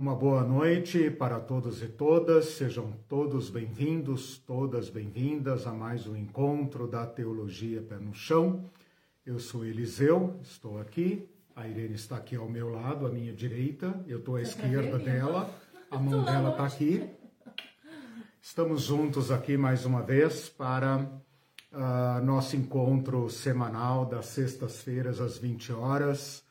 Uma 0.00 0.14
boa 0.14 0.44
noite 0.44 1.10
para 1.10 1.40
todos 1.40 1.82
e 1.82 1.88
todas, 1.88 2.50
sejam 2.50 2.92
todos 3.08 3.50
bem-vindos, 3.50 4.38
todas 4.38 4.88
bem-vindas 4.88 5.66
a 5.66 5.72
mais 5.72 6.06
um 6.06 6.14
encontro 6.14 6.86
da 6.86 7.04
Teologia 7.04 7.82
Pé 7.82 7.96
no 7.96 8.14
Chão. 8.14 8.70
Eu 9.26 9.40
sou 9.40 9.64
Eliseu, 9.64 10.38
estou 10.40 10.78
aqui, 10.78 11.28
a 11.56 11.66
Irene 11.66 11.96
está 11.96 12.16
aqui 12.16 12.36
ao 12.36 12.48
meu 12.48 12.70
lado, 12.70 13.08
à 13.08 13.10
minha 13.10 13.32
direita, 13.32 14.00
eu 14.06 14.20
estou 14.20 14.36
à 14.36 14.40
esquerda 14.40 15.00
dela, 15.00 15.52
a 15.90 15.98
mão 15.98 16.22
dela 16.22 16.50
está 16.50 16.64
aqui. 16.64 17.04
Estamos 18.40 18.82
juntos 18.82 19.32
aqui 19.32 19.56
mais 19.56 19.84
uma 19.84 20.00
vez 20.00 20.48
para 20.48 21.10
uh, 21.72 22.24
nosso 22.24 22.54
encontro 22.54 23.28
semanal 23.28 24.06
das 24.06 24.26
sextas-feiras 24.26 25.20
às 25.20 25.38
20 25.38 25.72
horas 25.72 26.46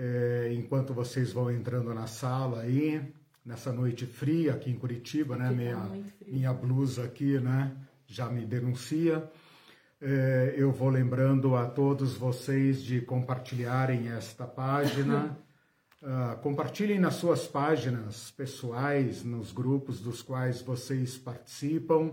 é, 0.00 0.52
enquanto 0.54 0.94
vocês 0.94 1.32
vão 1.32 1.50
entrando 1.50 1.92
na 1.92 2.06
sala 2.06 2.60
aí, 2.60 3.02
nessa 3.44 3.72
noite 3.72 4.06
fria 4.06 4.52
aqui 4.52 4.70
em 4.70 4.76
Curitiba, 4.76 5.36
né? 5.36 5.50
Minha, 5.50 5.90
minha 6.24 6.52
blusa 6.52 7.04
aqui, 7.04 7.40
né? 7.40 7.72
Já 8.06 8.28
me 8.28 8.46
denuncia. 8.46 9.28
É, 10.00 10.54
eu 10.56 10.70
vou 10.70 10.88
lembrando 10.88 11.56
a 11.56 11.66
todos 11.66 12.14
vocês 12.14 12.80
de 12.80 13.00
compartilharem 13.00 14.08
esta 14.10 14.46
página. 14.46 15.36
uh, 16.00 16.38
compartilhem 16.42 17.00
nas 17.00 17.14
suas 17.14 17.48
páginas 17.48 18.30
pessoais, 18.30 19.24
nos 19.24 19.50
grupos 19.50 20.00
dos 20.00 20.22
quais 20.22 20.62
vocês 20.62 21.18
participam. 21.18 22.12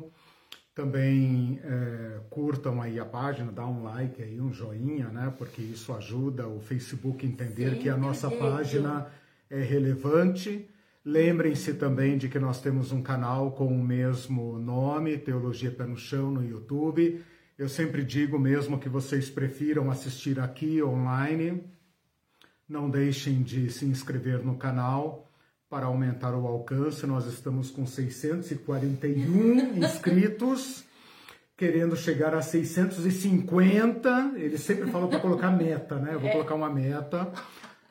Também 0.76 1.58
é, 1.64 2.20
curtam 2.30 2.82
aí 2.82 3.00
a 3.00 3.06
página, 3.06 3.50
dá 3.50 3.66
um 3.66 3.82
like 3.82 4.22
aí, 4.22 4.42
um 4.42 4.52
joinha, 4.52 5.08
né? 5.08 5.34
Porque 5.38 5.62
isso 5.62 5.94
ajuda 5.94 6.50
o 6.50 6.60
Facebook 6.60 7.26
a 7.26 7.30
entender 7.30 7.76
Sim, 7.76 7.80
que 7.80 7.90
a 7.90 7.96
nossa 7.96 8.30
página 8.30 9.08
é 9.50 9.62
relevante. 9.62 10.70
Lembrem-se 11.04 11.76
também 11.76 12.18
de 12.18 12.28
que 12.28 12.38
nós 12.40 12.60
temos 12.60 12.92
um 12.92 13.02
canal 13.02 13.52
com 13.52 13.68
o 13.68 13.82
mesmo 13.82 14.60
nome, 14.60 15.18
Teologia 15.18 15.72
Pé 15.72 15.86
no 15.86 15.96
Chão, 15.96 16.30
no 16.30 16.44
YouTube. 16.44 17.24
Eu 17.58 17.70
sempre 17.70 18.04
digo, 18.04 18.38
mesmo 18.38 18.78
que 18.78 18.90
vocês 18.90 19.30
prefiram 19.30 19.90
assistir 19.90 20.42
aqui 20.42 20.84
online, 20.84 21.64
não 22.68 22.90
deixem 22.90 23.42
de 23.44 23.70
se 23.70 23.86
inscrever 23.86 24.44
no 24.44 24.58
canal 24.58 25.25
para 25.70 25.88
aumentar 25.88 26.34
o 26.34 26.48
alcance. 26.48 27.06
Nós 27.06 27.26
estamos 27.26 27.70
com 27.72 27.86
641 27.86 29.78
inscritos, 29.84 30.84
querendo 31.58 31.96
chegar 31.96 32.34
a 32.34 32.42
650. 32.42 34.34
Ele 34.36 34.58
sempre 34.58 34.90
falou 34.92 35.08
para 35.10 35.20
colocar 35.20 35.52
meta, 35.52 35.96
né? 35.96 36.14
Eu 36.14 36.20
vou 36.20 36.30
é. 36.30 36.32
colocar 36.34 36.56
uma 36.56 36.70
meta. 36.70 37.32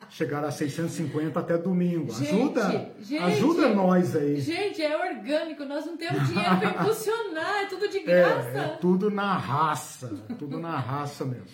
Chegar 0.07 0.45
a 0.45 0.51
650 0.51 1.37
até 1.37 1.57
domingo. 1.57 2.13
Gente, 2.13 2.29
ajuda, 2.29 2.91
gente, 3.01 3.23
ajuda 3.23 3.69
nós 3.73 4.15
aí. 4.15 4.39
Gente, 4.39 4.81
é 4.81 4.95
orgânico, 4.95 5.65
nós 5.65 5.85
não 5.85 5.97
temos 5.97 6.27
dinheiro 6.27 6.57
para 6.57 6.69
impulsionar, 6.69 7.63
é 7.63 7.65
tudo 7.65 7.89
de 7.89 7.99
graça. 8.01 8.49
É, 8.55 8.57
é 8.59 8.67
tudo 8.79 9.09
na 9.09 9.35
raça, 9.35 10.07
tudo 10.37 10.59
na 10.59 10.77
raça 10.77 11.25
mesmo. 11.25 11.47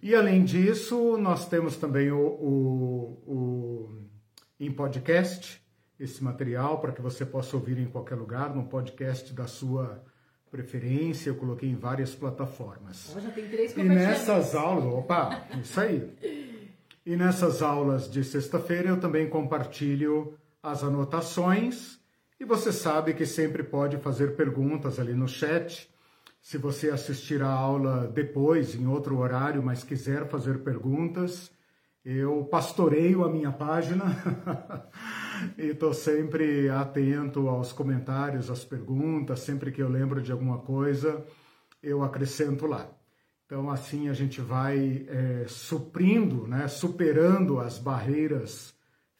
E 0.00 0.14
além 0.14 0.44
disso, 0.44 1.18
nós 1.18 1.48
temos 1.48 1.76
também 1.76 2.10
o, 2.10 2.18
o, 2.18 3.18
o 3.26 4.07
em 4.58 4.72
podcast, 4.72 5.62
esse 5.98 6.22
material 6.22 6.80
para 6.80 6.92
que 6.92 7.00
você 7.00 7.24
possa 7.24 7.56
ouvir 7.56 7.78
em 7.78 7.86
qualquer 7.86 8.14
lugar, 8.14 8.54
no 8.54 8.64
podcast 8.64 9.32
da 9.32 9.46
sua 9.46 10.02
preferência. 10.50 11.30
Eu 11.30 11.36
coloquei 11.36 11.68
em 11.68 11.76
várias 11.76 12.14
plataformas. 12.14 13.14
Oh, 13.16 13.20
já 13.20 13.30
tem 13.30 13.48
três 13.48 13.76
e 13.76 13.82
nessas 13.82 14.54
aulas, 14.54 14.84
opa, 14.84 15.46
isso 15.60 15.80
aí. 15.80 16.68
E 17.04 17.16
nessas 17.16 17.62
aulas 17.62 18.10
de 18.10 18.22
sexta-feira 18.22 18.88
eu 18.88 19.00
também 19.00 19.28
compartilho 19.28 20.36
as 20.62 20.82
anotações 20.82 21.98
e 22.40 22.44
você 22.44 22.72
sabe 22.72 23.14
que 23.14 23.26
sempre 23.26 23.62
pode 23.62 23.96
fazer 23.98 24.36
perguntas 24.36 24.98
ali 25.00 25.12
no 25.12 25.26
chat. 25.26 25.88
Se 26.40 26.56
você 26.56 26.90
assistir 26.90 27.42
a 27.42 27.50
aula 27.50 28.06
depois, 28.06 28.74
em 28.74 28.86
outro 28.86 29.18
horário, 29.18 29.62
mas 29.62 29.82
quiser 29.82 30.28
fazer 30.28 30.58
perguntas, 30.58 31.50
eu 32.10 32.42
pastoreio 32.44 33.22
a 33.22 33.28
minha 33.30 33.52
página 33.52 34.04
e 35.58 35.66
estou 35.66 35.92
sempre 35.92 36.70
atento 36.70 37.48
aos 37.50 37.70
comentários, 37.70 38.50
às 38.50 38.64
perguntas. 38.64 39.40
Sempre 39.40 39.70
que 39.70 39.82
eu 39.82 39.90
lembro 39.90 40.22
de 40.22 40.32
alguma 40.32 40.58
coisa, 40.58 41.22
eu 41.82 42.02
acrescento 42.02 42.66
lá. 42.66 42.90
Então, 43.44 43.68
assim 43.68 44.08
a 44.08 44.14
gente 44.14 44.40
vai 44.40 45.06
é, 45.06 45.44
suprindo, 45.48 46.46
né, 46.46 46.66
superando 46.66 47.60
as 47.60 47.78
barreiras 47.78 48.74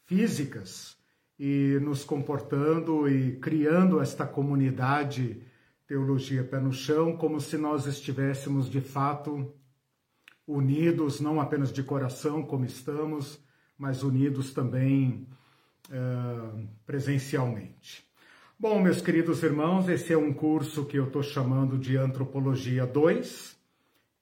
físicas 0.07 0.97
e 1.39 1.79
nos 1.83 2.05
comportando 2.05 3.07
e 3.07 3.37
criando 3.37 4.01
esta 4.01 4.27
comunidade 4.27 5.43
Teologia 5.87 6.43
Pé 6.43 6.59
no 6.59 6.73
Chão, 6.73 7.15
como 7.17 7.39
se 7.39 7.59
nós 7.59 7.87
estivéssemos 7.87 8.69
de 8.69 8.81
fato 8.81 9.55
unidos, 10.49 11.21
não 11.21 11.39
apenas 11.39 11.71
de 11.71 11.83
coração, 11.83 12.43
como 12.43 12.65
estamos, 12.65 13.39
mas 13.79 14.03
unidos 14.03 14.55
também 14.55 15.27
uh, 15.91 16.67
presencialmente. 16.87 18.09
Bom, 18.59 18.81
meus 18.81 19.03
queridos 19.03 19.43
irmãos, 19.43 19.89
esse 19.89 20.13
é 20.13 20.19
um 20.19 20.33
curso 20.33 20.87
que 20.87 20.97
eu 20.97 21.05
estou 21.05 21.23
chamando 21.23 21.79
de 21.79 21.97
Antropologia 21.97 22.87
2, 22.87 23.57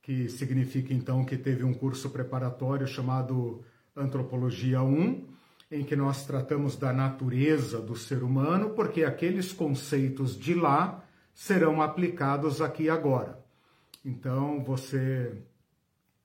que 0.03 0.29
significa 0.29 0.93
então 0.93 1.25
que 1.25 1.39
teve 1.39 1.65
um 1.65 1.73
curso 1.73 2.11
preparatório 2.11 2.87
chamado 2.87 3.65
Antropologia 3.97 4.83
1, 4.83 5.25
em 5.71 5.85
que 5.85 5.97
nós 5.97 6.27
tratamos 6.27 6.77
da 6.77 6.93
natureza 6.93 7.81
do 7.81 7.97
ser 7.97 8.23
humano, 8.23 8.71
porque 8.71 9.05
aqueles 9.05 9.53
conceitos 9.53 10.39
de 10.39 10.55
lá 10.55 11.03
serão 11.33 11.81
aplicados 11.81 12.61
aqui 12.61 12.91
agora. 12.91 13.39
Então, 14.05 14.63
você 14.63 15.33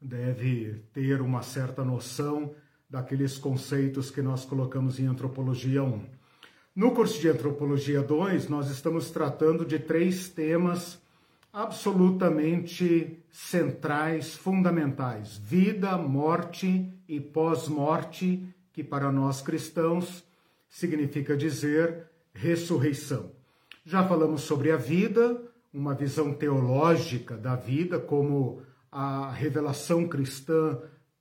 deve 0.02 0.82
ter 0.92 1.22
uma 1.22 1.44
certa 1.44 1.86
noção 1.86 2.56
daqueles 2.90 3.38
conceitos 3.38 4.10
que 4.10 4.22
nós 4.22 4.44
colocamos 4.44 5.00
em 5.00 5.06
Antropologia 5.06 5.84
1. 5.84 6.04
No 6.76 6.92
curso 6.92 7.20
de 7.22 7.30
Antropologia 7.30 8.02
2, 8.02 8.50
nós 8.50 8.70
estamos 8.70 9.12
tratando 9.12 9.64
de 9.66 9.78
três 9.78 10.28
temas 10.28 11.00
absolutamente 11.54 13.20
centrais, 13.30 14.34
fundamentais: 14.34 15.38
vida, 15.38 15.98
morte 15.98 16.92
e 17.08 17.20
pós-morte, 17.20 18.44
que 18.74 18.84
para 18.84 19.12
nós 19.12 19.42
cristãos 19.42 20.24
significa 20.70 21.36
dizer 21.36 22.10
ressurreição. 22.34 23.32
Já 23.86 24.08
falamos 24.08 24.42
sobre 24.42 24.72
a 24.72 24.78
vida, 24.78 25.42
uma 25.74 25.94
visão 25.94 26.34
teológica 26.34 27.36
da 27.36 27.56
vida 27.56 28.00
como 28.00 28.62
a 28.92 29.32
revelação 29.32 30.08
cristã 30.08 30.80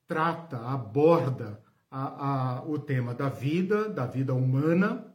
trata, 0.09 0.59
aborda 0.59 1.63
a, 1.91 2.59
a, 2.59 2.65
o 2.65 2.79
tema 2.79 3.15
da 3.15 3.29
vida, 3.29 3.89
da 3.89 4.07
vida 4.07 4.35
humana. 4.35 5.07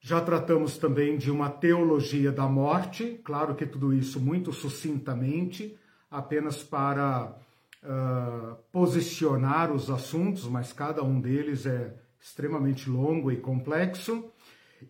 Já 0.00 0.20
tratamos 0.20 0.78
também 0.78 1.16
de 1.16 1.30
uma 1.30 1.50
teologia 1.50 2.32
da 2.32 2.46
morte, 2.46 3.20
claro 3.24 3.54
que 3.54 3.66
tudo 3.66 3.92
isso 3.92 4.20
muito 4.20 4.52
sucintamente, 4.52 5.78
apenas 6.10 6.62
para 6.62 7.34
uh, 7.82 8.56
posicionar 8.70 9.72
os 9.72 9.90
assuntos, 9.90 10.46
mas 10.46 10.72
cada 10.72 11.02
um 11.02 11.20
deles 11.20 11.66
é 11.66 11.94
extremamente 12.20 12.88
longo 12.88 13.30
e 13.30 13.36
complexo. 13.36 14.30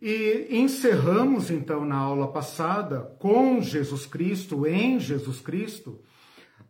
E 0.03 0.49
encerramos 0.51 1.51
então 1.51 1.85
na 1.85 1.97
aula 1.97 2.29
passada 2.29 3.01
com 3.19 3.61
Jesus 3.61 4.07
Cristo, 4.07 4.67
em 4.67 4.99
Jesus 4.99 5.41
Cristo, 5.41 6.01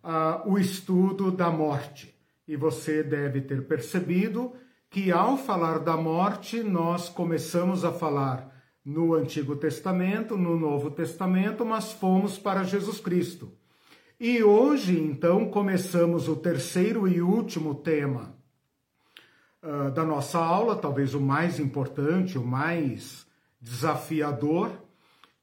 uh, 0.05 0.49
o 0.49 0.59
estudo 0.59 1.33
da 1.33 1.51
morte. 1.51 2.15
E 2.47 2.57
você 2.57 3.03
deve 3.03 3.41
ter 3.41 3.67
percebido 3.67 4.53
que 4.91 5.11
ao 5.11 5.37
falar 5.37 5.79
da 5.79 5.97
morte, 5.97 6.63
nós 6.63 7.09
começamos 7.09 7.85
a 7.85 7.91
falar 7.91 8.53
no 8.85 9.15
Antigo 9.15 9.57
Testamento, 9.57 10.37
no 10.37 10.59
Novo 10.59 10.91
Testamento, 10.91 11.65
mas 11.65 11.93
fomos 11.93 12.39
para 12.39 12.63
Jesus 12.63 13.01
Cristo. 13.01 13.53
E 14.21 14.43
hoje, 14.43 15.01
então, 15.01 15.49
começamos 15.49 16.29
o 16.29 16.37
terceiro 16.37 17.09
e 17.09 17.21
último 17.21 17.75
tema 17.75 18.37
uh, 19.63 19.91
da 19.91 20.05
nossa 20.05 20.39
aula, 20.39 20.77
talvez 20.77 21.15
o 21.15 21.21
mais 21.21 21.59
importante, 21.59 22.39
o 22.39 22.45
mais 22.45 23.27
desafiador, 23.61 24.71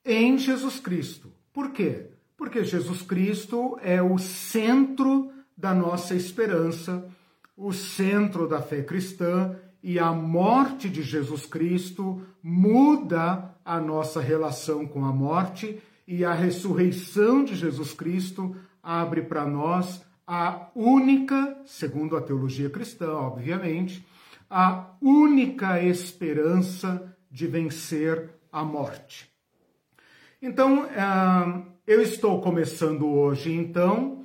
em 0.05 0.37
Jesus 0.37 0.79
Cristo. 0.79 1.33
Por 1.51 1.71
quê? 1.71 2.10
Porque 2.41 2.63
Jesus 2.63 3.03
Cristo 3.03 3.77
é 3.83 4.01
o 4.01 4.17
centro 4.17 5.31
da 5.55 5.75
nossa 5.75 6.15
esperança, 6.15 7.07
o 7.55 7.71
centro 7.71 8.47
da 8.47 8.59
fé 8.59 8.81
cristã, 8.81 9.55
e 9.83 9.99
a 9.99 10.11
morte 10.11 10.89
de 10.89 11.03
Jesus 11.03 11.45
Cristo 11.45 12.19
muda 12.41 13.53
a 13.63 13.79
nossa 13.79 14.19
relação 14.19 14.87
com 14.87 15.05
a 15.05 15.13
morte, 15.13 15.79
e 16.07 16.25
a 16.25 16.33
ressurreição 16.33 17.43
de 17.43 17.53
Jesus 17.53 17.93
Cristo 17.93 18.55
abre 18.81 19.21
para 19.21 19.45
nós 19.45 20.03
a 20.25 20.67
única, 20.73 21.61
segundo 21.63 22.17
a 22.17 22.21
teologia 22.23 22.71
cristã, 22.71 23.11
obviamente, 23.13 24.03
a 24.49 24.95
única 24.99 25.79
esperança 25.79 27.15
de 27.29 27.45
vencer 27.45 28.31
a 28.51 28.63
morte. 28.63 29.31
Então, 30.41 30.89
ah, 30.97 31.61
eu 31.85 32.01
estou 32.01 32.39
começando 32.41 33.07
hoje, 33.07 33.51
então, 33.51 34.23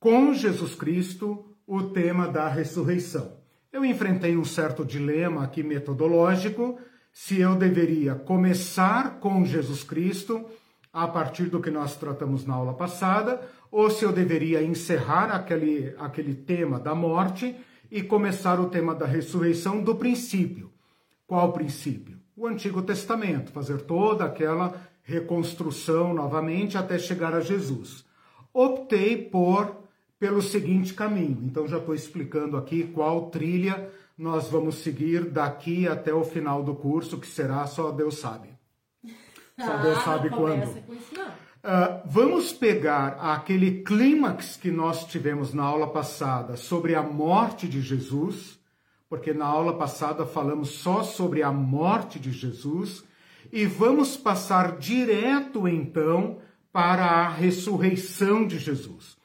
com 0.00 0.32
Jesus 0.34 0.74
Cristo, 0.74 1.44
o 1.66 1.84
tema 1.84 2.26
da 2.26 2.48
ressurreição. 2.48 3.38
Eu 3.72 3.84
enfrentei 3.84 4.36
um 4.36 4.44
certo 4.44 4.84
dilema 4.84 5.44
aqui 5.44 5.62
metodológico, 5.62 6.78
se 7.12 7.40
eu 7.40 7.54
deveria 7.54 8.14
começar 8.14 9.20
com 9.20 9.44
Jesus 9.44 9.82
Cristo, 9.84 10.44
a 10.92 11.06
partir 11.06 11.44
do 11.44 11.60
que 11.60 11.70
nós 11.70 11.96
tratamos 11.96 12.44
na 12.44 12.54
aula 12.54 12.74
passada, 12.74 13.40
ou 13.70 13.90
se 13.90 14.04
eu 14.04 14.12
deveria 14.12 14.62
encerrar 14.62 15.30
aquele, 15.30 15.94
aquele 15.98 16.34
tema 16.34 16.80
da 16.80 16.94
morte 16.94 17.54
e 17.90 18.02
começar 18.02 18.58
o 18.58 18.68
tema 18.68 18.94
da 18.94 19.06
ressurreição 19.06 19.82
do 19.82 19.94
princípio. 19.94 20.72
Qual 21.26 21.52
princípio? 21.52 22.18
O 22.36 22.46
Antigo 22.46 22.82
Testamento, 22.82 23.52
fazer 23.52 23.82
toda 23.82 24.24
aquela 24.24 24.87
reconstrução 25.08 26.12
novamente 26.12 26.76
até 26.76 26.98
chegar 26.98 27.32
a 27.32 27.40
Jesus. 27.40 28.04
Optei 28.52 29.16
por 29.16 29.74
pelo 30.20 30.42
seguinte 30.42 30.92
caminho. 30.92 31.38
Então 31.44 31.66
já 31.66 31.78
estou 31.78 31.94
explicando 31.94 32.58
aqui 32.58 32.84
qual 32.84 33.30
trilha 33.30 33.88
nós 34.18 34.48
vamos 34.48 34.76
seguir 34.76 35.24
daqui 35.30 35.88
até 35.88 36.12
o 36.12 36.24
final 36.24 36.62
do 36.62 36.74
curso, 36.74 37.18
que 37.18 37.26
será 37.26 37.66
só 37.66 37.90
Deus 37.90 38.18
sabe. 38.18 38.50
Só 39.58 39.72
ah, 39.72 39.76
Deus 39.78 40.02
sabe 40.02 40.28
quando. 40.28 40.66
Uh, 40.68 42.02
vamos 42.04 42.52
pegar 42.52 43.16
aquele 43.20 43.82
clímax 43.82 44.56
que 44.56 44.70
nós 44.70 45.06
tivemos 45.06 45.54
na 45.54 45.62
aula 45.62 45.86
passada 45.86 46.56
sobre 46.56 46.94
a 46.94 47.02
morte 47.02 47.66
de 47.66 47.80
Jesus, 47.80 48.58
porque 49.08 49.32
na 49.32 49.46
aula 49.46 49.78
passada 49.78 50.26
falamos 50.26 50.70
só 50.70 51.02
sobre 51.02 51.42
a 51.42 51.50
morte 51.50 52.18
de 52.18 52.30
Jesus, 52.30 53.04
e 53.52 53.66
vamos 53.66 54.16
passar 54.16 54.76
direto 54.76 55.66
então 55.66 56.38
para 56.72 57.04
a 57.04 57.28
ressurreição 57.28 58.46
de 58.46 58.58
Jesus. 58.58 59.16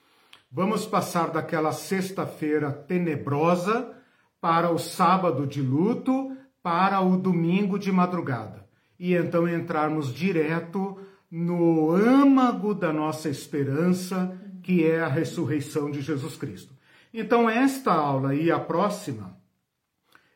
Vamos 0.51 0.85
passar 0.85 1.31
daquela 1.31 1.71
sexta-feira 1.71 2.71
tenebrosa 2.71 3.91
para 4.39 4.71
o 4.71 4.77
sábado 4.77 5.47
de 5.47 5.61
luto, 5.61 6.35
para 6.61 7.01
o 7.01 7.17
domingo 7.17 7.79
de 7.79 7.91
madrugada. 7.91 8.63
E 8.99 9.15
então 9.15 9.47
entrarmos 9.47 10.13
direto 10.13 10.99
no 11.29 11.91
âmago 11.91 12.75
da 12.75 12.93
nossa 12.93 13.29
esperança, 13.29 14.37
que 14.61 14.85
é 14.85 15.01
a 15.01 15.07
ressurreição 15.07 15.89
de 15.89 16.01
Jesus 16.01 16.37
Cristo. 16.37 16.73
Então, 17.13 17.49
esta 17.49 17.91
aula 17.91 18.35
e 18.35 18.51
a 18.51 18.59
próxima, 18.59 19.37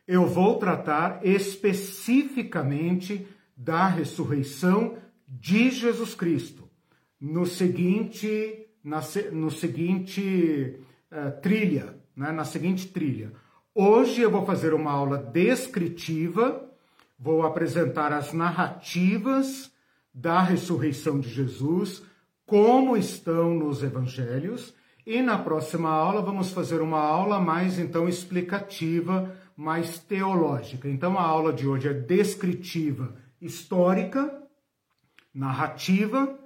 eu 0.06 0.26
vou 0.26 0.58
tratar 0.58 1.20
especificamente 1.24 3.26
da 3.58 3.88
ressurreição 3.88 4.96
de 5.26 5.70
Jesus 5.70 6.14
Cristo, 6.14 6.70
no 7.20 7.44
seguinte 7.44 8.64
na, 8.88 9.00
no 9.32 9.50
seguinte 9.50 10.80
uh, 11.12 11.40
trilha, 11.42 11.96
né, 12.16 12.32
na 12.32 12.44
seguinte 12.44 12.88
trilha. 12.88 13.32
Hoje 13.74 14.22
eu 14.22 14.30
vou 14.30 14.46
fazer 14.46 14.72
uma 14.72 14.90
aula 14.90 15.18
descritiva, 15.18 16.64
vou 17.18 17.42
apresentar 17.42 18.12
as 18.12 18.32
narrativas 18.32 19.70
da 20.12 20.40
ressurreição 20.40 21.20
de 21.20 21.28
Jesus, 21.28 22.02
como 22.46 22.96
estão 22.96 23.54
nos 23.54 23.82
evangelhos, 23.82 24.74
e 25.06 25.20
na 25.22 25.38
próxima 25.38 25.90
aula 25.90 26.22
vamos 26.22 26.50
fazer 26.50 26.80
uma 26.80 27.00
aula 27.00 27.40
mais 27.40 27.78
então 27.78 28.08
explicativa, 28.08 29.34
mais 29.56 29.98
teológica. 29.98 30.88
Então 30.88 31.18
a 31.18 31.22
aula 31.22 31.52
de 31.52 31.66
hoje 31.68 31.88
é 31.88 31.92
descritiva, 31.92 33.14
histórica, 33.40 34.42
narrativa 35.32 36.38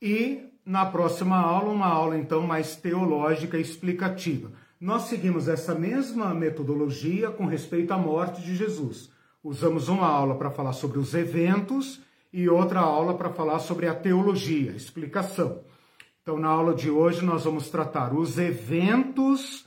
e 0.00 0.48
na 0.64 0.86
próxima 0.86 1.36
aula, 1.36 1.70
uma 1.70 1.86
aula 1.86 2.16
então 2.16 2.42
mais 2.42 2.76
teológica 2.76 3.58
e 3.58 3.62
explicativa. 3.62 4.52
Nós 4.80 5.02
seguimos 5.02 5.48
essa 5.48 5.74
mesma 5.74 6.34
metodologia 6.34 7.30
com 7.30 7.46
respeito 7.46 7.92
à 7.92 7.98
morte 7.98 8.42
de 8.42 8.54
Jesus. 8.56 9.10
Usamos 9.42 9.88
uma 9.88 10.06
aula 10.06 10.36
para 10.36 10.50
falar 10.50 10.72
sobre 10.72 10.98
os 10.98 11.14
eventos 11.14 12.00
e 12.32 12.48
outra 12.48 12.80
aula 12.80 13.14
para 13.14 13.30
falar 13.30 13.58
sobre 13.58 13.86
a 13.86 13.94
teologia, 13.94 14.72
explicação. 14.72 15.62
Então, 16.22 16.38
na 16.38 16.48
aula 16.48 16.74
de 16.74 16.88
hoje, 16.88 17.24
nós 17.24 17.44
vamos 17.44 17.68
tratar 17.68 18.14
os 18.14 18.38
eventos 18.38 19.66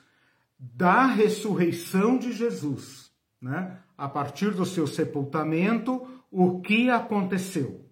da 0.58 1.06
ressurreição 1.06 2.18
de 2.18 2.32
Jesus, 2.32 3.12
né? 3.42 3.80
A 3.98 4.08
partir 4.08 4.52
do 4.52 4.66
seu 4.66 4.88
sepultamento, 4.88 6.08
o 6.38 6.60
que 6.60 6.90
aconteceu. 6.90 7.86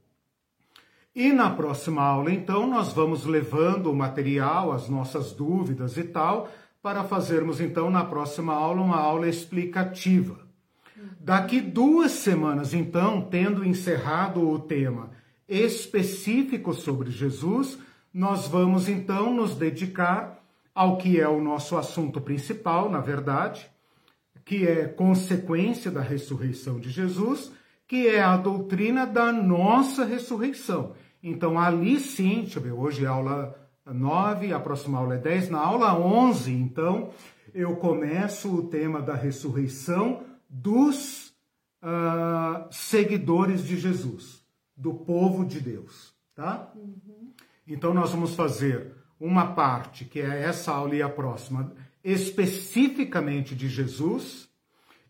E 1.16 1.32
na 1.32 1.50
próxima 1.50 2.02
aula, 2.02 2.30
então, 2.30 2.68
nós 2.68 2.92
vamos 2.92 3.24
levando 3.24 3.90
o 3.90 3.96
material, 3.96 4.74
as 4.74 4.90
nossas 4.90 5.32
dúvidas 5.32 5.96
e 5.96 6.04
tal, 6.04 6.52
para 6.82 7.06
fazermos, 7.06 7.62
então, 7.62 7.90
na 7.90 8.04
próxima 8.04 8.54
aula, 8.54 8.82
uma 8.82 8.98
aula 8.98 9.30
explicativa. 9.30 10.40
Daqui 11.22 11.62
duas 11.62 12.12
semanas, 12.12 12.74
então, 12.74 13.22
tendo 13.22 13.64
encerrado 13.64 14.42
o 14.42 14.60
tema 14.60 15.12
específico 15.48 16.74
sobre 16.74 17.12
Jesus, 17.12 17.78
nós 18.14 18.46
vamos, 18.46 18.90
então, 18.90 19.34
nos 19.34 19.56
dedicar 19.56 20.44
ao 20.76 20.98
que 20.98 21.18
é 21.18 21.30
o 21.30 21.42
nosso 21.42 21.78
assunto 21.78 22.20
principal, 22.20 22.90
na 22.92 23.00
verdade, 23.00 23.72
que 24.44 24.68
é 24.68 24.86
consequência 24.86 25.90
da 25.90 26.02
ressurreição 26.02 26.78
de 26.78 26.90
Jesus, 26.90 27.54
que 27.94 28.08
é 28.08 28.24
a 28.24 28.36
doutrina 28.36 29.06
da 29.06 29.32
nossa 29.32 30.04
ressurreição. 30.04 30.96
Então, 31.22 31.60
ali 31.60 32.00
sim, 32.00 32.42
deixa 32.42 32.58
eu 32.58 32.64
ver, 32.64 32.72
hoje 32.72 33.06
é 33.06 33.08
aula 33.08 33.56
9, 33.86 34.52
a 34.52 34.60
próxima 34.60 34.98
aula 34.98 35.14
é 35.14 35.20
10. 35.20 35.52
Na 35.52 35.60
aula 35.60 35.96
11, 35.96 36.52
então, 36.52 37.12
eu 37.54 37.76
começo 37.76 38.52
o 38.52 38.64
tema 38.64 39.00
da 39.00 39.14
ressurreição 39.14 40.24
dos 40.50 41.36
uh, 41.84 42.66
seguidores 42.72 43.64
de 43.64 43.78
Jesus, 43.78 44.44
do 44.76 44.96
povo 44.96 45.46
de 45.46 45.60
Deus, 45.60 46.16
tá? 46.34 46.72
Uhum. 46.76 47.32
Então, 47.68 47.94
nós 47.94 48.10
vamos 48.10 48.34
fazer 48.34 48.92
uma 49.20 49.54
parte, 49.54 50.04
que 50.04 50.20
é 50.20 50.42
essa 50.42 50.72
aula 50.72 50.96
e 50.96 51.04
a 51.04 51.10
próxima, 51.10 51.72
especificamente 52.04 53.54
de 53.54 53.70
Jesus, 53.70 54.50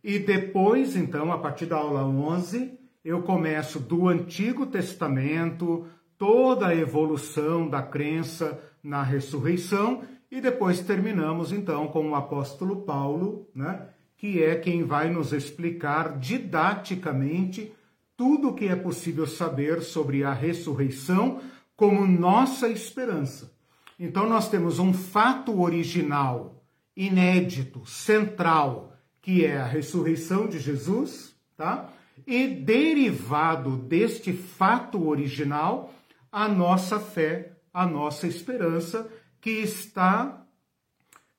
e 0.03 0.19
depois, 0.19 0.95
então, 0.95 1.31
a 1.31 1.37
partir 1.37 1.65
da 1.65 1.77
aula 1.77 2.03
11, 2.03 2.77
eu 3.05 3.21
começo 3.21 3.79
do 3.79 4.09
Antigo 4.09 4.65
Testamento, 4.65 5.87
toda 6.17 6.67
a 6.67 6.75
evolução 6.75 7.69
da 7.69 7.81
crença 7.81 8.61
na 8.83 9.01
ressurreição 9.01 10.03
e 10.29 10.41
depois 10.41 10.81
terminamos 10.81 11.51
então 11.51 11.87
com 11.87 12.09
o 12.09 12.15
apóstolo 12.15 12.81
Paulo, 12.81 13.47
né, 13.55 13.87
que 14.17 14.43
é 14.43 14.55
quem 14.55 14.83
vai 14.83 15.09
nos 15.09 15.31
explicar 15.31 16.17
didaticamente 16.17 17.71
tudo 18.17 18.49
o 18.49 18.53
que 18.53 18.67
é 18.67 18.75
possível 18.75 19.27
saber 19.27 19.81
sobre 19.81 20.23
a 20.23 20.33
ressurreição 20.33 21.39
como 21.75 22.05
nossa 22.05 22.67
esperança. 22.67 23.53
Então 23.99 24.27
nós 24.27 24.49
temos 24.49 24.79
um 24.79 24.93
fato 24.93 25.61
original, 25.61 26.63
inédito, 26.95 27.85
central, 27.85 28.92
que 29.23 29.45
é 29.45 29.57
a 29.57 29.65
ressurreição 29.65 30.47
de 30.47 30.59
Jesus, 30.59 31.33
tá? 31.55 31.89
E 32.27 32.45
derivado 32.45 33.77
deste 33.77 34.33
fato 34.33 35.07
original, 35.07 35.93
a 36.29 36.47
nossa 36.47 36.99
fé, 36.99 37.53
a 37.73 37.85
nossa 37.85 38.27
esperança, 38.27 39.09
que 39.39 39.49
está 39.49 40.45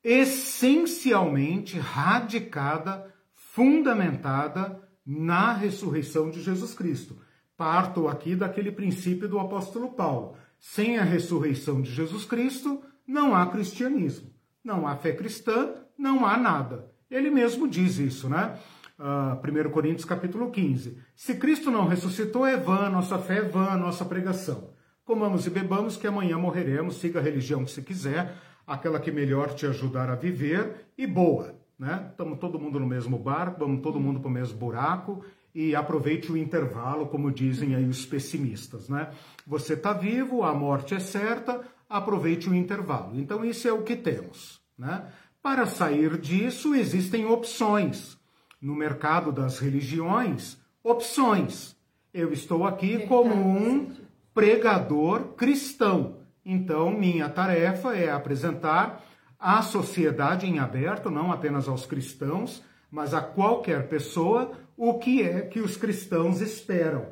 essencialmente 0.02 1.78
radicada, 1.78 3.14
fundamentada 3.34 4.82
na 5.04 5.52
ressurreição 5.52 6.30
de 6.30 6.42
Jesus 6.42 6.72
Cristo. 6.72 7.18
Parto 7.54 8.08
aqui 8.08 8.34
daquele 8.34 8.72
princípio 8.72 9.28
do 9.28 9.38
apóstolo 9.38 9.92
Paulo. 9.92 10.36
Sem 10.58 10.98
a 10.98 11.04
ressurreição 11.04 11.82
de 11.82 11.92
Jesus 11.92 12.24
Cristo, 12.24 12.82
não 13.06 13.34
há 13.34 13.46
cristianismo. 13.46 14.32
Não 14.64 14.88
há 14.88 14.96
fé 14.96 15.12
cristã, 15.12 15.74
não 15.98 16.24
há 16.24 16.38
nada. 16.38 16.93
Ele 17.10 17.30
mesmo 17.30 17.68
diz 17.68 17.98
isso, 17.98 18.28
né? 18.28 18.58
Uh, 18.98 19.02
ah, 19.02 19.40
1 19.42 19.70
Coríntios 19.70 20.04
capítulo 20.04 20.50
15. 20.50 20.98
Se 21.16 21.34
Cristo 21.34 21.70
não 21.70 21.88
ressuscitou, 21.88 22.46
é 22.46 22.56
vã, 22.56 22.88
nossa 22.88 23.18
fé 23.18 23.38
é 23.38 23.42
vã, 23.42 23.76
nossa 23.76 24.04
pregação. 24.04 24.70
Comamos 25.04 25.46
e 25.46 25.50
bebamos, 25.50 25.96
que 25.96 26.06
amanhã 26.06 26.38
morreremos, 26.38 26.96
siga 26.96 27.18
a 27.18 27.22
religião 27.22 27.64
que 27.64 27.70
você 27.70 27.82
quiser, 27.82 28.36
aquela 28.66 28.98
que 28.98 29.10
melhor 29.10 29.52
te 29.52 29.66
ajudar 29.66 30.08
a 30.08 30.14
viver, 30.14 30.86
e 30.96 31.06
boa, 31.06 31.54
né? 31.78 32.08
Estamos 32.10 32.38
todo 32.38 32.58
mundo 32.58 32.80
no 32.80 32.86
mesmo 32.86 33.18
barco, 33.18 33.60
vamos 33.60 33.82
todo 33.82 34.00
mundo 34.00 34.20
para 34.20 34.28
o 34.28 34.32
mesmo 34.32 34.56
buraco, 34.56 35.24
e 35.54 35.74
aproveite 35.74 36.32
o 36.32 36.36
intervalo, 36.36 37.06
como 37.06 37.30
dizem 37.30 37.74
aí 37.74 37.86
os 37.86 38.06
pessimistas, 38.06 38.88
né? 38.88 39.10
Você 39.46 39.74
está 39.74 39.92
vivo, 39.92 40.42
a 40.42 40.54
morte 40.54 40.94
é 40.94 40.98
certa, 40.98 41.60
aproveite 41.88 42.48
o 42.48 42.54
intervalo. 42.54 43.18
Então, 43.18 43.44
isso 43.44 43.68
é 43.68 43.72
o 43.72 43.82
que 43.82 43.94
temos, 43.94 44.60
né? 44.78 45.06
Para 45.44 45.66
sair 45.66 46.16
disso, 46.16 46.74
existem 46.74 47.26
opções. 47.26 48.18
no 48.62 48.74
mercado 48.74 49.30
das 49.30 49.58
religiões 49.58 50.56
opções. 50.82 51.76
Eu 52.14 52.32
estou 52.32 52.66
aqui 52.66 53.06
como 53.06 53.34
um 53.34 53.94
pregador 54.32 55.34
cristão. 55.34 56.16
Então, 56.46 56.90
minha 56.90 57.28
tarefa 57.28 57.94
é 57.94 58.10
apresentar 58.10 59.04
à 59.38 59.60
sociedade 59.60 60.46
em 60.46 60.60
aberto, 60.60 61.10
não 61.10 61.30
apenas 61.30 61.68
aos 61.68 61.84
cristãos, 61.84 62.64
mas 62.90 63.12
a 63.12 63.20
qualquer 63.20 63.86
pessoa, 63.86 64.52
o 64.78 64.94
que 64.94 65.22
é 65.22 65.42
que 65.42 65.60
os 65.60 65.76
cristãos 65.76 66.40
esperam. 66.40 67.04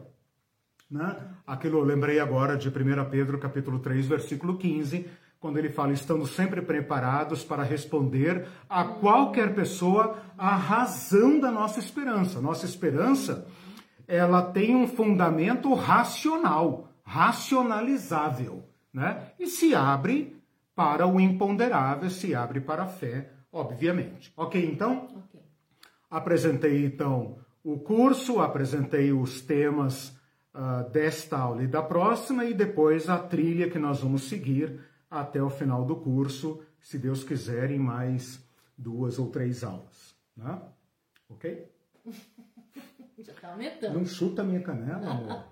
Né? 0.90 1.14
Aquilo 1.46 1.80
eu 1.80 1.84
lembrei 1.84 2.18
agora 2.18 2.56
de 2.56 2.70
1 2.70 3.10
Pedro 3.10 3.38
capítulo 3.38 3.78
3, 3.78 4.06
versículo 4.06 4.56
15, 4.56 5.06
quando 5.42 5.58
ele 5.58 5.70
fala, 5.70 5.92
estamos 5.92 6.30
sempre 6.30 6.62
preparados 6.62 7.42
para 7.42 7.64
responder 7.64 8.46
a 8.70 8.84
qualquer 8.84 9.52
pessoa 9.56 10.16
a 10.38 10.54
razão 10.54 11.40
da 11.40 11.50
nossa 11.50 11.80
esperança. 11.80 12.40
Nossa 12.40 12.64
esperança, 12.64 13.44
ela 14.06 14.40
tem 14.40 14.76
um 14.76 14.86
fundamento 14.86 15.74
racional, 15.74 16.88
racionalizável, 17.02 18.62
né? 18.94 19.32
E 19.36 19.48
se 19.48 19.74
abre 19.74 20.40
para 20.76 21.08
o 21.08 21.18
imponderável, 21.18 22.08
se 22.08 22.36
abre 22.36 22.60
para 22.60 22.84
a 22.84 22.86
fé, 22.86 23.32
obviamente. 23.52 24.32
Ok, 24.36 24.64
então? 24.64 25.08
Okay. 25.26 25.40
Apresentei, 26.08 26.86
então, 26.86 27.38
o 27.64 27.80
curso, 27.80 28.40
apresentei 28.40 29.12
os 29.12 29.40
temas 29.40 30.16
uh, 30.54 30.88
desta 30.92 31.36
aula 31.36 31.64
e 31.64 31.66
da 31.66 31.82
próxima, 31.82 32.44
e 32.44 32.54
depois 32.54 33.08
a 33.08 33.18
trilha 33.18 33.68
que 33.68 33.78
nós 33.80 34.00
vamos 34.00 34.28
seguir 34.28 34.91
até 35.12 35.42
o 35.42 35.50
final 35.50 35.84
do 35.84 35.96
curso, 35.96 36.62
se 36.80 36.98
Deus 36.98 37.22
quiser, 37.22 37.70
em 37.70 37.78
mais 37.78 38.42
duas 38.76 39.18
ou 39.18 39.28
três 39.28 39.62
aulas. 39.62 40.16
Né? 40.34 40.58
Ok? 41.28 41.70
Já 43.18 43.32
está 43.32 43.48
aumentando. 43.48 43.98
Não 43.98 44.06
chuta 44.06 44.42
a 44.42 44.44
minha 44.44 44.60
canela, 44.60 45.10
amor. 45.10 45.44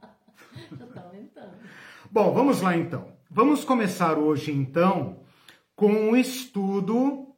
Já 0.77 0.85
está 0.87 1.03
aumentando. 1.03 1.53
Bom, 2.11 2.33
vamos 2.33 2.63
lá 2.63 2.77
então. 2.77 3.13
Vamos 3.31 3.63
começar 3.63 4.19
hoje 4.19 4.51
então 4.51 5.21
com 5.77 6.11
o 6.11 6.17
estudo. 6.17 7.29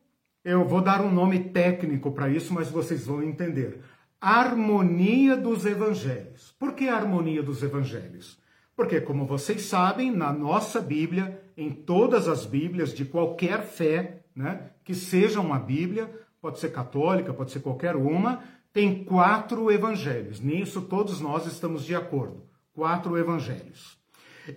Eu 0.44 0.66
vou 0.66 0.80
dar 0.80 1.02
um 1.02 1.12
nome 1.12 1.50
técnico 1.50 2.12
para 2.12 2.28
isso, 2.28 2.54
mas 2.54 2.70
vocês 2.70 3.04
vão 3.04 3.22
entender. 3.22 3.82
Harmonia 4.20 5.36
dos 5.36 5.66
Evangelhos. 5.66 6.52
Por 6.52 6.74
que 6.74 6.88
harmonia 6.88 7.42
dos 7.42 7.62
Evangelhos? 7.62 8.40
Porque, 8.74 9.00
como 9.00 9.26
vocês 9.26 9.62
sabem, 9.62 10.10
na 10.10 10.32
nossa 10.32 10.80
Bíblia, 10.80 11.41
em 11.56 11.70
todas 11.70 12.28
as 12.28 12.44
Bíblias 12.44 12.94
de 12.94 13.04
qualquer 13.04 13.62
fé, 13.62 14.22
né, 14.34 14.70
que 14.84 14.94
seja 14.94 15.40
uma 15.40 15.58
Bíblia, 15.58 16.10
pode 16.40 16.58
ser 16.58 16.70
católica, 16.70 17.32
pode 17.32 17.52
ser 17.52 17.60
qualquer 17.60 17.96
uma, 17.96 18.42
tem 18.72 19.04
quatro 19.04 19.70
evangelhos. 19.70 20.40
Nisso 20.40 20.82
todos 20.82 21.20
nós 21.20 21.46
estamos 21.46 21.84
de 21.84 21.94
acordo. 21.94 22.42
Quatro 22.72 23.18
evangelhos. 23.18 23.98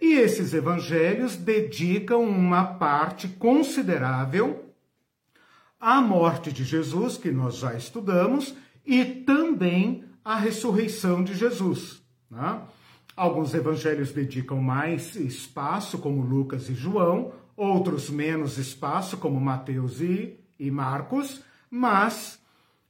E 0.02 0.14
esses 0.14 0.54
evangelhos 0.54 1.36
dedicam 1.36 2.22
uma 2.22 2.64
parte 2.64 3.28
considerável 3.28 4.74
à 5.80 6.02
morte 6.02 6.52
de 6.52 6.64
Jesus, 6.64 7.18
que 7.18 7.30
nós 7.30 7.58
já 7.58 7.76
estudamos, 7.76 8.56
e 8.86 9.04
também 9.06 10.04
à 10.24 10.36
ressurreição 10.36 11.24
de 11.24 11.36
Jesus. 11.36 12.02
Né? 12.32 12.62
Alguns 13.16 13.54
evangelhos 13.54 14.12
dedicam 14.12 14.62
mais 14.62 15.16
espaço, 15.16 15.98
como 15.98 16.22
Lucas 16.22 16.70
e 16.70 16.74
João, 16.74 17.32
outros 17.56 18.10
menos 18.10 18.58
espaço, 18.58 19.18
como 19.18 19.40
Mateus 19.40 20.02
e, 20.02 20.38
e 20.60 20.70
Marcos, 20.70 21.42
mas 21.70 22.40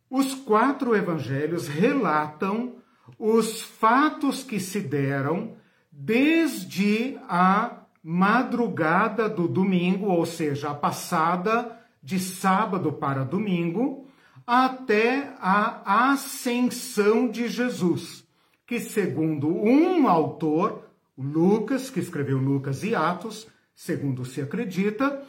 os 0.09 0.33
quatro 0.33 0.95
evangelhos 0.95 1.67
relatam 1.67 2.75
os 3.19 3.61
fatos 3.61 4.43
que 4.43 4.59
se 4.59 4.79
deram 4.79 5.53
desde 5.91 7.17
a 7.27 7.83
madrugada 8.03 9.29
do 9.29 9.47
domingo, 9.47 10.07
ou 10.07 10.25
seja, 10.25 10.71
a 10.71 10.75
passada 10.75 11.79
de 12.01 12.19
sábado 12.19 12.91
para 12.93 13.23
domingo, 13.23 14.07
até 14.45 15.33
a 15.39 16.11
ascensão 16.11 17.27
de 17.27 17.47
Jesus, 17.47 18.24
que, 18.65 18.79
segundo 18.79 19.47
um 19.47 20.07
autor, 20.07 20.85
Lucas, 21.17 21.89
que 21.89 21.99
escreveu 21.99 22.37
Lucas 22.37 22.83
e 22.83 22.95
Atos, 22.95 23.47
segundo 23.73 24.25
se 24.25 24.41
acredita, 24.41 25.21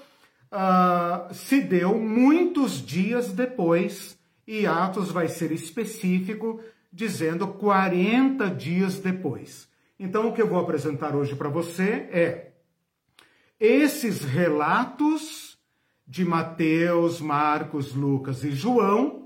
uh, 0.52 1.33
se 1.35 1.61
deu 1.61 1.99
muitos 1.99 2.85
dias 2.85 3.33
depois, 3.33 4.19
e 4.47 4.66
Atos 4.66 5.11
vai 5.11 5.28
ser 5.28 5.52
específico, 5.52 6.61
dizendo 6.93 7.49
40 7.49 8.49
dias 8.50 8.99
depois. 8.99 9.69
Então, 9.99 10.28
o 10.28 10.33
que 10.33 10.40
eu 10.40 10.49
vou 10.49 10.59
apresentar 10.59 11.14
hoje 11.14 11.35
para 11.35 11.49
você 11.49 12.09
é 12.11 12.52
esses 13.59 14.23
relatos 14.23 15.59
de 16.07 16.25
Mateus, 16.25 17.21
Marcos, 17.21 17.95
Lucas 17.95 18.45
e 18.45 18.50
João, 18.52 19.25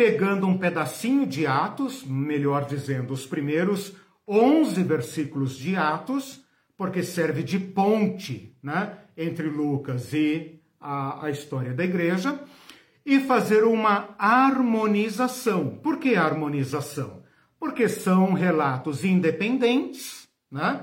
pegando 0.00 0.46
um 0.46 0.56
pedacinho 0.56 1.26
de 1.26 1.46
Atos, 1.46 2.02
melhor 2.02 2.64
dizendo, 2.64 3.12
os 3.12 3.26
primeiros 3.26 3.92
11 4.26 4.82
versículos 4.82 5.54
de 5.54 5.76
Atos, 5.76 6.40
porque 6.74 7.02
serve 7.02 7.42
de 7.42 7.58
ponte 7.58 8.56
né, 8.62 8.96
entre 9.14 9.50
Lucas 9.50 10.14
e 10.14 10.58
a, 10.80 11.26
a 11.26 11.30
história 11.30 11.74
da 11.74 11.84
igreja, 11.84 12.40
e 13.04 13.20
fazer 13.20 13.62
uma 13.64 14.14
harmonização. 14.18 15.78
Por 15.82 15.98
que 15.98 16.16
harmonização? 16.16 17.20
porque 17.58 17.86
são 17.86 18.32
relatos 18.32 19.04
independentes, 19.04 20.26
né? 20.50 20.82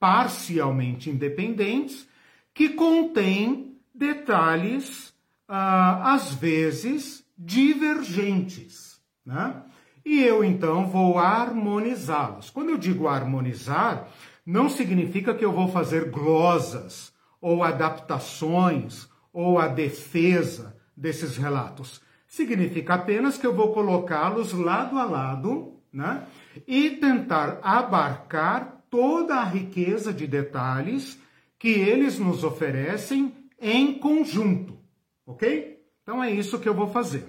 parcialmente 0.00 1.08
independentes, 1.08 2.04
que 2.52 2.70
contêm 2.70 3.78
detalhes, 3.94 5.14
ah, 5.46 6.14
às 6.14 6.34
vezes, 6.34 7.24
divergentes. 7.36 9.00
Né? 9.24 9.62
E 10.04 10.22
eu 10.22 10.44
então 10.44 10.86
vou 10.86 11.18
harmonizá-los. 11.18 12.50
Quando 12.50 12.70
eu 12.70 12.78
digo 12.78 13.08
harmonizar, 13.08 14.08
não 14.44 14.68
significa 14.68 15.34
que 15.34 15.44
eu 15.44 15.52
vou 15.52 15.68
fazer 15.68 16.10
glosas 16.10 17.12
ou 17.40 17.64
adaptações 17.64 19.08
ou 19.32 19.58
a 19.58 19.66
defesa 19.66 20.76
desses 20.96 21.36
relatos. 21.36 22.00
Significa 22.26 22.94
apenas 22.94 23.36
que 23.36 23.46
eu 23.46 23.54
vou 23.54 23.72
colocá-los 23.72 24.52
lado 24.52 24.98
a 24.98 25.04
lado 25.04 25.74
né? 25.92 26.26
e 26.66 26.90
tentar 26.90 27.58
abarcar 27.62 28.84
toda 28.88 29.36
a 29.36 29.44
riqueza 29.44 30.12
de 30.12 30.26
detalhes 30.26 31.18
que 31.58 31.68
eles 31.68 32.18
nos 32.18 32.44
oferecem 32.44 33.32
em 33.60 33.98
conjunto, 33.98 34.78
ok? 35.26 35.75
Então 36.06 36.22
é 36.22 36.30
isso 36.30 36.60
que 36.60 36.68
eu 36.68 36.74
vou 36.74 36.86
fazer. 36.86 37.26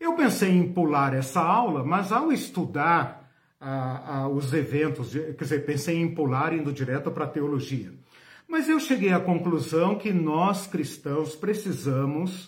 Eu 0.00 0.16
pensei 0.16 0.50
em 0.50 0.72
pular 0.72 1.14
essa 1.14 1.40
aula, 1.40 1.84
mas 1.84 2.10
ao 2.10 2.32
estudar 2.32 3.30
ah, 3.60 4.02
ah, 4.06 4.28
os 4.28 4.52
eventos, 4.52 5.12
quer 5.12 5.36
dizer, 5.38 5.64
pensei 5.64 5.96
em 5.96 6.12
pular 6.12 6.52
indo 6.52 6.72
direto 6.72 7.12
para 7.12 7.26
a 7.26 7.28
teologia. 7.28 7.92
Mas 8.48 8.68
eu 8.68 8.80
cheguei 8.80 9.12
à 9.12 9.20
conclusão 9.20 9.96
que 9.96 10.12
nós 10.12 10.66
cristãos 10.66 11.36
precisamos 11.36 12.46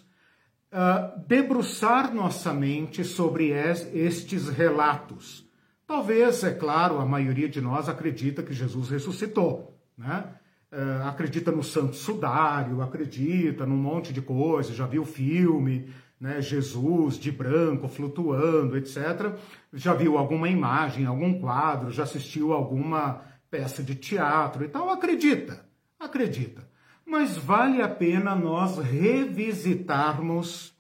uh, 0.73 1.25
debruçar 1.29 2.13
nossa 2.13 2.53
mente 2.53 3.05
sobre 3.05 3.51
estes 3.51 4.49
relatos. 4.49 5.49
Talvez, 5.87 6.43
é 6.43 6.53
claro, 6.53 6.99
a 6.99 7.07
maioria 7.07 7.49
de 7.49 7.61
nós 7.61 7.89
acredita 7.89 8.43
que 8.43 8.53
Jesus 8.53 8.91
ressuscitou, 8.91 9.81
né? 9.97 10.35
Uh, 10.73 11.07
acredita 11.07 11.53
no 11.53 11.63
Santo 11.63 11.95
Sudário, 11.95 12.81
acredita 12.81 13.67
num 13.67 13.77
monte 13.77 14.11
de 14.11 14.23
coisa, 14.23 14.73
já 14.73 14.87
viu 14.87 15.05
filme, 15.05 15.93
né? 16.19 16.41
Jesus 16.41 17.19
de 17.19 17.31
branco 17.31 17.89
flutuando, 17.89 18.79
etc. 18.79 19.37
Já 19.73 19.93
viu 19.93 20.17
alguma 20.17 20.49
imagem, 20.49 21.05
algum 21.05 21.39
quadro, 21.39 21.91
já 21.91 22.05
assistiu 22.05 22.55
alguma 22.55 23.21
peça 23.51 23.83
de 23.83 23.95
teatro 23.95 24.65
e 24.65 24.69
tal, 24.69 24.89
acredita, 24.89 25.63
acredita 26.01 26.73
mas 27.13 27.37
vale 27.37 27.83
a 27.83 27.89
pena 27.89 28.35
nós 28.35 28.79
revisitarmos 28.79 30.75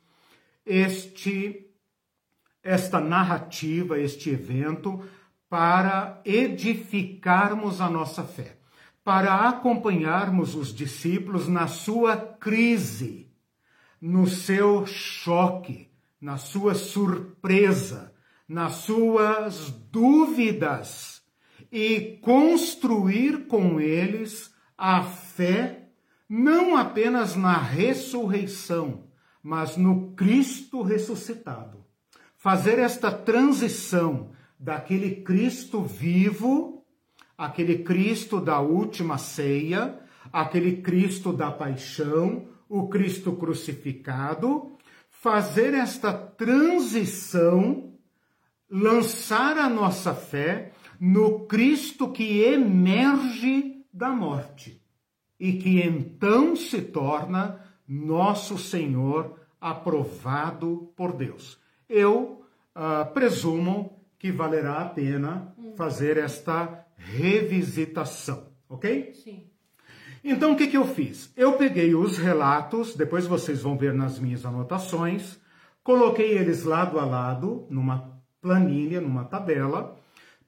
este 0.64 1.68
esta 2.62 3.00
narrativa, 3.00 3.98
este 3.98 4.30
evento 4.30 5.04
para 5.48 6.22
edificarmos 6.24 7.80
a 7.80 7.90
nossa 7.90 8.22
fé, 8.22 8.56
para 9.04 9.48
acompanharmos 9.48 10.54
os 10.54 10.72
discípulos 10.74 11.48
na 11.48 11.66
sua 11.66 12.16
crise, 12.16 13.30
no 14.00 14.26
seu 14.26 14.86
choque, 14.86 15.90
na 16.20 16.36
sua 16.36 16.74
surpresa, 16.74 18.14
nas 18.48 18.74
suas 18.74 19.70
dúvidas 19.70 21.22
e 21.70 22.18
construir 22.22 23.46
com 23.46 23.80
eles 23.80 24.54
a 24.76 25.02
fé 25.02 25.88
não 26.28 26.76
apenas 26.76 27.36
na 27.36 27.58
ressurreição, 27.58 29.04
mas 29.42 29.76
no 29.76 30.12
Cristo 30.12 30.82
ressuscitado. 30.82 31.84
fazer 32.36 32.80
esta 32.80 33.12
transição 33.12 34.32
daquele 34.58 35.22
Cristo 35.22 35.82
vivo, 35.82 36.81
aquele 37.44 37.78
Cristo 37.78 38.40
da 38.40 38.60
última 38.60 39.18
ceia, 39.18 39.98
aquele 40.32 40.76
Cristo 40.76 41.32
da 41.32 41.50
paixão, 41.50 42.46
o 42.68 42.86
Cristo 42.88 43.32
crucificado, 43.32 44.76
fazer 45.10 45.74
esta 45.74 46.12
transição, 46.12 47.94
lançar 48.70 49.58
a 49.58 49.68
nossa 49.68 50.14
fé 50.14 50.70
no 51.00 51.40
Cristo 51.46 52.12
que 52.12 52.42
emerge 52.42 53.84
da 53.92 54.10
morte 54.10 54.80
e 55.38 55.54
que 55.54 55.82
então 55.82 56.54
se 56.54 56.80
torna 56.80 57.60
nosso 57.88 58.56
Senhor 58.56 59.40
aprovado 59.60 60.92
por 60.94 61.12
Deus. 61.12 61.58
Eu 61.88 62.44
uh, 62.76 63.12
presumo 63.12 64.00
que 64.22 64.30
valerá 64.30 64.82
a 64.82 64.84
pena 64.84 65.52
fazer 65.76 66.16
esta 66.16 66.86
revisitação, 66.96 68.52
ok? 68.68 69.12
Sim. 69.14 69.48
Então, 70.22 70.52
o 70.52 70.56
que, 70.56 70.68
que 70.68 70.76
eu 70.76 70.86
fiz? 70.86 71.32
Eu 71.36 71.54
peguei 71.54 71.92
os 71.92 72.18
relatos, 72.18 72.94
depois 72.94 73.26
vocês 73.26 73.62
vão 73.62 73.76
ver 73.76 73.92
nas 73.92 74.20
minhas 74.20 74.46
anotações, 74.46 75.40
coloquei 75.82 76.38
eles 76.38 76.62
lado 76.62 77.00
a 77.00 77.04
lado, 77.04 77.66
numa 77.68 78.16
planilha, 78.40 79.00
numa 79.00 79.24
tabela, 79.24 79.96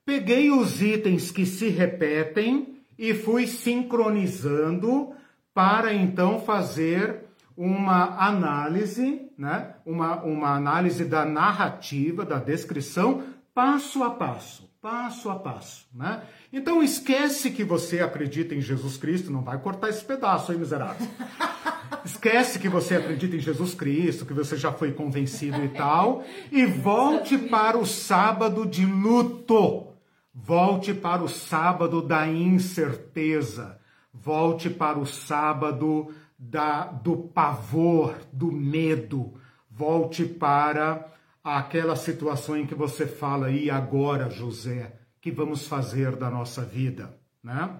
peguei 0.06 0.52
os 0.52 0.80
itens 0.80 1.32
que 1.32 1.44
se 1.44 1.68
repetem 1.68 2.78
e 2.96 3.12
fui 3.12 3.48
sincronizando 3.48 5.12
para 5.52 5.92
então 5.92 6.38
fazer 6.38 7.24
uma 7.56 8.24
análise, 8.24 9.30
né? 9.36 9.74
uma, 9.84 10.22
uma 10.22 10.54
análise 10.54 11.04
da 11.04 11.24
narrativa, 11.24 12.24
da 12.24 12.38
descrição, 12.38 13.33
passo 13.54 14.02
a 14.02 14.10
passo, 14.10 14.68
passo 14.82 15.30
a 15.30 15.36
passo, 15.36 15.86
né? 15.94 16.24
Então 16.52 16.82
esquece 16.82 17.52
que 17.52 17.62
você 17.62 18.00
acredita 18.00 18.54
em 18.54 18.60
Jesus 18.60 18.96
Cristo, 18.96 19.30
não 19.30 19.42
vai 19.42 19.58
cortar 19.58 19.88
esse 19.88 20.04
pedaço 20.04 20.50
aí, 20.50 20.58
miserável. 20.58 21.06
Esquece 22.04 22.58
que 22.58 22.68
você 22.68 22.96
acredita 22.96 23.36
em 23.36 23.40
Jesus 23.40 23.74
Cristo, 23.74 24.26
que 24.26 24.34
você 24.34 24.56
já 24.56 24.70
foi 24.72 24.92
convencido 24.92 25.64
e 25.64 25.68
tal, 25.68 26.22
e 26.52 26.66
volte 26.66 27.38
para 27.38 27.78
o 27.78 27.86
sábado 27.86 28.66
de 28.66 28.84
luto. 28.84 29.86
Volte 30.34 30.92
para 30.92 31.22
o 31.22 31.28
sábado 31.28 32.02
da 32.02 32.26
incerteza. 32.26 33.78
Volte 34.12 34.68
para 34.68 34.98
o 34.98 35.06
sábado 35.06 36.12
da, 36.38 36.86
do 36.86 37.16
pavor, 37.16 38.18
do 38.32 38.52
medo. 38.52 39.34
Volte 39.70 40.24
para 40.24 41.10
aquela 41.44 41.94
situação 41.94 42.56
em 42.56 42.66
que 42.66 42.74
você 42.74 43.06
fala, 43.06 43.50
e 43.50 43.70
agora, 43.70 44.30
José, 44.30 44.94
que 45.20 45.30
vamos 45.30 45.68
fazer 45.68 46.16
da 46.16 46.30
nossa 46.30 46.62
vida, 46.62 47.14
né? 47.42 47.70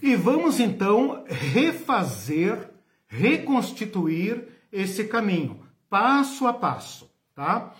E 0.00 0.14
vamos 0.14 0.60
então 0.60 1.24
refazer, 1.26 2.70
reconstituir 3.08 4.48
esse 4.70 5.04
caminho, 5.04 5.60
passo 5.90 6.46
a 6.46 6.52
passo, 6.52 7.10
tá? 7.34 7.74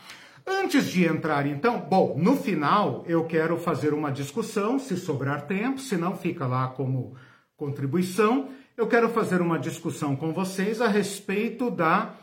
Antes 0.45 0.91
de 0.91 1.05
entrar 1.05 1.47
então, 1.47 1.81
bom, 1.81 2.19
no 2.19 2.37
final 2.37 3.05
eu 3.07 3.25
quero 3.25 3.57
fazer 3.57 3.95
uma 3.95 4.11
discussão, 4.11 4.79
se 4.79 4.97
sobrar 4.97 5.47
tempo, 5.47 5.81
se 5.81 5.97
não 5.97 6.17
fica 6.17 6.47
lá 6.47 6.67
como 6.67 7.15
contribuição, 7.57 8.49
eu 8.77 8.89
quero 8.89 9.09
fazer 9.09 9.41
uma 9.41 9.59
discussão 9.59 10.17
com 10.17 10.33
vocês 10.33 10.81
a 10.81 10.89
respeito 10.89 11.71
da 11.71 12.15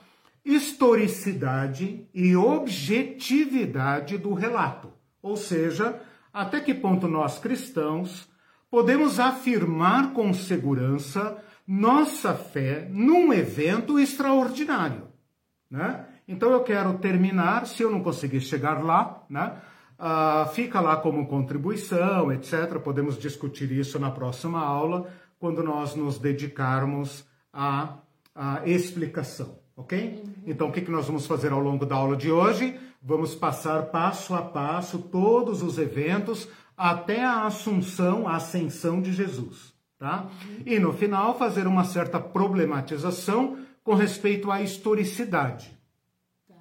historicidade 0.49 2.07
e 2.13 2.35
objetividade 2.35 4.17
do 4.17 4.33
relato. 4.33 4.91
Ou 5.21 5.37
seja, 5.37 6.01
até 6.33 6.59
que 6.59 6.73
ponto 6.73 7.07
nós 7.07 7.37
cristãos 7.37 8.27
podemos 8.69 9.19
afirmar 9.19 10.11
com 10.13 10.33
segurança 10.33 11.37
nossa 11.67 12.33
fé 12.33 12.87
num 12.89 13.31
evento 13.31 13.99
extraordinário, 13.99 15.07
né? 15.69 16.05
Então 16.27 16.51
eu 16.51 16.63
quero 16.63 16.97
terminar, 16.97 17.67
se 17.67 17.83
eu 17.83 17.91
não 17.91 18.01
conseguir 18.01 18.41
chegar 18.41 18.83
lá, 18.83 19.23
né? 19.29 19.55
Uh, 19.99 20.49
fica 20.53 20.79
lá 20.79 20.95
como 20.97 21.27
contribuição, 21.27 22.31
etc. 22.31 22.79
Podemos 22.83 23.19
discutir 23.19 23.71
isso 23.71 23.99
na 23.99 24.09
próxima 24.09 24.59
aula, 24.59 25.11
quando 25.37 25.61
nós 25.61 25.93
nos 25.93 26.17
dedicarmos 26.17 27.25
à, 27.51 27.97
à 28.33 28.67
explicação 28.67 29.59
ok? 29.79 30.21
Então, 30.45 30.69
o 30.69 30.71
que, 30.71 30.81
nós 30.89 31.07
vamos 31.07 31.25
fazer 31.25 31.51
ao 31.51 31.59
longo 31.59 31.85
da 31.85 31.95
aula 31.95 32.15
de 32.15 32.31
hoje? 32.31 32.79
Vamos 33.01 33.35
passar 33.35 33.83
passo 33.87 34.33
a 34.33 34.41
passo 34.41 34.99
todos 34.99 35.61
os 35.63 35.77
eventos 35.77 36.47
até 36.77 37.23
a 37.23 37.45
assunção, 37.45 38.27
a 38.27 38.35
ascensão 38.35 39.01
de 39.01 39.11
Jesus, 39.11 39.73
tá? 39.97 40.29
E 40.65 40.79
no 40.79 40.93
final, 40.93 41.37
fazer 41.37 41.67
uma 41.67 41.83
certa 41.83 42.19
problematização 42.19 43.57
com 43.83 43.95
respeito 43.95 44.51
à 44.51 44.61
historicidade, 44.61 45.77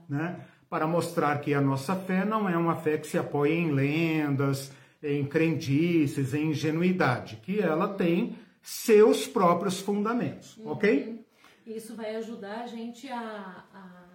né? 0.09 0.45
Para 0.69 0.87
mostrar 0.87 1.41
que 1.41 1.55
a 1.55 1.61
nossa 1.61 1.95
fé 1.95 2.25
não 2.25 2.49
é 2.49 2.57
uma 2.57 2.77
fé 2.77 2.99
que 2.99 3.07
se 3.07 3.17
apoia 3.17 3.55
em 3.55 3.71
lendas, 3.71 4.73
em 5.03 5.25
crendices, 5.25 6.35
em 6.35 6.51
ingenuidade, 6.51 7.37
que 7.37 7.61
ela 7.61 7.89
tem 7.89 8.37
seus 8.63 9.27
próprios 9.27 9.81
fundamentos, 9.81 10.57
uhum. 10.59 10.73
ok? 10.73 11.25
Isso 11.67 11.95
vai 11.95 12.17
ajudar 12.17 12.63
a 12.63 12.67
gente 12.67 13.09
a 13.09 13.65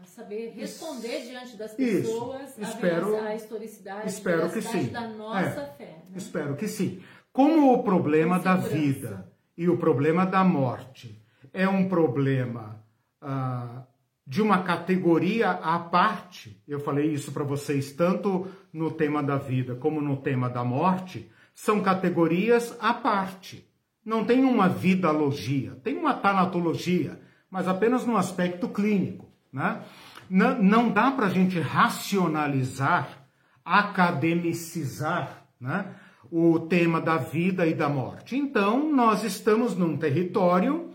saber 0.08 0.54
responder 0.56 1.20
Isso. 1.20 1.30
diante 1.30 1.58
das 1.58 1.74
pessoas 1.74 2.58
espero, 2.58 3.16
a, 3.16 3.28
a 3.28 3.36
historicidade, 3.36 4.08
espero 4.08 4.52
que 4.52 4.62
sim. 4.62 4.88
da 4.88 5.08
nossa 5.08 5.62
é, 5.62 5.74
fé. 5.78 6.04
Né? 6.10 6.16
Espero 6.16 6.56
que 6.56 6.68
sim. 6.68 7.02
Como 7.32 7.74
o 7.74 7.84
problema 7.84 8.40
da 8.40 8.56
vida 8.56 9.32
e 9.58 9.68
o 9.68 9.78
problema 9.78 10.26
da 10.26 10.44
morte 10.44 11.22
é 11.52 11.68
um 11.68 11.88
problema 11.88 12.84
ah, 13.22 13.84
de 14.26 14.42
uma 14.42 14.64
categoria 14.64 15.52
à 15.52 15.80
parte, 15.80 16.62
eu 16.68 16.80
falei 16.80 17.12
isso 17.12 17.32
para 17.32 17.44
vocês 17.44 17.92
tanto 17.92 18.48
no 18.72 18.92
tema 18.92 19.22
da 19.22 19.38
vida 19.38 19.76
como 19.76 20.02
no 20.02 20.18
tema 20.18 20.50
da 20.50 20.64
morte, 20.64 21.32
são 21.54 21.82
categorias 21.82 22.76
à 22.80 22.94
parte. 22.94 23.68
Não 24.06 24.26
tem 24.26 24.44
uma 24.44 24.68
vidalogia, 24.68 25.80
tem 25.84 25.98
uma 25.98 26.14
tanatologia 26.14 27.20
mas 27.54 27.68
apenas 27.68 28.04
no 28.04 28.18
aspecto 28.18 28.68
clínico. 28.68 29.23
Né? 29.54 29.84
Não, 30.28 30.62
não 30.62 30.90
dá 30.90 31.12
para 31.12 31.28
a 31.28 31.30
gente 31.30 31.60
racionalizar, 31.60 33.28
academicizar 33.64 35.46
né, 35.62 35.94
o 36.32 36.60
tema 36.60 37.00
da 37.00 37.18
vida 37.18 37.68
e 37.68 37.76
da 37.76 37.88
morte. 37.88 38.36
Então, 38.36 38.92
nós 38.92 39.24
estamos 39.24 39.78
num 39.78 39.96
território 39.96 40.92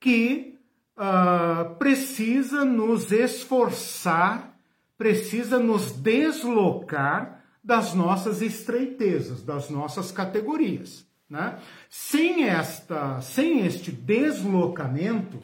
que 0.00 0.58
uh, 0.98 1.76
precisa 1.76 2.64
nos 2.64 3.12
esforçar, 3.12 4.58
precisa 4.98 5.60
nos 5.60 5.92
deslocar 5.92 7.44
das 7.62 7.94
nossas 7.94 8.42
estreitezas, 8.42 9.42
das 9.42 9.70
nossas 9.70 10.10
categorias. 10.10 11.06
Né? 11.30 11.58
Sem, 11.88 12.44
esta, 12.48 13.20
sem 13.20 13.64
este 13.64 13.90
deslocamento, 13.90 15.38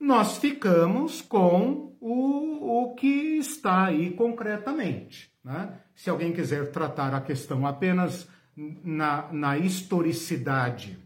nós 0.00 0.38
ficamos 0.38 1.20
com 1.20 1.94
o, 2.00 2.84
o 2.84 2.94
que 2.94 3.36
está 3.36 3.84
aí 3.84 4.10
concretamente. 4.10 5.30
Né? 5.44 5.78
Se 5.94 6.08
alguém 6.08 6.32
quiser 6.32 6.70
tratar 6.70 7.14
a 7.14 7.20
questão 7.20 7.66
apenas 7.66 8.26
na, 8.56 9.30
na 9.30 9.58
historicidade 9.58 10.98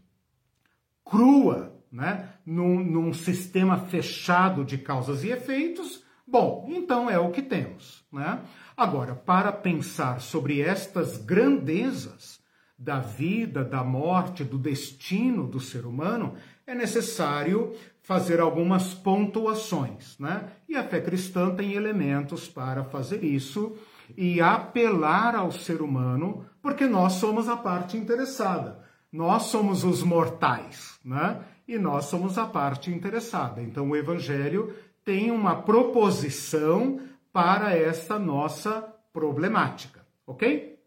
crua, 1.03 1.75
né? 1.91 2.29
num, 2.45 2.83
num 2.83 3.13
sistema 3.13 3.77
fechado 3.77 4.63
de 4.63 4.77
causas 4.77 5.23
e 5.25 5.29
efeitos, 5.29 6.03
bom, 6.25 6.65
então 6.69 7.09
é 7.09 7.19
o 7.19 7.31
que 7.31 7.41
temos. 7.41 8.05
Né? 8.11 8.39
Agora, 8.77 9.13
para 9.13 9.51
pensar 9.51 10.21
sobre 10.21 10.61
estas 10.61 11.17
grandezas 11.17 12.39
da 12.77 12.99
vida, 12.99 13.63
da 13.63 13.83
morte, 13.83 14.43
do 14.43 14.57
destino 14.57 15.47
do 15.47 15.59
ser 15.59 15.85
humano, 15.85 16.35
é 16.67 16.75
necessário 16.75 17.73
fazer 18.05 18.39
algumas 18.39 18.93
pontuações, 18.93 20.15
né? 20.19 20.51
E 20.69 20.75
a 20.75 20.83
fé 20.83 21.01
cristã 21.01 21.53
tem 21.55 21.73
elementos 21.73 22.47
para 22.47 22.83
fazer 22.83 23.23
isso 23.23 23.75
e 24.15 24.39
apelar 24.39 25.35
ao 25.35 25.51
ser 25.51 25.81
humano, 25.81 26.45
porque 26.61 26.85
nós 26.85 27.13
somos 27.13 27.49
a 27.49 27.57
parte 27.57 27.97
interessada. 27.97 28.79
Nós 29.11 29.43
somos 29.43 29.83
os 29.83 30.03
mortais, 30.03 30.99
né? 31.03 31.41
E 31.67 31.79
nós 31.79 32.05
somos 32.05 32.37
a 32.37 32.45
parte 32.45 32.91
interessada. 32.91 33.59
Então 33.59 33.89
o 33.89 33.95
evangelho 33.95 34.71
tem 35.03 35.31
uma 35.31 35.63
proposição 35.63 36.99
para 37.33 37.75
esta 37.75 38.19
nossa 38.19 38.87
problemática, 39.11 40.05
OK? 40.27 40.77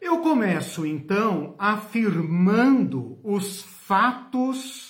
Eu 0.00 0.20
começo 0.20 0.86
então 0.86 1.54
afirmando 1.58 3.18
os 3.22 3.60
fatos 3.62 4.85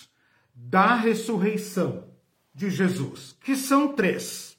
da 0.56 0.94
ressurreição 0.94 2.04
de 2.54 2.70
Jesus, 2.70 3.36
que 3.44 3.54
são 3.54 3.88
três. 3.88 4.56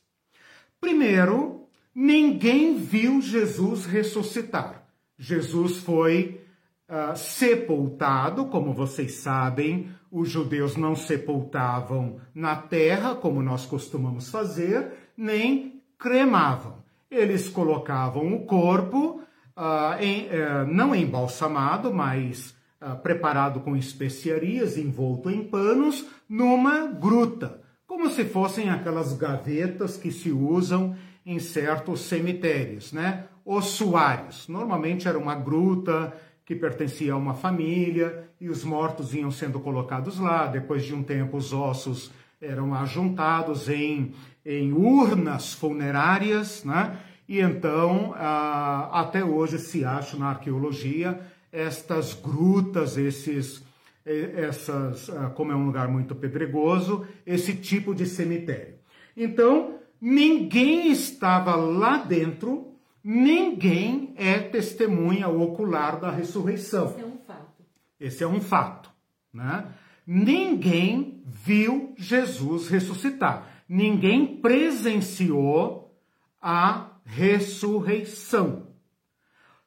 Primeiro, 0.79 1.67
ninguém 1.93 2.77
viu 2.77 3.19
Jesus 3.19 3.87
ressuscitar. 3.87 4.83
Jesus 5.17 5.77
foi 5.77 6.39
uh, 6.87 7.17
sepultado, 7.17 8.45
como 8.45 8.71
vocês 8.71 9.15
sabem, 9.15 9.89
os 10.11 10.29
judeus 10.29 10.77
não 10.77 10.95
sepultavam 10.95 12.21
na 12.33 12.55
terra, 12.55 13.15
como 13.15 13.41
nós 13.41 13.65
costumamos 13.65 14.29
fazer, 14.29 14.93
nem 15.17 15.81
cremavam. 15.97 16.83
Eles 17.09 17.49
colocavam 17.49 18.33
o 18.35 18.45
corpo, 18.45 19.21
uh, 19.57 19.99
em, 19.99 20.27
uh, 20.27 20.67
não 20.71 20.93
embalsamado, 20.93 21.91
mas 21.91 22.55
uh, 22.81 22.95
preparado 23.01 23.59
com 23.61 23.75
especiarias, 23.75 24.77
envolto 24.77 25.29
em 25.29 25.43
panos, 25.43 26.05
numa 26.27 26.87
gruta, 26.87 27.61
como 27.85 28.09
se 28.09 28.25
fossem 28.25 28.69
aquelas 28.69 29.13
gavetas 29.13 29.97
que 29.97 30.11
se 30.11 30.31
usam 30.31 30.95
em 31.25 31.39
certos 31.39 32.01
cemitérios, 32.01 32.93
né? 32.93 33.25
Ossuários. 33.45 34.47
Normalmente 34.47 35.07
era 35.07 35.17
uma 35.17 35.35
gruta 35.35 36.13
que 36.45 36.55
pertencia 36.55 37.13
a 37.13 37.17
uma 37.17 37.33
família 37.33 38.29
e 38.39 38.49
os 38.49 38.63
mortos 38.63 39.13
iam 39.13 39.31
sendo 39.31 39.59
colocados 39.59 40.19
lá. 40.19 40.47
Depois 40.47 40.85
de 40.85 40.93
um 40.93 41.03
tempo, 41.03 41.37
os 41.37 41.51
ossos 41.51 42.11
eram 42.41 42.73
ajuntados 42.73 43.67
em, 43.67 44.13
em 44.45 44.71
urnas 44.71 45.53
funerárias, 45.53 46.63
né? 46.63 46.99
E 47.27 47.41
então, 47.41 48.13
ah, 48.15 48.89
até 49.01 49.23
hoje 49.23 49.59
se 49.59 49.83
acha 49.83 50.15
na 50.15 50.29
arqueologia 50.29 51.19
estas 51.51 52.13
grutas, 52.13 52.97
esses, 52.97 53.63
essas, 54.05 55.09
ah, 55.09 55.29
como 55.29 55.51
é 55.51 55.55
um 55.55 55.65
lugar 55.65 55.87
muito 55.87 56.15
pedregoso, 56.15 57.07
esse 57.25 57.55
tipo 57.55 57.93
de 57.93 58.05
cemitério. 58.05 58.75
Então, 59.15 59.79
ninguém 59.99 60.91
estava 60.91 61.55
lá 61.55 61.97
dentro, 61.97 62.73
ninguém 63.03 64.13
é 64.15 64.39
testemunha 64.39 65.27
ocular 65.27 65.99
da 65.99 66.11
ressurreição. 66.11 66.89
Esse 66.89 67.01
é 67.01 67.05
um 67.05 67.17
fato. 67.17 67.63
Esse 67.99 68.23
é 68.23 68.27
um 68.27 68.41
fato, 68.41 68.91
né? 69.33 69.65
Ninguém 70.05 71.21
viu 71.25 71.93
Jesus 71.97 72.69
ressuscitar. 72.69 73.63
Ninguém 73.67 74.37
presenciou 74.37 75.93
a 76.41 76.91
ressurreição. 77.03 78.67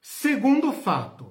Segundo 0.01 0.73
fato, 0.73 1.30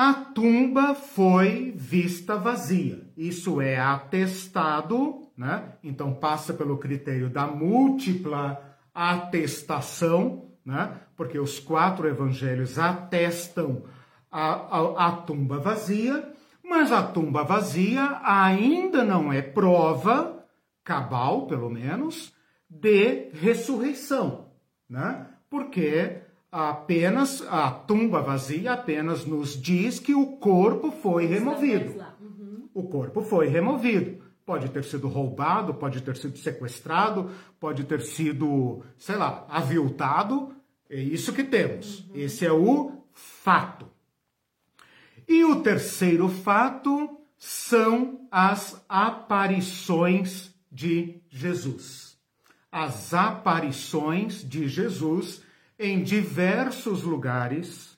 a 0.00 0.14
tumba 0.14 0.94
foi 0.94 1.72
vista 1.74 2.36
vazia. 2.36 3.10
Isso 3.16 3.60
é 3.60 3.80
atestado, 3.80 5.28
né? 5.36 5.72
Então 5.82 6.14
passa 6.14 6.54
pelo 6.54 6.78
critério 6.78 7.28
da 7.28 7.48
múltipla 7.48 8.76
atestação, 8.94 10.52
né? 10.64 11.00
Porque 11.16 11.36
os 11.36 11.58
quatro 11.58 12.06
evangelhos 12.06 12.78
atestam 12.78 13.86
a, 14.30 14.78
a, 14.78 15.08
a 15.08 15.12
tumba 15.16 15.58
vazia, 15.58 16.32
mas 16.62 16.92
a 16.92 17.02
tumba 17.02 17.42
vazia 17.42 18.20
ainda 18.22 19.02
não 19.02 19.32
é 19.32 19.42
prova, 19.42 20.46
cabal 20.84 21.48
pelo 21.48 21.68
menos, 21.68 22.32
de 22.70 23.30
ressurreição, 23.32 24.52
né? 24.88 25.26
Porque 25.50 26.22
apenas 26.50 27.42
a 27.48 27.70
tumba 27.70 28.22
vazia 28.22 28.72
apenas 28.72 29.24
nos 29.24 29.60
diz 29.60 29.98
que 29.98 30.14
o 30.14 30.38
corpo 30.38 30.90
foi 30.90 31.26
removido. 31.26 32.04
Uhum. 32.20 32.68
O 32.74 32.84
corpo 32.84 33.22
foi 33.22 33.48
removido. 33.48 34.22
Pode 34.44 34.70
ter 34.70 34.82
sido 34.84 35.08
roubado, 35.08 35.74
pode 35.74 36.00
ter 36.00 36.16
sido 36.16 36.38
sequestrado, 36.38 37.30
pode 37.60 37.84
ter 37.84 38.00
sido, 38.00 38.82
sei 38.96 39.16
lá, 39.16 39.46
aviltado. 39.48 40.54
É 40.88 40.98
isso 40.98 41.34
que 41.34 41.44
temos. 41.44 42.00
Uhum. 42.00 42.12
Esse 42.14 42.46
é 42.46 42.52
o 42.52 43.02
fato. 43.12 43.86
E 45.26 45.44
o 45.44 45.56
terceiro 45.56 46.28
fato 46.28 47.18
são 47.36 48.26
as 48.30 48.82
aparições 48.88 50.54
de 50.72 51.20
Jesus. 51.28 52.16
As 52.72 53.12
aparições 53.12 54.42
de 54.42 54.66
Jesus 54.66 55.42
em 55.78 56.02
diversos 56.02 57.02
lugares, 57.02 57.96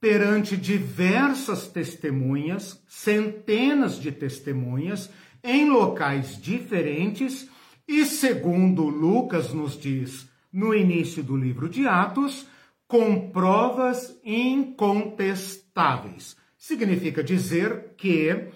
perante 0.00 0.56
diversas 0.56 1.68
testemunhas, 1.68 2.82
centenas 2.88 4.00
de 4.00 4.10
testemunhas, 4.10 5.10
em 5.44 5.68
locais 5.68 6.40
diferentes, 6.40 7.46
e 7.86 8.06
segundo 8.06 8.88
Lucas 8.88 9.52
nos 9.52 9.78
diz 9.78 10.26
no 10.52 10.74
início 10.74 11.22
do 11.22 11.36
livro 11.36 11.68
de 11.68 11.86
Atos, 11.86 12.46
com 12.88 13.30
provas 13.30 14.18
incontestáveis. 14.24 16.36
Significa 16.56 17.22
dizer 17.22 17.94
que 17.96 18.48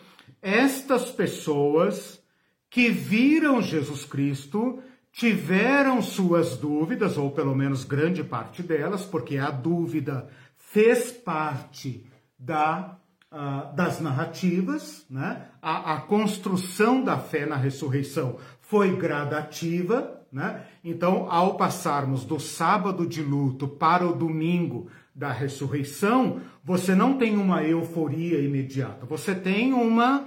estas 0.43 1.11
pessoas 1.11 2.21
que 2.69 2.89
viram 2.89 3.63
Jesus 3.63 4.05
Cristo 4.05 4.83
tiveram 5.15 6.03
suas 6.03 6.57
dúvidas, 6.57 7.17
ou 7.17 7.31
pelo 7.31 7.55
menos 7.55 7.85
grande 7.85 8.25
parte 8.25 8.63
delas, 8.63 9.05
porque 9.05 9.39
a 9.39 9.51
dúvida 9.51 10.29
fez 10.57 11.13
parte 11.13 12.05
da, 12.37 12.97
uh, 13.31 13.75
das 13.77 14.01
narrativas, 14.01 15.07
né? 15.09 15.47
A, 15.63 15.95
a, 15.95 16.01
construção 16.01 17.03
da 17.03 17.17
fé 17.17 17.47
na 17.47 17.55
ressurreição 17.55 18.39
foi 18.61 18.97
gradativa, 18.97 20.21
né? 20.33 20.67
Então, 20.83 21.31
ao 21.31 21.57
passarmos 21.57 22.25
do 22.25 22.41
sábado 22.41 23.07
de 23.07 23.23
luto 23.23 23.69
para 23.69 24.05
o 24.05 24.17
domingo 24.17 24.89
da 25.15 25.31
ressurreição, 25.31 26.41
você 26.65 26.93
não 26.93 27.17
tem 27.17 27.37
uma 27.37 27.63
euforia 27.63 28.41
imediata, 28.41 29.07
você 29.07 29.33
tem 29.33 29.73
uma, 29.73 30.27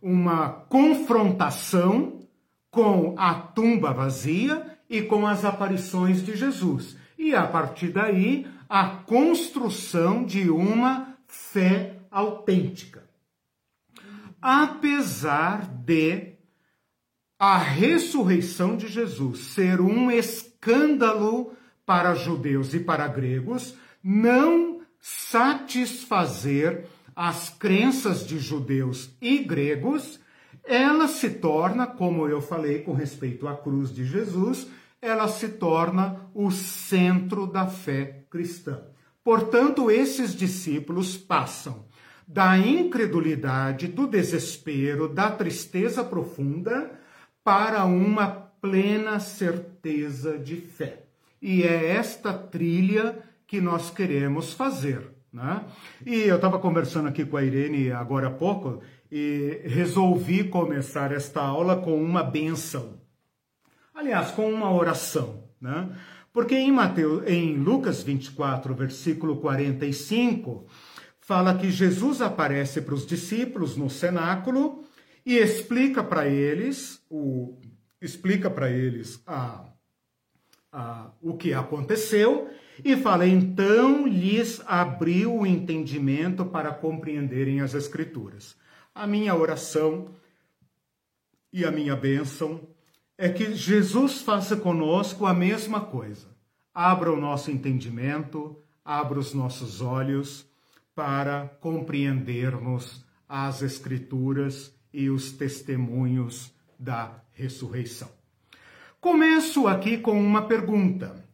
uma 0.00 0.48
confrontação 0.48 2.19
com 2.70 3.14
a 3.18 3.34
tumba 3.34 3.92
vazia 3.92 4.78
e 4.88 5.02
com 5.02 5.26
as 5.26 5.44
aparições 5.44 6.24
de 6.24 6.36
Jesus. 6.36 6.96
E 7.18 7.34
a 7.34 7.46
partir 7.46 7.88
daí, 7.88 8.46
a 8.68 8.86
construção 8.86 10.24
de 10.24 10.48
uma 10.48 11.16
fé 11.26 11.96
autêntica. 12.10 13.08
Apesar 14.40 15.66
de 15.66 16.34
a 17.38 17.56
ressurreição 17.56 18.76
de 18.76 18.86
Jesus 18.88 19.38
ser 19.54 19.80
um 19.80 20.10
escândalo 20.10 21.54
para 21.86 22.14
judeus 22.14 22.74
e 22.74 22.80
para 22.80 23.08
gregos, 23.08 23.74
não 24.02 24.82
satisfazer 25.00 26.86
as 27.16 27.50
crenças 27.50 28.26
de 28.26 28.38
judeus 28.38 29.10
e 29.20 29.38
gregos 29.38 30.20
ela 30.64 31.08
se 31.08 31.30
torna, 31.30 31.86
como 31.86 32.28
eu 32.28 32.40
falei 32.40 32.80
com 32.80 32.92
respeito 32.92 33.48
à 33.48 33.56
cruz 33.56 33.92
de 33.92 34.04
Jesus, 34.04 34.66
ela 35.00 35.28
se 35.28 35.48
torna 35.48 36.28
o 36.34 36.50
centro 36.50 37.46
da 37.46 37.66
fé 37.66 38.24
cristã. 38.30 38.82
Portanto, 39.24 39.90
esses 39.90 40.34
discípulos 40.34 41.16
passam 41.16 41.84
da 42.26 42.56
incredulidade, 42.56 43.88
do 43.88 44.06
desespero, 44.06 45.08
da 45.08 45.30
tristeza 45.30 46.04
profunda 46.04 46.92
para 47.42 47.84
uma 47.84 48.28
plena 48.28 49.18
certeza 49.18 50.38
de 50.38 50.56
fé. 50.56 51.04
E 51.40 51.62
é 51.62 51.92
esta 51.92 52.32
trilha 52.32 53.18
que 53.46 53.60
nós 53.60 53.90
queremos 53.90 54.52
fazer. 54.52 55.10
Né? 55.32 55.64
E 56.04 56.20
eu 56.20 56.36
estava 56.36 56.58
conversando 56.58 57.08
aqui 57.08 57.24
com 57.24 57.36
a 57.36 57.42
Irene 57.42 57.90
agora 57.90 58.28
há 58.28 58.30
pouco, 58.30 58.80
e 59.10 59.60
resolvi 59.64 60.44
começar 60.44 61.12
esta 61.12 61.40
aula 61.40 61.76
com 61.76 62.02
uma 62.02 62.22
benção. 62.22 63.00
Aliás, 63.94 64.30
com 64.30 64.50
uma 64.50 64.72
oração, 64.72 65.44
né? 65.60 65.90
Porque 66.32 66.54
em 66.54 66.70
Mateus, 66.70 67.26
em 67.26 67.56
Lucas 67.56 68.02
24, 68.02 68.72
versículo 68.74 69.36
45, 69.36 70.66
fala 71.18 71.56
que 71.56 71.70
Jesus 71.70 72.22
aparece 72.22 72.80
para 72.80 72.94
os 72.94 73.04
discípulos 73.04 73.76
no 73.76 73.90
cenáculo 73.90 74.84
e 75.26 75.36
explica 75.36 76.04
para 76.04 76.28
eles 76.28 77.02
o 77.10 77.58
explica 78.00 78.48
para 78.48 78.70
eles 78.70 79.22
a, 79.26 79.66
a, 80.72 81.10
o 81.20 81.36
que 81.36 81.52
aconteceu 81.52 82.48
e 82.82 82.96
fala 82.96 83.26
então 83.26 84.06
lhes 84.06 84.62
abriu 84.66 85.34
o 85.34 85.46
entendimento 85.46 86.46
para 86.46 86.72
compreenderem 86.72 87.60
as 87.60 87.74
escrituras. 87.74 88.56
A 88.94 89.06
minha 89.06 89.34
oração 89.34 90.14
e 91.52 91.64
a 91.64 91.70
minha 91.70 91.96
bênção 91.96 92.60
é 93.16 93.28
que 93.28 93.54
Jesus 93.54 94.22
faça 94.22 94.56
conosco 94.56 95.26
a 95.26 95.34
mesma 95.34 95.80
coisa. 95.80 96.28
Abra 96.74 97.12
o 97.12 97.20
nosso 97.20 97.50
entendimento, 97.50 98.56
abra 98.84 99.18
os 99.18 99.34
nossos 99.34 99.80
olhos 99.80 100.46
para 100.94 101.48
compreendermos 101.60 103.04
as 103.28 103.62
Escrituras 103.62 104.74
e 104.92 105.08
os 105.08 105.32
testemunhos 105.32 106.52
da 106.78 107.22
ressurreição. 107.32 108.08
Começo 109.00 109.66
aqui 109.66 109.98
com 109.98 110.20
uma 110.20 110.42
pergunta. 110.42 111.24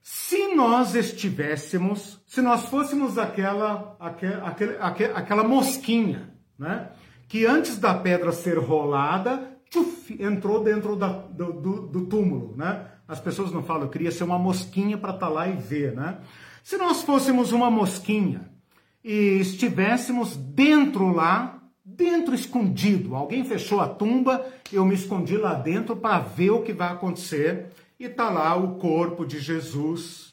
se 0.00 0.54
nós 0.54 0.96
estivéssemos, 0.96 2.20
se 2.26 2.42
nós 2.42 2.66
fôssemos 2.66 3.16
aquela, 3.18 3.96
aquela, 4.00 4.88
aquela, 5.14 5.44
mosquinha, 5.44 6.31
né? 6.62 6.90
Que 7.28 7.44
antes 7.44 7.76
da 7.76 7.92
pedra 7.92 8.30
ser 8.30 8.56
rolada, 8.56 9.58
tchuf, 9.68 10.16
entrou 10.22 10.62
dentro 10.62 10.94
da, 10.94 11.08
do, 11.08 11.52
do, 11.52 11.86
do, 11.88 12.06
túmulo, 12.06 12.54
né? 12.56 12.86
As 13.08 13.18
pessoas 13.18 13.50
não 13.50 13.64
falam, 13.64 13.82
eu 13.82 13.88
queria 13.88 14.12
ser 14.12 14.22
uma 14.22 14.38
mosquinha 14.38 14.96
para 14.96 15.12
estar 15.12 15.26
tá 15.26 15.32
lá 15.32 15.48
e 15.48 15.56
ver, 15.56 15.92
né? 15.92 16.18
Se 16.62 16.76
nós 16.76 17.02
fôssemos 17.02 17.50
uma 17.50 17.68
mosquinha 17.68 18.48
e 19.02 19.40
estivéssemos 19.40 20.36
dentro 20.36 21.12
lá, 21.12 21.60
dentro 21.84 22.32
escondido, 22.32 23.16
alguém 23.16 23.44
fechou 23.44 23.80
a 23.80 23.88
tumba, 23.88 24.46
eu 24.72 24.84
me 24.84 24.94
escondi 24.94 25.36
lá 25.36 25.54
dentro 25.54 25.96
para 25.96 26.20
ver 26.20 26.50
o 26.50 26.62
que 26.62 26.72
vai 26.72 26.92
acontecer 26.92 27.72
e 27.98 28.04
está 28.04 28.30
lá 28.30 28.54
o 28.54 28.76
corpo 28.76 29.26
de 29.26 29.40
Jesus, 29.40 30.32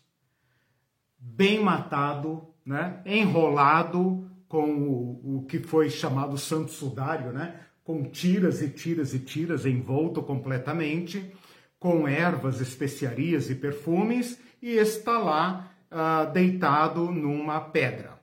bem 1.17 1.59
matado, 1.59 2.47
né? 2.63 3.01
enrolado 3.03 4.28
com 4.49 4.73
o, 4.73 5.37
o 5.37 5.45
que 5.45 5.59
foi 5.59 5.89
chamado 5.89 6.37
santo 6.37 6.71
sudário, 6.71 7.31
né? 7.31 7.61
com 7.89 8.03
tiras 8.03 8.61
e 8.61 8.69
tiras 8.69 9.13
e 9.15 9.19
tiras, 9.19 9.65
envolto 9.65 10.21
completamente, 10.21 11.33
com 11.79 12.07
ervas, 12.07 12.61
especiarias 12.61 13.49
e 13.49 13.55
perfumes, 13.55 14.39
e 14.61 14.73
está 14.73 15.17
lá 15.17 15.71
uh, 15.91 16.31
deitado 16.31 17.11
numa 17.11 17.59
pedra. 17.61 18.19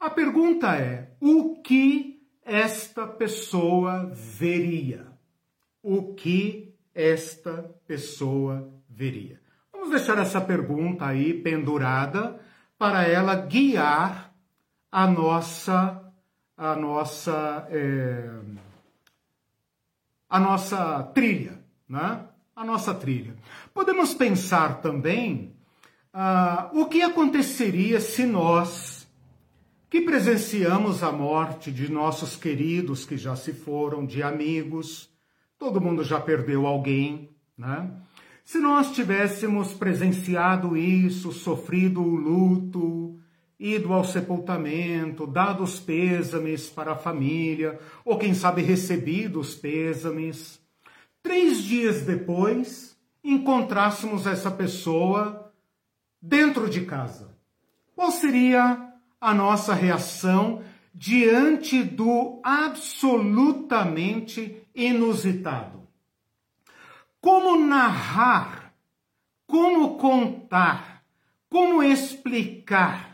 A 0.00 0.08
pergunta 0.08 0.74
é: 0.76 1.10
o 1.20 1.60
que 1.62 2.22
esta 2.42 3.06
pessoa 3.06 4.10
veria? 4.14 5.06
O 5.82 6.14
que 6.14 6.74
esta 6.94 7.70
pessoa 7.86 8.72
veria? 8.88 9.40
Vamos 9.70 9.90
deixar 9.90 10.16
essa 10.18 10.40
pergunta 10.40 11.04
aí 11.04 11.34
pendurada 11.34 12.40
para 12.78 13.06
ela 13.06 13.34
guiar 13.36 14.31
a 14.92 15.06
nossa 15.06 16.00
a 16.56 16.76
nossa 16.76 17.66
é, 17.70 18.30
a 20.28 20.38
nossa 20.38 21.02
trilha, 21.14 21.58
né? 21.88 22.26
A 22.54 22.64
nossa 22.64 22.94
trilha. 22.94 23.34
Podemos 23.74 24.14
pensar 24.14 24.80
também 24.80 25.56
ah, 26.12 26.70
o 26.74 26.86
que 26.86 27.02
aconteceria 27.02 27.98
se 28.00 28.24
nós 28.26 29.08
que 29.90 30.02
presenciamos 30.02 31.02
a 31.02 31.10
morte 31.10 31.72
de 31.72 31.90
nossos 31.90 32.36
queridos 32.36 33.04
que 33.04 33.16
já 33.16 33.34
se 33.34 33.52
foram, 33.52 34.06
de 34.06 34.22
amigos, 34.22 35.12
Todo 35.62 35.80
mundo 35.80 36.02
já 36.02 36.18
perdeu 36.18 36.66
alguém, 36.66 37.30
né? 37.56 37.88
Se 38.44 38.58
nós 38.58 38.90
tivéssemos 38.90 39.72
presenciado 39.72 40.76
isso, 40.76 41.30
sofrido 41.30 42.02
o 42.02 42.16
luto, 42.16 43.16
ido 43.62 43.92
ao 43.92 44.04
sepultamento, 44.04 45.24
dado 45.24 45.62
os 45.62 45.78
pêsames 45.78 46.68
para 46.68 46.94
a 46.94 46.96
família, 46.96 47.78
ou 48.04 48.18
quem 48.18 48.34
sabe 48.34 48.60
recebido 48.60 49.38
os 49.38 49.54
pêsames, 49.54 50.60
três 51.22 51.62
dias 51.62 52.02
depois 52.02 52.98
encontrássemos 53.22 54.26
essa 54.26 54.50
pessoa 54.50 55.52
dentro 56.20 56.68
de 56.68 56.84
casa, 56.84 57.38
qual 57.94 58.10
seria 58.10 58.94
a 59.20 59.32
nossa 59.32 59.74
reação 59.74 60.64
diante 60.92 61.84
do 61.84 62.40
absolutamente 62.42 64.60
inusitado. 64.74 65.86
Como 67.20 67.64
narrar, 67.64 68.74
como 69.46 69.96
contar, 69.98 71.04
como 71.48 71.80
explicar 71.80 73.11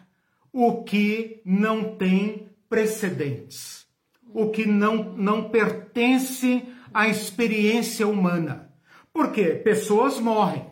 o 0.53 0.83
que 0.83 1.41
não 1.45 1.97
tem 1.97 2.49
precedentes, 2.69 3.87
o 4.33 4.51
que 4.51 4.67
não, 4.67 5.17
não 5.17 5.49
pertence 5.49 6.65
à 6.93 7.09
experiência 7.09 8.07
humana. 8.07 8.73
Porque 9.13 9.47
pessoas 9.55 10.19
morrem, 10.19 10.67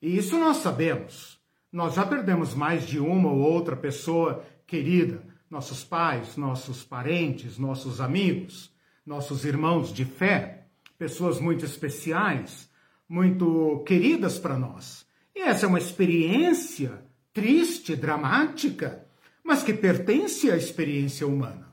e 0.00 0.16
isso 0.16 0.38
nós 0.38 0.58
sabemos. 0.58 1.40
Nós 1.72 1.94
já 1.94 2.04
perdemos 2.04 2.54
mais 2.54 2.86
de 2.86 2.98
uma 2.98 3.30
ou 3.30 3.38
outra 3.38 3.74
pessoa 3.74 4.44
querida, 4.66 5.22
nossos 5.50 5.82
pais, 5.82 6.36
nossos 6.36 6.84
parentes, 6.84 7.58
nossos 7.58 8.00
amigos 8.00 8.72
nossos 9.04 9.44
irmãos 9.44 9.92
de 9.92 10.04
fé, 10.04 10.66
pessoas 10.96 11.40
muito 11.40 11.64
especiais, 11.64 12.70
muito 13.08 13.82
queridas 13.86 14.38
para 14.38 14.56
nós. 14.56 15.04
E 15.34 15.40
essa 15.40 15.66
é 15.66 15.68
uma 15.68 15.78
experiência 15.78 17.04
triste, 17.32 17.96
dramática, 17.96 19.06
mas 19.42 19.62
que 19.62 19.72
pertence 19.72 20.50
à 20.50 20.56
experiência 20.56 21.26
humana. 21.26 21.72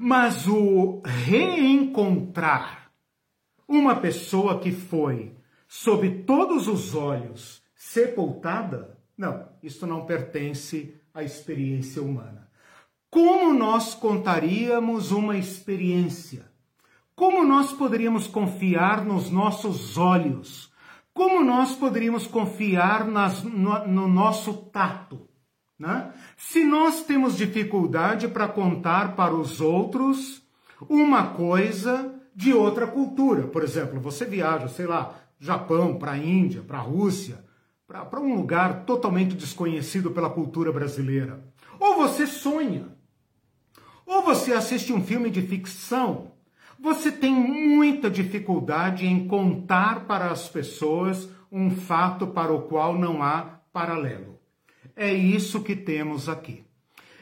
Mas 0.00 0.48
o 0.48 1.00
reencontrar 1.04 2.90
uma 3.68 3.96
pessoa 3.96 4.58
que 4.60 4.72
foi, 4.72 5.34
sob 5.68 6.22
todos 6.24 6.68
os 6.68 6.94
olhos, 6.94 7.62
sepultada, 7.74 8.96
não, 9.16 9.48
isso 9.62 9.86
não 9.86 10.06
pertence 10.06 10.94
à 11.12 11.22
experiência 11.22 12.02
humana. 12.02 12.48
Como 13.10 13.52
nós 13.52 13.94
contaríamos 13.94 15.10
uma 15.10 15.36
experiência? 15.36 16.44
Como 17.14 17.44
nós 17.44 17.72
poderíamos 17.72 18.26
confiar 18.26 19.04
nos 19.04 19.30
nossos 19.30 19.96
olhos? 19.96 20.70
Como 21.16 21.42
nós 21.42 21.74
poderíamos 21.74 22.26
confiar 22.26 23.06
nas, 23.06 23.42
no, 23.42 23.88
no, 23.88 24.06
nosso 24.06 24.52
tato? 24.52 25.26
Né? 25.78 26.12
Se 26.36 26.62
nós 26.62 27.04
temos 27.04 27.38
dificuldade 27.38 28.28
para 28.28 28.46
contar 28.46 29.16
para 29.16 29.34
os 29.34 29.58
outros 29.58 30.42
uma 30.90 31.28
coisa 31.28 32.14
de 32.34 32.52
outra 32.52 32.86
cultura, 32.86 33.46
por 33.46 33.64
exemplo, 33.64 33.98
você 33.98 34.26
viaja, 34.26 34.68
sei 34.68 34.86
lá, 34.86 35.14
Japão, 35.40 35.98
para 35.98 36.12
a 36.12 36.18
Índia, 36.18 36.60
para 36.60 36.76
a 36.76 36.82
Rússia, 36.82 37.42
para 37.86 38.20
um 38.20 38.34
lugar 38.34 38.84
totalmente 38.84 39.34
desconhecido 39.34 40.10
pela 40.10 40.28
cultura 40.28 40.70
brasileira. 40.70 41.42
Ou 41.80 41.96
você 41.96 42.26
sonha 42.26 42.94
ou 44.04 44.20
você 44.20 44.52
assiste 44.52 44.92
um 44.92 45.02
filme 45.02 45.30
de 45.30 45.40
ficção, 45.40 46.32
você 46.78 47.10
tem 47.10 47.32
muita 47.34 48.10
dificuldade 48.10 49.06
em 49.06 49.26
contar 49.26 50.06
para 50.06 50.30
as 50.30 50.48
pessoas 50.48 51.28
um 51.50 51.70
fato 51.70 52.26
para 52.26 52.52
o 52.52 52.62
qual 52.62 52.98
não 52.98 53.22
há 53.22 53.60
paralelo. 53.72 54.38
É 54.94 55.12
isso 55.12 55.62
que 55.62 55.76
temos 55.76 56.28
aqui. 56.28 56.64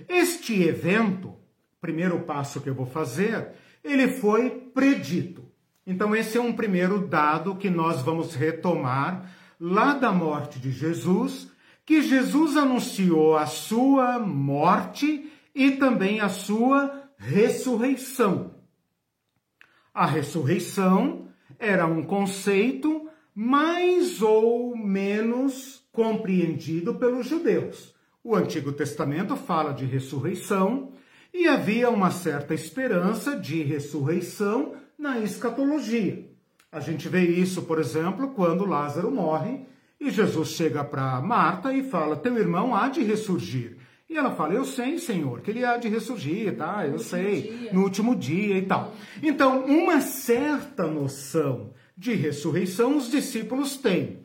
Este 0.09 0.63
evento, 0.63 1.35
primeiro 1.81 2.21
passo 2.21 2.61
que 2.61 2.69
eu 2.69 2.75
vou 2.75 2.87
fazer, 2.87 3.53
ele 3.83 4.09
foi 4.09 4.51
predito. 4.51 5.45
Então, 5.87 6.15
esse 6.17 6.39
é 6.39 6.41
um 6.41 6.53
primeiro 6.53 7.07
dado 7.07 7.57
que 7.57 7.69
nós 7.69 8.01
vamos 8.03 8.35
retomar 8.35 9.31
lá 9.61 9.95
da 9.95 10.11
morte 10.11 10.59
de 10.59 10.71
Jesus, 10.71 11.51
que 11.85 12.01
Jesus 12.01 12.57
anunciou 12.57 13.37
a 13.37 13.47
sua 13.47 14.19
morte 14.19 15.31
e 15.55 15.73
também 15.73 16.21
a 16.21 16.29
sua 16.29 17.03
ressurreição. 17.19 18.54
A 19.95 20.07
ressurreição 20.07 21.29
era 21.57 21.87
um 21.87 22.03
conceito 22.03 23.09
mais 23.33 24.21
ou 24.21 24.77
menos 24.77 25.87
compreendido 25.93 26.97
pelos 26.97 27.29
judeus. 27.29 27.95
O 28.23 28.35
Antigo 28.35 28.73
Testamento 28.73 29.37
fala 29.37 29.73
de 29.73 29.85
ressurreição 29.85 30.91
e 31.33 31.47
havia 31.47 31.91
uma 31.91 32.11
certa 32.11 32.55
esperança 32.55 33.37
de 33.37 33.63
ressurreição 33.63 34.75
na 34.99 35.21
escatologia. 35.21 36.29
A 36.73 36.81
gente 36.81 37.09
vê 37.09 37.23
isso, 37.23 37.63
por 37.63 37.79
exemplo, 37.79 38.31
quando 38.31 38.67
Lázaro 38.67 39.13
morre 39.13 39.61
e 40.01 40.11
Jesus 40.11 40.49
chega 40.49 40.83
para 40.83 41.21
Marta 41.21 41.73
e 41.73 41.85
fala: 41.85 42.17
Teu 42.17 42.37
irmão 42.37 42.75
há 42.75 42.89
de 42.89 43.05
ressurgir. 43.05 43.74
E 44.15 44.17
ela 44.17 44.31
fala: 44.31 44.55
Eu 44.55 44.65
sei, 44.65 44.97
Senhor, 44.97 45.41
que 45.41 45.51
ele 45.51 45.65
há 45.65 45.77
de 45.77 45.89
ressurgir, 45.89 46.57
tá? 46.57 46.87
Eu 46.87 46.93
no 46.93 46.99
sei, 47.01 47.69
no 47.73 47.83
último 47.83 48.15
dia 48.15 48.57
e 48.57 48.63
tal. 48.63 48.95
Então, 49.21 49.65
uma 49.65 50.01
certa 50.01 50.87
noção 50.87 51.73
de 51.99 52.15
ressurreição 52.15 52.97
os 52.97 53.11
discípulos 53.11 53.77
têm. 53.77 54.21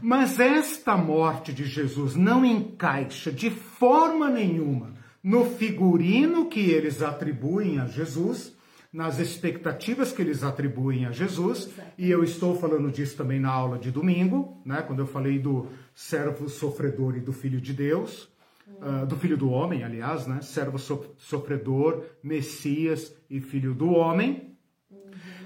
Mas 0.00 0.40
esta 0.40 0.96
morte 0.96 1.52
de 1.52 1.66
Jesus 1.66 2.16
não 2.16 2.42
encaixa 2.42 3.30
de 3.30 3.50
forma 3.50 4.30
nenhuma 4.30 4.94
no 5.22 5.44
figurino 5.44 6.46
que 6.46 6.70
eles 6.70 7.02
atribuem 7.02 7.78
a 7.78 7.86
Jesus, 7.86 8.56
nas 8.90 9.18
expectativas 9.18 10.10
que 10.10 10.22
eles 10.22 10.42
atribuem 10.42 11.04
a 11.04 11.10
Jesus, 11.10 11.68
e 11.98 12.10
eu 12.10 12.24
estou 12.24 12.58
falando 12.58 12.90
disso 12.90 13.16
também 13.16 13.40
na 13.40 13.50
aula 13.50 13.78
de 13.78 13.90
domingo, 13.90 14.62
né, 14.64 14.82
quando 14.82 15.00
eu 15.00 15.06
falei 15.06 15.38
do 15.38 15.68
servo 15.94 16.48
sofredor 16.48 17.16
e 17.16 17.20
do 17.20 17.32
filho 17.32 17.60
de 17.60 17.74
Deus 17.74 18.32
uh, 18.66 19.06
do 19.06 19.16
filho 19.16 19.36
do 19.36 19.50
homem, 19.50 19.84
aliás, 19.84 20.26
né? 20.26 20.40
Servo 20.40 20.78
sofredor, 20.78 22.04
Messias 22.22 23.14
e 23.28 23.40
filho 23.40 23.74
do 23.74 23.90
homem, 23.90 24.56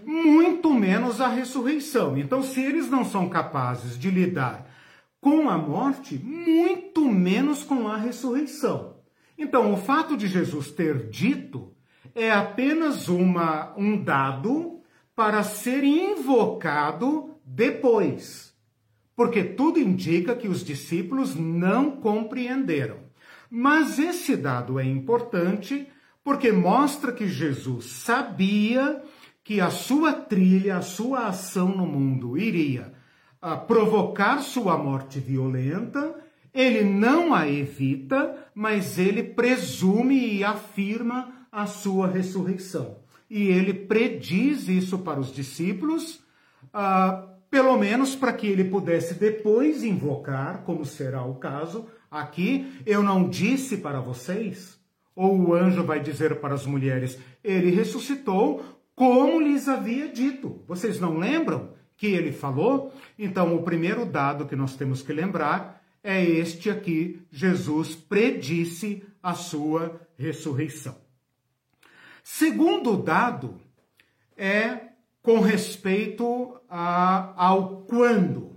muito 0.04 0.72
menos 0.72 1.20
a 1.20 1.28
ressurreição. 1.28 2.16
Então, 2.16 2.42
se 2.42 2.60
eles 2.60 2.88
não 2.88 3.04
são 3.04 3.28
capazes 3.28 3.98
de 3.98 4.10
lidar 4.10 4.66
com 5.20 5.48
a 5.48 5.58
morte, 5.58 6.18
muito 6.18 7.04
menos 7.10 7.62
com 7.62 7.88
a 7.88 7.96
ressurreição. 7.96 8.96
Então, 9.36 9.72
o 9.72 9.76
fato 9.76 10.16
de 10.16 10.26
Jesus 10.26 10.70
ter 10.70 11.08
dito 11.08 11.72
é 12.14 12.30
apenas 12.30 13.08
uma, 13.08 13.74
um 13.76 14.02
dado 14.02 14.80
para 15.14 15.42
ser 15.42 15.84
invocado 15.84 17.34
depois, 17.44 18.54
porque 19.14 19.42
tudo 19.42 19.78
indica 19.78 20.34
que 20.34 20.48
os 20.48 20.64
discípulos 20.64 21.34
não 21.34 21.90
compreenderam. 21.90 23.07
Mas 23.50 23.98
esse 23.98 24.36
dado 24.36 24.78
é 24.78 24.84
importante 24.84 25.88
porque 26.22 26.52
mostra 26.52 27.12
que 27.12 27.26
Jesus 27.26 27.86
sabia 27.86 29.02
que 29.42 29.60
a 29.60 29.70
sua 29.70 30.12
trilha, 30.12 30.76
a 30.76 30.82
sua 30.82 31.28
ação 31.28 31.68
no 31.68 31.86
mundo 31.86 32.36
iria 32.36 32.92
a 33.40 33.56
provocar 33.56 34.40
sua 34.40 34.76
morte 34.76 35.20
violenta, 35.20 36.14
ele 36.52 36.82
não 36.82 37.32
a 37.32 37.48
evita, 37.48 38.36
mas 38.54 38.98
ele 38.98 39.22
presume 39.22 40.34
e 40.34 40.44
afirma 40.44 41.46
a 41.50 41.66
sua 41.66 42.08
ressurreição. 42.08 42.98
E 43.30 43.48
ele 43.48 43.72
prediz 43.72 44.68
isso 44.68 44.98
para 44.98 45.20
os 45.20 45.32
discípulos, 45.32 46.22
ah, 46.72 47.26
pelo 47.50 47.78
menos 47.78 48.14
para 48.14 48.32
que 48.32 48.46
ele 48.46 48.64
pudesse 48.64 49.14
depois 49.14 49.82
invocar, 49.82 50.62
como 50.64 50.84
será 50.84 51.24
o 51.24 51.36
caso 51.36 51.86
aqui. 52.10 52.80
Eu 52.84 53.02
não 53.02 53.28
disse 53.28 53.78
para 53.78 54.00
vocês, 54.00 54.78
ou 55.14 55.38
o 55.38 55.54
anjo 55.54 55.84
vai 55.84 56.00
dizer 56.00 56.40
para 56.40 56.54
as 56.54 56.66
mulheres, 56.66 57.18
ele 57.42 57.70
ressuscitou 57.70 58.62
como 58.94 59.40
lhes 59.40 59.68
havia 59.68 60.08
dito. 60.08 60.62
Vocês 60.66 61.00
não 61.00 61.18
lembram? 61.18 61.76
que 61.98 62.06
ele 62.06 62.32
falou? 62.32 62.94
Então, 63.18 63.54
o 63.54 63.62
primeiro 63.62 64.06
dado 64.06 64.46
que 64.46 64.56
nós 64.56 64.76
temos 64.76 65.02
que 65.02 65.12
lembrar 65.12 65.82
é 66.02 66.24
este 66.24 66.70
aqui: 66.70 67.20
Jesus 67.30 67.94
predisse 67.94 69.04
a 69.22 69.34
sua 69.34 70.00
ressurreição. 70.16 70.96
Segundo 72.22 72.96
dado 72.96 73.60
é 74.36 74.92
com 75.20 75.40
respeito 75.40 76.58
a, 76.70 77.34
ao 77.36 77.82
quando. 77.82 78.56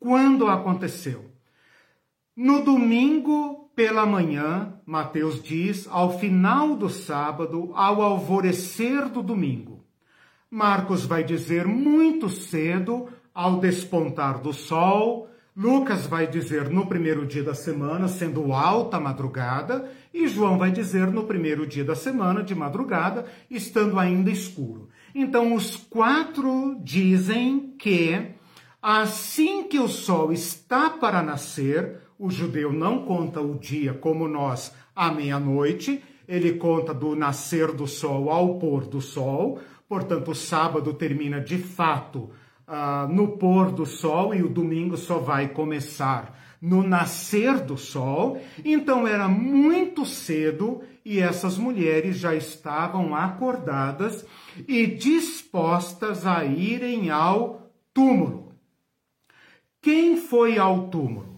Quando 0.00 0.48
aconteceu? 0.48 1.30
No 2.34 2.64
domingo 2.64 3.70
pela 3.76 4.06
manhã, 4.06 4.72
Mateus 4.86 5.42
diz, 5.42 5.86
ao 5.90 6.18
final 6.18 6.74
do 6.74 6.88
sábado, 6.88 7.70
ao 7.74 8.00
alvorecer 8.00 9.06
do 9.10 9.22
domingo. 9.22 9.84
Marcos 10.50 11.04
vai 11.04 11.22
dizer 11.22 11.66
muito 11.66 12.30
cedo, 12.30 13.08
ao 13.34 13.60
despontar 13.60 14.38
do 14.38 14.50
sol. 14.50 15.28
Lucas 15.54 16.06
vai 16.06 16.26
dizer 16.26 16.70
no 16.70 16.86
primeiro 16.86 17.26
dia 17.26 17.42
da 17.42 17.54
semana, 17.54 18.08
sendo 18.08 18.54
alta 18.54 18.98
madrugada. 18.98 19.90
E 20.12 20.26
João 20.26 20.56
vai 20.56 20.70
dizer 20.70 21.08
no 21.08 21.24
primeiro 21.24 21.66
dia 21.66 21.84
da 21.84 21.94
semana, 21.94 22.42
de 22.42 22.54
madrugada, 22.54 23.26
estando 23.50 23.98
ainda 23.98 24.30
escuro. 24.30 24.88
Então, 25.14 25.54
os 25.54 25.76
quatro 25.76 26.78
dizem 26.82 27.74
que 27.78 28.32
assim 28.80 29.64
que 29.64 29.78
o 29.78 29.86
sol 29.86 30.32
está 30.32 30.88
para 30.88 31.22
nascer, 31.22 32.01
o 32.22 32.30
judeu 32.30 32.72
não 32.72 33.04
conta 33.04 33.40
o 33.40 33.58
dia 33.58 33.92
como 33.92 34.28
nós 34.28 34.72
à 34.94 35.10
meia-noite, 35.10 36.00
ele 36.28 36.52
conta 36.52 36.94
do 36.94 37.16
nascer 37.16 37.72
do 37.72 37.84
sol 37.84 38.30
ao 38.30 38.60
pôr 38.60 38.86
do 38.86 39.00
sol. 39.00 39.58
Portanto, 39.88 40.30
o 40.30 40.34
sábado 40.34 40.94
termina 40.94 41.40
de 41.40 41.58
fato 41.58 42.30
uh, 42.68 43.12
no 43.12 43.36
pôr 43.36 43.72
do 43.72 43.84
sol 43.84 44.32
e 44.32 44.40
o 44.40 44.48
domingo 44.48 44.96
só 44.96 45.18
vai 45.18 45.48
começar 45.48 46.38
no 46.62 46.84
nascer 46.84 47.58
do 47.58 47.76
sol. 47.76 48.40
Então 48.64 49.04
era 49.04 49.26
muito 49.26 50.06
cedo 50.06 50.80
e 51.04 51.18
essas 51.18 51.58
mulheres 51.58 52.18
já 52.18 52.36
estavam 52.36 53.16
acordadas 53.16 54.24
e 54.68 54.86
dispostas 54.86 56.24
a 56.24 56.44
irem 56.44 57.10
ao 57.10 57.68
túmulo. 57.92 58.52
Quem 59.80 60.16
foi 60.16 60.56
ao 60.56 60.86
túmulo? 60.86 61.31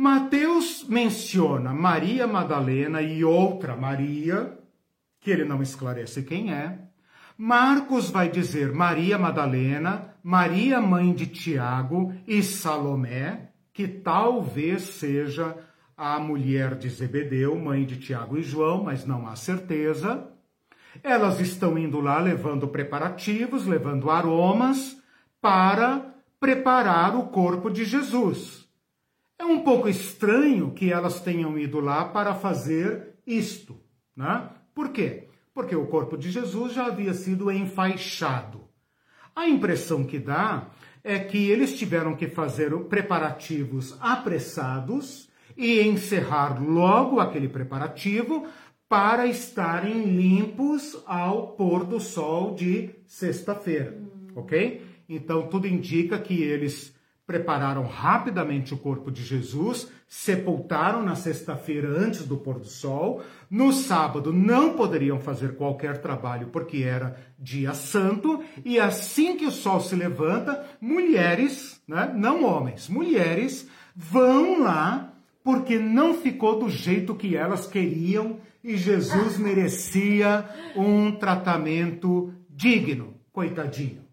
Mateus 0.00 0.86
menciona 0.88 1.74
Maria 1.74 2.24
Madalena 2.24 3.02
e 3.02 3.24
outra 3.24 3.74
Maria, 3.74 4.56
que 5.18 5.28
ele 5.28 5.44
não 5.44 5.60
esclarece 5.60 6.22
quem 6.22 6.52
é. 6.54 6.78
Marcos 7.36 8.08
vai 8.08 8.28
dizer 8.28 8.72
Maria 8.72 9.18
Madalena, 9.18 10.14
Maria 10.22 10.80
mãe 10.80 11.12
de 11.12 11.26
Tiago 11.26 12.14
e 12.28 12.44
Salomé, 12.44 13.50
que 13.72 13.88
talvez 13.88 14.82
seja 14.82 15.56
a 15.96 16.20
mulher 16.20 16.76
de 16.76 16.88
Zebedeu, 16.88 17.58
mãe 17.58 17.84
de 17.84 17.96
Tiago 17.96 18.38
e 18.38 18.42
João, 18.44 18.84
mas 18.84 19.04
não 19.04 19.26
há 19.26 19.34
certeza. 19.34 20.28
Elas 21.02 21.40
estão 21.40 21.76
indo 21.76 21.98
lá 21.98 22.20
levando 22.20 22.68
preparativos, 22.68 23.66
levando 23.66 24.12
aromas 24.12 24.96
para 25.40 26.14
preparar 26.38 27.16
o 27.16 27.24
corpo 27.30 27.68
de 27.68 27.84
Jesus. 27.84 28.67
É 29.38 29.44
um 29.44 29.62
pouco 29.62 29.88
estranho 29.88 30.72
que 30.72 30.92
elas 30.92 31.20
tenham 31.20 31.58
ido 31.58 31.80
lá 31.80 32.04
para 32.04 32.34
fazer 32.34 33.14
isto, 33.26 33.80
né? 34.16 34.50
Por 34.74 34.90
quê? 34.90 35.28
porque 35.58 35.74
o 35.74 35.86
corpo 35.86 36.16
de 36.16 36.30
Jesus 36.30 36.72
já 36.72 36.86
havia 36.86 37.12
sido 37.12 37.50
enfaixado. 37.50 38.60
A 39.34 39.48
impressão 39.48 40.04
que 40.04 40.16
dá 40.16 40.68
é 41.02 41.18
que 41.18 41.50
eles 41.50 41.76
tiveram 41.76 42.14
que 42.14 42.28
fazer 42.28 42.72
preparativos 42.84 43.96
apressados 44.00 45.28
e 45.56 45.80
encerrar 45.80 46.62
logo 46.62 47.18
aquele 47.18 47.48
preparativo 47.48 48.46
para 48.88 49.26
estarem 49.26 50.04
limpos 50.04 50.96
ao 51.04 51.48
pôr 51.56 51.84
do 51.84 51.98
sol 51.98 52.54
de 52.54 52.90
sexta-feira, 53.04 54.00
ok? 54.36 54.80
Então 55.08 55.48
tudo 55.48 55.66
indica 55.66 56.20
que 56.20 56.40
eles 56.40 56.94
prepararam 57.28 57.84
rapidamente 57.84 58.72
o 58.72 58.78
corpo 58.78 59.10
de 59.10 59.22
Jesus, 59.22 59.86
sepultaram 60.08 61.02
na 61.02 61.14
sexta-feira 61.14 61.86
antes 61.86 62.26
do 62.26 62.38
pôr 62.38 62.58
do 62.58 62.66
sol. 62.66 63.22
No 63.50 63.70
sábado 63.70 64.32
não 64.32 64.72
poderiam 64.72 65.20
fazer 65.20 65.54
qualquer 65.54 65.98
trabalho 65.98 66.46
porque 66.46 66.78
era 66.78 67.18
dia 67.38 67.74
santo, 67.74 68.42
e 68.64 68.80
assim 68.80 69.36
que 69.36 69.44
o 69.44 69.50
sol 69.50 69.78
se 69.78 69.94
levanta, 69.94 70.64
mulheres, 70.80 71.82
né, 71.86 72.10
não 72.16 72.46
homens, 72.46 72.88
mulheres 72.88 73.68
vão 73.94 74.62
lá 74.62 75.12
porque 75.44 75.78
não 75.78 76.14
ficou 76.14 76.58
do 76.58 76.70
jeito 76.70 77.14
que 77.14 77.36
elas 77.36 77.66
queriam 77.66 78.40
e 78.64 78.74
Jesus 78.74 79.36
merecia 79.36 80.48
um 80.74 81.12
tratamento 81.12 82.32
digno, 82.48 83.12
coitadinho. 83.30 84.08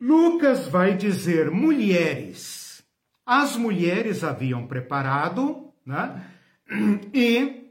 Lucas 0.00 0.68
vai 0.68 0.96
dizer 0.96 1.50
mulheres. 1.50 2.84
As 3.24 3.56
mulheres 3.56 4.22
haviam 4.22 4.66
preparado, 4.66 5.72
né? 5.84 6.22
E 7.12 7.70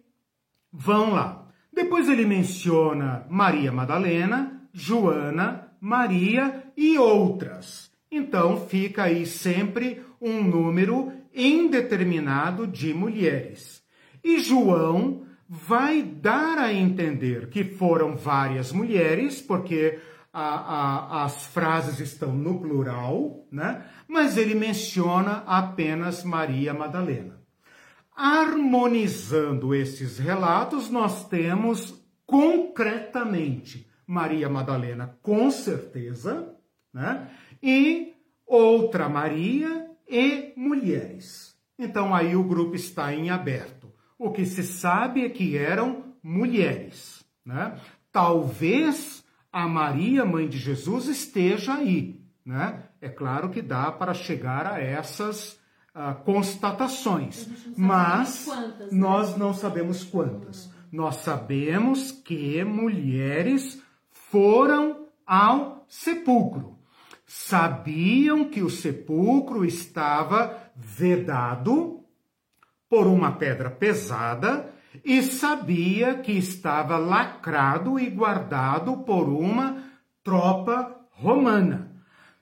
vão 0.71 1.11
lá. 1.11 1.47
Depois 1.71 2.09
ele 2.09 2.25
menciona 2.25 3.25
Maria 3.29 3.71
Madalena, 3.71 4.61
Joana, 4.73 5.71
Maria 5.79 6.63
e 6.75 6.97
outras. 6.97 7.91
Então 8.09 8.65
fica 8.67 9.03
aí 9.03 9.25
sempre 9.25 10.01
um 10.21 10.43
número 10.43 11.11
indeterminado 11.33 12.65
de 12.65 12.93
mulheres. 12.93 13.83
E 14.23 14.39
João 14.39 15.23
vai 15.47 16.01
dar 16.01 16.57
a 16.57 16.73
entender 16.73 17.49
que 17.49 17.63
foram 17.63 18.15
várias 18.15 18.71
mulheres, 18.71 19.41
porque 19.41 19.99
a, 20.37 21.21
a, 21.21 21.23
as 21.23 21.45
frases 21.45 22.01
estão 22.01 22.33
no 22.33 22.59
plural, 22.59 23.47
né? 23.49 23.85
mas 24.05 24.35
ele 24.35 24.53
menciona 24.53 25.43
apenas 25.47 26.25
Maria 26.25 26.73
Madalena. 26.73 27.39
Harmonizando 28.13 29.73
esses 29.73 30.19
relatos, 30.19 30.89
nós 30.89 31.25
temos 31.29 32.05
concretamente 32.25 33.89
Maria 34.05 34.49
Madalena, 34.49 35.17
com 35.21 35.49
certeza, 35.49 36.53
né? 36.93 37.29
e 37.63 38.13
outra 38.45 39.07
Maria 39.07 39.89
e 40.05 40.51
mulheres. 40.57 41.55
Então 41.79 42.13
aí 42.13 42.35
o 42.35 42.43
grupo 42.43 42.75
está 42.75 43.13
em 43.13 43.29
aberto. 43.29 43.89
O 44.19 44.31
que 44.31 44.45
se 44.45 44.63
sabe 44.63 45.23
é 45.23 45.29
que 45.29 45.57
eram 45.57 46.13
mulheres. 46.21 47.23
Né? 47.45 47.79
Talvez 48.11 49.24
a 49.55 49.69
Maria, 49.69 50.25
mãe 50.25 50.49
de 50.49 50.57
Jesus, 50.57 51.07
esteja 51.07 51.75
aí. 51.75 52.19
Né? 52.45 52.83
É 52.99 53.07
claro 53.07 53.49
que 53.49 53.61
dá 53.61 53.89
para 53.89 54.13
chegar 54.13 54.67
a 54.67 54.81
essas 54.81 55.53
uh, 55.95 56.13
constatações, 56.25 57.47
mas 57.77 58.43
quantas, 58.43 58.91
né? 58.91 58.99
nós 58.99 59.37
não 59.37 59.53
sabemos 59.53 60.03
quantas. 60.03 60.69
Nós 60.91 61.15
sabemos 61.17 62.11
que 62.11 62.65
mulheres 62.65 63.81
foram 64.11 65.07
ao 65.25 65.85
sepulcro. 65.87 66.77
sabiam 67.25 68.49
que 68.49 68.61
o 68.61 68.69
sepulcro 68.69 69.63
estava 69.63 70.69
vedado 70.75 72.03
por 72.89 73.07
uma 73.07 73.31
pedra 73.31 73.69
pesada 73.71 74.74
e 75.03 75.21
sabia 75.23 76.15
que 76.15 76.31
estava 76.31 76.97
lacrado 76.97 77.99
e 77.99 78.09
guardado 78.09 78.97
por 78.97 79.27
uma 79.27 79.83
tropa 80.23 80.95
romana. 81.11 81.91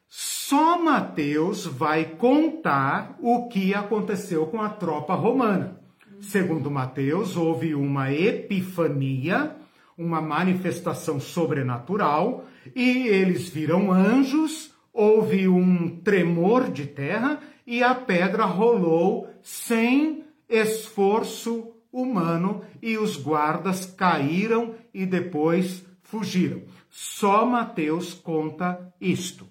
Só 0.08 0.82
Mateus 0.82 1.66
vai 1.66 2.06
contar 2.06 3.18
o 3.20 3.48
que 3.48 3.74
aconteceu 3.74 4.46
com 4.48 4.62
a 4.62 4.70
tropa 4.70 5.16
romana. 5.16 5.80
Segundo 6.20 6.70
Mateus, 6.70 7.36
houve 7.36 7.74
uma 7.74 8.12
epifania, 8.14 9.56
uma 9.98 10.22
manifestação 10.22 11.20
sobrenatural, 11.20 12.46
e 12.76 13.08
eles 13.08 13.50
viram 13.50 13.92
anjos, 13.92 14.72
houve 14.94 15.48
um 15.48 16.00
tremor 16.02 16.70
de 16.70 16.86
terra 16.86 17.40
e 17.66 17.82
a 17.84 17.96
pedra 17.96 18.46
rolou 18.46 19.28
sem 19.42 20.24
esforço 20.48 21.73
humano 21.94 22.64
e 22.82 22.98
os 22.98 23.16
guardas 23.16 23.86
caíram 23.86 24.74
e 24.92 25.06
depois 25.06 25.86
fugiram. 26.02 26.64
Só 26.90 27.46
Mateus 27.46 28.14
conta 28.14 28.94
isto. 29.00 29.48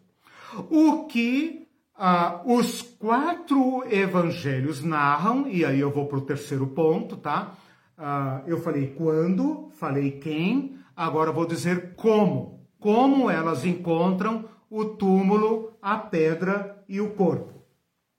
O 0.68 1.06
que 1.06 1.68
ah, 1.96 2.42
os 2.44 2.82
quatro 2.82 3.84
evangelhos 3.88 4.82
narram, 4.82 5.46
e 5.46 5.64
aí 5.64 5.78
eu 5.78 5.90
vou 5.90 6.06
para 6.06 6.18
o 6.18 6.26
terceiro 6.26 6.66
ponto, 6.66 7.16
tá? 7.16 7.54
Ah, 7.96 8.42
eu 8.46 8.60
falei 8.60 8.88
quando, 8.88 9.70
falei 9.74 10.10
quem, 10.12 10.76
agora 10.96 11.30
vou 11.30 11.46
dizer 11.46 11.94
como. 11.94 12.66
Como 12.80 13.30
elas 13.30 13.64
encontram 13.64 14.48
o 14.68 14.84
túmulo, 14.84 15.76
a 15.80 15.96
pedra 15.96 16.82
e 16.88 17.00
o 17.00 17.10
corpo. 17.10 17.62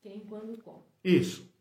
Quem, 0.02 0.22
quando, 0.22 0.58
como. 0.64 0.86
Isso. 1.04 1.52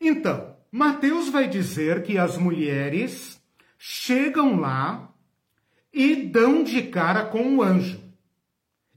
Então, 0.00 0.54
Mateus 0.70 1.28
vai 1.30 1.48
dizer 1.48 2.02
que 2.02 2.18
as 2.18 2.36
mulheres 2.36 3.40
chegam 3.78 4.60
lá 4.60 5.10
e 5.92 6.16
dão 6.16 6.62
de 6.62 6.82
cara 6.82 7.24
com 7.24 7.56
o 7.56 7.62
anjo. 7.62 7.98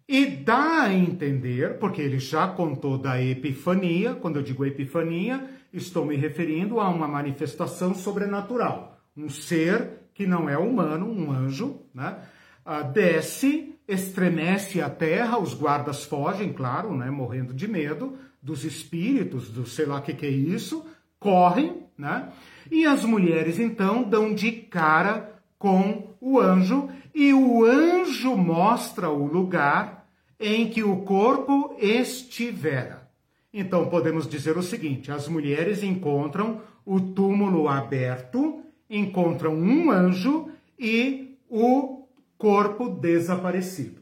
E 0.08 0.26
dá 0.26 0.84
a 0.84 0.94
entender, 0.94 1.80
porque 1.80 2.02
ele 2.02 2.20
já 2.20 2.46
contou 2.46 2.98
da 2.98 3.22
epifania, 3.22 4.14
quando 4.14 4.36
eu 4.36 4.44
digo 4.44 4.66
epifania, 4.66 5.50
estou 5.72 6.06
me 6.06 6.18
referindo 6.18 6.82
a 6.82 6.90
uma 6.90 7.08
manifestação 7.08 7.96
sobrenatural. 7.96 9.00
Um 9.16 9.30
ser 9.30 10.02
que 10.14 10.28
não 10.28 10.50
é 10.50 10.58
humano, 10.58 11.10
um 11.10 11.32
anjo, 11.32 11.84
né? 11.94 12.18
Ah, 12.66 12.82
desce, 12.82 13.74
estremece 13.88 14.82
a 14.82 14.90
terra, 14.90 15.40
os 15.40 15.54
guardas 15.54 16.04
fogem, 16.04 16.52
claro, 16.52 16.96
né? 16.96 17.10
morrendo 17.10 17.54
de 17.54 17.68
medo 17.68 18.18
dos 18.42 18.66
espíritos, 18.66 19.50
do 19.50 19.66
sei 19.66 19.86
lá 19.86 20.00
o 20.00 20.02
que, 20.02 20.14
que 20.14 20.26
é 20.26 20.30
isso, 20.30 20.86
correm, 21.22 21.84
né? 21.96 22.30
E 22.70 22.86
as 22.86 23.06
mulheres 23.06 23.60
então 23.60 24.02
dão 24.02 24.34
de 24.34 24.52
cara 24.52 25.40
com 25.58 26.10
o 26.20 26.40
anjo 26.40 26.90
e 27.14 27.32
o 27.32 27.64
anjo 27.64 28.36
mostra 28.36 29.10
o 29.10 29.26
lugar 29.26 30.08
em 30.40 30.68
que 30.68 30.84
o 30.84 31.04
corpo 31.04 31.76
estivera. 31.80 33.08
Então 33.54 33.88
podemos 33.88 34.28
dizer 34.28 34.58
o 34.58 34.64
seguinte: 34.64 35.12
as 35.12 35.28
mulheres 35.28 35.84
encontram 35.84 36.62
o 36.84 37.00
túmulo 37.00 37.70
aberto, 37.70 38.64
encontram 38.90 39.54
um 39.54 39.92
anjo 39.92 40.50
e 40.80 41.38
o 41.48 42.08
corpo 42.36 42.90
desaparecido, 42.90 44.02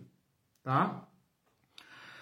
tá? 0.63 1.03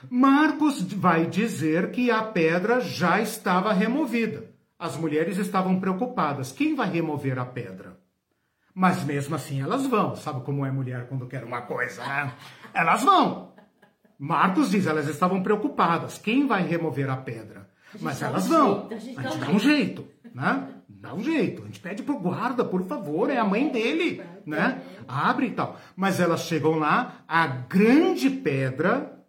Marcos 0.09 0.81
vai 0.81 1.27
dizer 1.27 1.91
que 1.91 2.09
a 2.09 2.23
pedra 2.23 2.79
já 2.79 3.21
estava 3.21 3.71
removida. 3.73 4.56
As 4.79 4.95
mulheres 4.95 5.37
estavam 5.37 5.79
preocupadas. 5.79 6.51
Quem 6.51 6.75
vai 6.75 6.89
remover 6.89 7.39
a 7.39 7.45
pedra? 7.45 7.97
Mas 8.73 9.03
mesmo 9.03 9.35
assim 9.35 9.61
elas 9.61 9.87
vão. 9.87 10.15
Sabe 10.15 10.41
como 10.41 10.65
é 10.65 10.71
mulher 10.71 11.07
quando 11.07 11.27
quer 11.27 11.43
uma 11.43 11.61
coisa, 11.63 12.05
né? 12.05 12.33
Elas 12.73 13.03
vão. 13.03 13.53
Marcos 14.19 14.69
diz, 14.69 14.85
elas 14.85 15.07
estavam 15.07 15.41
preocupadas. 15.41 16.17
Quem 16.17 16.45
vai 16.45 16.61
remover 16.63 17.09
a 17.09 17.17
pedra? 17.17 17.69
Mas 17.99 18.21
elas 18.21 18.47
vão. 18.47 18.87
a 18.91 18.95
gente, 18.97 19.39
dá 19.39 19.49
um 19.49 19.59
jeito, 19.59 20.07
né? 20.33 20.67
Dá 20.87 21.13
um 21.13 21.23
jeito. 21.23 21.63
A 21.63 21.65
gente 21.65 21.79
pede 21.79 22.03
pro 22.03 22.19
guarda, 22.19 22.63
por 22.63 22.83
favor, 22.85 23.29
é 23.29 23.37
a 23.37 23.45
mãe 23.45 23.69
dele, 23.69 24.21
né? 24.45 24.81
Abre 25.07 25.47
e 25.47 25.51
tal. 25.51 25.79
Mas 25.95 26.19
elas 26.19 26.41
chegam 26.41 26.77
lá, 26.77 27.23
a 27.27 27.47
grande 27.47 28.29
pedra 28.29 29.23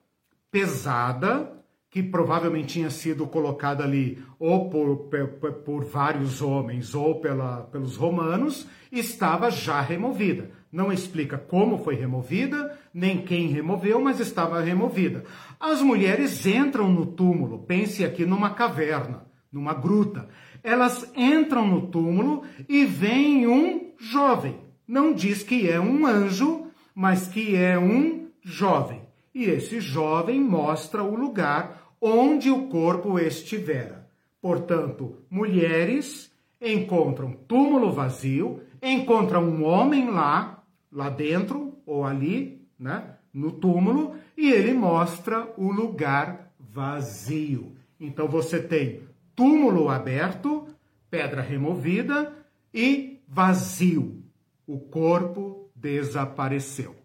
pesada 0.51 1.58
que 1.91 2.03
provavelmente 2.03 2.75
tinha 2.75 2.91
sido 2.91 3.27
colocada 3.27 3.83
ali 3.83 4.23
ou 4.39 4.69
por, 4.69 5.09
por, 5.09 5.53
por 5.53 5.85
vários 5.85 6.43
homens 6.43 6.95
ou 6.95 7.21
pela, 7.21 7.63
pelos 7.63 7.97
romanos, 7.97 8.67
estava 8.93 9.51
já 9.51 9.81
removida. 9.81 10.51
Não 10.71 10.93
explica 10.93 11.39
como 11.39 11.79
foi 11.79 11.95
removida, 11.95 12.79
nem 12.93 13.23
quem 13.23 13.49
removeu, 13.49 14.01
mas 14.01 14.21
estava 14.21 14.61
removida. 14.61 15.25
As 15.59 15.81
mulheres 15.81 16.45
entram 16.45 16.93
no 16.93 17.07
túmulo, 17.07 17.61
pense 17.61 18.05
aqui 18.05 18.27
numa 18.27 18.51
caverna, 18.51 19.25
numa 19.51 19.73
gruta. 19.73 20.29
Elas 20.63 21.11
entram 21.17 21.67
no 21.67 21.87
túmulo 21.87 22.43
e 22.69 22.85
vem 22.85 23.47
um 23.47 23.93
jovem. 23.99 24.61
Não 24.87 25.13
diz 25.13 25.43
que 25.43 25.71
é 25.71 25.81
um 25.81 26.07
anjo, 26.07 26.67
mas 26.95 27.29
que 27.29 27.57
é 27.57 27.79
um 27.79 28.29
jovem. 28.43 29.09
E 29.35 29.45
esse 29.45 29.81
jovem 29.81 30.41
mostra 30.41 31.03
o 31.03 31.15
lugar 31.15 31.78
onde 32.01 32.51
o 32.51 32.69
corpo 32.69 33.19
estivera. 33.19 34.09
Portanto, 34.41 35.17
mulheres 35.31 36.33
encontram 36.61 37.33
túmulo 37.33 37.93
vazio, 37.93 38.63
encontram 38.83 39.45
um 39.45 39.65
homem 39.65 40.11
lá, 40.11 40.63
lá 40.91 41.11
dentro 41.11 41.75
ou 41.85 42.05
ali, 42.05 42.67
né, 42.79 43.17
no 43.33 43.53
túmulo, 43.53 44.15
e 44.37 44.51
ele 44.51 44.73
mostra 44.73 45.53
o 45.57 45.71
lugar 45.71 46.53
vazio. 46.59 47.77
Então 48.01 48.29
você 48.29 48.61
tem 48.61 49.03
túmulo 49.35 49.89
aberto, 49.89 50.67
pedra 51.11 51.43
removida 51.43 52.33
e 52.73 53.21
vazio. 53.27 54.23
O 54.67 54.79
corpo 54.79 55.71
desapareceu. 55.75 56.98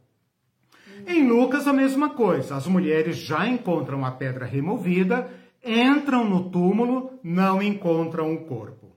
Em 1.05 1.27
Lucas, 1.27 1.67
a 1.67 1.73
mesma 1.73 2.09
coisa. 2.11 2.55
As 2.55 2.67
mulheres 2.67 3.17
já 3.17 3.47
encontram 3.47 4.05
a 4.05 4.11
pedra 4.11 4.45
removida, 4.45 5.29
entram 5.63 6.29
no 6.29 6.49
túmulo, 6.49 7.19
não 7.23 7.61
encontram 7.61 8.33
o 8.33 8.45
corpo. 8.45 8.95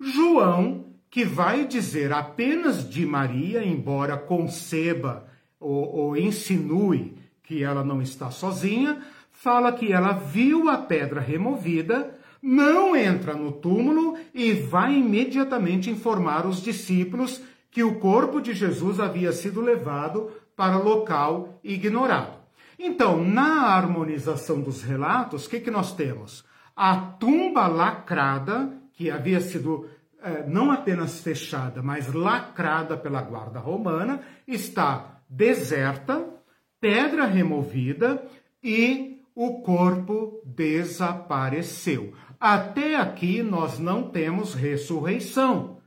João, 0.00 0.86
que 1.10 1.24
vai 1.24 1.66
dizer 1.66 2.12
apenas 2.12 2.88
de 2.88 3.06
Maria, 3.06 3.64
embora 3.64 4.16
conceba 4.16 5.26
ou, 5.60 5.94
ou 5.94 6.16
insinue 6.16 7.16
que 7.42 7.62
ela 7.62 7.84
não 7.84 8.00
está 8.00 8.30
sozinha, 8.30 8.98
fala 9.30 9.72
que 9.72 9.92
ela 9.92 10.12
viu 10.12 10.68
a 10.68 10.78
pedra 10.78 11.20
removida, 11.20 12.18
não 12.40 12.96
entra 12.96 13.34
no 13.34 13.52
túmulo 13.52 14.16
e 14.34 14.52
vai 14.52 14.94
imediatamente 14.94 15.90
informar 15.90 16.46
os 16.46 16.62
discípulos 16.62 17.42
que 17.70 17.82
o 17.82 17.98
corpo 17.98 18.40
de 18.40 18.52
Jesus 18.52 19.00
havia 19.00 19.32
sido 19.32 19.60
levado 19.60 20.30
para 20.56 20.76
local 20.76 21.58
ignorado. 21.62 22.42
Então, 22.78 23.22
na 23.24 23.66
harmonização 23.66 24.60
dos 24.60 24.82
relatos, 24.82 25.46
o 25.46 25.50
que, 25.50 25.60
que 25.60 25.70
nós 25.70 25.94
temos? 25.94 26.44
A 26.74 26.96
tumba 26.96 27.66
lacrada, 27.68 28.72
que 28.92 29.10
havia 29.10 29.40
sido 29.40 29.88
eh, 30.22 30.44
não 30.48 30.70
apenas 30.70 31.20
fechada, 31.20 31.82
mas 31.82 32.12
lacrada 32.12 32.96
pela 32.96 33.22
guarda 33.22 33.58
romana, 33.58 34.20
está 34.46 35.20
deserta, 35.28 36.26
pedra 36.80 37.24
removida 37.24 38.24
e 38.62 39.22
o 39.34 39.62
corpo 39.62 40.42
desapareceu. 40.44 42.12
Até 42.38 42.96
aqui 42.96 43.42
nós 43.42 43.78
não 43.78 44.10
temos 44.10 44.54
ressurreição. 44.54 45.78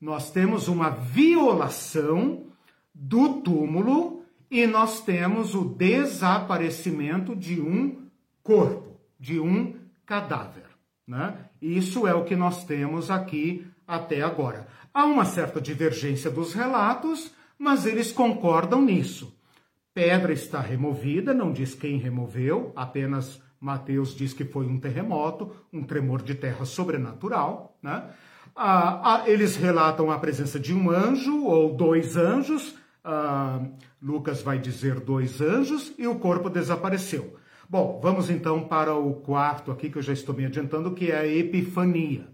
Nós 0.00 0.30
temos 0.30 0.68
uma 0.68 0.90
violação 0.90 2.51
do 2.94 3.40
túmulo 3.40 4.24
e 4.50 4.66
nós 4.66 5.00
temos 5.00 5.54
o 5.54 5.64
desaparecimento 5.64 7.34
de 7.34 7.60
um 7.60 8.06
corpo, 8.42 9.00
de 9.18 9.40
um 9.40 9.74
cadáver. 10.04 10.66
Né? 11.06 11.36
Isso 11.60 12.06
é 12.06 12.14
o 12.14 12.24
que 12.24 12.36
nós 12.36 12.64
temos 12.64 13.10
aqui 13.10 13.66
até 13.86 14.22
agora. 14.22 14.66
Há 14.92 15.04
uma 15.04 15.24
certa 15.24 15.60
divergência 15.60 16.30
dos 16.30 16.52
relatos, 16.52 17.32
mas 17.58 17.86
eles 17.86 18.12
concordam 18.12 18.82
nisso. 18.82 19.36
Pedra 19.94 20.32
está 20.32 20.60
removida, 20.60 21.34
não 21.34 21.52
diz 21.52 21.74
quem 21.74 21.98
removeu, 21.98 22.72
apenas 22.74 23.40
Mateus 23.60 24.14
diz 24.14 24.32
que 24.32 24.44
foi 24.44 24.66
um 24.66 24.80
terremoto, 24.80 25.54
um 25.72 25.84
tremor 25.84 26.22
de 26.22 26.34
terra 26.34 26.64
sobrenatural. 26.64 27.78
Né? 27.82 28.02
Ah, 28.56 29.22
ah, 29.22 29.30
eles 29.30 29.56
relatam 29.56 30.10
a 30.10 30.18
presença 30.18 30.58
de 30.58 30.74
um 30.74 30.90
anjo 30.90 31.44
ou 31.44 31.74
dois 31.74 32.16
anjos, 32.16 32.74
ah, 33.04 33.60
Lucas 34.00 34.42
vai 34.42 34.58
dizer 34.58 35.00
dois 35.00 35.40
anjos 35.40 35.92
e 35.98 36.06
o 36.06 36.18
corpo 36.18 36.48
desapareceu. 36.48 37.36
Bom, 37.68 38.00
vamos 38.02 38.28
então 38.28 38.64
para 38.68 38.94
o 38.94 39.14
quarto 39.14 39.70
aqui, 39.70 39.88
que 39.88 39.98
eu 39.98 40.02
já 40.02 40.12
estou 40.12 40.34
me 40.34 40.44
adiantando, 40.44 40.92
que 40.92 41.10
é 41.10 41.18
a 41.18 41.26
Epifania. 41.26 42.28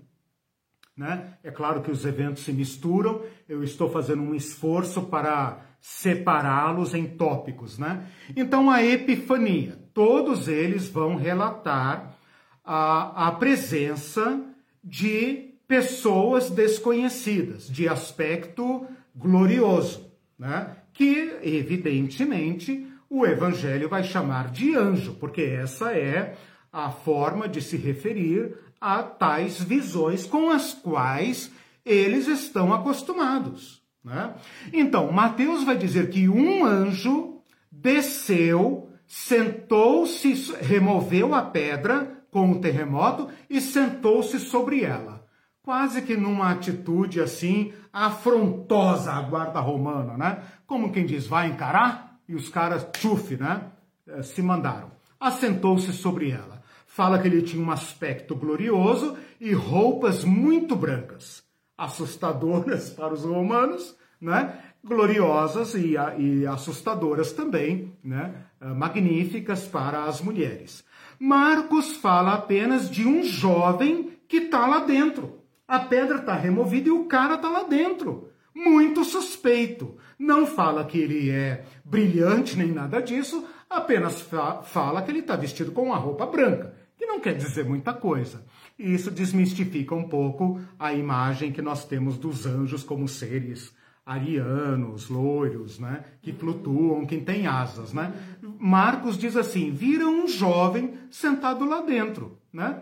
Né? 0.97 1.35
É 1.45 1.51
claro 1.51 1.81
que 1.81 1.93
os 1.93 2.05
eventos 2.05 2.43
se 2.43 2.53
misturam, 2.53 3.23
eu 3.49 3.63
estou 3.63 3.89
fazendo 3.89 4.21
um 4.21 4.35
esforço 4.35 5.03
para 5.03 5.65
separá-los 5.81 6.93
em 6.93 7.07
tópicos. 7.07 7.79
Né? 7.79 8.05
Então, 8.37 8.69
a 8.69 8.85
Epifania, 8.85 9.79
todos 9.95 10.49
eles 10.49 10.89
vão 10.89 11.15
relatar 11.15 12.17
a, 12.65 13.29
a 13.29 13.33
presença 13.33 14.45
de 14.83 15.55
pessoas 15.69 16.51
desconhecidas, 16.51 17.69
de 17.69 17.89
aspecto 17.89 18.87
glorioso, 19.15 20.11
né? 20.39 20.77
que, 20.93 21.39
evidentemente, 21.43 22.87
o 23.11 23.27
Evangelho 23.27 23.89
vai 23.89 24.05
chamar 24.05 24.51
de 24.51 24.77
anjo, 24.77 25.15
porque 25.15 25.43
essa 25.43 25.93
é 25.93 26.37
a 26.73 26.91
forma 26.91 27.49
de 27.49 27.63
se 27.63 27.77
referir 27.77 28.55
a 28.81 29.03
tais 29.03 29.61
visões 29.61 30.27
com 30.27 30.51
as 30.51 30.75
quais 30.75 31.51
eles 31.85 32.29
estão 32.29 32.73
acostumados. 32.73 33.83
Né? 34.05 34.35
Então, 34.73 35.11
Mateus 35.11 35.65
vai 35.65 35.77
dizer 35.77 36.11
que 36.11 36.29
um 36.29 36.65
anjo 36.65 37.41
desceu, 37.71 38.91
sentou-se, 39.07 40.53
removeu 40.61 41.35
a 41.35 41.43
pedra 41.43 42.25
com 42.31 42.53
o 42.53 42.61
terremoto 42.61 43.29
e 43.49 43.61
sentou-se 43.61 44.39
sobre 44.39 44.85
ela. 44.85 45.18
Quase 45.69 46.01
que 46.01 46.17
numa 46.17 46.51
atitude 46.51 47.21
assim 47.21 47.75
afrontosa 47.93 49.13
à 49.13 49.21
guarda 49.21 49.61
romana, 49.61 50.17
né? 50.17 50.43
Como 50.67 50.91
quem 50.91 51.05
diz, 51.05 51.27
vai 51.27 51.49
encarar? 51.49 52.19
E 52.27 52.35
os 52.35 52.49
caras, 52.49 52.89
tchuf, 52.91 53.37
né? 53.37 53.65
Eh, 54.07 54.23
se 54.23 54.41
mandaram. 54.41 54.91
Assentou-se 55.21 55.93
sobre 55.93 56.31
ela. 56.31 56.63
Fala 56.87 57.19
que 57.19 57.29
ele 57.29 57.43
tinha 57.43 57.63
um 57.63 57.71
aspecto 57.71 58.35
glorioso 58.35 59.15
e 59.39 59.53
roupas 59.53 60.25
muito 60.25 60.75
brancas, 60.75 61.45
assustadoras 61.77 62.89
para 62.97 63.13
os 63.13 63.25
romanos, 63.25 63.95
né? 64.19 64.59
Gloriosas 64.83 65.75
e, 65.75 65.97
e 66.19 66.47
assustadoras 66.47 67.35
também, 67.35 67.93
né? 68.03 68.47
Eh, 68.59 68.69
magníficas 68.69 69.67
para 69.67 70.05
as 70.05 70.23
mulheres. 70.23 70.83
Marcos 71.21 71.95
fala 71.99 72.33
apenas 72.33 72.91
de 72.91 73.07
um 73.07 73.23
jovem 73.23 74.19
que 74.27 74.39
está 74.39 74.67
lá 74.67 74.79
dentro. 74.79 75.38
A 75.69 75.81
pedra 75.81 76.17
está 76.17 76.33
removida 76.33 76.89
e 76.89 76.93
o 76.93 77.05
cara 77.05 77.35
está 77.35 77.51
lá 77.51 77.63
dentro. 77.63 78.31
Muito 78.55 79.05
suspeito. 79.05 79.99
Não 80.19 80.47
fala 80.47 80.85
que 80.87 80.99
ele 80.99 81.31
é 81.31 81.63
brilhante 81.85 82.57
nem 82.57 82.73
nada 82.73 83.03
disso, 83.03 83.47
apenas 83.69 84.21
fa 84.21 84.63
fala 84.63 85.03
que 85.03 85.11
ele 85.11 85.19
está 85.19 85.37
vestido 85.37 85.71
com 85.71 85.85
uma 85.85 85.97
roupa 85.97 86.27
branca, 86.27 86.75
que 86.97 87.05
não 87.05 87.21
quer 87.21 87.35
dizer 87.35 87.67
muita 87.67 87.93
coisa. 87.93 88.45
E 88.79 88.95
isso 88.95 89.11
desmistifica 89.11 89.95
um 89.95 90.09
pouco 90.09 90.59
a 90.79 90.95
imagem 90.95 91.53
que 91.53 91.61
nós 91.61 91.85
temos 91.85 92.17
dos 92.17 92.47
anjos 92.47 92.83
como 92.83 93.07
seres 93.07 93.77
arianos, 94.07 95.11
loiros, 95.11 95.79
né, 95.79 96.03
que 96.23 96.33
flutuam, 96.33 97.05
que 97.05 97.19
têm 97.19 97.47
asas, 97.47 97.93
né? 97.93 98.11
Marcos 98.59 99.19
diz 99.19 99.37
assim: 99.37 99.71
viram 99.71 100.25
um 100.25 100.27
jovem 100.27 100.95
sentado 101.11 101.67
lá 101.67 101.83
dentro, 101.83 102.39
né? 102.51 102.81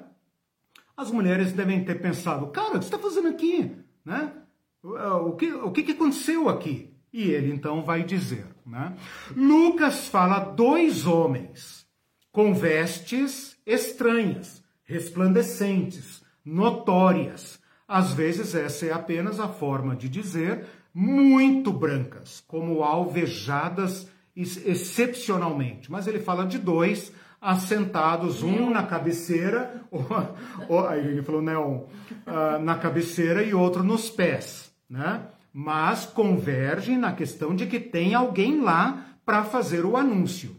As 0.96 1.10
mulheres 1.10 1.52
devem 1.52 1.84
ter 1.84 2.00
pensado: 2.00 2.46
cara, 2.48 2.76
o 2.76 2.78
que 2.78 2.86
você 2.86 2.94
está 2.94 2.98
fazendo 2.98 3.28
aqui, 3.28 3.70
né? 4.04 4.32
O 4.82 5.32
que, 5.32 5.52
o 5.52 5.70
que 5.72 5.92
aconteceu 5.92 6.48
aqui? 6.48 6.94
E 7.12 7.30
ele 7.30 7.52
então 7.52 7.82
vai 7.82 8.04
dizer, 8.04 8.46
né? 8.64 8.94
Lucas 9.34 10.08
fala 10.08 10.38
dois 10.38 11.06
homens 11.06 11.86
com 12.30 12.54
vestes 12.54 13.56
estranhas, 13.66 14.62
resplandecentes, 14.84 16.22
notórias. 16.44 17.58
Às 17.88 18.12
vezes 18.12 18.54
essa 18.54 18.86
é 18.86 18.92
apenas 18.92 19.40
a 19.40 19.48
forma 19.48 19.96
de 19.96 20.08
dizer 20.08 20.66
muito 20.92 21.72
brancas, 21.72 22.42
como 22.46 22.82
alvejadas 22.82 24.08
excepcionalmente. 24.36 25.90
Mas 25.90 26.06
ele 26.06 26.20
fala 26.20 26.46
de 26.46 26.58
dois 26.58 27.12
assentados, 27.40 28.42
um 28.42 28.70
na 28.70 28.82
cabeceira, 28.82 29.82
aí 30.88 31.06
ele 31.06 31.22
falou 31.22 31.42
neon, 31.42 31.84
uh, 32.26 32.58
na 32.62 32.76
cabeceira 32.76 33.42
e 33.42 33.54
outro 33.54 33.82
nos 33.82 34.10
pés, 34.10 34.72
né? 34.88 35.22
Mas 35.52 36.04
convergem 36.04 36.98
na 36.98 37.12
questão 37.12 37.54
de 37.54 37.66
que 37.66 37.80
tem 37.80 38.14
alguém 38.14 38.60
lá 38.60 39.06
para 39.24 39.44
fazer 39.44 39.84
o 39.84 39.96
anúncio. 39.96 40.50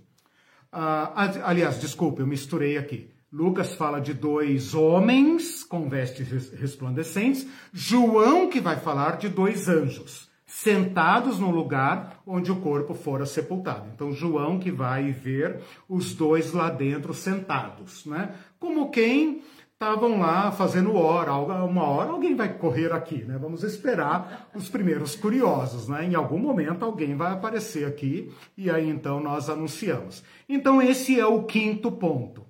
Uh, 0.74 1.44
aliás, 1.44 1.80
desculpe, 1.80 2.22
eu 2.22 2.28
misturei 2.28 2.78
aqui. 2.78 3.12
Lucas 3.32 3.74
fala 3.76 4.00
de 4.00 4.14
dois 4.14 4.74
homens 4.74 5.64
com 5.64 5.90
vestes 5.90 6.52
resplandecentes, 6.54 7.46
João 7.74 8.50
que 8.50 8.62
vai 8.62 8.78
falar 8.78 9.18
de 9.18 9.30
dois 9.30 9.68
anjos 9.68 10.28
sentados 10.48 11.40
no 11.40 11.52
lugar 11.52 12.22
onde 12.26 12.50
o 12.52 12.62
corpo 12.62 12.94
fora 12.94 13.26
sepultado. 13.26 13.90
Então, 13.94 14.14
João 14.14 14.58
que 14.58 14.72
vai 14.72 15.12
ver 15.12 15.62
os 15.88 16.16
dois 16.16 16.54
lá 16.54 16.70
dentro 16.70 17.14
sentados, 17.14 18.06
né? 18.06 18.34
Como 18.58 18.90
quem 18.90 19.44
estavam 19.74 20.20
lá 20.20 20.52
fazendo 20.52 20.96
hora, 20.96 21.36
uma 21.36 21.84
hora 21.84 22.10
alguém 22.10 22.36
vai 22.36 22.58
correr 22.58 22.92
aqui, 22.92 23.24
né? 23.24 23.38
Vamos 23.38 23.62
esperar 23.62 24.50
os 24.56 24.70
primeiros 24.70 25.16
curiosos, 25.16 25.88
né? 25.88 26.06
Em 26.06 26.16
algum 26.16 26.40
momento 26.40 26.84
alguém 26.84 27.16
vai 27.16 27.34
aparecer 27.34 27.86
aqui 27.86 28.34
e 28.58 28.72
aí 28.72 28.90
então 28.90 29.20
nós 29.20 29.50
anunciamos. 29.50 30.24
Então 30.48 30.82
esse 30.82 31.20
é 31.20 31.26
o 31.26 31.44
quinto 31.44 31.92
ponto. 31.92 32.44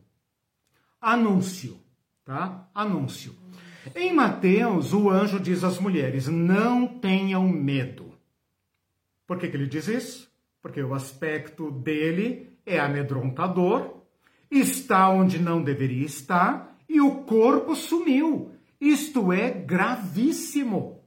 Anúncio, 1.01 1.77
tá? 2.23 2.69
Anúncio. 2.73 3.46
Em 3.95 4.13
Mateus, 4.13 4.93
o 4.93 5.09
anjo 5.09 5.39
diz 5.39 5.63
às 5.63 5.79
mulheres: 5.79 6.27
não 6.27 6.87
tenham 6.87 7.47
medo. 7.47 8.13
Por 9.25 9.37
que, 9.37 9.47
que 9.47 9.57
ele 9.57 9.67
diz 9.67 9.87
isso? 9.87 10.31
Porque 10.61 10.81
o 10.81 10.93
aspecto 10.93 11.71
dele 11.71 12.49
é 12.65 12.79
amedrontador, 12.79 14.01
está 14.49 15.09
onde 15.09 15.39
não 15.39 15.61
deveria 15.61 16.05
estar 16.05 16.77
e 16.87 16.99
o 17.01 17.23
corpo 17.23 17.75
sumiu. 17.75 18.51
Isto 18.79 19.31
é 19.31 19.49
gravíssimo. 19.51 21.03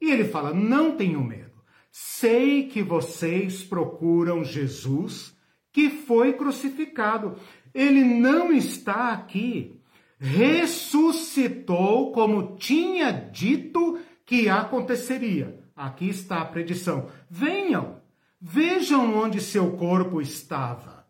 E 0.00 0.10
ele 0.10 0.24
fala: 0.24 0.52
não 0.54 0.96
tenham 0.96 1.22
medo. 1.22 1.62
Sei 1.90 2.68
que 2.68 2.82
vocês 2.82 3.62
procuram 3.62 4.44
Jesus 4.44 5.36
que 5.72 5.90
foi 5.90 6.32
crucificado. 6.32 7.36
Ele 7.74 8.02
não 8.02 8.52
está 8.52 9.12
aqui 9.12 9.77
ressuscitou 10.18 12.12
como 12.12 12.56
tinha 12.56 13.12
dito 13.12 13.98
que 14.26 14.48
aconteceria. 14.48 15.58
Aqui 15.74 16.08
está 16.08 16.40
a 16.40 16.44
predição. 16.44 17.08
Venham, 17.30 18.00
vejam 18.40 19.16
onde 19.16 19.40
seu 19.40 19.76
corpo 19.76 20.20
estava. 20.20 21.06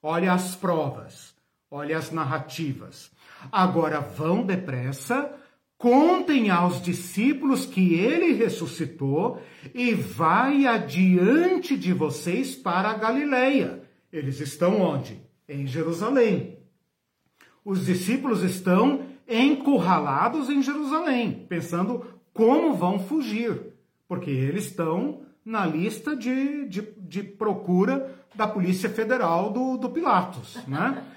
Olha 0.00 0.32
as 0.32 0.54
provas, 0.54 1.34
olha 1.70 1.98
as 1.98 2.10
narrativas. 2.10 3.10
Agora 3.50 4.00
vão 4.00 4.44
depressa, 4.44 5.34
contem 5.76 6.50
aos 6.50 6.80
discípulos 6.80 7.66
que 7.66 7.94
ele 7.94 8.32
ressuscitou 8.32 9.42
e 9.74 9.92
vai 9.92 10.66
adiante 10.66 11.76
de 11.76 11.92
vocês 11.92 12.54
para 12.54 12.90
a 12.90 12.96
Galileia. 12.96 13.82
Eles 14.12 14.40
estão 14.40 14.80
onde? 14.80 15.20
Em 15.48 15.66
Jerusalém 15.66 16.63
os 17.64 17.86
discípulos 17.86 18.42
estão 18.42 19.06
encurralados 19.28 20.50
em 20.50 20.62
Jerusalém, 20.62 21.46
pensando 21.48 22.04
como 22.32 22.74
vão 22.74 22.98
fugir, 22.98 23.72
porque 24.06 24.30
eles 24.30 24.66
estão 24.66 25.22
na 25.44 25.64
lista 25.64 26.16
de, 26.16 26.68
de, 26.68 26.82
de 26.98 27.22
procura 27.22 28.14
da 28.34 28.46
Polícia 28.46 28.90
Federal 28.90 29.52
do, 29.52 29.76
do 29.76 29.90
Pilatos, 29.90 30.58
né? 30.66 31.02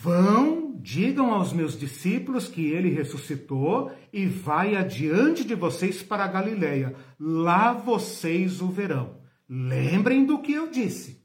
Vão, 0.00 0.74
digam 0.80 1.32
aos 1.32 1.52
meus 1.52 1.78
discípulos 1.78 2.48
que 2.48 2.66
ele 2.66 2.88
ressuscitou 2.88 3.92
e 4.12 4.26
vai 4.26 4.74
adiante 4.74 5.44
de 5.44 5.54
vocês 5.54 6.02
para 6.02 6.24
a 6.24 6.28
Galileia. 6.28 6.96
Lá 7.20 7.72
vocês 7.72 8.60
o 8.60 8.68
verão. 8.68 9.18
Lembrem 9.48 10.24
do 10.24 10.40
que 10.40 10.54
eu 10.54 10.70
disse. 10.70 11.21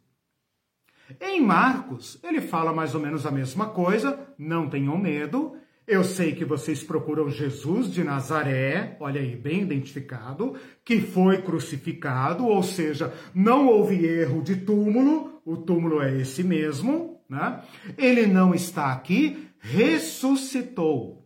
Em 1.20 1.42
Marcos, 1.42 2.20
ele 2.24 2.42
fala 2.42 2.74
mais 2.74 2.94
ou 2.94 3.02
menos 3.02 3.26
a 3.26 3.32
mesma 3.32 3.68
coisa, 3.68 4.20
não 4.38 4.70
tenham 4.70 4.98
medo. 4.98 5.56
Eu 5.88 6.04
sei 6.04 6.36
que 6.36 6.44
vocês 6.44 6.84
procuram 6.84 7.30
Jesus 7.30 7.92
de 7.92 8.04
Nazaré, 8.04 8.98
olha 9.00 9.22
aí, 9.22 9.36
bem 9.36 9.62
identificado, 9.62 10.56
que 10.84 11.00
foi 11.00 11.42
crucificado, 11.42 12.46
ou 12.46 12.62
seja, 12.62 13.14
não 13.34 13.68
houve 13.68 14.06
erro 14.06 14.42
de 14.42 14.58
túmulo, 14.58 15.42
o 15.46 15.56
túmulo 15.56 16.02
é 16.02 16.18
esse 16.18 16.44
mesmo, 16.44 17.22
né? 17.30 17.62
Ele 17.98 18.28
não 18.28 18.54
está 18.54 18.92
aqui, 18.92 19.48
ressuscitou. 19.60 21.26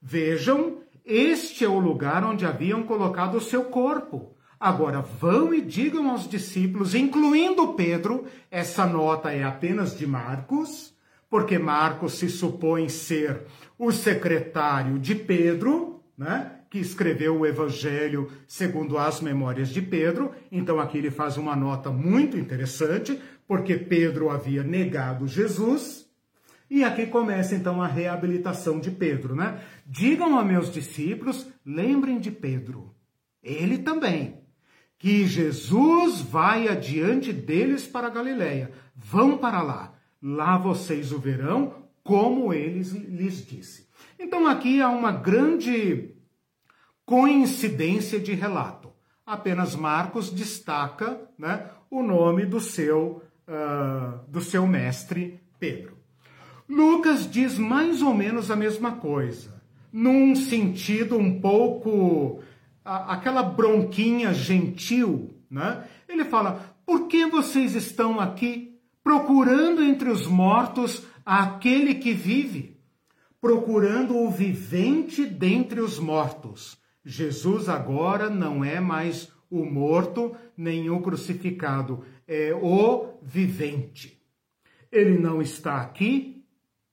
Vejam, 0.00 0.78
este 1.04 1.64
é 1.64 1.68
o 1.68 1.80
lugar 1.80 2.24
onde 2.24 2.46
haviam 2.46 2.84
colocado 2.84 3.34
o 3.34 3.40
seu 3.40 3.64
corpo. 3.64 4.36
Agora 4.60 5.00
vão 5.00 5.54
e 5.54 5.62
digam 5.62 6.10
aos 6.10 6.28
discípulos, 6.28 6.94
incluindo 6.94 7.72
Pedro, 7.72 8.26
essa 8.50 8.86
nota 8.86 9.32
é 9.32 9.42
apenas 9.42 9.96
de 9.96 10.06
Marcos, 10.06 10.94
porque 11.30 11.58
Marcos 11.58 12.18
se 12.18 12.28
supõe 12.28 12.86
ser 12.90 13.46
o 13.78 13.90
secretário 13.90 14.98
de 14.98 15.14
Pedro, 15.14 16.02
né? 16.18 16.56
que 16.68 16.78
escreveu 16.78 17.38
o 17.38 17.46
Evangelho 17.46 18.30
segundo 18.46 18.98
as 18.98 19.22
memórias 19.22 19.70
de 19.70 19.80
Pedro. 19.80 20.30
Então 20.52 20.78
aqui 20.78 20.98
ele 20.98 21.10
faz 21.10 21.38
uma 21.38 21.56
nota 21.56 21.90
muito 21.90 22.36
interessante, 22.36 23.18
porque 23.48 23.78
Pedro 23.78 24.28
havia 24.28 24.62
negado 24.62 25.26
Jesus. 25.26 26.06
E 26.68 26.84
aqui 26.84 27.06
começa 27.06 27.54
então 27.54 27.80
a 27.80 27.86
reabilitação 27.86 28.78
de 28.78 28.90
Pedro, 28.90 29.34
né? 29.34 29.60
Digam 29.86 30.38
a 30.38 30.44
meus 30.44 30.70
discípulos, 30.70 31.48
lembrem 31.64 32.20
de 32.20 32.30
Pedro. 32.30 32.94
Ele 33.42 33.78
também 33.78 34.39
que 35.00 35.26
Jesus 35.26 36.20
vai 36.20 36.68
adiante 36.68 37.32
deles 37.32 37.86
para 37.86 38.10
Galiléia. 38.10 38.70
Vão 38.94 39.38
para 39.38 39.62
lá. 39.62 39.94
Lá 40.22 40.58
vocês 40.58 41.10
o 41.10 41.18
verão, 41.18 41.86
como 42.04 42.52
ele 42.52 42.82
lhes 42.82 43.44
disse. 43.44 43.88
Então 44.18 44.46
aqui 44.46 44.82
há 44.82 44.90
uma 44.90 45.10
grande 45.10 46.10
coincidência 47.06 48.20
de 48.20 48.34
relato. 48.34 48.92
Apenas 49.24 49.74
Marcos 49.74 50.30
destaca 50.30 51.18
né, 51.38 51.70
o 51.90 52.02
nome 52.02 52.44
do 52.44 52.60
seu, 52.60 53.22
uh, 53.48 54.20
do 54.28 54.42
seu 54.42 54.66
mestre 54.66 55.40
Pedro. 55.58 55.96
Lucas 56.68 57.28
diz 57.28 57.56
mais 57.56 58.02
ou 58.02 58.12
menos 58.12 58.50
a 58.50 58.56
mesma 58.56 58.92
coisa, 58.92 59.62
num 59.90 60.36
sentido 60.36 61.16
um 61.16 61.40
pouco 61.40 62.42
aquela 62.84 63.42
bronquinha 63.42 64.32
gentil, 64.32 65.34
né? 65.50 65.86
Ele 66.08 66.24
fala: 66.24 66.74
por 66.84 67.08
que 67.08 67.26
vocês 67.26 67.74
estão 67.74 68.18
aqui 68.20 68.78
procurando 69.02 69.82
entre 69.82 70.10
os 70.10 70.26
mortos 70.26 71.06
aquele 71.24 71.94
que 71.96 72.12
vive? 72.12 72.78
Procurando 73.40 74.16
o 74.16 74.30
vivente 74.30 75.24
dentre 75.24 75.80
os 75.80 75.98
mortos. 75.98 76.78
Jesus 77.04 77.68
agora 77.68 78.28
não 78.28 78.64
é 78.64 78.80
mais 78.80 79.32
o 79.50 79.64
morto 79.64 80.36
nem 80.56 80.90
o 80.90 81.00
crucificado, 81.00 82.04
é 82.26 82.54
o 82.54 83.18
vivente. 83.22 84.22
Ele 84.92 85.18
não 85.18 85.40
está 85.40 85.80
aqui, 85.80 86.44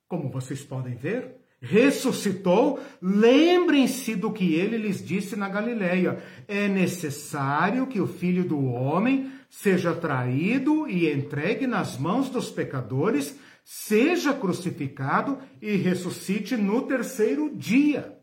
como 0.07 0.29
vocês 0.29 0.63
podem 0.63 0.95
ver, 0.95 1.36
ressuscitou, 1.61 2.79
lembrem-se 3.01 4.15
do 4.15 4.31
que 4.31 4.53
ele 4.53 4.77
lhes 4.77 5.03
disse 5.03 5.35
na 5.35 5.49
Galileia. 5.49 6.23
É 6.47 6.67
necessário 6.67 7.87
que 7.87 7.99
o 7.99 8.07
filho 8.07 8.43
do 8.43 8.63
homem 8.65 9.31
seja 9.49 9.93
traído 9.93 10.87
e 10.87 11.11
entregue 11.11 11.65
nas 11.65 11.97
mãos 11.97 12.29
dos 12.29 12.49
pecadores, 12.49 13.37
seja 13.63 14.33
crucificado 14.33 15.39
e 15.61 15.75
ressuscite 15.75 16.55
no 16.55 16.83
terceiro 16.83 17.49
dia. 17.55 18.17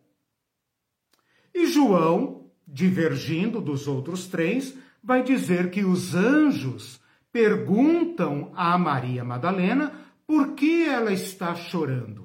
E 1.52 1.66
João, 1.66 2.50
divergindo 2.66 3.60
dos 3.60 3.86
outros 3.86 4.26
três, 4.26 4.74
vai 5.02 5.22
dizer 5.22 5.70
que 5.70 5.84
os 5.84 6.14
anjos 6.14 7.00
perguntam 7.32 8.52
a 8.54 8.78
Maria 8.78 9.24
Madalena 9.24 9.92
por 10.26 10.54
que 10.54 10.84
ela 10.84 11.12
está 11.12 11.54
chorando. 11.54 12.23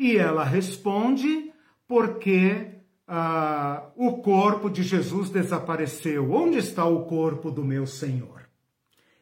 E 0.00 0.16
ela 0.16 0.44
responde: 0.44 1.52
porque 1.86 2.70
ah, 3.06 3.90
o 3.94 4.22
corpo 4.22 4.70
de 4.70 4.82
Jesus 4.82 5.28
desapareceu. 5.28 6.32
Onde 6.32 6.56
está 6.56 6.86
o 6.86 7.04
corpo 7.04 7.50
do 7.50 7.62
meu 7.62 7.86
Senhor? 7.86 8.48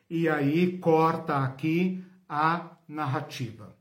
E 0.08 0.28
aí 0.28 0.78
corta 0.78 1.38
aqui 1.38 2.04
a 2.28 2.76
narrativa. 2.86 3.76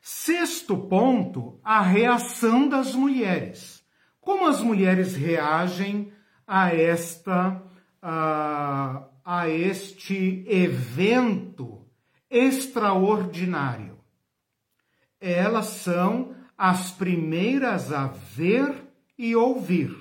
Sexto 0.00 0.78
ponto, 0.78 1.60
a 1.62 1.82
reação 1.82 2.66
das 2.66 2.94
mulheres. 2.94 3.84
Como 4.18 4.46
as 4.46 4.62
mulheres 4.62 5.14
reagem 5.14 6.10
a 6.46 6.74
esta 6.74 7.62
a, 8.00 9.04
a 9.22 9.46
este 9.46 10.42
evento 10.48 11.86
extraordinário? 12.30 13.89
Elas 15.20 15.66
são 15.66 16.34
as 16.56 16.90
primeiras 16.90 17.92
a 17.92 18.06
ver 18.06 18.74
e 19.18 19.36
ouvir. 19.36 19.94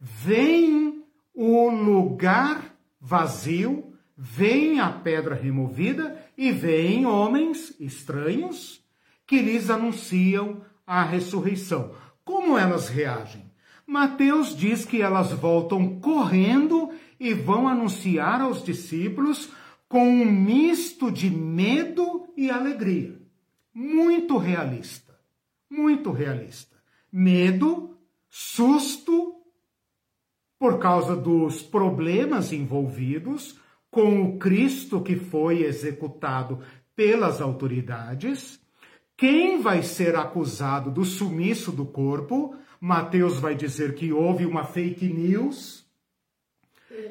Vem 0.00 1.04
o 1.34 1.68
lugar 1.68 2.74
vazio, 3.00 3.92
vem 4.16 4.80
a 4.80 4.90
pedra 4.90 5.34
removida 5.34 6.24
e 6.36 6.50
vem 6.50 7.04
homens 7.04 7.74
estranhos 7.78 8.82
que 9.26 9.40
lhes 9.40 9.68
anunciam 9.68 10.62
a 10.86 11.02
ressurreição. 11.02 11.92
Como 12.24 12.56
elas 12.56 12.88
reagem? 12.88 13.44
Mateus 13.86 14.56
diz 14.56 14.84
que 14.84 15.02
elas 15.02 15.32
voltam 15.32 16.00
correndo 16.00 16.90
e 17.20 17.32
vão 17.34 17.68
anunciar 17.68 18.40
aos 18.40 18.64
discípulos 18.64 19.50
com 19.88 20.08
um 20.08 20.24
misto 20.24 21.10
de 21.10 21.30
medo 21.30 22.26
e 22.36 22.50
alegria 22.50 23.25
muito 23.76 24.38
realista. 24.38 25.14
Muito 25.68 26.10
realista. 26.10 26.74
Medo, 27.12 27.94
susto, 28.30 29.34
por 30.58 30.78
causa 30.78 31.14
dos 31.14 31.62
problemas 31.62 32.54
envolvidos 32.54 33.60
com 33.90 34.22
o 34.22 34.38
Cristo 34.38 35.02
que 35.02 35.14
foi 35.14 35.62
executado 35.62 36.60
pelas 36.94 37.42
autoridades. 37.42 38.58
Quem 39.14 39.60
vai 39.60 39.82
ser 39.82 40.16
acusado 40.16 40.90
do 40.90 41.04
sumiço 41.04 41.70
do 41.70 41.84
corpo? 41.84 42.56
Mateus 42.80 43.38
vai 43.38 43.54
dizer 43.54 43.94
que 43.94 44.10
houve 44.10 44.46
uma 44.46 44.64
fake 44.64 45.06
news, 45.06 45.84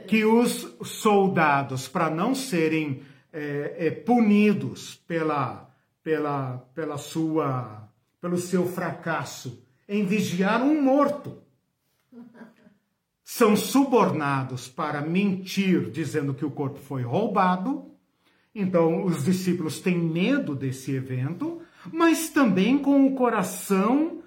que 0.07 0.25
os 0.25 0.75
soldados, 0.83 1.87
para 1.87 2.09
não 2.09 2.33
serem 2.33 3.03
é, 3.31 3.75
é, 3.77 3.91
punidos 3.91 4.95
pela 5.07 5.74
pela, 6.05 6.59
pela 6.75 6.99
sua, 6.99 7.89
pelo 8.21 8.37
seu 8.37 8.67
fracasso 8.67 9.65
em 9.89 10.05
vigiar 10.05 10.61
um 10.61 10.79
morto. 10.79 11.41
São 13.23 13.55
subornados 13.55 14.67
para 14.67 15.01
mentir, 15.01 15.89
dizendo 15.89 16.35
que 16.35 16.45
o 16.45 16.51
corpo 16.51 16.77
foi 16.77 17.01
roubado. 17.01 17.91
Então, 18.53 19.03
os 19.03 19.25
discípulos 19.25 19.79
têm 19.79 19.97
medo 19.97 20.53
desse 20.53 20.91
evento, 20.91 21.59
mas 21.91 22.29
também 22.29 22.77
com 22.77 23.07
o 23.07 23.15
coração 23.15 24.21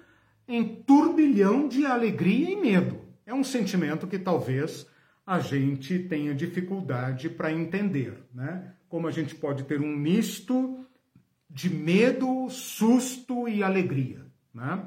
em 0.49 0.83
turbilhão 0.83 1.69
de 1.69 1.85
alegria 1.85 2.51
e 2.51 2.57
medo. 2.57 2.99
É 3.25 3.33
um 3.33 3.43
sentimento 3.43 4.05
que 4.05 4.19
talvez 4.19 4.85
a 5.25 5.39
gente 5.39 5.97
tenha 5.97 6.35
dificuldade 6.35 7.29
para 7.29 7.53
entender, 7.53 8.21
né? 8.33 8.73
Como 8.89 9.07
a 9.07 9.11
gente 9.11 9.33
pode 9.33 9.63
ter 9.63 9.79
um 9.79 9.95
misto 9.95 10.85
de 11.49 11.69
medo, 11.69 12.49
susto 12.49 13.47
e 13.47 13.63
alegria. 13.63 14.25
Né? 14.53 14.83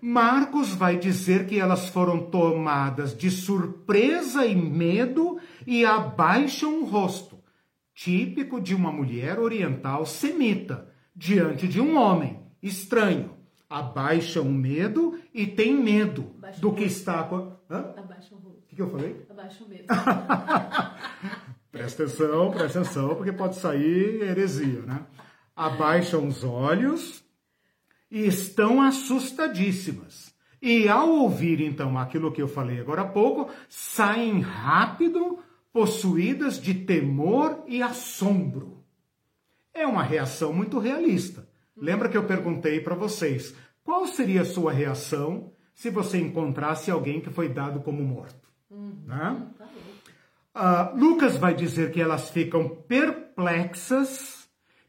Marcos 0.00 0.74
vai 0.74 0.96
dizer 0.96 1.46
que 1.46 1.58
elas 1.58 1.88
foram 1.88 2.30
tomadas 2.30 3.16
de 3.16 3.30
surpresa 3.30 4.46
e 4.46 4.54
medo 4.54 5.38
e 5.66 5.84
abaixam 5.84 6.80
o 6.80 6.84
rosto, 6.84 7.38
típico 7.94 8.60
de 8.60 8.74
uma 8.74 8.92
mulher 8.92 9.38
oriental 9.38 10.06
semita, 10.06 10.88
diante 11.14 11.66
de 11.66 11.80
um 11.80 11.96
homem 11.96 12.40
estranho. 12.62 13.36
Abaixam 13.68 14.44
o 14.44 14.52
medo 14.52 15.18
e 15.34 15.46
tem 15.46 15.74
medo 15.74 16.34
Abaixa 16.38 16.60
do 16.60 16.72
que 16.72 16.84
está. 16.84 17.28
Hã? 17.70 17.92
Abaixa 17.98 18.34
o 18.34 18.38
rosto. 18.38 18.60
O 18.60 18.66
que, 18.66 18.76
que 18.76 18.80
eu 18.80 18.90
falei? 18.90 19.26
Abaixa 19.28 19.64
o 19.64 19.68
medo. 19.68 19.84
presta 21.70 22.04
atenção, 22.04 22.50
presta 22.50 22.80
atenção, 22.80 23.14
porque 23.14 23.32
pode 23.32 23.56
sair 23.56 24.22
heresia, 24.22 24.80
né? 24.82 25.02
Abaixam 25.58 26.28
os 26.28 26.44
olhos 26.44 27.24
e 28.08 28.24
estão 28.24 28.80
assustadíssimas. 28.80 30.32
E 30.62 30.88
ao 30.88 31.08
ouvir 31.08 31.60
então 31.60 31.98
aquilo 31.98 32.30
que 32.30 32.40
eu 32.40 32.46
falei 32.46 32.80
agora 32.80 33.02
há 33.02 33.08
pouco, 33.08 33.50
saem 33.68 34.40
rápido, 34.40 35.40
possuídas 35.72 36.60
de 36.60 36.74
temor 36.74 37.64
e 37.66 37.82
assombro. 37.82 38.84
É 39.74 39.84
uma 39.84 40.02
reação 40.02 40.52
muito 40.52 40.78
realista. 40.78 41.48
Lembra 41.76 42.08
que 42.08 42.16
eu 42.16 42.24
perguntei 42.24 42.80
para 42.80 42.94
vocês 42.94 43.54
qual 43.82 44.06
seria 44.06 44.42
a 44.42 44.44
sua 44.44 44.72
reação 44.72 45.52
se 45.74 45.90
você 45.90 46.18
encontrasse 46.18 46.90
alguém 46.90 47.20
que 47.20 47.30
foi 47.30 47.48
dado 47.48 47.80
como 47.80 48.02
morto? 48.02 48.48
Uhum, 48.70 48.96
né? 49.06 49.46
uh, 50.54 50.96
Lucas 50.96 51.36
vai 51.36 51.54
dizer 51.54 51.90
que 51.90 52.00
elas 52.00 52.30
ficam 52.30 52.68
perplexas 52.68 54.37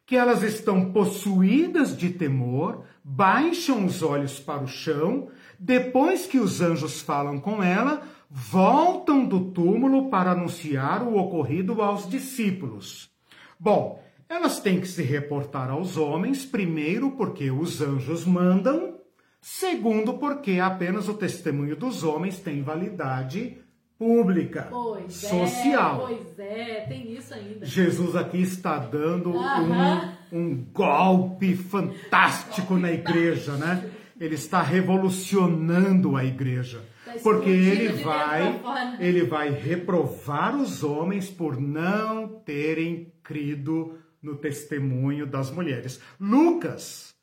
que 0.10 0.18
elas 0.18 0.42
estão 0.42 0.92
possuídas 0.92 1.96
de 1.96 2.10
temor, 2.10 2.84
baixam 3.04 3.86
os 3.86 4.02
olhos 4.02 4.40
para 4.40 4.64
o 4.64 4.68
chão, 4.68 5.28
depois 5.60 6.26
que 6.26 6.40
os 6.40 6.62
anjos 6.62 7.00
falam 7.00 7.40
com 7.40 7.62
ela, 7.62 8.02
voltam 8.28 9.24
do 9.24 9.52
túmulo 9.52 10.10
para 10.10 10.32
anunciar 10.32 11.04
o 11.04 11.16
ocorrido 11.16 11.80
aos 11.80 12.10
discípulos. 12.10 13.12
Bom, 13.60 14.04
elas 14.28 14.60
têm 14.60 14.82
que 14.82 14.88
se 14.88 15.04
reportar 15.04 15.70
aos 15.70 15.96
homens, 15.96 16.44
primeiro 16.44 17.12
porque 17.12 17.52
os 17.52 17.80
anjos 17.80 18.26
mandam, 18.26 18.96
segundo 19.40 20.16
porque 20.16 20.54
apenas 20.54 21.08
o 21.08 21.14
testemunho 21.14 21.76
dos 21.76 22.04
homens 22.04 22.40
tem 22.40 22.64
validade 22.64 23.60
pública, 24.00 24.68
pois 24.72 25.14
social. 25.14 25.96
É, 25.96 26.16
pois 26.16 26.40
é, 26.40 26.86
tem 26.88 27.12
isso 27.12 27.34
ainda. 27.34 27.66
Jesus 27.66 28.16
aqui 28.16 28.42
está 28.42 28.80
dando 28.80 29.32
um, 29.32 30.16
um 30.32 30.56
golpe 30.72 31.54
fantástico 31.54 32.78
na 32.78 32.90
igreja, 32.94 33.58
né? 33.58 33.92
Ele 34.18 34.36
está 34.36 34.62
revolucionando 34.62 36.16
a 36.16 36.24
igreja. 36.24 36.82
Tá 37.06 37.14
porque 37.22 37.50
ele 37.50 38.04
vai, 38.04 38.62
ele 39.00 39.24
vai 39.26 39.50
reprovar 39.50 40.56
os 40.56 40.82
homens 40.84 41.30
por 41.30 41.60
não 41.60 42.28
terem 42.28 43.12
crido 43.22 43.98
no 44.22 44.38
testemunho 44.38 45.26
das 45.26 45.52
mulheres. 45.52 46.00
Lucas, 46.20 47.14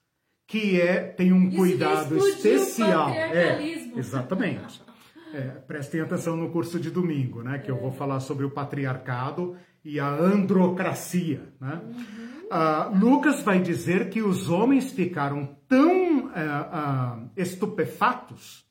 que 0.47 0.81
é 0.81 0.99
tem 0.99 1.33
um 1.33 1.49
Isso 1.49 1.57
cuidado 1.57 2.17
especial, 2.17 3.11
é, 3.11 3.61
exatamente. 3.97 4.86
É, 5.35 5.41
prestem 5.67 6.01
atenção 6.01 6.37
no 6.37 6.51
curso 6.51 6.79
de 6.79 6.91
domingo, 6.91 7.43
né? 7.43 7.59
Que 7.59 7.71
é. 7.71 7.75
eu 7.75 7.81
vou 7.81 7.93
falar 7.93 8.21
sobre 8.21 8.45
o 8.45 8.51
patriarcado 8.51 9.57
e 9.85 10.01
a 10.01 10.09
androcracia, 10.09 11.53
né? 11.61 11.81
Uhum. 11.85 12.27
Uh, 12.47 12.99
Lucas 12.99 13.43
vai 13.43 13.61
dizer 13.61 14.09
que 14.09 14.23
os 14.23 14.49
homens 14.49 14.93
ficaram 14.93 15.57
tão 15.69 16.27
uh, 16.27 16.29
uh, 16.29 17.31
estupefatos 17.37 18.65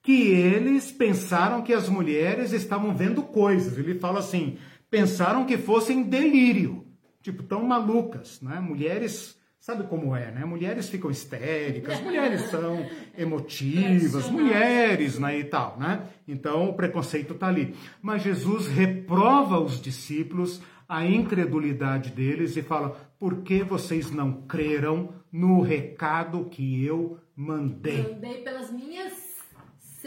que 0.00 0.30
eles 0.30 0.92
pensaram 0.92 1.62
que 1.62 1.72
as 1.72 1.88
mulheres 1.88 2.52
estavam 2.52 2.94
vendo 2.94 3.22
coisas. 3.22 3.76
Ele 3.76 3.98
fala 3.98 4.20
assim: 4.20 4.58
pensaram 4.88 5.44
que 5.44 5.58
fossem 5.58 6.04
delírio, 6.04 6.86
tipo, 7.20 7.42
tão 7.42 7.64
malucas, 7.64 8.40
né? 8.40 8.60
Mulheres 8.60 9.36
Sabe 9.66 9.82
como 9.88 10.14
é, 10.14 10.30
né? 10.30 10.44
Mulheres 10.44 10.88
ficam 10.88 11.10
histéricas, 11.10 11.98
mulheres 12.00 12.42
são 12.42 12.86
emotivas, 13.18 14.30
mulheres, 14.30 15.18
né, 15.18 15.40
e 15.40 15.42
tal, 15.42 15.76
né? 15.76 16.06
Então 16.28 16.68
o 16.70 16.74
preconceito 16.74 17.34
está 17.34 17.48
ali. 17.48 17.74
Mas 18.00 18.22
Jesus 18.22 18.68
reprova 18.68 19.58
os 19.58 19.82
discípulos 19.82 20.62
a 20.88 21.04
incredulidade 21.04 22.12
deles 22.12 22.56
e 22.56 22.62
fala: 22.62 22.90
por 23.18 23.42
que 23.42 23.64
vocês 23.64 24.08
não 24.12 24.42
creram 24.42 25.08
no 25.32 25.60
recado 25.62 26.44
que 26.44 26.84
eu 26.84 27.18
mandei? 27.34 28.04
Mandei 28.04 28.42
pelas 28.42 28.70
minhas 28.70 29.25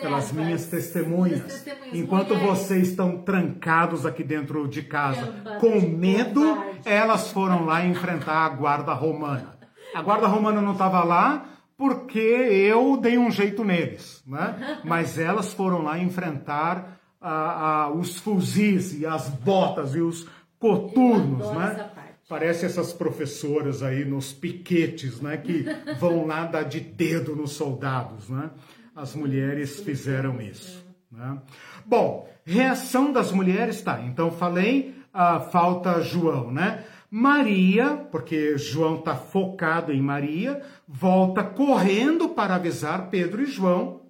pelas 0.02 0.32
minhas 0.32 0.68
testemunhas. 0.68 1.44
Testemunhas 1.44 1.96
Enquanto 1.96 2.36
mulheres. 2.36 2.60
vocês 2.60 2.90
estão 2.90 3.18
trancados 3.18 4.06
aqui 4.06 4.24
dentro 4.24 4.68
de 4.68 4.84
casa 4.84 5.34
com 5.60 5.80
medo, 5.82 6.64
elas 6.86 7.32
foram 7.32 7.66
lá 7.66 7.86
enfrentar 7.86 8.46
a 8.46 8.50
guarda 8.50 8.94
romana. 8.94 9.58
A 9.94 10.02
guarda 10.02 10.28
romana 10.28 10.62
não 10.62 10.74
estava 10.74 11.04
lá 11.04 11.46
porque 11.78 12.20
eu 12.20 12.98
dei 12.98 13.18
um 13.18 13.32
jeito 13.32 13.64
neles, 13.64 14.22
né? 14.28 14.80
Mas 14.84 15.18
elas 15.18 15.54
foram 15.54 15.82
lá 15.82 15.98
enfrentar 15.98 17.00
ah, 17.22 17.86
ah, 17.86 17.92
os 17.92 18.18
fuzis 18.18 19.00
e 19.00 19.06
as 19.06 19.30
botas 19.30 19.96
e 19.96 20.02
os 20.02 20.28
coturnos, 20.60 21.50
né? 21.52 21.90
Parece 22.28 22.66
essas 22.66 22.94
professoras 22.94 23.82
aí 23.82 24.06
nos 24.06 24.32
piquetes, 24.32 25.20
né? 25.20 25.38
Que 25.38 25.66
vão 26.00 26.28
lá 26.28 26.46
dar 26.46 26.64
de 26.64 26.80
dedo 26.80 27.36
nos 27.36 27.54
soldados, 27.54 28.30
né? 28.30 28.52
As 29.00 29.16
mulheres 29.16 29.80
fizeram 29.80 30.42
isso. 30.42 30.86
Né? 31.12 31.42
Bom, 31.86 32.30
reação 32.46 33.12
das 33.12 33.32
mulheres, 33.32 33.82
tá. 33.82 34.02
Então 34.02 34.32
falei, 34.32 34.96
ah, 35.14 35.40
falta 35.40 36.02
João, 36.02 36.52
né? 36.52 36.84
Maria, 37.10 38.08
porque 38.12 38.58
João 38.58 39.00
está 39.00 39.16
focado 39.16 39.92
em 39.92 40.02
Maria, 40.02 40.62
volta 40.88 41.44
correndo 41.44 42.30
para 42.30 42.56
avisar 42.56 43.10
Pedro 43.10 43.42
e 43.42 43.46
João. 43.46 44.02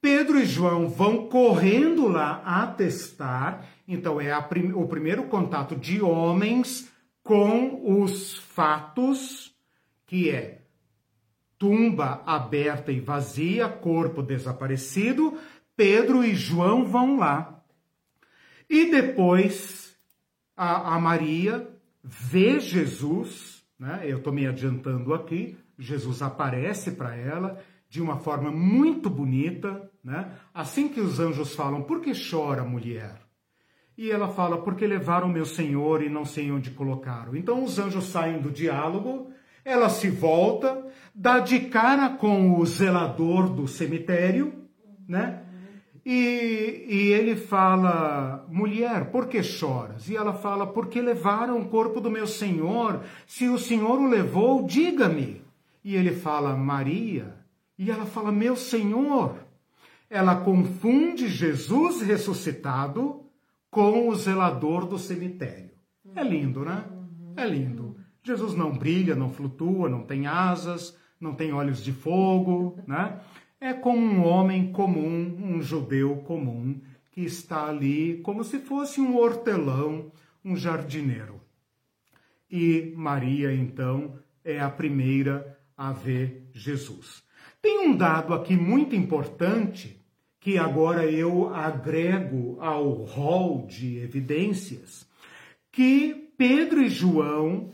Pedro 0.00 0.40
e 0.40 0.44
João 0.44 0.88
vão 0.88 1.28
correndo 1.28 2.08
lá 2.08 2.42
atestar 2.44 3.64
então, 3.92 4.20
é 4.20 4.40
prim 4.40 4.72
o 4.72 4.86
primeiro 4.86 5.24
contato 5.24 5.76
de 5.76 6.00
homens 6.00 6.90
com 7.22 8.00
os 8.00 8.38
fatos, 8.38 9.54
que 10.06 10.30
é 10.30 10.61
tumba 11.62 12.24
aberta 12.26 12.90
e 12.90 12.98
vazia, 12.98 13.68
corpo 13.68 14.20
desaparecido. 14.20 15.38
Pedro 15.76 16.24
e 16.24 16.34
João 16.34 16.84
vão 16.84 17.20
lá. 17.20 17.62
E 18.68 18.90
depois 18.90 19.96
a, 20.56 20.96
a 20.96 20.98
Maria 20.98 21.70
vê 22.02 22.58
Jesus, 22.58 23.64
né? 23.78 24.00
eu 24.02 24.18
estou 24.18 24.32
me 24.32 24.44
adiantando 24.44 25.14
aqui, 25.14 25.56
Jesus 25.78 26.20
aparece 26.20 26.90
para 26.90 27.14
ela 27.14 27.62
de 27.88 28.02
uma 28.02 28.16
forma 28.16 28.50
muito 28.50 29.08
bonita, 29.08 29.88
né? 30.02 30.32
Assim 30.52 30.88
que 30.88 31.00
os 31.00 31.20
anjos 31.20 31.54
falam, 31.54 31.82
por 31.82 32.00
que 32.00 32.10
chora, 32.12 32.64
mulher? 32.64 33.20
E 33.96 34.10
ela 34.10 34.28
fala, 34.28 34.62
porque 34.62 34.84
levaram 34.84 35.28
meu 35.28 35.44
senhor 35.44 36.02
e 36.02 36.08
não 36.08 36.24
sei 36.24 36.50
onde 36.50 36.72
colocaram. 36.72 37.36
Então 37.36 37.62
os 37.62 37.78
anjos 37.78 38.06
saem 38.06 38.40
do 38.40 38.50
diálogo, 38.50 39.31
ela 39.64 39.88
se 39.88 40.08
volta, 40.08 40.86
dá 41.14 41.38
de 41.38 41.60
cara 41.60 42.10
com 42.10 42.58
o 42.58 42.66
zelador 42.66 43.48
do 43.48 43.68
cemitério, 43.68 44.52
né? 45.08 45.42
E, 46.04 46.84
e 46.88 47.12
ele 47.12 47.36
fala, 47.36 48.44
mulher, 48.48 49.10
por 49.10 49.28
que 49.28 49.40
choras? 49.42 50.08
E 50.08 50.16
ela 50.16 50.32
fala, 50.32 50.66
porque 50.66 51.00
levaram 51.00 51.60
o 51.60 51.68
corpo 51.68 52.00
do 52.00 52.10
meu 52.10 52.26
senhor. 52.26 53.02
Se 53.24 53.48
o 53.48 53.56
senhor 53.56 54.00
o 54.00 54.08
levou, 54.08 54.66
diga-me. 54.66 55.42
E 55.84 55.94
ele 55.94 56.12
fala, 56.12 56.56
Maria. 56.56 57.36
E 57.78 57.88
ela 57.90 58.04
fala, 58.04 58.32
meu 58.32 58.56
senhor. 58.56 59.36
Ela 60.10 60.36
confunde 60.36 61.28
Jesus 61.28 62.02
ressuscitado 62.02 63.22
com 63.70 64.08
o 64.08 64.14
zelador 64.16 64.86
do 64.86 64.98
cemitério. 64.98 65.70
É 66.14 66.22
lindo, 66.22 66.64
né? 66.64 66.84
É 67.36 67.46
lindo. 67.46 67.81
Jesus 68.22 68.54
não 68.54 68.72
brilha, 68.72 69.14
não 69.16 69.30
flutua, 69.30 69.88
não 69.88 70.02
tem 70.02 70.26
asas, 70.26 70.96
não 71.20 71.34
tem 71.34 71.52
olhos 71.52 71.82
de 71.82 71.92
fogo, 71.92 72.78
né? 72.86 73.20
É 73.60 73.72
como 73.72 74.00
um 74.00 74.24
homem 74.24 74.72
comum, 74.72 75.38
um 75.40 75.62
judeu 75.62 76.16
comum, 76.16 76.80
que 77.12 77.20
está 77.22 77.68
ali 77.68 78.20
como 78.22 78.42
se 78.42 78.58
fosse 78.58 79.00
um 79.00 79.16
hortelão, 79.16 80.10
um 80.44 80.56
jardineiro. 80.56 81.40
E 82.50 82.92
Maria, 82.96 83.52
então, 83.52 84.18
é 84.44 84.60
a 84.60 84.70
primeira 84.70 85.58
a 85.76 85.92
ver 85.92 86.48
Jesus. 86.52 87.22
Tem 87.60 87.88
um 87.88 87.96
dado 87.96 88.34
aqui 88.34 88.56
muito 88.56 88.94
importante 88.96 90.00
que 90.40 90.58
agora 90.58 91.06
eu 91.06 91.54
agrego 91.54 92.58
ao 92.60 92.90
rol 92.92 93.64
de 93.66 93.98
evidências, 93.98 95.06
que 95.70 96.30
Pedro 96.36 96.82
e 96.82 96.88
João 96.88 97.70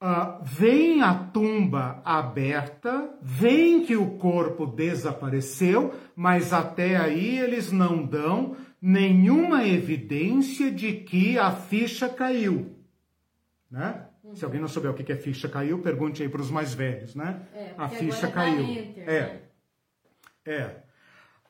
uh, 0.00 0.42
veem 0.42 1.02
a 1.02 1.14
tumba 1.14 2.00
aberta, 2.04 3.10
veem 3.20 3.84
que 3.84 3.96
o 3.96 4.18
corpo 4.18 4.66
desapareceu, 4.66 5.94
mas 6.16 6.52
até 6.52 6.96
aí 6.96 7.38
eles 7.38 7.70
não 7.70 8.04
dão 8.04 8.56
nenhuma 8.80 9.66
evidência 9.66 10.70
de 10.70 10.92
que 10.92 11.38
a 11.38 11.50
ficha 11.50 12.08
caiu. 12.08 12.76
Né? 13.70 14.06
Uhum. 14.24 14.34
Se 14.34 14.44
alguém 14.44 14.60
não 14.60 14.68
souber 14.68 14.90
o 14.90 14.94
que 14.94 15.12
é 15.12 15.16
ficha 15.16 15.48
caiu, 15.48 15.80
pergunte 15.80 16.22
aí 16.22 16.28
para 16.28 16.40
os 16.40 16.50
mais 16.50 16.74
velhos, 16.74 17.14
né? 17.14 17.42
É, 17.54 17.74
a 17.76 17.88
ficha 17.88 18.26
tá 18.26 18.32
caiu. 18.32 18.64
Enter, 18.64 19.08
é. 19.08 19.20
Né? 19.20 19.40
É. 20.46 20.90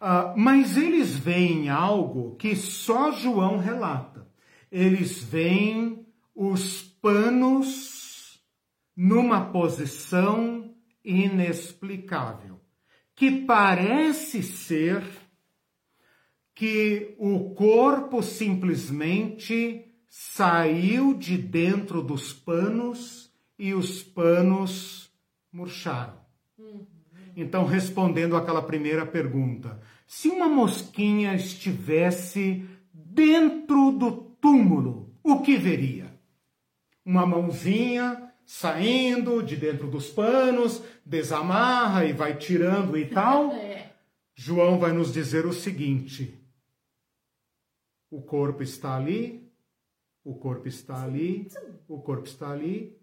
Uh, 0.00 0.34
mas 0.36 0.76
eles 0.76 1.14
veem 1.14 1.68
algo 1.68 2.34
que 2.36 2.56
só 2.56 3.12
João 3.12 3.58
relata. 3.58 4.26
Eles 4.72 5.22
veem 5.22 6.06
os 6.34 6.82
panos 6.82 7.89
numa 9.02 9.46
posição 9.46 10.74
inexplicável, 11.02 12.60
que 13.14 13.46
parece 13.46 14.42
ser 14.42 15.02
que 16.54 17.14
o 17.18 17.54
corpo 17.54 18.22
simplesmente 18.22 19.86
saiu 20.06 21.14
de 21.14 21.38
dentro 21.38 22.02
dos 22.02 22.34
panos 22.34 23.32
e 23.58 23.72
os 23.72 24.02
panos 24.02 25.10
murcharam. 25.50 26.20
Uhum. 26.58 26.86
Então, 27.34 27.64
respondendo 27.64 28.36
àquela 28.36 28.60
primeira 28.60 29.06
pergunta, 29.06 29.80
se 30.06 30.28
uma 30.28 30.46
mosquinha 30.46 31.34
estivesse 31.34 32.68
dentro 32.92 33.92
do 33.92 34.12
túmulo, 34.12 35.14
o 35.24 35.40
que 35.40 35.56
veria? 35.56 36.14
Uma 37.02 37.24
mãozinha 37.24 38.29
saindo 38.50 39.44
de 39.44 39.54
dentro 39.54 39.88
dos 39.88 40.10
panos, 40.10 40.82
desamarra 41.06 42.04
e 42.04 42.12
vai 42.12 42.36
tirando 42.36 42.98
e 42.98 43.06
tal. 43.06 43.52
É. 43.70 43.92
João 44.34 44.78
vai 44.78 44.90
nos 44.90 45.12
dizer 45.12 45.44
o 45.44 45.52
seguinte: 45.52 46.42
O 48.10 48.22
corpo 48.22 48.62
está 48.62 48.96
ali, 48.96 49.52
o 50.24 50.34
corpo 50.34 50.66
está 50.66 51.04
ali, 51.04 51.48
o 51.86 52.00
corpo 52.00 52.26
está 52.26 52.50
ali. 52.50 52.98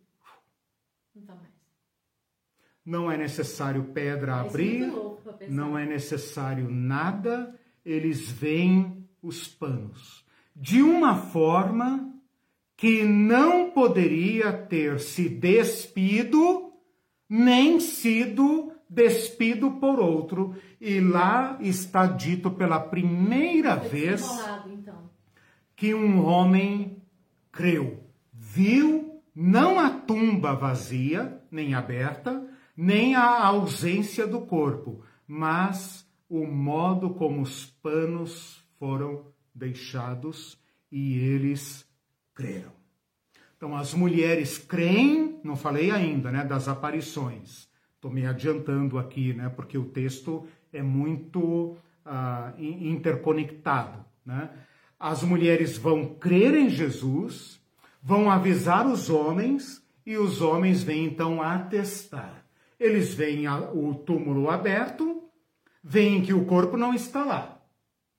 Não 2.83 3.11
é 3.11 3.15
necessário 3.15 3.83
pedra 3.93 4.41
você 4.43 4.49
abrir, 4.49 4.91
não 5.49 5.77
é 5.77 5.85
necessário 5.85 6.69
nada, 6.69 7.57
eles 7.85 8.31
veem 8.31 9.07
os 9.21 9.47
panos. 9.47 10.25
De 10.55 10.81
uma 10.81 11.15
forma 11.15 12.16
que 12.77 13.03
não 13.03 13.71
poderia 13.71 14.53
ter 14.53 14.99
se 14.99 15.27
despido, 15.27 16.71
nem 17.27 17.79
sido 17.79 18.71
despido 18.87 19.71
por 19.71 19.99
outro. 19.99 20.55
E 20.79 21.01
lá 21.01 21.57
está 21.59 22.05
dito 22.05 22.51
pela 22.51 22.79
primeira 22.79 23.75
vez 23.75 24.29
então. 24.67 25.09
que 25.75 25.95
um 25.95 26.23
homem 26.23 27.01
creu, 27.51 28.03
viu 28.31 29.23
não 29.35 29.79
a 29.79 29.89
tumba 29.89 30.53
vazia, 30.53 31.41
nem 31.49 31.73
aberta, 31.73 32.47
nem 32.75 33.15
a 33.15 33.43
ausência 33.43 34.27
do 34.27 34.41
corpo, 34.41 35.03
mas 35.27 36.07
o 36.29 36.45
modo 36.45 37.09
como 37.11 37.41
os 37.41 37.65
panos 37.65 38.63
foram 38.77 39.25
deixados 39.53 40.59
e 40.91 41.17
eles 41.17 41.86
creram. 42.37 42.71
Então 43.57 43.75
as 43.75 43.95
mulheres 43.95 44.59
creem, 44.59 45.39
não 45.43 45.55
falei 45.55 45.89
ainda, 45.89 46.31
né, 46.31 46.45
das 46.45 46.67
aparições. 46.67 47.67
Estou 47.95 48.11
me 48.11 48.27
adiantando 48.27 48.99
aqui, 48.99 49.33
né, 49.33 49.49
porque 49.49 49.79
o 49.79 49.85
texto 49.85 50.45
é 50.71 50.83
muito 50.83 51.75
ah, 52.05 52.53
in- 52.59 52.91
interconectado, 52.91 54.05
né? 54.23 54.51
As 54.99 55.23
mulheres 55.23 55.77
vão 55.77 56.15
crer 56.15 56.53
em 56.55 56.69
Jesus, 56.69 57.59
vão 58.01 58.29
avisar 58.31 58.87
os 58.87 59.09
homens 59.09 59.83
e 60.05 60.17
os 60.17 60.41
homens 60.41 60.83
vêm 60.83 61.05
então 61.05 61.41
atestar. 61.41 62.45
Eles 62.79 63.13
veem 63.13 63.47
o 63.47 63.93
túmulo 63.93 64.49
aberto, 64.49 65.23
veem 65.83 66.21
que 66.21 66.33
o 66.33 66.45
corpo 66.45 66.77
não 66.77 66.93
está 66.93 67.23
lá, 67.23 67.61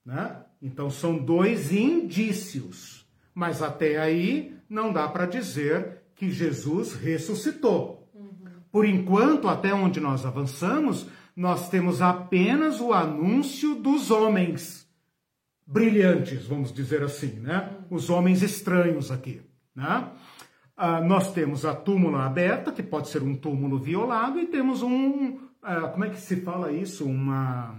né? 0.05 0.45
Então 0.61 0.91
são 0.91 1.17
dois 1.17 1.73
indícios, 1.73 2.98
mas 3.39 3.63
até 3.63 4.01
aí 4.01 4.57
não 4.69 4.93
dá 4.93 5.07
para 5.07 5.25
dizer 5.25 6.03
que 6.17 6.29
Jesus 6.29 6.95
ressuscitou. 6.95 8.11
Por 8.73 8.85
enquanto, 8.85 9.47
até 9.47 9.73
onde 9.73 10.01
nós 10.01 10.27
avançamos, 10.27 11.07
nós 11.37 11.69
temos 11.71 12.03
apenas 12.03 12.81
o 12.81 12.93
anúncio 12.93 13.77
dos 13.77 14.11
homens 14.11 14.91
brilhantes, 15.65 16.47
vamos 16.47 16.73
dizer 16.73 17.01
assim, 17.05 17.39
né? 17.39 17.77
Os 17.89 18.11
homens 18.11 18.43
estranhos 18.43 19.13
aqui, 19.13 19.41
né? 19.73 20.11
Ah, 20.77 21.01
nós 21.01 21.33
temos 21.33 21.65
a 21.65 21.77
túmula 21.77 22.27
aberta, 22.27 22.73
que 22.73 22.83
pode 22.83 23.07
ser 23.07 23.23
um 23.23 23.37
túmulo 23.37 23.79
violado, 23.79 24.41
e 24.41 24.47
temos 24.47 24.83
um, 24.83 25.39
ah, 25.63 25.83
como 25.83 26.05
é 26.05 26.11
que 26.11 26.21
se 26.21 26.41
fala 26.41 26.73
isso? 26.73 27.05
Uma 27.05 27.77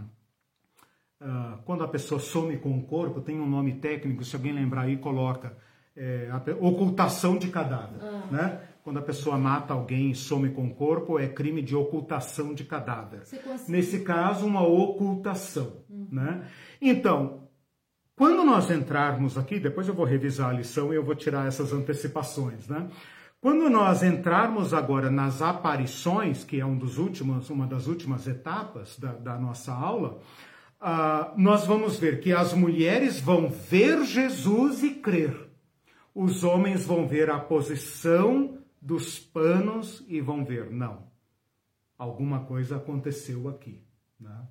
ah, 1.21 1.59
quando 1.65 1.83
a 1.83 1.87
pessoa 1.87 2.19
some 2.19 2.57
com 2.57 2.77
o 2.77 2.83
corpo, 2.83 3.21
tem 3.21 3.39
um 3.39 3.49
nome 3.49 3.75
técnico, 3.75 4.23
se 4.23 4.35
alguém 4.35 4.53
lembrar 4.53 4.83
aí, 4.83 4.97
coloca. 4.97 5.57
É, 5.95 6.29
a 6.31 6.41
ocultação 6.65 7.37
de 7.37 7.49
cadáver. 7.49 8.01
Né? 8.31 8.61
Quando 8.83 8.99
a 8.99 9.01
pessoa 9.01 9.37
mata 9.37 9.73
alguém 9.73 10.11
e 10.11 10.15
some 10.15 10.49
com 10.51 10.67
o 10.67 10.73
corpo, 10.73 11.19
é 11.19 11.27
crime 11.27 11.61
de 11.61 11.75
ocultação 11.75 12.53
de 12.53 12.63
cadáver. 12.63 13.23
Nesse 13.67 13.99
caso, 13.99 14.45
uma 14.45 14.65
ocultação. 14.65 15.83
Né? 15.89 16.45
Então, 16.81 17.49
quando 18.15 18.43
nós 18.45 18.69
entrarmos 18.71 19.37
aqui, 19.37 19.59
depois 19.59 19.87
eu 19.87 19.93
vou 19.93 20.05
revisar 20.05 20.49
a 20.49 20.53
lição 20.53 20.93
e 20.93 20.95
eu 20.95 21.03
vou 21.03 21.15
tirar 21.15 21.47
essas 21.47 21.71
antecipações, 21.71 22.67
né? 22.67 22.89
Quando 23.39 23.69
nós 23.69 24.03
entrarmos 24.03 24.73
agora 24.73 25.09
nas 25.09 25.41
aparições, 25.41 26.43
que 26.43 26.59
é 26.59 26.65
um 26.65 26.77
dos 26.77 26.97
últimos, 26.97 27.49
uma 27.49 27.65
das 27.65 27.87
últimas 27.87 28.27
etapas 28.27 28.99
da, 28.99 29.13
da 29.13 29.37
nossa 29.37 29.71
aula, 29.71 30.19
ah, 30.79 31.33
nós 31.37 31.65
vamos 31.65 31.97
ver 31.97 32.19
que 32.19 32.31
as 32.31 32.53
mulheres 32.53 33.19
vão 33.19 33.49
ver 33.49 34.03
Jesus 34.05 34.83
e 34.83 34.91
crer. 34.91 35.49
Os 36.13 36.43
homens 36.43 36.85
vão 36.85 37.07
ver 37.07 37.29
a 37.29 37.39
posição 37.39 38.57
dos 38.81 39.19
panos 39.19 40.03
e 40.07 40.21
vão 40.21 40.45
ver, 40.45 40.71
não, 40.71 41.07
alguma 41.97 42.45
coisa 42.45 42.77
aconteceu 42.77 43.49
aqui. 43.49 43.81
Né? 44.19 44.47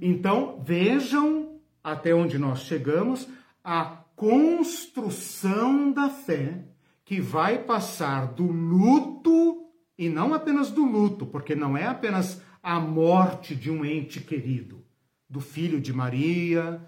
Então, 0.00 0.62
vejam 0.64 1.60
até 1.82 2.14
onde 2.14 2.38
nós 2.38 2.60
chegamos, 2.60 3.28
a 3.64 3.84
construção 4.14 5.90
da 5.92 6.08
fé 6.08 6.64
que 7.04 7.20
vai 7.20 7.58
passar 7.58 8.32
do 8.32 8.46
luto, 8.46 9.66
e 9.98 10.08
não 10.08 10.32
apenas 10.32 10.70
do 10.70 10.84
luto, 10.84 11.26
porque 11.26 11.54
não 11.54 11.76
é 11.76 11.86
apenas 11.86 12.40
a 12.62 12.78
morte 12.78 13.54
de 13.54 13.70
um 13.70 13.84
ente 13.84 14.20
querido, 14.20 14.81
do 15.32 15.40
filho 15.40 15.80
de 15.80 15.92
Maria, 15.92 16.80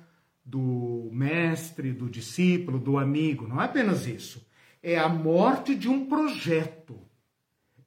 do 0.44 1.08
mestre, 1.10 1.92
do 1.92 2.08
discípulo, 2.08 2.78
do 2.78 2.98
amigo, 2.98 3.48
não 3.48 3.60
é 3.60 3.64
apenas 3.64 4.06
isso. 4.06 4.46
É 4.82 4.98
a 4.98 5.08
morte 5.08 5.74
de 5.74 5.88
um 5.88 6.04
projeto, 6.06 7.00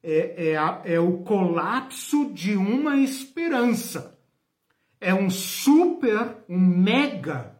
é, 0.02 0.50
é, 0.50 0.56
a- 0.56 0.82
é 0.84 0.98
o 0.98 1.18
colapso 1.18 2.32
de 2.32 2.56
uma 2.56 2.96
esperança 2.96 4.18
é 5.00 5.14
um 5.14 5.30
super, 5.30 6.38
um 6.48 6.58
mega 6.58 7.56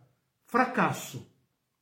fracasso. 0.47 1.25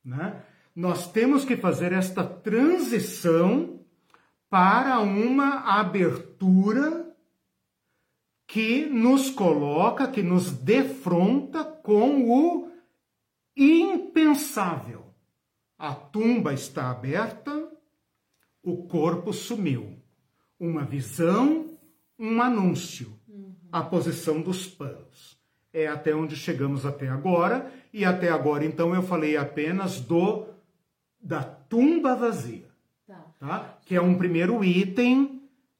Né? 0.05 0.43
Nós 0.75 1.11
temos 1.11 1.47
que 1.47 1.57
fazer 1.57 1.93
esta 1.93 2.23
transição 2.23 3.81
para 4.51 5.01
uma 5.01 5.79
abertura 5.81 7.06
que 8.57 8.87
nos 8.87 9.29
coloca, 9.29 10.09
que 10.09 10.23
nos 10.23 10.51
defronta 10.51 11.63
com 11.63 12.23
o 12.27 12.71
impensável. 13.55 15.05
A 15.79 15.95
tumba 15.95 16.55
está 16.55 16.91
aberta, 16.91 17.71
o 18.63 18.85
corpo 18.87 19.31
sumiu. 19.31 19.99
Uma 20.59 20.87
visão, 20.87 21.77
um 22.19 22.41
anúncio. 22.41 23.13
A 23.71 23.83
posição 23.83 24.41
dos 24.41 24.67
panos. 24.67 25.39
É 25.71 25.87
até 25.87 26.15
onde 26.15 26.35
chegamos 26.35 26.87
até 26.87 27.09
agora, 27.11 27.71
e 27.93 28.07
até 28.07 28.31
agora 28.31 28.65
então 28.65 28.95
eu 28.95 29.03
falei 29.03 29.37
apenas 29.37 30.01
do 30.01 30.47
da 31.21 31.43
tumba 31.43 32.15
vazia, 32.15 32.71
Tá. 33.07 33.23
tá? 33.39 33.79
Que 33.85 33.97
é 33.97 34.01
um 34.01 34.17
primeiro 34.17 34.65
item 34.65 35.36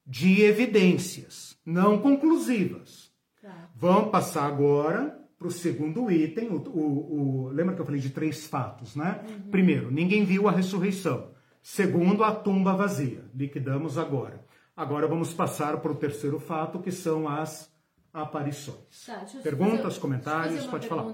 de 0.07 0.41
evidências 0.41 1.57
não 1.65 1.99
conclusivas. 1.99 3.11
Tá. 3.41 3.69
Vamos 3.75 4.09
passar 4.09 4.45
agora 4.45 5.19
para 5.37 5.47
o 5.47 5.51
segundo 5.51 6.09
item. 6.09 6.49
O, 6.49 6.55
o- 6.69 7.43
o- 7.45 7.47
lembra 7.49 7.75
que 7.75 7.81
eu 7.81 7.85
falei 7.85 7.99
de 7.99 8.09
três 8.09 8.47
fatos, 8.47 8.95
né? 8.95 9.21
Primeiro, 9.51 9.91
ninguém 9.91 10.23
viu 10.23 10.47
a 10.47 10.51
ressurreição. 10.51 11.31
Segundo, 11.61 12.23
a 12.23 12.33
tumba 12.33 12.73
vazia. 12.73 13.25
Liquidamos 13.35 13.97
agora. 13.97 14.45
Agora 14.75 15.07
vamos 15.07 15.33
passar 15.33 15.77
para 15.81 15.91
o 15.91 15.95
terceiro 15.95 16.39
fato, 16.39 16.79
que 16.79 16.91
são 16.91 17.27
as 17.27 17.69
aparições. 18.13 19.05
Tá, 19.05 19.25
Perguntas, 19.43 19.81
fazer- 19.81 19.99
comentários, 19.99 20.65
pode 20.67 20.87
uma 20.87 21.03
falar. 21.03 21.13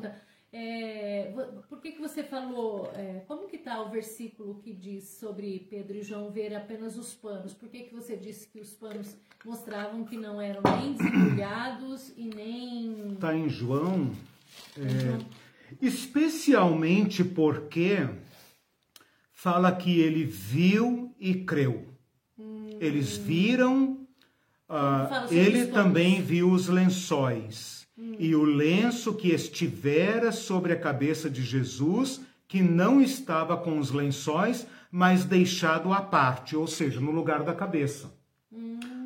É, 0.56 1.34
por 1.68 1.82
que, 1.82 1.94
que 1.94 2.00
você 2.00 2.24
falou, 2.24 2.92
é, 2.94 3.24
como 3.28 3.48
que 3.48 3.56
está 3.56 3.82
o 3.82 3.90
versículo 3.90 4.62
que 4.62 4.72
diz 4.72 5.06
sobre 5.20 5.66
Pedro 5.68 5.98
e 5.98 6.04
João 6.04 6.30
ver 6.30 6.56
apenas 6.56 6.96
os 6.96 7.16
panos? 7.16 7.56
Por 7.56 7.70
que, 7.70 7.86
que 7.86 7.96
você 7.96 8.16
disse 8.16 8.48
que 8.48 8.60
os 8.60 8.70
panos 8.76 9.18
mostravam 9.44 10.06
que 10.06 10.16
não 10.16 10.40
eram 10.40 10.62
nem 10.80 10.94
desembrulhados 10.94 12.14
e 12.16 12.26
nem... 12.26 13.14
Está 13.14 13.36
em 13.36 13.50
João, 13.50 14.12
é, 14.78 15.18
especialmente 15.82 17.24
porque 17.24 18.08
fala 19.32 19.76
que 19.76 20.00
ele 20.00 20.24
viu 20.24 21.16
e 21.20 21.34
creu. 21.34 21.88
Eles 22.80 23.18
viram, 23.18 24.06
ah, 24.70 25.28
ele 25.32 25.66
também 25.68 26.22
viu 26.22 26.52
os 26.52 26.68
lençóis. 26.68 27.83
E 28.20 28.36
o 28.36 28.44
lenço 28.44 29.14
que 29.14 29.30
estivera 29.30 30.32
sobre 30.32 30.74
a 30.74 30.80
cabeça 30.80 31.30
de 31.30 31.42
Jesus, 31.44 32.22
que 32.48 32.62
não 32.62 33.02
estava 33.02 33.58
com 33.58 33.80
os 33.80 33.92
lençóis, 33.92 34.68
mas 34.92 35.26
deixado 35.26 35.92
à 35.92 36.02
parte, 36.02 36.56
ou 36.56 36.68
seja, 36.68 37.00
no 37.00 37.12
lugar 37.12 37.44
da 37.44 37.54
cabeça. 37.54 38.14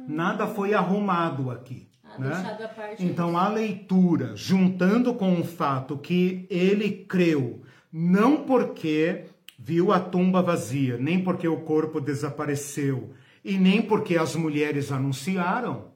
Nada 0.07 0.47
foi 0.47 0.73
arrumado 0.73 1.51
aqui. 1.51 1.87
Ah, 2.03 2.19
né? 2.19 2.69
parte. 2.75 3.03
Então, 3.03 3.37
a 3.37 3.49
leitura, 3.49 4.35
juntando 4.35 5.13
com 5.13 5.39
o 5.39 5.43
fato 5.43 5.97
que 5.97 6.45
ele 6.49 7.05
creu, 7.07 7.61
não 7.91 8.43
porque 8.43 9.25
viu 9.59 9.91
a 9.91 9.99
tumba 9.99 10.41
vazia, 10.41 10.97
nem 10.97 11.23
porque 11.23 11.47
o 11.47 11.61
corpo 11.61 11.99
desapareceu, 11.99 13.13
e 13.43 13.57
nem 13.57 13.81
porque 13.81 14.17
as 14.17 14.35
mulheres 14.35 14.91
anunciaram, 14.91 15.91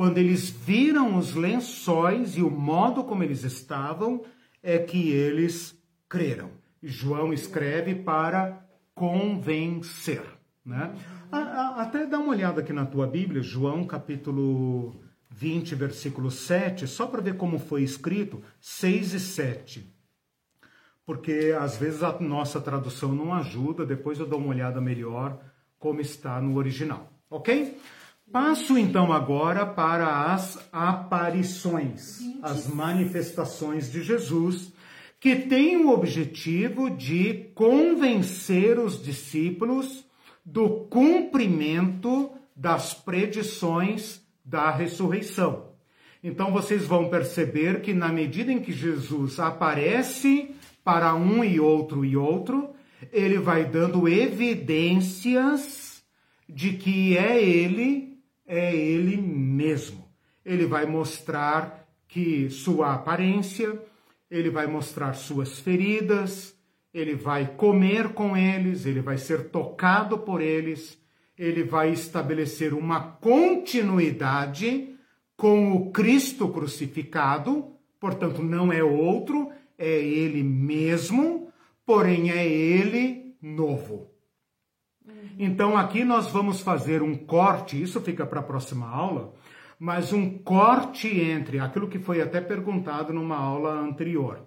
quando 0.00 0.16
eles 0.16 0.48
viram 0.48 1.18
os 1.18 1.34
lençóis 1.34 2.34
e 2.34 2.40
o 2.40 2.50
modo 2.50 3.04
como 3.04 3.22
eles 3.22 3.44
estavam, 3.44 4.24
é 4.62 4.78
que 4.78 5.10
eles 5.10 5.78
creram. 6.08 6.52
João 6.82 7.34
escreve 7.34 7.94
para 7.94 8.66
convencer. 8.94 10.22
Né? 10.64 10.90
Até 11.30 12.06
dá 12.06 12.18
uma 12.18 12.30
olhada 12.30 12.62
aqui 12.62 12.72
na 12.72 12.86
tua 12.86 13.06
Bíblia, 13.06 13.42
João 13.42 13.84
capítulo 13.84 14.98
20, 15.28 15.74
versículo 15.74 16.30
7, 16.30 16.86
só 16.86 17.06
para 17.06 17.20
ver 17.20 17.36
como 17.36 17.58
foi 17.58 17.82
escrito, 17.82 18.42
6 18.58 19.12
e 19.12 19.20
7. 19.20 19.94
Porque 21.04 21.54
às 21.60 21.76
vezes 21.76 22.02
a 22.02 22.18
nossa 22.20 22.58
tradução 22.58 23.14
não 23.14 23.34
ajuda, 23.34 23.84
depois 23.84 24.18
eu 24.18 24.26
dou 24.26 24.38
uma 24.38 24.48
olhada 24.48 24.80
melhor 24.80 25.38
como 25.78 26.00
está 26.00 26.40
no 26.40 26.56
original, 26.56 27.12
ok? 27.28 27.78
Passo 28.32 28.78
então 28.78 29.12
agora 29.12 29.66
para 29.66 30.32
as 30.32 30.56
aparições, 30.72 32.20
as 32.40 32.68
manifestações 32.68 33.90
de 33.90 34.04
Jesus, 34.04 34.72
que 35.18 35.34
tem 35.34 35.76
o 35.78 35.90
objetivo 35.90 36.88
de 36.88 37.50
convencer 37.54 38.78
os 38.78 39.02
discípulos 39.02 40.04
do 40.44 40.86
cumprimento 40.88 42.30
das 42.54 42.94
predições 42.94 44.20
da 44.44 44.70
ressurreição. 44.70 45.70
Então 46.22 46.52
vocês 46.52 46.84
vão 46.84 47.08
perceber 47.08 47.80
que 47.80 47.92
na 47.92 48.10
medida 48.10 48.52
em 48.52 48.60
que 48.60 48.72
Jesus 48.72 49.40
aparece 49.40 50.54
para 50.84 51.14
um 51.16 51.42
e 51.42 51.58
outro 51.58 52.04
e 52.04 52.16
outro, 52.16 52.70
ele 53.12 53.38
vai 53.38 53.64
dando 53.64 54.08
evidências 54.08 55.90
de 56.48 56.74
que 56.74 57.16
é 57.16 57.42
ele, 57.42 58.09
é 58.50 58.74
ele 58.74 59.16
mesmo. 59.16 60.10
Ele 60.44 60.66
vai 60.66 60.84
mostrar 60.84 61.86
que 62.08 62.50
sua 62.50 62.94
aparência, 62.94 63.80
ele 64.28 64.50
vai 64.50 64.66
mostrar 64.66 65.12
suas 65.12 65.60
feridas, 65.60 66.58
ele 66.92 67.14
vai 67.14 67.54
comer 67.54 68.08
com 68.08 68.36
eles, 68.36 68.86
ele 68.86 69.00
vai 69.00 69.18
ser 69.18 69.50
tocado 69.50 70.18
por 70.18 70.40
eles, 70.40 70.98
ele 71.38 71.62
vai 71.62 71.92
estabelecer 71.92 72.74
uma 72.74 73.00
continuidade 73.00 74.96
com 75.36 75.72
o 75.72 75.92
Cristo 75.92 76.48
crucificado, 76.48 77.76
portanto, 78.00 78.42
não 78.42 78.72
é 78.72 78.82
outro, 78.82 79.52
é 79.78 79.98
ele 79.98 80.42
mesmo, 80.42 81.52
porém 81.86 82.32
é 82.32 82.44
ele 82.44 83.36
novo. 83.40 84.09
Então 85.38 85.76
aqui 85.76 86.04
nós 86.04 86.30
vamos 86.30 86.60
fazer 86.60 87.02
um 87.02 87.14
corte, 87.16 87.80
isso 87.80 88.00
fica 88.00 88.26
para 88.26 88.40
a 88.40 88.44
próxima 88.44 88.88
aula, 88.88 89.32
mas 89.78 90.12
um 90.12 90.38
corte 90.38 91.08
entre 91.08 91.58
aquilo 91.58 91.88
que 91.88 91.98
foi 91.98 92.20
até 92.20 92.40
perguntado 92.40 93.12
numa 93.12 93.36
aula 93.36 93.72
anterior 93.72 94.46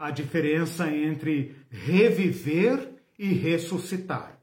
a 0.00 0.10
diferença 0.10 0.90
entre 0.90 1.54
reviver 1.68 2.90
e 3.18 3.34
ressuscitar. 3.34 4.40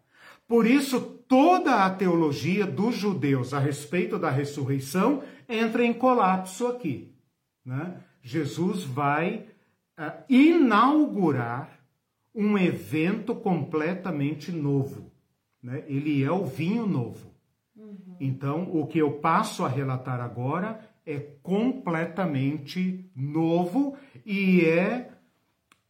Por 0.48 0.68
isso, 0.68 1.02
toda 1.28 1.84
a 1.84 1.90
teologia 1.90 2.66
dos 2.68 2.96
judeus 2.96 3.56
a 3.56 3.60
respeito 3.60 4.20
da 4.20 4.30
ressurreição 4.30 5.24
entra 5.50 5.84
em 5.84 5.94
colapso 5.94 6.68
aqui. 6.68 7.12
Né? 7.66 8.00
Jesus 8.22 8.84
vai 8.84 9.48
uh, 9.98 10.24
inaugurar 10.30 11.80
um 12.36 12.56
evento 12.56 13.34
completamente 13.34 14.52
novo. 14.52 15.07
Né? 15.62 15.84
Ele 15.88 16.24
é 16.24 16.32
o 16.32 16.46
vinho 16.46 16.86
novo. 16.86 17.32
Uhum. 17.76 18.16
Então, 18.20 18.70
o 18.72 18.88
que 18.88 19.00
eu 19.00 19.14
passo 19.14 19.64
a 19.64 19.68
relatar 19.68 20.20
agora 20.20 20.80
é 21.06 21.20
completamente 21.42 23.10
novo 23.16 23.96
e 24.26 24.66
é 24.66 25.10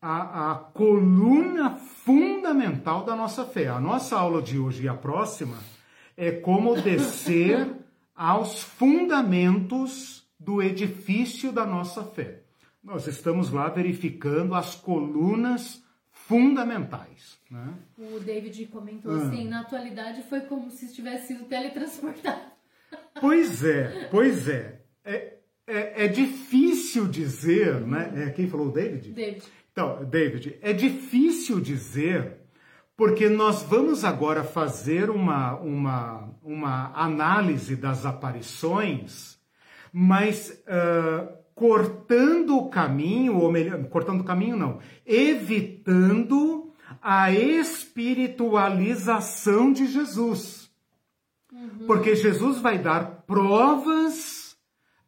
a, 0.02 0.52
a 0.52 0.56
coluna 0.56 1.76
fundamental 1.76 3.04
da 3.04 3.16
nossa 3.16 3.46
fé. 3.46 3.68
A 3.68 3.80
nossa 3.80 4.18
aula 4.18 4.42
de 4.42 4.60
hoje 4.60 4.84
e 4.84 4.88
a 4.88 4.94
próxima 4.94 5.58
é 6.16 6.32
como 6.32 6.80
descer 6.82 7.68
aos 8.16 8.62
fundamentos 8.62 10.28
do 10.40 10.62
edifício 10.62 11.52
da 11.52 11.66
nossa 11.66 12.04
fé. 12.04 12.42
Nós 12.84 13.08
estamos 13.08 13.52
lá 13.52 13.68
verificando 13.70 14.56
as 14.56 14.76
colunas 14.76 15.84
fundamentais. 16.28 17.40
Né? 17.50 17.74
O 17.98 18.20
David 18.20 18.66
comentou 18.68 19.12
ah. 19.12 19.28
assim: 19.28 19.48
na 19.48 19.62
atualidade 19.62 20.22
foi 20.24 20.42
como 20.42 20.70
se 20.70 20.94
tivesse 20.94 21.28
sido 21.28 21.46
teletransportado. 21.46 22.58
Pois 23.20 23.66
é, 23.66 24.08
pois 24.12 24.48
é. 24.48 24.80
É, 25.04 25.34
é, 25.66 26.06
é 26.06 26.08
difícil 26.08 27.08
dizer, 27.08 27.82
né? 27.82 28.14
É, 28.16 28.30
quem 28.30 28.48
falou 28.48 28.68
o 28.68 28.72
David? 28.72 29.12
David. 29.12 29.44
Então, 29.72 30.06
David, 30.06 30.58
é 30.62 30.72
difícil 30.72 31.60
dizer, 31.60 32.38
porque 32.96 33.28
nós 33.28 33.64
vamos 33.64 34.06
agora 34.06 34.44
fazer 34.44 35.10
uma, 35.10 35.56
uma, 35.56 36.30
uma 36.44 36.92
análise 36.94 37.76
das 37.76 38.06
aparições, 38.06 39.40
mas 39.92 40.64
uh, 40.68 41.28
cortando 41.58 42.56
o 42.56 42.70
caminho, 42.70 43.38
ou 43.40 43.52
melhor, 43.52 43.84
cortando 43.86 44.22
o 44.22 44.24
caminho 44.24 44.56
não, 44.56 44.78
evitando 45.04 46.72
a 47.02 47.32
espiritualização 47.32 49.74
de 49.74 49.88
Jesus. 49.88 50.70
Uhum. 51.52 51.88
Porque 51.88 52.16
Jesus 52.16 52.60
vai 52.60 52.78
dar 52.78 53.24
provas 53.26 54.56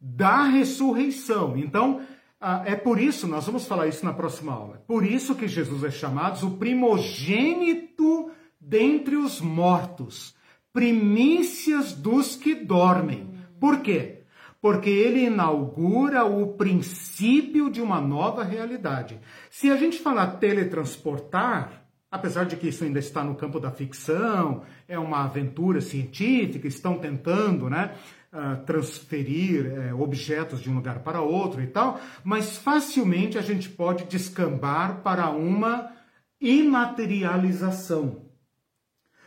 da 0.00 0.42
ressurreição. 0.42 1.56
Então, 1.56 2.00
ah, 2.40 2.64
é 2.66 2.74
por 2.74 3.00
isso, 3.00 3.28
nós 3.28 3.46
vamos 3.46 3.66
falar 3.66 3.86
isso 3.86 4.04
na 4.04 4.12
próxima 4.12 4.52
aula, 4.52 4.82
por 4.88 5.06
isso 5.06 5.36
que 5.36 5.46
Jesus 5.46 5.84
é 5.84 5.90
chamado 5.90 6.48
o 6.48 6.56
primogênito 6.56 8.32
dentre 8.60 9.14
os 9.14 9.40
mortos, 9.40 10.34
primícias 10.72 11.92
dos 11.92 12.34
que 12.34 12.56
dormem. 12.56 13.30
Por 13.60 13.82
quê? 13.82 14.19
Porque 14.60 14.90
ele 14.90 15.24
inaugura 15.24 16.24
o 16.24 16.54
princípio 16.54 17.70
de 17.70 17.80
uma 17.80 18.00
nova 18.00 18.44
realidade. 18.44 19.18
Se 19.50 19.70
a 19.70 19.76
gente 19.76 19.98
falar 19.98 20.38
teletransportar, 20.38 21.84
apesar 22.10 22.44
de 22.44 22.56
que 22.56 22.68
isso 22.68 22.84
ainda 22.84 22.98
está 22.98 23.24
no 23.24 23.34
campo 23.34 23.58
da 23.58 23.70
ficção, 23.70 24.62
é 24.86 24.98
uma 24.98 25.24
aventura 25.24 25.80
científica, 25.80 26.68
estão 26.68 26.98
tentando, 26.98 27.70
né? 27.70 27.94
uh, 28.32 28.64
transferir 28.64 29.66
uh, 29.66 30.00
objetos 30.00 30.60
de 30.60 30.70
um 30.70 30.74
lugar 30.74 31.00
para 31.00 31.20
outro 31.20 31.62
e 31.62 31.66
tal, 31.66 32.00
mas 32.24 32.56
facilmente 32.56 33.38
a 33.38 33.42
gente 33.42 33.68
pode 33.68 34.04
descambar 34.04 35.00
para 35.02 35.30
uma 35.30 35.92
imaterialização. 36.40 38.28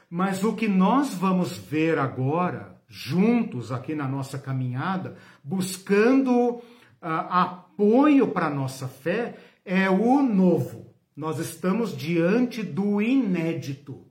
Mas 0.10 0.44
o 0.44 0.54
que 0.54 0.68
nós 0.68 1.14
vamos 1.14 1.58
ver 1.58 1.98
agora, 1.98 2.73
juntos 2.96 3.72
aqui 3.72 3.96
na 3.96 4.08
nossa 4.08 4.38
caminhada, 4.38 5.18
buscando 5.44 6.58
uh, 6.58 6.62
apoio 7.02 8.28
para 8.28 8.52
nossa 8.52 8.88
fé, 8.88 9.36
é 9.66 9.90
o 9.90 10.22
novo. 10.22 10.94
Nós 11.16 11.40
estamos 11.40 11.98
diante 11.98 12.62
do 12.62 13.02
inédito, 13.02 14.06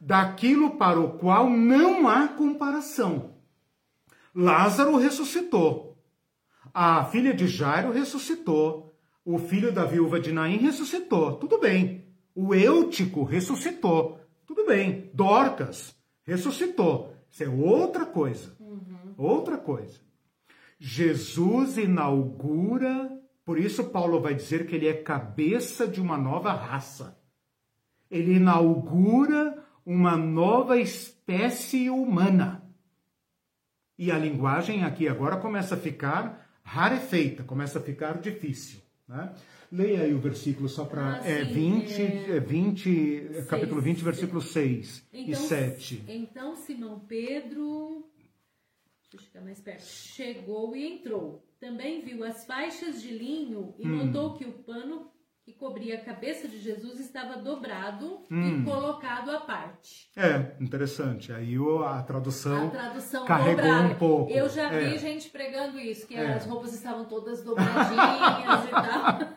daquilo 0.00 0.72
para 0.72 0.98
o 0.98 1.16
qual 1.16 1.48
não 1.48 2.08
há 2.08 2.26
comparação. 2.26 3.36
Lázaro 4.34 4.96
ressuscitou. 4.96 5.96
A 6.72 7.04
filha 7.04 7.32
de 7.32 7.46
Jairo 7.46 7.92
ressuscitou. 7.92 8.96
O 9.24 9.38
filho 9.38 9.70
da 9.70 9.84
viúva 9.84 10.18
de 10.18 10.32
Naim 10.32 10.56
ressuscitou. 10.56 11.36
Tudo 11.36 11.60
bem. 11.60 12.04
O 12.34 12.52
Eutico 12.52 13.22
ressuscitou. 13.22 14.18
Tudo 14.44 14.66
bem. 14.66 15.08
Dorcas 15.14 15.94
ressuscitou. 16.24 17.13
Isso 17.34 17.42
é 17.42 17.48
outra 17.48 18.06
coisa. 18.06 18.56
Uhum. 18.60 19.12
Outra 19.18 19.58
coisa. 19.58 19.98
Jesus 20.78 21.76
inaugura, 21.76 23.10
por 23.44 23.58
isso 23.58 23.90
Paulo 23.90 24.20
vai 24.20 24.36
dizer 24.36 24.68
que 24.68 24.76
ele 24.76 24.86
é 24.86 24.94
cabeça 24.94 25.88
de 25.88 26.00
uma 26.00 26.16
nova 26.16 26.52
raça. 26.52 27.20
Ele 28.08 28.34
inaugura 28.34 29.64
uma 29.84 30.16
nova 30.16 30.78
espécie 30.78 31.90
humana. 31.90 32.62
E 33.98 34.12
a 34.12 34.18
linguagem 34.18 34.84
aqui 34.84 35.08
agora 35.08 35.36
começa 35.36 35.74
a 35.74 35.78
ficar 35.78 36.48
rarefeita, 36.62 37.42
começa 37.42 37.80
a 37.80 37.82
ficar 37.82 38.20
difícil. 38.20 38.80
Né? 39.08 39.34
Leia 39.74 40.02
aí 40.02 40.14
o 40.14 40.20
versículo 40.20 40.68
só 40.68 40.84
para. 40.84 41.20
Ah, 41.20 41.28
é, 41.28 41.42
20, 41.42 42.02
é... 42.02 42.38
20 42.38 43.28
é 43.34 43.42
capítulo 43.42 43.80
20, 43.80 44.04
versículo 44.04 44.40
6 44.40 45.08
então, 45.12 45.32
e 45.32 45.34
7. 45.34 46.04
Então 46.06 46.54
Simão 46.54 47.00
Pedro. 47.00 48.08
Deixa 49.10 49.16
eu 49.16 49.20
chegar 49.20 49.44
mais 49.44 49.60
perto. 49.60 49.82
Chegou 49.82 50.76
e 50.76 50.86
entrou. 50.86 51.44
Também 51.58 52.02
viu 52.02 52.22
as 52.22 52.46
faixas 52.46 53.02
de 53.02 53.10
linho 53.10 53.74
e 53.76 53.84
hum. 53.84 54.04
notou 54.06 54.34
que 54.34 54.44
o 54.44 54.52
pano 54.52 55.10
que 55.44 55.52
cobria 55.52 55.96
a 55.96 56.00
cabeça 56.00 56.48
de 56.48 56.58
Jesus 56.58 56.98
estava 56.98 57.36
dobrado 57.36 58.22
hum. 58.30 58.62
e 58.62 58.64
colocado 58.64 59.30
à 59.30 59.40
parte. 59.40 60.08
É, 60.16 60.54
interessante. 60.58 61.30
Aí 61.34 61.54
a 61.86 62.02
tradução, 62.02 62.68
a 62.68 62.70
tradução 62.70 63.26
carregou 63.26 63.62
dobrada. 63.62 63.88
um 63.88 63.94
pouco. 63.96 64.32
Eu 64.32 64.48
já 64.48 64.70
vi 64.70 64.94
é. 64.94 64.98
gente 64.98 65.28
pregando 65.28 65.78
isso, 65.78 66.06
que 66.06 66.14
é. 66.14 66.32
as 66.32 66.46
roupas 66.46 66.72
estavam 66.72 67.04
todas 67.04 67.44
dobradinhas 67.44 68.64
e 68.64 68.70
tal. 68.70 69.34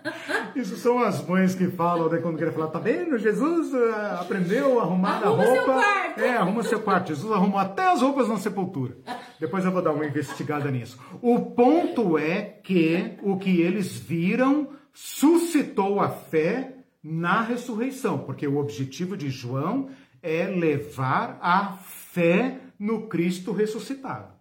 Isso 0.56 0.78
são 0.78 0.98
as 1.00 1.24
mães 1.28 1.54
que 1.54 1.68
falam, 1.68 2.10
né, 2.10 2.20
quando 2.20 2.38
querem 2.38 2.54
falar, 2.54 2.68
tá 2.68 2.80
vendo? 2.80 3.18
Jesus 3.18 3.74
uh, 3.74 4.22
aprendeu 4.22 4.80
a 4.80 4.84
arrumar 4.84 5.22
Arruma 5.22 5.44
a 5.44 5.46
roupa. 5.46 5.54
seu 5.54 5.64
quarto. 5.66 6.20
É, 6.20 6.38
arruma 6.38 6.64
seu 6.64 6.80
quarto. 6.80 7.08
Jesus 7.10 7.32
arrumou 7.32 7.60
até 7.60 7.92
as 7.92 8.02
roupas 8.02 8.28
na 8.28 8.38
sepultura. 8.38 8.98
Depois 9.40 9.66
eu 9.66 9.72
vou 9.72 9.82
dar 9.82 9.92
uma 9.92 10.06
investigada 10.06 10.72
nisso. 10.72 10.98
O 11.22 11.52
ponto 11.52 12.18
é 12.18 12.42
que 12.42 13.18
o 13.22 13.38
que 13.38 13.62
eles 13.62 13.98
viram 13.98 14.77
suscitou 15.00 16.00
a 16.00 16.10
fé 16.10 16.74
na 17.04 17.42
ressurreição, 17.42 18.18
porque 18.18 18.48
o 18.48 18.58
objetivo 18.58 19.16
de 19.16 19.30
João 19.30 19.90
é 20.24 20.48
levar 20.48 21.38
a 21.40 21.74
fé 21.74 22.58
no 22.80 23.08
Cristo 23.08 23.52
ressuscitado. 23.52 24.34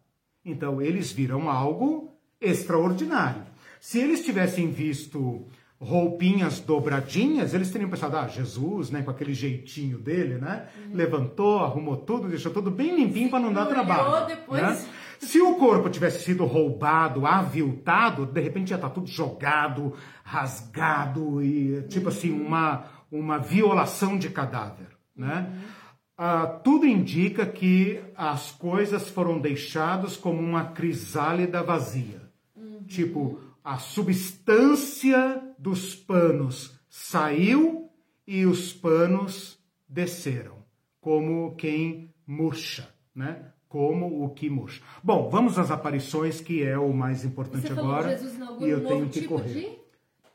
Então, 0.43 0.81
eles 0.81 1.13
viram 1.13 1.51
algo 1.51 2.11
extraordinário. 2.41 3.43
Se 3.79 3.99
eles 3.99 4.25
tivessem 4.25 4.71
visto 4.71 5.47
roupinhas 5.79 6.59
dobradinhas, 6.59 7.53
eles 7.53 7.71
teriam 7.71 7.91
pensado, 7.91 8.17
ah, 8.17 8.27
Jesus, 8.27 8.91
né, 8.91 9.03
com 9.03 9.11
aquele 9.11 9.35
jeitinho 9.35 9.99
dele, 9.99 10.39
né, 10.39 10.69
uhum. 10.79 10.97
levantou, 10.97 11.59
arrumou 11.59 11.99
tudo, 11.99 12.29
deixou 12.29 12.51
tudo 12.51 12.71
bem 12.71 12.97
limpinho 12.97 13.29
para 13.29 13.41
não 13.41 13.53
dar 13.53 13.67
trabalho. 13.67 14.27
Depois... 14.27 14.63
Né? 14.63 14.87
Se 15.21 15.41
o 15.41 15.57
corpo 15.57 15.89
tivesse 15.89 16.25
sido 16.25 16.45
roubado, 16.45 17.27
aviltado, 17.27 18.27
de 18.27 18.41
repente 18.41 18.71
ia 18.71 18.77
estar 18.77 18.89
tá 18.89 18.95
tudo 18.95 19.07
jogado, 19.07 19.95
rasgado 20.23 21.43
e 21.43 21.83
tipo 21.89 22.09
assim 22.09 22.31
uhum. 22.31 22.47
uma 22.47 22.97
uma 23.11 23.39
violação 23.39 24.19
de 24.19 24.31
cadáver, 24.31 24.89
né? 25.15 25.49
Uhum. 25.49 25.87
Ah, 26.19 26.47
tudo 26.47 26.87
indica 26.87 27.45
que 27.47 28.03
as 28.17 28.51
coisas 28.51 29.09
foram 29.09 29.39
deixadas 29.39 30.17
como 30.17 30.41
uma 30.41 30.65
crisálida 30.65 31.63
vazia, 31.63 32.23
uhum. 32.57 32.83
tipo 32.85 33.41
a 33.63 33.79
substância 33.79 35.43
dos 35.59 35.95
panos 35.95 36.79
saiu 36.89 37.91
e 38.27 38.47
os 38.47 38.73
panos 38.73 39.59
desceram, 39.89 40.65
como 41.01 41.55
quem 41.57 42.15
murcha, 42.27 42.89
né? 43.15 43.53
Como 43.77 44.25
o 44.25 44.31
que 44.31 44.49
murcha. 44.49 44.83
Bom, 45.05 45.29
vamos 45.29 45.59
às 45.59 45.71
aparições, 45.71 46.41
que 46.41 46.63
é 46.63 46.79
o 46.79 46.95
mais 46.95 47.27
importante 47.27 47.67
Você 47.67 47.79
agora. 47.79 48.19
e 48.59 48.71
eu 48.71 48.87
tenho 48.87 49.05
que 49.07 49.21
tipo 49.21 49.35
correr. 49.35 49.85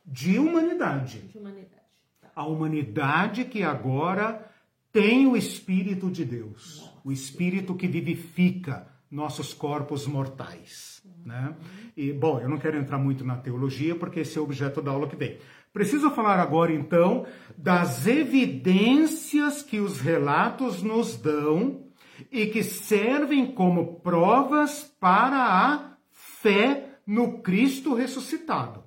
De, 0.05 0.31
de 0.31 0.37
humanidade. 0.37 1.21
De 1.21 1.39
humanidade. 1.39 1.81
Tá. 2.21 2.29
A 2.35 2.45
humanidade 2.45 3.45
que 3.45 3.63
agora 3.63 4.47
tem 4.93 5.25
o 5.25 5.35
Espírito 5.35 6.11
de 6.11 6.23
Deus. 6.23 6.81
Nossa. 6.81 6.93
O 7.03 7.11
Espírito 7.11 7.73
que 7.73 7.87
vivifica 7.87 8.85
nossos 9.09 9.55
corpos 9.55 10.05
mortais. 10.05 11.01
Uhum. 11.03 11.11
Né? 11.25 11.55
E, 11.97 12.13
bom, 12.13 12.39
eu 12.39 12.47
não 12.47 12.59
quero 12.59 12.77
entrar 12.77 12.99
muito 12.99 13.25
na 13.25 13.37
teologia, 13.37 13.95
porque 13.95 14.19
esse 14.19 14.37
é 14.37 14.41
o 14.41 14.43
objeto 14.43 14.83
da 14.83 14.91
aula 14.91 15.07
que 15.07 15.15
vem. 15.15 15.39
Preciso 15.73 16.11
falar 16.11 16.39
agora, 16.39 16.71
então, 16.71 17.25
das 17.57 18.05
evidências 18.05 19.63
que 19.63 19.79
os 19.79 19.99
relatos 19.99 20.83
nos 20.83 21.17
dão 21.17 21.89
e 22.31 22.47
que 22.47 22.63
servem 22.63 23.51
como 23.51 24.01
provas 24.01 24.93
para 24.99 25.37
a 25.37 25.95
fé 26.11 26.99
no 27.05 27.39
Cristo 27.39 27.93
ressuscitado. 27.93 28.83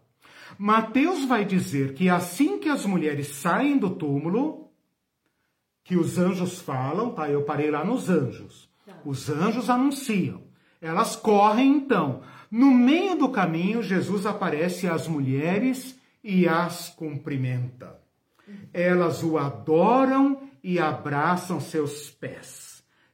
Mateus 0.59 1.24
vai 1.24 1.45
dizer 1.45 1.95
que 1.95 2.09
assim 2.09 2.59
que 2.59 2.68
as 2.68 2.87
mulheres 2.87 3.28
saem 3.28 3.76
do 3.76 3.91
túmulo, 3.91 4.70
que 5.82 5.97
os 5.97 6.18
anjos 6.18 6.61
falam, 6.61 7.11
tá? 7.11 7.28
Eu 7.28 7.43
parei 7.43 7.70
lá 7.70 7.85
nos 7.85 8.09
anjos. 8.09 8.68
Os 9.05 9.28
anjos 9.28 9.68
anunciam. 9.68 10.43
Elas 10.80 11.16
correm 11.16 11.76
então. 11.76 12.22
No 12.51 12.70
meio 12.70 13.16
do 13.16 13.28
caminho, 13.28 13.82
Jesus 13.82 14.26
aparece 14.26 14.87
às 14.87 15.09
mulheres 15.09 15.99
e 16.22 16.47
as 16.47 16.89
cumprimenta. 16.89 17.99
Elas 18.72 19.22
o 19.22 19.37
adoram 19.39 20.43
e 20.62 20.78
abraçam 20.78 21.61
seus 21.61 22.11
pés. 22.11 22.64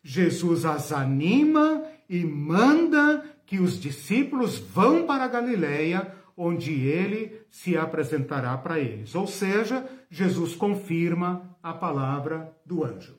Jesus 0.03 0.65
as 0.65 0.93
anima 0.93 1.85
e 2.09 2.25
manda 2.25 3.25
que 3.47 3.59
os 3.59 3.81
discípulos 3.81 4.59
vão 4.59 5.07
para 5.07 5.25
a 5.25 5.29
Galileia, 5.29 6.15
onde 6.37 6.73
ele 6.73 7.41
se 7.51 7.77
apresentará 7.77 8.57
para 8.57 8.79
eles. 8.79 9.15
Ou 9.15 9.27
seja, 9.27 9.85
Jesus 10.11 10.55
confirma 10.55 11.57
a 11.63 11.73
palavra 11.73 12.57
do 12.65 12.85
anjo. 12.85 13.19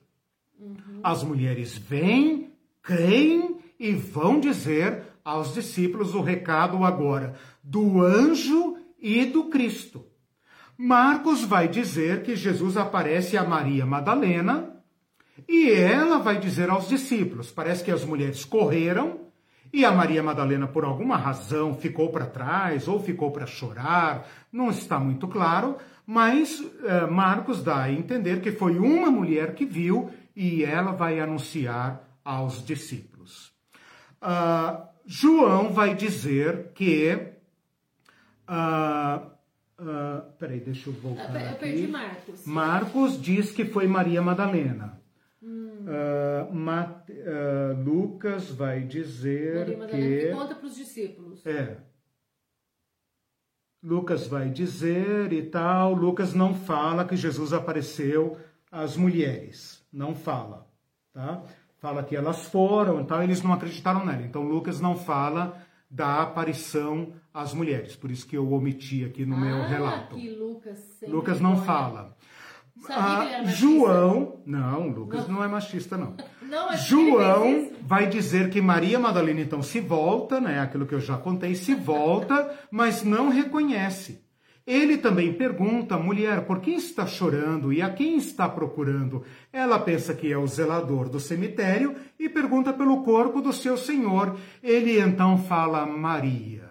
Uhum. 0.59 0.99
As 1.03 1.23
mulheres 1.23 1.77
vêm, 1.77 2.53
creem 2.81 3.57
e 3.79 3.91
vão 3.91 4.39
dizer 4.39 5.03
aos 5.23 5.53
discípulos 5.53 6.15
o 6.15 6.21
recado 6.21 6.83
agora 6.83 7.35
do 7.63 8.01
anjo 8.01 8.77
e 8.99 9.25
do 9.25 9.45
Cristo. 9.45 10.05
Marcos 10.77 11.43
vai 11.43 11.67
dizer 11.67 12.23
que 12.23 12.35
Jesus 12.35 12.75
aparece 12.75 13.37
a 13.37 13.43
Maria 13.43 13.85
Madalena 13.85 14.80
e 15.47 15.71
ela 15.71 16.19
vai 16.19 16.39
dizer 16.39 16.69
aos 16.69 16.87
discípulos: 16.87 17.51
parece 17.51 17.83
que 17.83 17.91
as 17.91 18.03
mulheres 18.03 18.45
correram 18.45 19.31
e 19.73 19.85
a 19.85 19.91
Maria 19.91 20.21
Madalena, 20.21 20.67
por 20.67 20.83
alguma 20.83 21.15
razão, 21.15 21.73
ficou 21.73 22.09
para 22.09 22.25
trás 22.25 22.87
ou 22.87 22.99
ficou 22.99 23.31
para 23.31 23.45
chorar, 23.45 24.27
não 24.51 24.69
está 24.69 24.99
muito 24.99 25.29
claro, 25.29 25.77
mas 26.05 26.61
eh, 26.83 27.07
Marcos 27.07 27.63
dá 27.63 27.83
a 27.83 27.91
entender 27.91 28.41
que 28.41 28.51
foi 28.51 28.77
uma 28.77 29.09
mulher 29.09 29.55
que 29.55 29.65
viu 29.65 30.11
e 30.35 30.63
ela 30.65 30.91
vai 30.91 31.21
anunciar 31.21 32.03
aos 32.23 32.65
discípulos. 32.65 33.53
Uh, 34.21 34.85
João 35.05 35.71
vai 35.71 35.95
dizer 35.95 36.71
que. 36.75 37.17
Uh, 38.47 39.25
uh, 39.79 40.31
peraí, 40.37 40.59
deixa 40.59 40.89
eu 40.89 40.93
voltar. 40.93 41.33
Eu, 41.33 41.49
eu 41.49 41.55
perdi 41.55 41.87
Marcos. 41.87 42.45
Marcos 42.45 43.21
diz 43.21 43.51
que 43.51 43.65
foi 43.65 43.87
Maria 43.87 44.21
Madalena. 44.21 45.00
Uh, 45.41 46.53
Mate, 46.53 47.11
uh, 47.13 47.83
Lucas 47.83 48.51
vai 48.51 48.81
dizer 48.81 49.75
Maria 49.75 49.87
que... 49.87 50.27
que 50.27 50.31
conta 50.33 50.53
para 50.53 50.67
os 50.67 50.75
discípulos. 50.75 51.45
É. 51.45 51.77
Lucas 53.83 54.27
vai 54.27 54.49
dizer 54.49 55.33
e 55.33 55.41
tal. 55.41 55.93
Lucas 55.93 56.35
não 56.35 56.53
fala 56.53 57.05
que 57.05 57.15
Jesus 57.15 57.53
apareceu 57.53 58.37
às 58.71 58.95
mulheres. 58.95 59.83
Não 59.91 60.13
fala, 60.13 60.67
tá? 61.11 61.43
Fala 61.79 62.03
que 62.03 62.15
elas 62.15 62.45
foram, 62.45 63.01
então 63.01 63.23
eles 63.23 63.41
não 63.41 63.51
acreditaram 63.51 64.05
nela. 64.05 64.21
Então 64.21 64.43
Lucas 64.43 64.79
não 64.79 64.95
fala 64.95 65.59
da 65.89 66.21
aparição 66.21 67.13
às 67.33 67.53
mulheres. 67.53 67.95
Por 67.95 68.11
isso 68.11 68.27
que 68.27 68.37
eu 68.37 68.53
omiti 68.53 69.03
aqui 69.03 69.25
no 69.25 69.35
ah, 69.35 69.39
meu 69.39 69.63
relato. 69.63 70.15
Lucas, 70.15 70.99
Lucas 71.07 71.41
não 71.41 71.57
fala. 71.57 72.15
Ah, 72.89 73.43
João, 73.45 74.41
não, 74.45 74.87
Lucas 74.87 75.27
não. 75.27 75.35
não 75.35 75.43
é 75.43 75.47
machista, 75.47 75.97
não. 75.97 76.15
não 76.41 76.75
João 76.77 77.71
vai 77.83 78.07
dizer 78.07 78.49
que 78.49 78.61
Maria 78.61 78.99
Madalena 78.99 79.41
então 79.41 79.61
se 79.61 79.79
volta, 79.79 80.39
né? 80.39 80.59
Aquilo 80.59 80.85
que 80.85 80.95
eu 80.95 80.99
já 80.99 81.17
contei, 81.17 81.55
se 81.55 81.75
volta, 81.75 82.53
mas 82.71 83.03
não 83.03 83.29
reconhece. 83.29 84.21
Ele 84.65 84.97
também 84.97 85.33
pergunta, 85.33 85.97
mulher, 85.97 86.45
por 86.45 86.59
que 86.59 86.71
está 86.71 87.07
chorando 87.07 87.73
e 87.73 87.81
a 87.81 87.89
quem 87.89 88.17
está 88.17 88.47
procurando? 88.47 89.23
Ela 89.51 89.79
pensa 89.79 90.13
que 90.13 90.31
é 90.31 90.37
o 90.37 90.47
zelador 90.47 91.09
do 91.09 91.19
cemitério 91.19 91.95
e 92.19 92.29
pergunta 92.29 92.71
pelo 92.71 93.03
corpo 93.03 93.41
do 93.41 93.51
seu 93.51 93.75
senhor. 93.75 94.37
Ele 94.61 94.99
então 94.99 95.37
fala 95.37 95.85
Maria. 95.85 96.69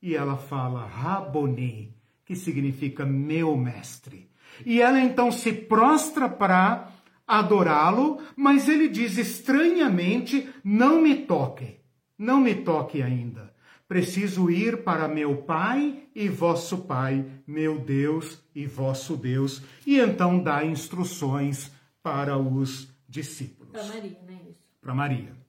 E 0.00 0.14
ela 0.14 0.36
fala 0.36 0.86
Raboni, 0.86 1.94
que 2.24 2.34
significa 2.34 3.04
meu 3.04 3.56
mestre. 3.56 4.31
E 4.64 4.80
ela 4.80 5.00
então 5.00 5.30
se 5.30 5.52
prostra 5.52 6.28
para 6.28 6.88
adorá-lo, 7.26 8.18
mas 8.36 8.68
ele 8.68 8.88
diz 8.88 9.16
estranhamente: 9.16 10.48
Não 10.62 11.00
me 11.00 11.14
toque, 11.14 11.78
não 12.18 12.40
me 12.40 12.54
toque 12.54 13.02
ainda. 13.02 13.52
Preciso 13.88 14.50
ir 14.50 14.84
para 14.84 15.06
meu 15.06 15.42
Pai 15.42 16.04
e 16.14 16.28
vosso 16.28 16.78
Pai, 16.78 17.26
meu 17.46 17.78
Deus 17.78 18.42
e 18.54 18.66
vosso 18.66 19.16
Deus. 19.16 19.62
E 19.86 19.98
então 19.98 20.42
dá 20.42 20.64
instruções 20.64 21.70
para 22.02 22.38
os 22.38 22.88
discípulos. 23.08 23.72
Para 23.72 23.84
Maria, 23.84 24.18
né? 24.26 24.38
Para 24.80 24.94
Maria. 24.94 25.42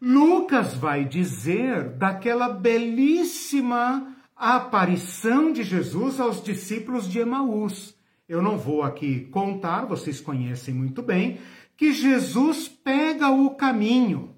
Lucas 0.00 0.74
vai 0.74 1.04
dizer 1.04 1.90
daquela 1.90 2.48
belíssima 2.48 4.16
aparição 4.34 5.52
de 5.52 5.62
Jesus 5.62 6.18
aos 6.18 6.42
discípulos 6.42 7.08
de 7.08 7.20
Emaús 7.20 7.94
eu 8.28 8.40
não 8.40 8.56
vou 8.56 8.82
aqui 8.82 9.26
contar, 9.26 9.84
vocês 9.84 10.20
conhecem 10.20 10.74
muito 10.74 11.02
bem, 11.02 11.38
que 11.76 11.92
Jesus 11.92 12.68
pega 12.68 13.30
o 13.30 13.50
caminho 13.50 14.34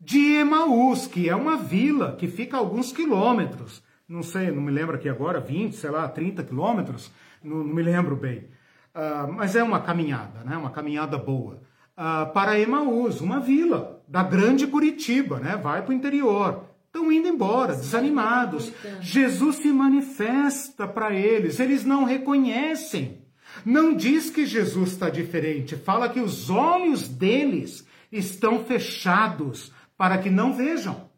de 0.00 0.34
Emaús, 0.34 1.06
que 1.06 1.28
é 1.28 1.34
uma 1.34 1.56
vila 1.56 2.16
que 2.16 2.28
fica 2.28 2.56
a 2.56 2.60
alguns 2.60 2.92
quilômetros. 2.92 3.82
Não 4.08 4.22
sei, 4.22 4.50
não 4.50 4.62
me 4.62 4.70
lembro 4.70 4.96
aqui 4.96 5.08
agora, 5.08 5.40
20, 5.40 5.74
sei 5.74 5.90
lá, 5.90 6.08
30 6.08 6.44
quilômetros, 6.44 7.12
não, 7.42 7.58
não 7.58 7.74
me 7.74 7.82
lembro 7.82 8.16
bem. 8.16 8.48
Uh, 8.94 9.32
mas 9.32 9.54
é 9.54 9.62
uma 9.62 9.80
caminhada, 9.80 10.42
né? 10.44 10.56
Uma 10.56 10.70
caminhada 10.70 11.18
boa. 11.18 11.60
Uh, 11.96 12.32
para 12.32 12.58
Emaús, 12.58 13.20
uma 13.20 13.38
vila 13.40 14.02
da 14.08 14.22
grande 14.22 14.66
Curitiba, 14.66 15.38
né? 15.38 15.56
Vai 15.56 15.82
para 15.82 15.90
o 15.90 15.94
interior. 15.94 16.64
Estão 16.88 17.12
indo 17.12 17.28
embora, 17.28 17.74
desanimados. 17.74 18.72
Jesus 19.00 19.56
se 19.56 19.68
manifesta 19.68 20.88
para 20.88 21.14
eles, 21.14 21.60
eles 21.60 21.84
não 21.84 22.04
reconhecem. 22.04 23.22
Não 23.64 23.94
diz 23.94 24.30
que 24.30 24.46
Jesus 24.46 24.92
está 24.92 25.08
diferente, 25.08 25.76
fala 25.76 26.08
que 26.08 26.20
os 26.20 26.50
olhos 26.50 27.08
deles 27.08 27.86
estão 28.10 28.64
fechados 28.64 29.72
para 29.96 30.18
que 30.18 30.30
não 30.30 30.54
vejam. 30.54 31.08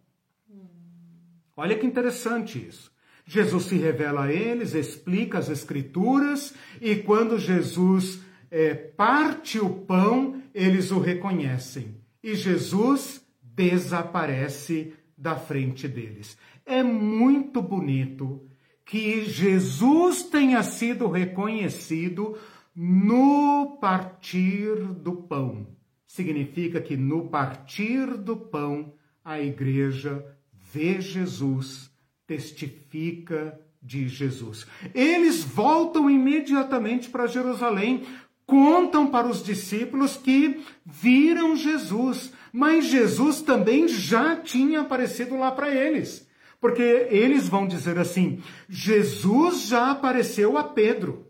Olha 1.56 1.76
que 1.76 1.86
interessante 1.86 2.59
isso. 2.59 2.90
Jesus 3.26 3.64
se 3.64 3.76
revela 3.76 4.24
a 4.24 4.32
eles, 4.32 4.74
explica 4.74 5.38
as 5.38 5.48
Escrituras, 5.48 6.55
e 6.80 6.97
quando 6.97 7.38
Jesus 7.38 8.20
é, 8.51 8.74
parte 8.74 9.59
o 9.59 9.70
pão, 9.70 10.42
eles 10.52 10.90
o 10.90 10.98
reconhecem. 10.98 11.97
E 12.22 12.34
Jesus 12.34 13.24
desaparece 13.42 14.94
da 15.20 15.36
frente 15.36 15.86
deles. 15.86 16.36
É 16.64 16.82
muito 16.82 17.60
bonito 17.60 18.42
que 18.84 19.24
Jesus 19.24 20.22
tenha 20.22 20.62
sido 20.62 21.06
reconhecido 21.06 22.38
no 22.74 23.76
partir 23.80 24.76
do 24.94 25.12
pão. 25.12 25.66
Significa 26.06 26.80
que 26.80 26.97
no 26.97 27.28
partir 27.28 28.16
do 28.16 28.36
pão 28.36 28.94
a 29.24 29.38
igreja 29.38 30.24
vê 30.72 31.01
Jesus, 31.01 31.90
testifica 32.26 33.60
de 33.82 34.09
Jesus. 34.09 34.66
Eles 34.94 35.44
voltam 35.44 36.09
imediatamente 36.09 37.10
para 37.10 37.26
Jerusalém, 37.26 38.05
contam 38.47 39.06
para 39.06 39.28
os 39.28 39.42
discípulos 39.42 40.16
que 40.16 40.60
viram 40.84 41.55
Jesus, 41.55 42.32
mas 42.52 42.86
Jesus 42.86 43.43
também 43.43 43.89
já 43.89 44.36
tinha 44.36 44.81
aparecido 44.81 45.36
lá 45.36 45.51
para 45.51 45.74
eles. 45.74 46.28
Porque 46.60 46.82
eles 47.10 47.48
vão 47.48 47.66
dizer 47.66 47.98
assim: 47.98 48.43
Jesus 48.68 49.62
já 49.62 49.90
apareceu 49.90 50.59
a 50.59 50.64
Pedro. 50.64 51.27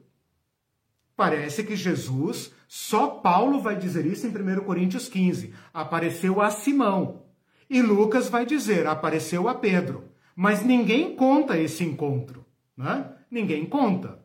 Parece 1.16 1.62
que 1.62 1.76
Jesus, 1.76 2.52
só 2.66 3.06
Paulo 3.06 3.60
vai 3.60 3.76
dizer 3.76 4.06
isso 4.06 4.26
em 4.26 4.30
1 4.30 4.64
Coríntios 4.64 5.08
15, 5.08 5.52
apareceu 5.72 6.40
a 6.40 6.50
Simão. 6.50 7.26
E 7.68 7.82
Lucas 7.82 8.28
vai 8.28 8.44
dizer, 8.44 8.86
apareceu 8.86 9.48
a 9.48 9.54
Pedro. 9.54 10.04
Mas 10.34 10.64
ninguém 10.64 11.14
conta 11.14 11.58
esse 11.58 11.84
encontro. 11.84 12.44
Né? 12.76 13.08
Ninguém 13.30 13.66
conta. 13.66 14.18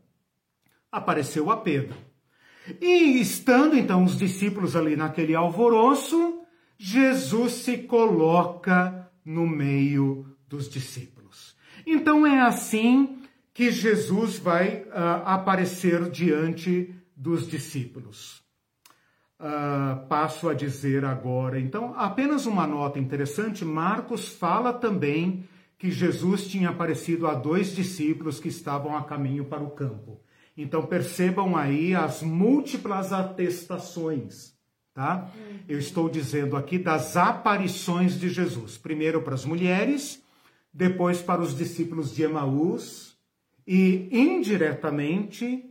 Apareceu 0.91 1.51
a 1.51 1.57
Pedro. 1.57 1.97
E 2.81 3.19
estando 3.19 3.77
então 3.77 4.03
os 4.03 4.17
discípulos 4.17 4.75
ali 4.75 4.95
naquele 4.95 5.35
alvoroço, 5.35 6.44
Jesus 6.77 7.53
se 7.53 7.79
coloca 7.79 9.09
no 9.23 9.47
meio 9.47 10.25
dos 10.47 10.69
discípulos. 10.69 11.55
Então 11.85 12.25
é 12.25 12.41
assim 12.41 13.19
que 13.53 13.71
Jesus 13.71 14.37
vai 14.37 14.83
uh, 14.83 15.23
aparecer 15.25 16.09
diante 16.09 16.93
dos 17.15 17.47
discípulos. 17.47 18.43
Uh, 19.39 20.07
passo 20.07 20.47
a 20.47 20.53
dizer 20.53 21.03
agora, 21.03 21.59
então, 21.59 21.93
apenas 21.97 22.45
uma 22.45 22.65
nota 22.65 22.99
interessante: 22.99 23.65
Marcos 23.65 24.29
fala 24.29 24.73
também 24.73 25.47
que 25.77 25.91
Jesus 25.91 26.47
tinha 26.47 26.69
aparecido 26.69 27.27
a 27.27 27.33
dois 27.33 27.75
discípulos 27.75 28.39
que 28.39 28.47
estavam 28.47 28.95
a 28.95 29.03
caminho 29.03 29.45
para 29.45 29.63
o 29.63 29.71
campo. 29.71 30.21
Então 30.57 30.85
percebam 30.85 31.55
aí 31.55 31.93
as 31.93 32.23
múltiplas 32.23 33.11
atestações, 33.11 34.54
tá? 34.95 35.29
Eu 35.67 35.77
estou 35.77 36.09
dizendo 36.09 36.55
aqui 36.55 36.79
das 36.79 37.17
aparições 37.17 38.17
de 38.17 38.29
Jesus. 38.29 38.77
Primeiro 38.77 39.21
para 39.21 39.35
as 39.35 39.43
mulheres, 39.43 40.23
depois 40.73 41.21
para 41.21 41.41
os 41.41 41.55
discípulos 41.55 42.15
de 42.15 42.23
Emaús 42.23 43.15
e 43.67 44.07
indiretamente 44.11 45.69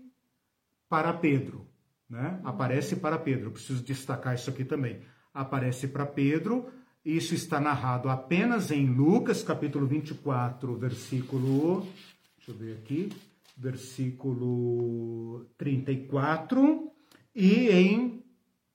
para 0.88 1.12
Pedro. 1.14 1.66
Né? 2.08 2.38
Aparece 2.44 2.96
para 2.96 3.18
Pedro, 3.18 3.50
preciso 3.50 3.82
destacar 3.82 4.34
isso 4.34 4.50
aqui 4.50 4.64
também. 4.64 5.00
Aparece 5.32 5.88
para 5.88 6.04
Pedro, 6.04 6.68
isso 7.02 7.34
está 7.34 7.58
narrado 7.58 8.10
apenas 8.10 8.70
em 8.70 8.86
Lucas, 8.86 9.42
capítulo 9.42 9.86
24, 9.86 10.76
versículo. 10.76 11.88
Deixa 12.36 12.50
eu 12.50 12.54
ver 12.54 12.74
aqui. 12.74 13.10
Versículo 13.56 15.46
34. 15.56 16.90
E 17.34 17.68
em 17.70 18.23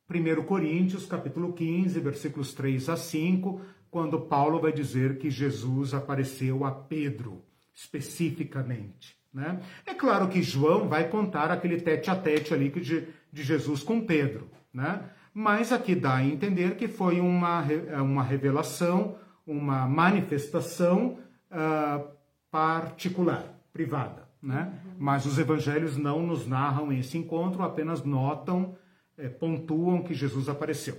1 0.10 0.44
Coríntios, 0.44 1.06
capítulo 1.06 1.54
15, 1.54 2.00
versículos 2.00 2.52
3 2.56 2.90
a 2.90 2.98
5, 2.98 3.62
quando 3.92 4.20
Paulo 4.20 4.60
vai 4.60 4.72
dizer 4.72 5.20
que 5.20 5.30
Jesus 5.30 5.94
apareceu 5.94 6.66
a 6.66 6.72
Pedro, 6.72 7.44
especificamente. 7.76 9.16
Né? 9.32 9.60
É 9.86 9.94
claro 9.94 10.28
que 10.28 10.42
João 10.42 10.90
vai 10.90 11.08
contar 11.08 11.52
aquele 11.52 11.80
tete 11.80 12.10
a 12.10 12.16
tete 12.16 12.56
ali 12.56 12.70
de, 12.70 13.08
de 13.32 13.44
Jesus 13.44 13.84
com 13.84 14.02
Pedro, 14.02 14.50
né? 14.74 15.04
mas 15.32 15.72
aqui 15.72 15.94
dá 15.94 16.16
a 16.16 16.26
entender 16.26 16.76
que 16.76 16.88
foi 16.88 17.20
uma, 17.20 17.64
uma 18.02 18.24
revelação, 18.24 19.16
uma 19.46 19.88
manifestação 19.88 21.20
uh, 21.52 22.08
particular, 22.50 23.46
privada. 23.72 24.28
Né? 24.42 24.74
Mas 24.98 25.28
os 25.28 25.38
evangelhos 25.38 25.98
não 25.98 26.26
nos 26.26 26.48
narram 26.48 26.92
esse 26.92 27.16
encontro, 27.16 27.62
apenas 27.62 28.04
notam, 28.04 28.76
é, 28.76 28.89
pontuam 29.28 30.04
que 30.04 30.14
Jesus 30.14 30.48
apareceu. 30.48 30.98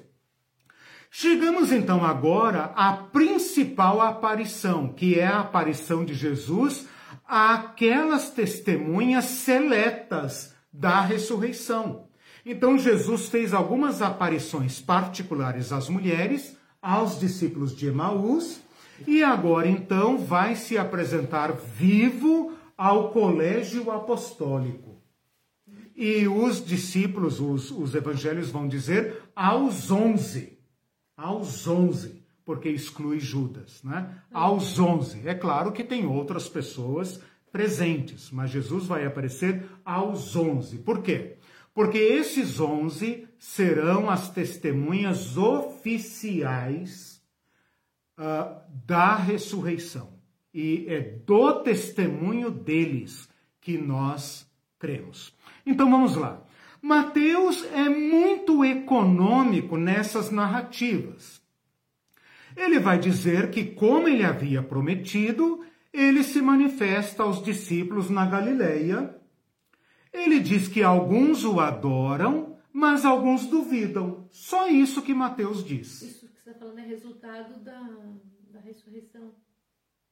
Chegamos 1.11 1.73
então 1.73 2.05
agora 2.05 2.73
à 2.77 2.93
principal 2.93 4.01
aparição, 4.01 4.93
que 4.93 5.19
é 5.19 5.27
a 5.27 5.41
aparição 5.41 6.05
de 6.05 6.15
Jesus 6.15 6.87
àquelas 7.27 8.31
testemunhas 8.31 9.25
seletas 9.25 10.55
da 10.73 11.01
ressurreição. 11.01 12.09
Então 12.47 12.79
Jesus 12.79 13.29
fez 13.29 13.53
algumas 13.53 14.03
aparições 14.03 14.81
particulares 14.81 15.73
às 15.73 15.89
mulheres, 15.89 16.57
aos 16.81 17.19
discípulos 17.19 17.77
de 17.77 17.89
Emaús, 17.89 18.61
e 19.07 19.23
agora 19.23 19.69
então 19.69 20.19
vai 20.19 20.55
se 20.55 20.79
apresentar 20.79 21.53
vivo 21.53 22.53
ao 22.77 23.11
colégio 23.11 23.91
apostólico. 23.91 24.90
E 26.01 26.27
os 26.27 26.65
discípulos, 26.65 27.41
os, 27.41 27.71
os 27.71 27.95
evangelhos 27.95 28.51
vão 28.51 28.67
dizer 28.67 29.23
aos 29.37 29.91
onze. 29.91 30.59
Aos 31.17 31.69
onze 31.69 32.21
porque 32.51 32.69
exclui 32.69 33.21
Judas, 33.21 33.81
né? 33.85 34.23
Aos 34.33 34.77
onze. 34.81 35.29
É 35.29 35.35
claro 35.35 35.71
que 35.71 35.85
tem 35.85 36.05
outras 36.05 36.49
pessoas 36.49 37.23
presentes, 37.53 38.29
mas 38.33 38.51
Jesus 38.51 38.87
vai 38.87 39.07
aparecer 39.07 39.71
aos 39.85 40.35
onze. 40.35 40.79
Por 40.79 41.01
quê? 41.01 41.37
Porque 41.73 41.99
esses 41.99 42.59
onze 42.59 43.29
serão 43.39 44.11
as 44.11 44.31
testemunhas 44.31 45.37
oficiais 45.37 47.23
uh, 48.19 48.61
da 48.85 49.15
ressurreição. 49.15 50.19
E 50.53 50.87
é 50.89 51.01
do 51.01 51.63
testemunho 51.63 52.51
deles 52.51 53.29
que 53.61 53.79
nós 53.79 54.45
cremos. 54.77 55.33
Então 55.71 55.89
vamos 55.89 56.17
lá. 56.17 56.43
Mateus 56.83 57.65
é 57.73 57.89
muito 57.89 58.65
econômico 58.65 59.77
nessas 59.77 60.29
narrativas. 60.29 61.41
Ele 62.57 62.81
vai 62.81 62.99
dizer 62.99 63.51
que, 63.51 63.65
como 63.65 64.09
ele 64.09 64.25
havia 64.25 64.65
prometido, 64.65 65.65
ele 65.93 66.25
se 66.25 66.43
manifesta 66.43 67.23
aos 67.23 67.41
discípulos 67.41 68.11
na 68.11 68.27
Galileia. 68.27 69.15
Ele 70.13 70.41
diz 70.41 70.67
que 70.67 70.83
alguns 70.83 71.45
o 71.45 71.61
adoram, 71.61 72.57
mas 72.73 73.05
alguns 73.05 73.47
duvidam. 73.47 74.27
Só 74.33 74.69
isso 74.69 75.03
que 75.03 75.15
Mateus 75.15 75.65
diz. 75.65 76.03
Isso 76.03 76.29
que 76.29 76.43
você 76.43 76.51
está 76.51 76.55
falando 76.55 76.81
é 76.81 76.83
resultado 76.83 77.63
da, 77.63 77.81
da 78.53 78.59
ressurreição. 78.59 79.33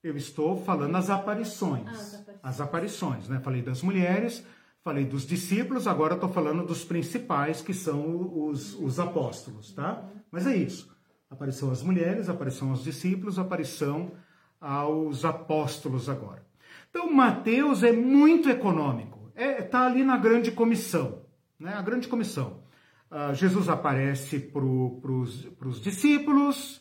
Eu 0.05 0.17
estou 0.17 0.63
falando 0.63 0.95
as 0.95 1.11
aparições. 1.11 1.89
Ah, 1.89 1.91
as 1.91 2.15
aparições. 2.15 2.41
As 2.45 2.61
aparições, 2.61 3.29
né? 3.29 3.41
Falei 3.41 3.63
das 3.63 3.83
mulheres, 3.83 4.45
falei 4.83 5.05
dos 5.05 5.27
discípulos, 5.27 5.87
agora 5.87 6.15
estou 6.15 6.29
falando 6.29 6.65
dos 6.65 6.85
principais, 6.85 7.61
que 7.61 7.75
são 7.75 8.49
os, 8.49 8.75
os 8.75 8.99
apóstolos, 8.99 9.73
tá? 9.73 10.05
Mas 10.31 10.47
é 10.47 10.57
isso. 10.57 10.97
Aparição 11.31 11.71
às 11.71 11.83
mulheres, 11.83 12.29
aparição 12.29 12.71
aos 12.71 12.83
discípulos, 12.83 13.39
aparição 13.39 14.13
aos 14.61 15.25
apóstolos 15.25 16.09
agora. 16.09 16.47
Então, 16.91 17.13
Mateus 17.13 17.83
é 17.83 17.93
muito 17.93 18.49
econômico. 18.49 19.31
Está 19.37 19.45
é, 19.45 19.63
tá 19.63 19.87
ali 19.87 20.03
na 20.03 20.17
grande 20.17 20.51
comissão. 20.51 21.23
Né? 21.59 21.73
A 21.75 21.83
grande 21.83 22.09
comissão. 22.09 22.63
Uh, 23.11 23.35
Jesus 23.35 23.69
aparece 23.69 24.39
para 24.39 24.65
os 24.65 25.81
discípulos, 25.81 26.77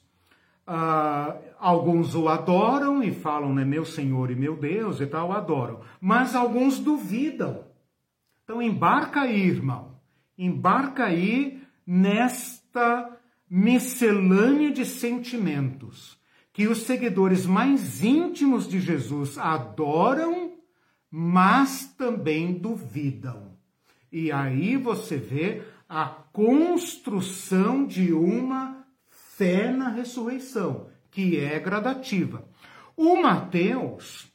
uh, 0.68 1.38
alguns 1.58 2.16
o 2.16 2.28
adoram 2.28 3.02
e 3.02 3.14
falam, 3.14 3.54
né, 3.54 3.64
meu 3.64 3.86
Senhor 3.86 4.30
e 4.30 4.36
meu 4.36 4.58
Deus 4.58 5.00
e 5.00 5.08
tal, 5.08 5.32
adoram. 5.32 5.82
Mas 6.02 6.36
alguns 6.36 6.80
duvidam. 6.80 7.67
Então 8.48 8.62
embarca 8.62 9.24
aí, 9.24 9.42
irmão. 9.42 10.00
Embarca 10.38 11.04
aí 11.04 11.62
nesta 11.86 13.12
miscelânea 13.50 14.72
de 14.72 14.86
sentimentos 14.86 16.18
que 16.54 16.66
os 16.66 16.84
seguidores 16.84 17.46
mais 17.46 18.06
íntimos 18.06 18.66
de 18.66 18.80
Jesus 18.80 19.38
adoram, 19.38 20.54
mas 21.12 21.94
também 21.98 22.54
duvidam. 22.54 23.58
E 24.10 24.32
aí 24.32 24.78
você 24.78 25.18
vê 25.18 25.64
a 25.90 26.06
construção 26.06 27.86
de 27.86 28.14
uma 28.14 28.88
fé 29.10 29.74
na 29.74 29.90
ressurreição, 29.90 30.88
que 31.12 31.38
é 31.38 31.60
gradativa. 31.60 32.48
O 32.96 33.22
Mateus, 33.22 34.32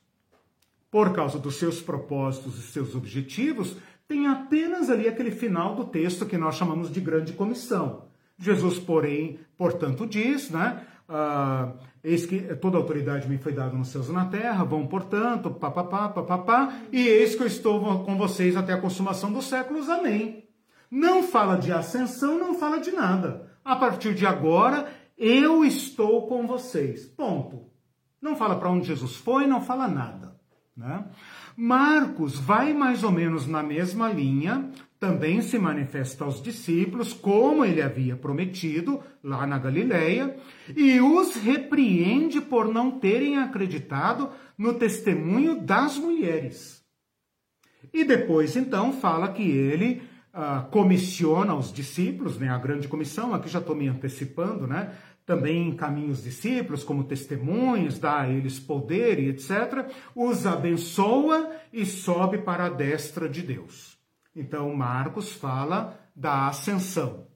por 0.91 1.15
causa 1.15 1.39
dos 1.39 1.57
seus 1.57 1.81
propósitos 1.81 2.59
e 2.59 2.63
seus 2.71 2.95
objetivos, 2.95 3.79
tem 4.13 4.27
apenas 4.27 4.91
ali 4.91 5.09
aquele 5.09 5.31
final 5.31 5.75
do 5.75 5.87
texto 5.87 6.27
que 6.27 6.37
nós 6.37 6.57
chamamos 6.57 6.93
de 6.93 7.01
grande 7.01 7.33
comissão. 7.33 8.09
Jesus, 8.39 8.79
porém, 8.79 9.39
portanto, 9.57 10.07
diz, 10.07 10.51
né? 10.51 10.87
Ah, 11.09 11.73
eis 12.05 12.27
que 12.27 12.41
toda 12.57 12.77
autoridade 12.77 13.27
me 13.27 13.39
foi 13.39 13.55
dada 13.55 13.75
nos 13.75 13.89
céus 13.89 14.09
e 14.09 14.13
na 14.13 14.27
terra, 14.27 14.65
vão, 14.65 14.87
portanto, 14.87 15.51
papapá, 15.51 16.11
papapá, 16.11 16.75
e 16.93 17.09
eis 17.09 17.35
que 17.35 17.43
eu 17.43 17.47
estou 17.47 18.05
com 18.05 18.19
vocês 18.19 18.55
até 18.55 18.75
a 18.75 18.81
consumação 18.81 19.33
dos 19.33 19.47
séculos, 19.47 19.89
amém. 19.89 20.45
Não 20.91 21.23
fala 21.23 21.57
de 21.57 21.73
ascensão, 21.73 22.39
não 22.39 22.55
fala 22.55 22.81
de 22.81 22.93
nada. 22.93 23.51
A 23.65 23.77
partir 23.77 24.15
de 24.15 24.27
agora, 24.27 24.93
eu 25.17 25.65
estou 25.65 26.27
com 26.27 26.47
vocês. 26.47 27.07
Ponto. 27.07 27.71
Não 28.21 28.37
fala 28.37 28.57
para 28.57 28.71
onde 28.71 28.89
Jesus 28.89 29.17
foi, 29.17 29.47
não 29.47 29.63
fala 29.63 29.89
nada. 29.89 30.37
Né? 30.77 31.05
Marcos 31.57 32.39
vai 32.39 32.73
mais 32.73 33.05
ou 33.05 33.11
menos 33.11 33.47
na 33.47 33.63
mesma 33.63 34.09
linha, 34.09 34.71
também 34.99 35.43
se 35.43 35.59
manifesta 35.59 36.25
aos 36.25 36.41
discípulos, 36.41 37.13
como 37.13 37.65
ele 37.65 37.83
havia 37.83 38.17
prometido 38.17 39.01
lá 39.23 39.47
na 39.47 39.59
Galileia, 39.59 40.37
e 40.77 41.01
os 41.01 41.35
repreende 41.37 42.41
por 42.41 42.69
não 42.69 42.93
terem 43.01 43.37
acreditado 43.37 44.31
no 44.57 44.75
testemunho 44.75 45.61
das 45.61 45.99
mulheres. 45.99 46.83
E 47.93 48.05
depois, 48.05 48.57
então, 48.57 48.93
fala 48.93 49.33
que 49.33 49.43
ele 49.43 50.03
ah, 50.33 50.67
comissiona 50.71 51.55
os 51.55 51.73
discípulos, 51.73 52.39
né, 52.39 52.49
a 52.49 52.57
grande 52.57 52.89
comissão, 52.89 53.35
aqui 53.35 53.49
já 53.49 53.59
estou 53.59 53.77
me 53.77 53.89
antecipando, 53.89 54.67
né, 54.67 54.95
também 55.33 55.69
encaminha 55.69 56.11
os 56.11 56.23
discípulos 56.23 56.85
como 56.85 57.05
testemunhos, 57.05 57.99
dá 57.99 58.21
a 58.21 58.29
eles 58.29 58.61
poder 58.61 59.19
e 59.19 59.31
etc., 59.31 59.91
os 60.15 60.47
abençoa 60.47 61.51
e 61.73 61.87
sobe 61.87 62.37
para 62.37 62.67
a 62.67 62.69
destra 62.69 63.27
de 63.31 63.41
Deus. 63.41 63.97
Então, 64.37 64.75
Marcos 64.75 65.33
fala 65.33 65.99
da 66.15 66.49
ascensão. 66.49 67.27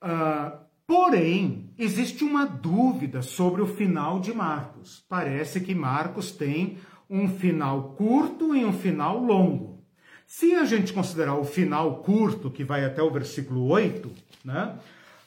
Uh, 0.00 0.58
porém, 0.86 1.74
existe 1.76 2.22
uma 2.22 2.46
dúvida 2.46 3.20
sobre 3.20 3.62
o 3.62 3.66
final 3.66 4.20
de 4.20 4.32
Marcos. 4.32 5.04
Parece 5.08 5.60
que 5.60 5.74
Marcos 5.74 6.30
tem 6.30 6.78
um 7.08 7.28
final 7.28 7.94
curto 7.94 8.54
e 8.54 8.64
um 8.64 8.72
final 8.72 9.18
longo. 9.18 9.82
Se 10.24 10.54
a 10.54 10.64
gente 10.64 10.92
considerar 10.92 11.34
o 11.34 11.42
final 11.44 11.96
curto, 12.04 12.48
que 12.48 12.62
vai 12.62 12.84
até 12.84 13.02
o 13.02 13.10
versículo 13.10 13.66
8, 13.66 14.08
né, 14.44 14.78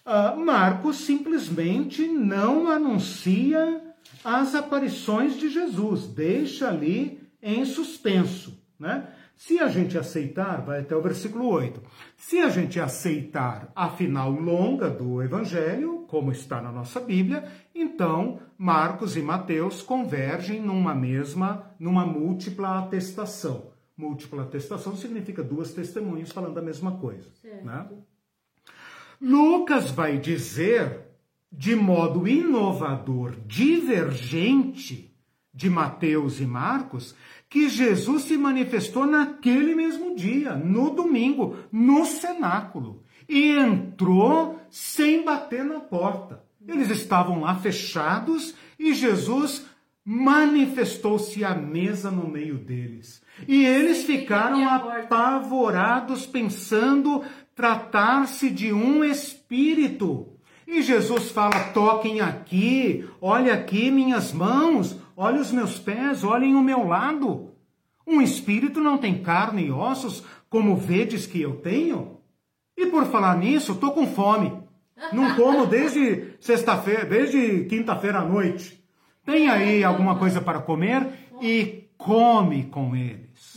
uh, 0.05 0.39
Marcos 0.39 0.97
simplesmente 0.97 2.07
não 2.07 2.67
anuncia 2.67 3.81
as 4.23 4.55
aparições 4.55 5.37
de 5.37 5.49
Jesus, 5.49 6.07
deixa 6.07 6.69
ali 6.69 7.21
em 7.41 7.65
suspenso. 7.65 8.61
Né? 8.79 9.07
Se 9.35 9.59
a 9.59 9.67
gente 9.67 9.97
aceitar, 9.97 10.61
vai 10.61 10.81
até 10.81 10.95
o 10.95 11.01
versículo 11.01 11.47
8. 11.49 11.81
Se 12.15 12.39
a 12.39 12.49
gente 12.49 12.79
aceitar 12.79 13.71
a 13.75 13.89
final 13.89 14.31
longa 14.31 14.89
do 14.89 15.21
evangelho, 15.21 16.05
como 16.07 16.31
está 16.31 16.61
na 16.61 16.71
nossa 16.71 16.99
Bíblia, 16.99 17.43
então 17.75 18.39
Marcos 18.57 19.17
e 19.17 19.21
Mateus 19.21 19.81
convergem 19.81 20.61
numa 20.61 20.95
mesma, 20.95 21.75
numa 21.79 22.05
múltipla 22.05 22.79
atestação. 22.79 23.73
Múltipla 23.97 24.43
atestação 24.43 24.95
significa 24.95 25.43
duas 25.43 25.73
testemunhas 25.73 26.31
falando 26.31 26.57
a 26.57 26.61
mesma 26.61 26.97
coisa. 26.97 27.29
Né? 27.63 27.87
Lucas 29.21 29.91
vai 29.91 30.17
dizer, 30.17 31.01
de 31.51 31.75
modo 31.75 32.27
inovador, 32.27 33.35
divergente 33.45 35.13
de 35.53 35.69
Mateus 35.69 36.39
e 36.39 36.45
Marcos, 36.45 37.15
que 37.47 37.69
Jesus 37.69 38.23
se 38.23 38.37
manifestou 38.37 39.05
naquele 39.05 39.75
mesmo 39.75 40.15
dia, 40.15 40.55
no 40.55 40.89
domingo, 40.89 41.55
no 41.71 42.05
cenáculo, 42.05 43.03
e 43.29 43.51
entrou 43.51 44.59
sem 44.69 45.23
bater 45.23 45.63
na 45.63 45.79
porta. 45.79 46.43
Eles 46.67 46.89
estavam 46.89 47.41
lá 47.41 47.55
fechados 47.55 48.55
e 48.79 48.93
Jesus 48.93 49.65
manifestou-se 50.05 51.43
à 51.45 51.55
mesa 51.55 52.11
no 52.11 52.27
meio 52.27 52.57
deles. 52.57 53.21
E 53.47 53.65
eles 53.65 54.03
ficaram 54.03 54.67
apavorados, 54.67 56.25
pensando 56.25 57.23
tratar-se 57.55 58.49
de 58.49 58.73
um 58.73 59.03
espírito. 59.03 60.29
E 60.67 60.81
Jesus 60.81 61.29
fala: 61.31 61.71
toquem 61.73 62.21
aqui, 62.21 63.07
olha 63.21 63.53
aqui 63.53 63.91
minhas 63.91 64.31
mãos, 64.31 64.97
olha 65.15 65.41
os 65.41 65.51
meus 65.51 65.77
pés, 65.77 66.23
olhem 66.23 66.55
o 66.55 66.61
meu 66.61 66.87
lado. 66.87 67.51
Um 68.05 68.21
espírito 68.21 68.81
não 68.81 68.97
tem 68.97 69.21
carne 69.21 69.65
e 69.65 69.71
ossos, 69.71 70.23
como 70.49 70.75
vedes 70.75 71.25
que 71.25 71.41
eu 71.41 71.57
tenho? 71.57 72.19
E 72.77 72.87
por 72.87 73.05
falar 73.05 73.37
nisso, 73.37 73.73
estou 73.73 73.91
com 73.91 74.07
fome. 74.07 74.51
Não 75.11 75.35
como 75.35 75.65
desde 75.65 76.35
sexta-feira, 76.39 77.05
desde 77.05 77.65
quinta-feira 77.65 78.19
à 78.19 78.25
noite. 78.25 78.83
Tem 79.25 79.49
aí 79.49 79.83
alguma 79.83 80.17
coisa 80.17 80.41
para 80.41 80.59
comer 80.59 81.07
e 81.41 81.89
come 81.97 82.65
com 82.65 82.95
eles. 82.95 83.55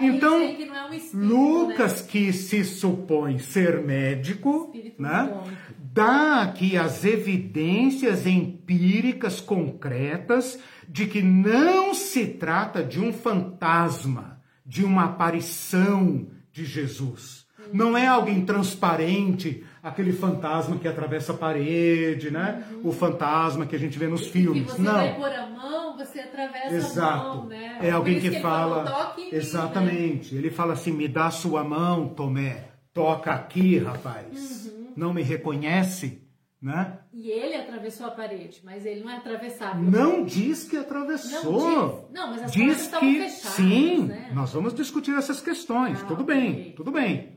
Então, 0.00 0.40
é 0.42 0.46
um 0.46 1.26
Lucas, 1.26 2.02
né? 2.02 2.08
que 2.08 2.32
se 2.32 2.64
supõe 2.64 3.38
ser 3.38 3.82
médico, 3.82 4.72
né, 4.98 5.42
dá 5.78 6.42
aqui 6.42 6.76
as 6.76 7.04
evidências 7.04 8.26
empíricas 8.26 9.40
concretas 9.40 10.58
de 10.88 11.06
que 11.06 11.22
não 11.22 11.94
se 11.94 12.26
trata 12.26 12.82
de 12.82 13.00
um 13.00 13.12
fantasma, 13.12 14.40
de 14.64 14.84
uma 14.84 15.04
aparição 15.04 16.26
de 16.52 16.64
Jesus. 16.64 17.44
Não 17.72 17.96
é 17.96 18.06
alguém 18.06 18.44
transparente, 18.44 19.64
aquele 19.84 20.12
fantasma 20.14 20.78
que 20.78 20.88
atravessa 20.88 21.32
a 21.32 21.36
parede, 21.36 22.30
né? 22.30 22.64
Uhum. 22.70 22.88
O 22.88 22.92
fantasma 22.92 23.66
que 23.66 23.76
a 23.76 23.78
gente 23.78 23.98
vê 23.98 24.08
nos 24.08 24.26
filmes. 24.26 24.64
você 24.64 24.80
não. 24.80 24.94
vai 24.94 25.14
pôr 25.14 25.30
a 25.30 25.46
mão, 25.46 25.96
você 25.98 26.20
atravessa 26.20 26.74
Exato. 26.74 27.12
a 27.12 27.34
mão, 27.34 27.46
né? 27.46 27.78
É 27.82 27.90
alguém 27.90 28.18
que, 28.18 28.30
que, 28.30 28.40
fala. 28.40 28.86
Fala 28.86 29.16
Exatamente. 29.30 30.30
Mim, 30.30 30.40
né? 30.40 30.46
Ele 30.46 30.50
fala 30.50 30.72
assim: 30.72 30.90
me 30.90 31.06
dá 31.06 31.30
sua 31.30 31.62
mão, 31.62 32.08
Tomé. 32.08 32.70
Toca 32.94 33.32
aqui, 33.32 33.76
rapaz. 33.78 34.72
Uhum. 34.72 34.92
Não 34.96 35.12
me 35.12 35.22
reconhece? 35.22 36.22
Né? 36.62 36.98
E 37.12 37.30
ele 37.30 37.56
atravessou 37.56 38.06
a 38.06 38.10
parede, 38.10 38.62
mas 38.64 38.86
ele 38.86 39.02
não 39.02 39.10
é 39.10 39.16
atravessável. 39.16 39.82
Não 39.82 40.24
diz 40.24 40.64
que 40.64 40.78
atravessou. 40.78 41.52
Não, 41.52 41.88
diz, 41.90 42.10
não 42.10 42.30
mas 42.30 42.42
as 42.44 42.52
diz 42.52 42.86
que 42.86 43.18
fechadas, 43.18 43.32
sim. 43.54 44.04
Né? 44.04 44.30
Nós 44.32 44.54
vamos 44.54 44.72
discutir 44.72 45.14
essas 45.14 45.42
questões. 45.42 46.00
Ah, 46.00 46.06
tudo 46.06 46.24
bem, 46.24 46.52
okay. 46.52 46.72
tudo 46.72 46.90
bem. 46.90 47.33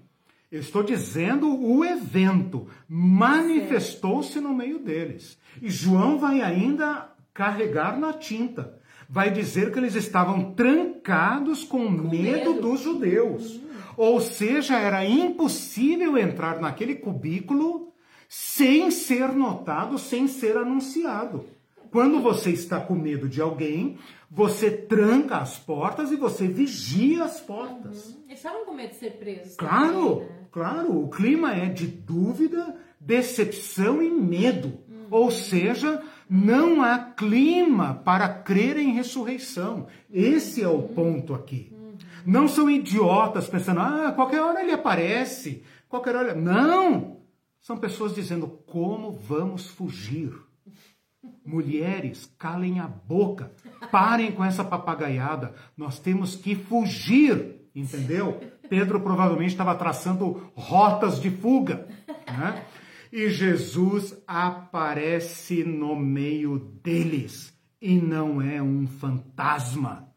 Eu 0.49 0.61
estou 0.61 0.81
dizendo 0.81 1.61
o 1.61 1.83
evento 1.83 2.67
manifestou-se 2.87 4.39
no 4.39 4.53
meio 4.53 4.79
deles. 4.79 5.37
E 5.61 5.69
João 5.69 6.17
vai 6.17 6.41
ainda 6.41 7.11
carregar 7.33 7.99
na 7.99 8.13
tinta. 8.13 8.79
Vai 9.09 9.29
dizer 9.31 9.71
que 9.71 9.79
eles 9.79 9.95
estavam 9.95 10.53
trancados 10.53 11.63
com, 11.63 11.85
com 11.85 12.09
medo, 12.09 12.53
medo, 12.53 12.61
dos 12.61 12.81
judeus. 12.81 13.55
Uhum. 13.55 13.67
Ou 13.97 14.21
seja, 14.21 14.77
era 14.77 15.05
impossível 15.05 16.17
entrar 16.17 16.61
naquele 16.61 16.95
cubículo 16.95 17.93
sem 18.29 18.91
ser 18.91 19.33
notado, 19.33 19.97
sem 19.97 20.27
ser 20.27 20.57
anunciado. 20.57 21.45
Quando 21.91 22.21
você 22.21 22.51
está 22.51 22.79
com 22.79 22.93
medo 22.93 23.29
de 23.29 23.41
alguém, 23.41 23.97
você 24.29 24.69
tranca 24.69 25.37
as 25.37 25.57
portas 25.57 26.11
e 26.11 26.15
você 26.15 26.47
vigia 26.47 27.23
as 27.23 27.39
portas. 27.39 28.07
Uhum. 28.07 28.23
Eles 28.27 28.39
estavam 28.39 28.65
com 28.65 28.73
medo 28.73 28.89
de 28.89 28.95
ser 28.97 29.11
presos. 29.17 29.55
Claro, 29.55 30.15
também, 30.15 30.29
né? 30.29 30.36
Claro. 30.51 30.97
O 30.97 31.09
clima 31.09 31.53
é 31.53 31.67
de 31.67 31.87
dúvida, 31.87 32.75
decepção 32.99 34.01
e 34.01 34.09
medo. 34.09 34.79
Uhum. 34.87 35.07
Ou 35.11 35.31
seja, 35.31 36.01
não 36.29 36.81
há 36.81 36.97
clima 36.99 37.95
para 37.95 38.27
crer 38.27 38.77
em 38.77 38.93
ressurreição. 38.93 39.87
Esse 40.11 40.61
é 40.61 40.67
o 40.67 40.73
uhum. 40.73 40.87
ponto 40.89 41.33
aqui. 41.33 41.71
Uhum. 41.71 41.97
Não 42.25 42.47
são 42.47 42.69
idiotas 42.69 43.47
pensando, 43.47 43.79
ah, 43.79 44.11
qualquer 44.13 44.41
hora 44.41 44.61
ele 44.61 44.73
aparece, 44.73 45.63
qualquer 45.87 46.15
hora. 46.15 46.35
Não! 46.35 47.17
São 47.61 47.77
pessoas 47.77 48.13
dizendo 48.13 48.47
como 48.65 49.11
vamos 49.11 49.67
fugir. 49.67 50.33
Mulheres, 51.45 52.33
calem 52.37 52.79
a 52.79 52.87
boca. 52.87 53.51
Parem 53.91 54.31
com 54.31 54.43
essa 54.43 54.63
papagaiada. 54.63 55.53
Nós 55.75 55.99
temos 55.99 56.35
que 56.35 56.55
fugir, 56.55 57.69
entendeu? 57.75 58.39
Pedro 58.69 58.99
provavelmente 58.99 59.51
estava 59.51 59.75
traçando 59.75 60.51
rotas 60.55 61.19
de 61.19 61.29
fuga. 61.29 61.87
Né? 62.27 62.63
E 63.11 63.29
Jesus 63.29 64.15
aparece 64.27 65.63
no 65.63 65.95
meio 65.95 66.59
deles 66.83 67.53
e 67.81 67.95
não 67.95 68.41
é 68.41 68.61
um 68.61 68.87
fantasma. 68.87 70.07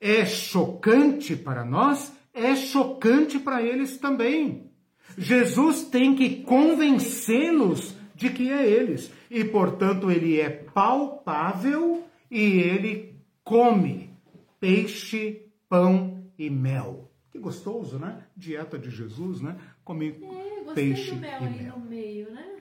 É 0.00 0.24
chocante 0.26 1.36
para 1.36 1.64
nós, 1.64 2.12
é 2.34 2.56
chocante 2.56 3.38
para 3.38 3.62
eles 3.62 3.98
também. 3.98 4.70
Jesus 5.16 5.84
tem 5.84 6.14
que 6.14 6.42
convencê-los 6.42 7.94
de 8.14 8.30
que 8.30 8.50
é 8.50 8.66
eles. 8.66 9.12
E, 9.30 9.44
portanto, 9.44 10.10
ele 10.10 10.40
é 10.40 10.48
palpável 10.48 12.04
e 12.30 12.40
ele 12.40 13.16
come 13.44 14.10
peixe, 14.58 15.46
pão 15.68 16.24
e 16.38 16.48
mel. 16.48 17.11
Que 17.32 17.38
gostoso, 17.38 17.98
né? 17.98 18.24
Dieta 18.36 18.78
de 18.78 18.90
Jesus, 18.90 19.40
né? 19.40 19.56
Come 19.82 20.20
é, 20.22 20.74
peixe 20.74 21.14
mel 21.14 21.40
e 21.40 21.62
mel. 21.62 21.78
Meio, 21.78 22.30
né? 22.30 22.56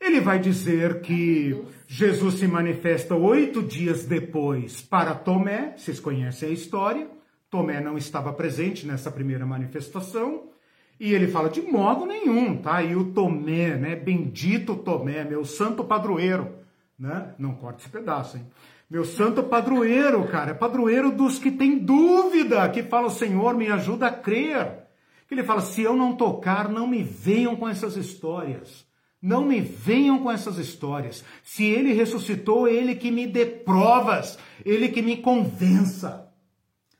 Ele 0.00 0.18
vai 0.18 0.38
dizer 0.38 1.02
que 1.02 1.62
Jesus 1.86 2.36
se 2.36 2.48
manifesta 2.48 3.14
oito 3.14 3.62
dias 3.62 4.06
depois 4.06 4.80
para 4.80 5.14
Tomé, 5.14 5.74
vocês 5.76 6.00
conhecem 6.00 6.48
a 6.48 6.52
história. 6.52 7.06
Tomé 7.50 7.82
não 7.82 7.98
estava 7.98 8.32
presente 8.32 8.86
nessa 8.86 9.10
primeira 9.10 9.44
manifestação. 9.44 10.48
E 10.98 11.12
ele 11.12 11.28
fala 11.28 11.50
de 11.50 11.60
modo 11.60 12.06
nenhum, 12.06 12.56
tá? 12.56 12.82
E 12.82 12.96
o 12.96 13.12
Tomé, 13.12 13.76
né? 13.76 13.94
Bendito 13.94 14.74
Tomé, 14.74 15.22
meu 15.22 15.44
santo 15.44 15.84
padroeiro, 15.84 16.50
né? 16.98 17.34
Não 17.38 17.54
corte 17.54 17.80
esse 17.80 17.90
pedaço, 17.90 18.38
hein? 18.38 18.46
Meu 18.88 19.04
santo 19.04 19.42
padroeiro, 19.42 20.26
cara, 20.28 20.50
é 20.50 20.54
padroeiro 20.54 21.10
dos 21.10 21.38
que 21.38 21.50
têm 21.50 21.78
dúvida, 21.78 22.68
que 22.68 22.82
fala, 22.82 23.10
Senhor, 23.10 23.54
me 23.54 23.68
ajuda 23.70 24.06
a 24.06 24.12
crer. 24.12 24.84
Que 25.26 25.34
ele 25.34 25.42
fala, 25.42 25.60
se 25.60 25.82
eu 25.82 25.96
não 25.96 26.14
tocar, 26.14 26.68
não 26.68 26.86
me 26.86 27.02
venham 27.02 27.56
com 27.56 27.68
essas 27.68 27.96
histórias. 27.96 28.86
Não 29.20 29.44
me 29.44 29.60
venham 29.60 30.18
com 30.18 30.30
essas 30.30 30.58
histórias. 30.58 31.24
Se 31.42 31.64
ele 31.64 31.92
ressuscitou, 31.92 32.68
ele 32.68 32.94
que 32.94 33.10
me 33.10 33.26
dê 33.26 33.46
provas, 33.46 34.38
ele 34.64 34.88
que 34.88 35.00
me 35.00 35.16
convença, 35.16 36.30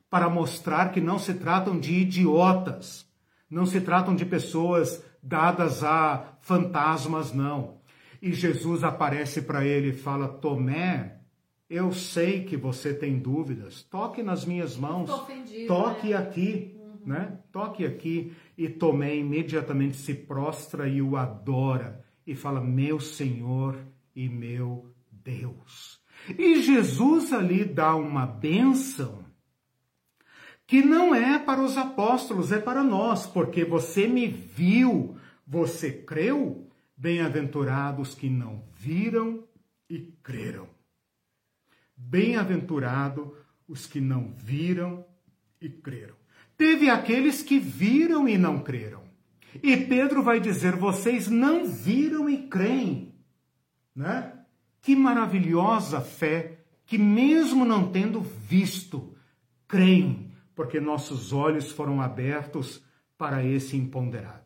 para 0.09 0.31
mostrar 0.31 0.90
que 0.90 1.01
não 1.01 1.19
se 1.19 1.35
tratam 1.35 1.78
de 1.78 1.93
idiotas 1.93 3.05
não 3.55 3.66
se 3.66 3.81
tratam 3.81 4.16
de 4.16 4.24
pessoas 4.24 5.01
dadas 5.23 5.85
a 5.85 6.36
fantasmas, 6.40 7.32
não. 7.32 7.78
E 8.20 8.32
Jesus 8.32 8.82
aparece 8.82 9.43
para 9.43 9.65
ele 9.65 9.90
e 9.90 9.97
fala: 9.97 10.27
Tomé, 10.27 11.20
eu 11.75 11.93
sei 11.93 12.45
que 12.45 12.57
você 12.57 12.95
tem 12.95 13.19
dúvidas. 13.19 13.83
Toque 13.83 14.23
nas 14.23 14.45
minhas 14.45 14.77
mãos. 14.77 15.11
Toque 15.67 16.09
né? 16.09 16.15
aqui, 16.17 16.77
uhum. 16.77 16.99
né? 17.05 17.39
Toque 17.51 17.85
aqui. 17.85 18.33
E 18.57 18.69
Tomé 18.69 19.17
imediatamente 19.17 19.97
se 19.97 20.15
prostra 20.15 20.89
e 20.89 21.03
o 21.03 21.17
adora 21.17 22.05
e 22.25 22.35
fala: 22.35 22.61
Meu 22.61 23.01
Senhor 23.01 23.77
e 24.15 24.29
meu 24.29 24.95
Deus. 25.11 26.01
E 26.39 26.63
Jesus 26.63 27.33
ali 27.33 27.65
dá 27.65 27.97
uma 27.97 28.25
bênção 28.25 29.25
que 30.67 30.81
não 30.81 31.15
é 31.15 31.39
para 31.39 31.61
os 31.61 31.77
apóstolos, 31.77 32.53
é 32.53 32.59
para 32.59 32.83
nós, 32.83 33.27
porque 33.27 33.65
você 33.65 34.07
me 34.07 34.27
viu, 34.27 35.17
você 35.47 35.91
creu, 35.91 36.71
bem-aventurados 36.97 38.15
que 38.15 38.31
não 38.31 38.63
viram 38.77 39.45
e 39.91 39.99
creram. 40.23 40.74
Bem-aventurado 41.97 43.37
os 43.69 43.87
que 43.87 44.01
não 44.01 44.33
viram 44.37 45.05
e 45.61 45.69
creram. 45.69 46.15
Teve 46.57 46.91
aqueles 46.91 47.43
que 47.43 47.59
viram 47.59 48.29
e 48.29 48.37
não 48.39 48.61
creram. 48.61 49.03
E 49.62 49.77
Pedro 49.77 50.23
vai 50.23 50.41
dizer: 50.41 50.77
vocês 50.77 51.29
não 51.29 51.66
viram 51.66 52.29
e 52.29 52.49
creem, 52.49 53.15
né? 53.95 54.33
Que 54.81 54.95
maravilhosa 54.95 56.01
fé 56.01 56.59
que 56.87 56.99
mesmo 56.99 57.65
não 57.65 57.91
tendo 57.91 58.21
visto, 58.21 59.15
creem 59.66 60.31
porque 60.55 60.79
nossos 60.79 61.33
olhos 61.33 61.71
foram 61.73 62.01
abertos 62.01 62.83
para 63.19 63.45
esse 63.45 63.77
imponderável. 63.77 64.44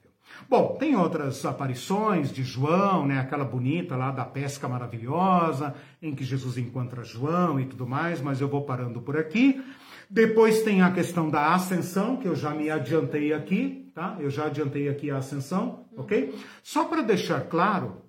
Bom, 0.48 0.76
tem 0.78 0.96
outras 0.96 1.44
aparições 1.44 2.32
de 2.32 2.42
João, 2.42 3.06
né? 3.06 3.18
Aquela 3.18 3.44
bonita 3.44 3.96
lá 3.96 4.10
da 4.10 4.24
pesca 4.24 4.68
maravilhosa, 4.68 5.74
em 6.00 6.14
que 6.14 6.24
Jesus 6.24 6.56
encontra 6.56 7.04
João 7.04 7.60
e 7.60 7.66
tudo 7.66 7.86
mais, 7.86 8.20
mas 8.20 8.40
eu 8.40 8.48
vou 8.48 8.62
parando 8.62 9.00
por 9.00 9.16
aqui. 9.16 9.62
Depois 10.08 10.62
tem 10.62 10.80
a 10.80 10.90
questão 10.90 11.28
da 11.28 11.54
ascensão, 11.54 12.16
que 12.16 12.26
eu 12.26 12.34
já 12.34 12.50
me 12.50 12.70
adiantei 12.70 13.32
aqui, 13.32 13.90
tá? 13.94 14.16
Eu 14.18 14.30
já 14.30 14.46
adiantei 14.46 14.88
aqui 14.88 15.10
a 15.10 15.18
ascensão, 15.18 15.84
ok? 15.96 16.34
Só 16.62 16.84
para 16.86 17.02
deixar 17.02 17.42
claro, 17.42 18.02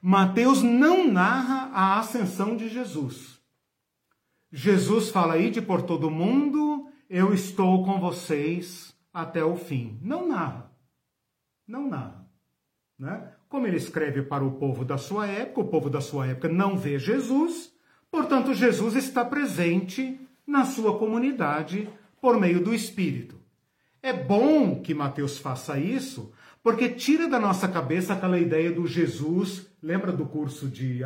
Mateus 0.00 0.62
não 0.62 1.06
narra 1.06 1.70
a 1.74 1.98
ascensão 1.98 2.56
de 2.56 2.68
Jesus. 2.68 3.38
Jesus 4.50 5.10
fala 5.10 5.34
aí 5.34 5.50
de 5.50 5.60
por 5.60 5.82
todo 5.82 6.10
mundo 6.10 6.88
eu 7.08 7.34
estou 7.34 7.84
com 7.84 8.00
vocês 8.00 8.94
até 9.12 9.44
o 9.44 9.54
fim. 9.54 9.98
Não 10.02 10.26
narra. 10.26 10.71
Não 11.66 11.88
narra. 11.88 12.26
Né? 12.98 13.28
Como 13.48 13.66
ele 13.66 13.76
escreve 13.76 14.22
para 14.22 14.44
o 14.44 14.52
povo 14.52 14.84
da 14.84 14.96
sua 14.96 15.26
época, 15.26 15.60
o 15.60 15.68
povo 15.68 15.90
da 15.90 16.00
sua 16.00 16.26
época 16.26 16.48
não 16.48 16.76
vê 16.76 16.98
Jesus, 16.98 17.72
portanto, 18.10 18.54
Jesus 18.54 18.94
está 18.94 19.24
presente 19.24 20.20
na 20.46 20.64
sua 20.64 20.98
comunidade 20.98 21.88
por 22.20 22.38
meio 22.38 22.62
do 22.62 22.72
Espírito. 22.72 23.40
É 24.02 24.12
bom 24.12 24.80
que 24.80 24.94
Mateus 24.94 25.38
faça 25.38 25.78
isso, 25.78 26.32
porque 26.62 26.88
tira 26.88 27.28
da 27.28 27.38
nossa 27.38 27.68
cabeça 27.68 28.12
aquela 28.12 28.38
ideia 28.38 28.70
do 28.70 28.86
Jesus, 28.86 29.66
lembra 29.82 30.12
do 30.12 30.26
curso 30.26 30.68
de, 30.68 31.00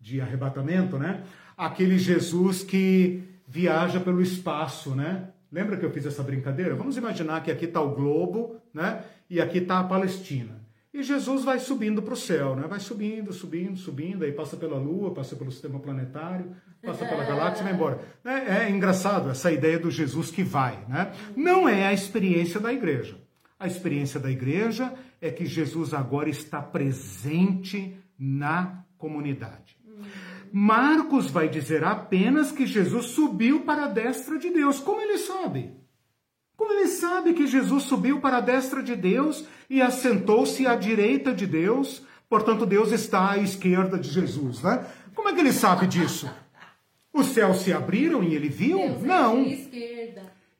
de 0.00 0.20
arrebatamento, 0.20 0.98
né? 0.98 1.24
Aquele 1.56 1.98
Jesus 1.98 2.62
que 2.62 3.22
viaja 3.46 4.00
pelo 4.00 4.20
espaço, 4.20 4.94
né? 4.94 5.28
Lembra 5.50 5.76
que 5.76 5.84
eu 5.84 5.90
fiz 5.90 6.06
essa 6.06 6.22
brincadeira? 6.22 6.74
Vamos 6.74 6.96
imaginar 6.96 7.42
que 7.42 7.50
aqui 7.50 7.66
está 7.66 7.80
o 7.80 7.94
globo, 7.94 8.56
né? 8.72 9.04
E 9.32 9.40
aqui 9.40 9.56
está 9.56 9.78
a 9.78 9.84
Palestina. 9.84 10.60
E 10.92 11.02
Jesus 11.02 11.42
vai 11.42 11.58
subindo 11.58 12.02
para 12.02 12.12
o 12.12 12.16
céu, 12.18 12.54
né? 12.54 12.66
Vai 12.68 12.78
subindo, 12.78 13.32
subindo, 13.32 13.78
subindo, 13.78 14.24
aí 14.24 14.32
passa 14.32 14.58
pela 14.58 14.76
Lua, 14.76 15.14
passa 15.14 15.34
pelo 15.34 15.50
sistema 15.50 15.80
planetário, 15.80 16.54
passa 16.84 17.06
pela 17.06 17.24
galáxia 17.24 17.62
e 17.62 17.64
vai 17.64 17.72
embora. 17.72 18.00
É, 18.22 18.66
é 18.66 18.70
engraçado 18.70 19.30
essa 19.30 19.50
ideia 19.50 19.78
do 19.78 19.90
Jesus 19.90 20.30
que 20.30 20.42
vai, 20.42 20.84
né? 20.86 21.14
Não 21.34 21.66
é 21.66 21.86
a 21.86 21.94
experiência 21.94 22.60
da 22.60 22.70
igreja. 22.70 23.16
A 23.58 23.66
experiência 23.66 24.20
da 24.20 24.30
igreja 24.30 24.92
é 25.18 25.30
que 25.30 25.46
Jesus 25.46 25.94
agora 25.94 26.28
está 26.28 26.60
presente 26.60 27.96
na 28.18 28.84
comunidade. 28.98 29.78
Marcos 30.52 31.30
vai 31.30 31.48
dizer 31.48 31.84
apenas 31.84 32.52
que 32.52 32.66
Jesus 32.66 33.06
subiu 33.06 33.60
para 33.60 33.84
a 33.84 33.88
destra 33.88 34.38
de 34.38 34.50
Deus. 34.50 34.78
Como 34.78 35.00
ele 35.00 35.16
sabe? 35.16 35.81
Como 36.62 36.74
ele 36.74 36.86
sabe 36.86 37.34
que 37.34 37.44
Jesus 37.44 37.82
subiu 37.82 38.20
para 38.20 38.36
a 38.36 38.40
destra 38.40 38.80
de 38.84 38.94
Deus 38.94 39.44
e 39.68 39.82
assentou-se 39.82 40.64
à 40.64 40.76
direita 40.76 41.34
de 41.34 41.44
Deus? 41.44 42.06
Portanto, 42.30 42.64
Deus 42.64 42.92
está 42.92 43.32
à 43.32 43.38
esquerda 43.38 43.98
de 43.98 44.08
Jesus, 44.08 44.62
né? 44.62 44.86
Como 45.12 45.28
é 45.28 45.32
que 45.34 45.40
ele 45.40 45.52
sabe 45.52 45.88
disso? 45.88 46.30
Os 47.12 47.26
céus 47.26 47.62
se 47.62 47.72
abriram 47.72 48.22
e 48.22 48.36
ele 48.36 48.48
viu? 48.48 48.78
Deus 48.78 49.02
é 49.02 49.06
Não. 49.08 49.44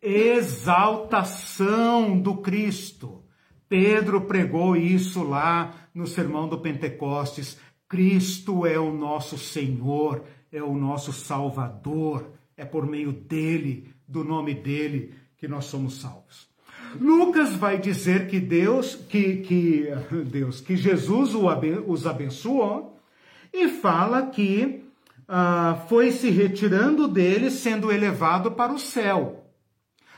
Exaltação 0.02 1.38
do 2.18 2.38
Cristo. 2.38 3.22
Pedro 3.68 4.22
pregou 4.22 4.76
isso 4.76 5.22
lá 5.22 5.72
no 5.94 6.08
sermão 6.08 6.48
do 6.48 6.58
Pentecostes. 6.58 7.56
Cristo 7.88 8.66
é 8.66 8.76
o 8.76 8.92
nosso 8.92 9.38
Senhor, 9.38 10.24
é 10.50 10.60
o 10.60 10.74
nosso 10.74 11.12
Salvador, 11.12 12.28
é 12.56 12.64
por 12.64 12.88
meio 12.88 13.12
dele, 13.12 13.94
do 14.08 14.24
nome 14.24 14.52
dele, 14.52 15.21
que 15.42 15.48
nós 15.48 15.64
somos 15.64 16.00
salvos. 16.00 16.48
Lucas 17.00 17.52
vai 17.56 17.76
dizer 17.76 18.28
que 18.28 18.38
Deus, 18.38 18.94
que, 18.94 19.38
que 19.38 19.88
Deus, 20.30 20.60
que 20.60 20.76
Jesus 20.76 21.34
os 21.34 22.06
abençoou 22.06 22.96
e 23.52 23.66
fala 23.66 24.26
que 24.26 24.84
ah, 25.26 25.84
foi 25.88 26.12
se 26.12 26.30
retirando 26.30 27.08
dele, 27.08 27.50
sendo 27.50 27.90
elevado 27.90 28.52
para 28.52 28.72
o 28.72 28.78
céu. 28.78 29.44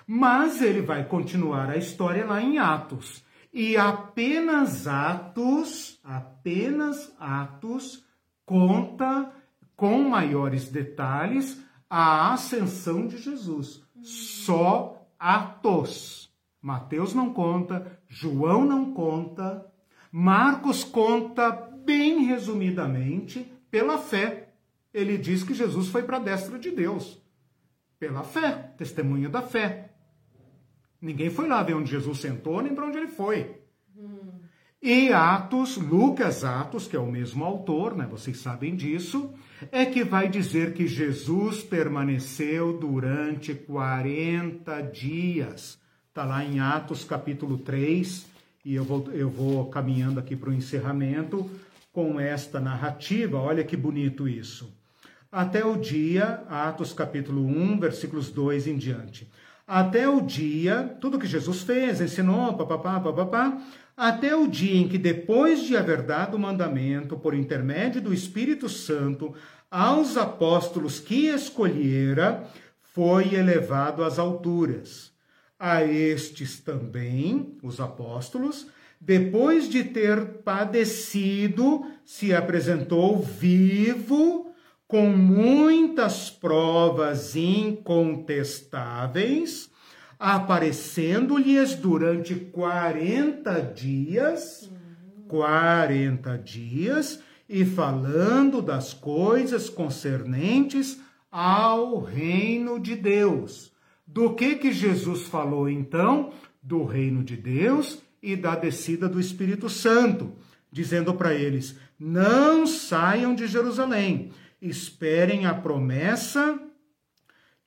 Mas 0.07 0.61
ele 0.61 0.83
vai 0.83 1.05
continuar 1.05 1.71
a 1.71 1.79
história 1.79 2.27
lá 2.27 2.43
em 2.43 2.59
Atos. 2.59 3.25
E 3.51 3.79
apenas 3.79 4.87
Atos, 4.87 5.99
apenas 6.05 7.15
Atos, 7.19 8.05
conta 8.45 9.33
com 9.75 10.03
maiores 10.03 10.69
detalhes 10.69 11.65
a 11.89 12.35
ascensão 12.35 13.07
de 13.07 13.17
Jesus. 13.17 13.83
Só 14.03 15.04
Atos. 15.19 16.33
Mateus 16.61 17.13
não 17.13 17.33
conta, 17.33 18.01
João 18.09 18.65
não 18.65 18.95
conta, 18.95 19.71
Marcos 20.11 20.83
conta 20.83 21.51
bem 21.51 22.25
resumidamente 22.25 23.53
pela 23.71 23.99
fé. 23.99 24.55
Ele 24.93 25.19
diz 25.19 25.43
que 25.43 25.53
Jesus 25.53 25.89
foi 25.89 26.05
para 26.05 26.17
a 26.17 26.21
destra 26.21 26.59
de 26.59 26.71
Deus. 26.71 27.21
Pela 27.99 28.23
fé, 28.23 28.73
testemunho 28.79 29.29
da 29.29 29.43
fé. 29.43 29.93
Ninguém 31.01 31.29
foi 31.29 31.49
lá 31.49 31.63
ver 31.63 31.75
onde 31.75 31.91
Jesus 31.91 32.19
sentou, 32.19 32.63
nem 32.63 32.75
para 32.75 32.87
onde 32.87 32.97
ele 32.97 33.09
foi. 33.09 33.61
Hum. 33.97 34.34
E 34.87 35.11
Atos, 35.15 35.79
Lucas 35.79 36.45
Atos, 36.45 36.87
que 36.87 36.95
é 36.95 36.99
o 36.99 37.11
mesmo 37.11 37.43
autor, 37.43 37.97
né? 37.97 38.07
Vocês 38.07 38.37
sabem 38.37 38.77
disso, 38.77 39.33
é 39.73 39.87
que 39.87 40.05
vai 40.05 40.29
dizer 40.29 40.75
que 40.75 40.87
Jesus 40.87 41.63
permaneceu 41.63 42.77
durante 42.77 43.55
40 43.55 44.83
dias. 44.83 45.79
Está 46.11 46.27
lá 46.27 46.45
em 46.45 46.61
Atos 46.61 47.03
capítulo 47.03 47.57
3, 47.57 48.27
e 48.63 48.75
eu 48.75 48.85
vou, 48.85 49.09
eu 49.15 49.31
vou 49.31 49.65
caminhando 49.71 50.21
aqui 50.21 50.37
para 50.37 50.51
o 50.51 50.55
encerramento 50.55 51.51
com 51.91 52.21
esta 52.21 52.61
narrativa. 52.61 53.39
Olha 53.39 53.65
que 53.65 53.79
bonito 53.79 54.29
isso. 54.29 54.71
Até 55.33 55.65
o 55.65 55.79
dia, 55.79 56.45
Atos 56.47 56.93
capítulo 56.93 57.47
1, 57.47 57.81
versículos 57.81 58.31
2 58.31 58.67
em 58.67 58.77
diante. 58.77 59.27
Até 59.67 60.07
o 60.07 60.21
dia, 60.21 60.95
tudo 61.01 61.19
que 61.19 61.27
Jesus 61.27 61.63
fez, 61.63 62.03
ensinou, 62.03 62.53
papapá, 62.53 63.01
papapá, 63.01 63.63
até 63.97 64.35
o 64.35 64.49
dia 64.49 64.77
em 64.77 64.89
que, 64.89 64.99
depois 64.99 65.63
de 65.63 65.77
haver 65.77 66.03
dado 66.03 66.37
o 66.37 66.41
mandamento, 66.41 67.17
por 67.17 67.33
intermédio 67.35 68.01
do 68.01 68.13
Espírito 68.13 68.69
Santo, 68.69 69.33
aos 69.71 70.17
apóstolos 70.17 70.99
que 71.01 71.27
escolhera, 71.27 72.45
foi 72.81 73.35
elevado 73.35 74.03
às 74.05 74.19
alturas. 74.19 75.13
A 75.59 75.85
estes 75.85 76.61
também, 76.61 77.57
os 77.63 77.81
apóstolos, 77.81 78.67
depois 79.01 79.69
de 79.69 79.85
ter 79.85 80.25
padecido, 80.45 81.87
se 82.05 82.35
apresentou 82.35 83.21
vivo, 83.21 84.53
com 84.87 85.09
muitas 85.09 86.29
provas 86.31 87.35
incontestáveis, 87.35 89.71
aparecendo-lhes 90.25 91.75
durante 91.75 92.35
40 92.35 93.61
dias, 93.61 94.71
40 95.29 96.39
dias, 96.39 97.21
e 97.47 97.63
falando 97.63 98.63
das 98.63 98.95
coisas 98.95 99.69
concernentes 99.69 100.99
ao 101.31 102.01
reino 102.01 102.81
de 102.81 102.97
Deus. 102.97 103.71
Do 104.07 104.33
que 104.33 104.55
que 104.55 104.73
Jesus 104.73 105.25
falou 105.25 105.69
então? 105.69 106.33
Do 106.63 106.85
reino 106.85 107.23
de 107.23 107.37
Deus 107.37 107.99
e 108.23 108.35
da 108.35 108.57
descida 108.57 109.07
do 109.07 109.21
Espírito 109.21 109.69
Santo, 109.69 110.33
dizendo 110.73 111.13
para 111.13 111.35
eles: 111.35 111.79
não 112.01 112.67
saiam 112.67 113.35
de 113.35 113.47
Jerusalém, 113.47 114.31
esperem 114.59 115.45
a 115.45 115.53
promessa 115.53 116.59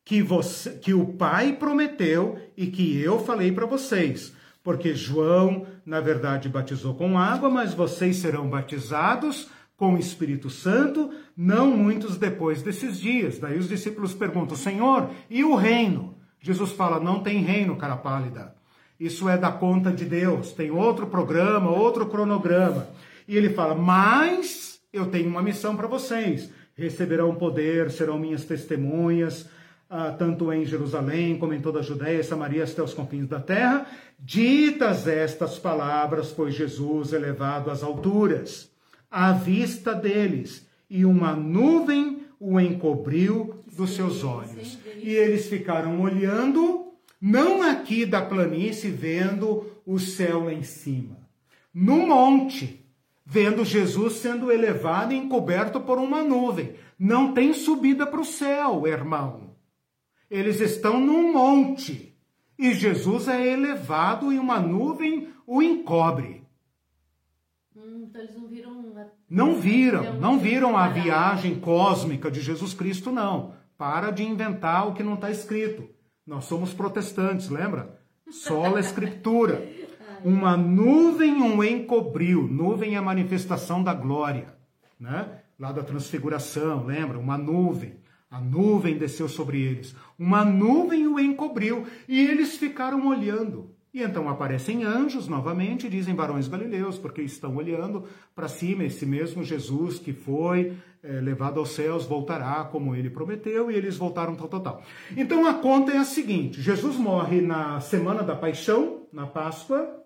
que, 0.07 0.21
você, 0.21 0.69
que 0.69 0.93
o 0.93 1.05
Pai 1.05 1.51
prometeu 1.51 2.39
e 2.55 2.67
que 2.67 2.97
eu 2.97 3.19
falei 3.19 3.51
para 3.51 3.65
vocês. 3.65 4.34
Porque 4.63 4.95
João, 4.95 5.67
na 5.85 5.99
verdade, 5.99 6.47
batizou 6.47 6.95
com 6.95 7.19
água, 7.19 7.49
mas 7.49 7.73
vocês 7.73 8.15
serão 8.15 8.49
batizados 8.49 9.49
com 9.75 9.95
o 9.95 9.97
Espírito 9.97 10.49
Santo, 10.49 11.11
não 11.35 11.69
muitos 11.71 12.17
depois 12.17 12.61
desses 12.61 12.97
dias. 12.97 13.38
Daí 13.38 13.57
os 13.57 13.67
discípulos 13.67 14.13
perguntam: 14.13 14.55
Senhor, 14.55 15.09
e 15.29 15.43
o 15.43 15.55
reino? 15.55 16.15
Jesus 16.39 16.71
fala: 16.71 17.01
Não 17.01 17.19
tem 17.19 17.41
reino, 17.41 17.75
cara 17.75 17.97
pálida. 17.97 18.55
Isso 18.97 19.27
é 19.27 19.38
da 19.38 19.51
conta 19.51 19.91
de 19.91 20.05
Deus. 20.05 20.53
Tem 20.53 20.71
outro 20.71 21.07
programa, 21.07 21.69
outro 21.69 22.05
cronograma. 22.05 22.88
E 23.27 23.35
ele 23.35 23.49
fala: 23.49 23.75
Mas 23.75 24.79
eu 24.93 25.07
tenho 25.07 25.29
uma 25.29 25.43
missão 25.43 25.75
para 25.75 25.85
vocês. 25.85 26.49
Receberão 26.75 27.35
poder, 27.35 27.91
serão 27.91 28.17
minhas 28.17 28.45
testemunhas, 28.45 29.49
tanto 30.18 30.51
em 30.51 30.65
Jerusalém 30.65 31.38
como 31.38 31.53
em 31.53 31.61
toda 31.61 31.80
a 31.80 31.84
Judéia 31.84 32.19
e 32.19 32.23
Samaria 32.23 32.64
até 32.64 32.81
os 32.81 32.93
confins 32.93 33.27
da 33.27 33.39
terra. 33.39 33.88
Ditas 34.19 35.07
estas 35.07 35.57
palavras, 35.57 36.31
foi 36.31 36.51
Jesus 36.51 37.14
elevado 37.14 37.72
às 37.72 37.84
alturas 37.84 38.72
à 39.09 39.31
vista 39.31 39.93
deles, 39.93 40.68
e 40.89 41.05
uma 41.05 41.34
nuvem 41.34 42.23
o 42.39 42.59
encobriu 42.59 43.64
dos 43.76 43.91
seus 43.91 44.23
olhos. 44.23 44.77
E 45.01 45.09
eles 45.09 45.47
ficaram 45.47 46.01
olhando, 46.01 46.91
não 47.19 47.61
aqui 47.61 48.05
da 48.05 48.22
planície, 48.22 48.91
vendo 48.91 49.65
o 49.85 49.97
céu 49.97 50.45
lá 50.45 50.53
em 50.53 50.64
cima, 50.64 51.18
no 51.73 52.07
monte, 52.07 52.85
vendo 53.26 53.65
Jesus 53.65 54.14
sendo 54.14 54.51
elevado 54.51 55.14
e 55.14 55.18
encoberto 55.18 55.80
por 55.80 55.97
uma 55.97 56.23
nuvem. 56.23 56.76
Não 56.99 57.34
tem 57.34 57.53
subida 57.53 58.05
para 58.05 58.22
o 58.22 58.26
céu, 58.26 58.88
irmão. 58.88 59.47
Eles 60.29 60.59
estão 60.59 60.99
num 60.99 61.31
monte 61.31 62.17
e 62.57 62.73
Jesus 62.73 63.27
é 63.27 63.53
elevado 63.53 64.33
e 64.33 64.39
uma 64.39 64.59
nuvem 64.59 65.29
o 65.45 65.61
encobre. 65.61 66.43
Hum, 67.75 68.07
então 68.09 68.21
eles 68.21 68.35
não 68.35 68.47
viram. 68.47 68.77
Não 69.29 69.55
viram, 69.55 70.13
não 70.19 70.39
viram 70.39 70.77
a 70.77 70.87
viagem 70.87 71.59
cósmica 71.59 72.31
de 72.31 72.41
Jesus 72.41 72.73
Cristo, 72.73 73.11
não. 73.11 73.53
Para 73.77 74.09
de 74.09 74.23
inventar 74.23 74.87
o 74.87 74.93
que 74.93 75.03
não 75.03 75.13
está 75.13 75.29
escrito. 75.29 75.87
Nós 76.25 76.45
somos 76.45 76.73
protestantes, 76.73 77.49
lembra? 77.49 77.99
Sola 78.29 78.79
Escritura. 78.79 79.65
Uma 80.25 80.57
nuvem 80.57 81.41
o 81.41 81.63
encobriu. 81.63 82.47
Nuvem 82.47 82.95
é 82.95 82.97
a 82.97 83.01
manifestação 83.01 83.83
da 83.83 83.93
glória, 83.93 84.55
né? 84.99 85.41
Lá 85.59 85.71
da 85.71 85.83
transfiguração, 85.83 86.85
lembra? 86.85 87.19
Uma 87.19 87.37
nuvem. 87.37 87.95
A 88.29 88.41
nuvem 88.41 88.97
desceu 88.97 89.29
sobre 89.29 89.61
eles. 89.61 89.95
Uma 90.19 90.43
nuvem 90.43 91.07
o 91.07 91.19
encobriu. 91.19 91.85
E 92.07 92.19
eles 92.19 92.57
ficaram 92.57 93.07
olhando. 93.07 93.75
E 93.93 94.03
então 94.03 94.29
aparecem 94.29 94.83
anjos 94.83 95.27
novamente, 95.27 95.89
dizem 95.89 96.13
varões 96.13 96.47
galileus, 96.47 96.99
porque 96.99 97.21
estão 97.21 97.55
olhando 97.55 98.03
para 98.35 98.47
cima, 98.47 98.83
esse 98.83 99.07
mesmo 99.07 99.43
Jesus 99.43 99.97
que 99.97 100.13
foi 100.13 100.77
é, 101.01 101.19
levado 101.21 101.59
aos 101.59 101.71
céus 101.71 102.05
voltará 102.05 102.63
como 102.65 102.95
ele 102.95 103.09
prometeu, 103.09 103.71
e 103.71 103.75
eles 103.75 103.97
voltaram 103.97 104.35
tal, 104.35 104.47
tal, 104.47 104.59
tal. 104.59 104.83
Então 105.15 105.47
a 105.47 105.55
conta 105.55 105.93
é 105.93 105.97
a 105.97 106.03
seguinte: 106.03 106.61
Jesus 106.61 106.97
morre 106.97 107.41
na 107.41 107.79
semana 107.79 108.21
da 108.21 108.35
paixão, 108.35 109.07
na 109.11 109.25
Páscoa, 109.25 110.03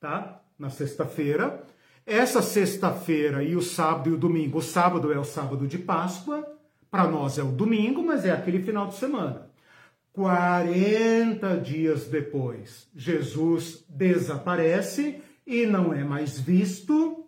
tá? 0.00 0.42
Na 0.58 0.70
sexta-feira. 0.70 1.64
Essa 2.04 2.42
sexta-feira 2.42 3.44
e 3.44 3.54
o 3.54 3.62
sábado 3.62 4.10
e 4.10 4.12
o 4.12 4.18
domingo, 4.18 4.58
o 4.58 4.62
sábado 4.62 5.12
é 5.12 5.18
o 5.18 5.24
sábado 5.24 5.68
de 5.68 5.78
Páscoa, 5.78 6.44
para 6.92 7.10
nós 7.10 7.38
é 7.38 7.42
o 7.42 7.50
domingo, 7.50 8.02
mas 8.02 8.26
é 8.26 8.32
aquele 8.32 8.62
final 8.62 8.88
de 8.88 8.96
semana. 8.96 9.50
40 10.12 11.56
dias 11.56 12.04
depois, 12.04 12.86
Jesus 12.94 13.82
desaparece 13.88 15.22
e 15.46 15.64
não 15.64 15.94
é 15.94 16.04
mais 16.04 16.38
visto, 16.38 17.24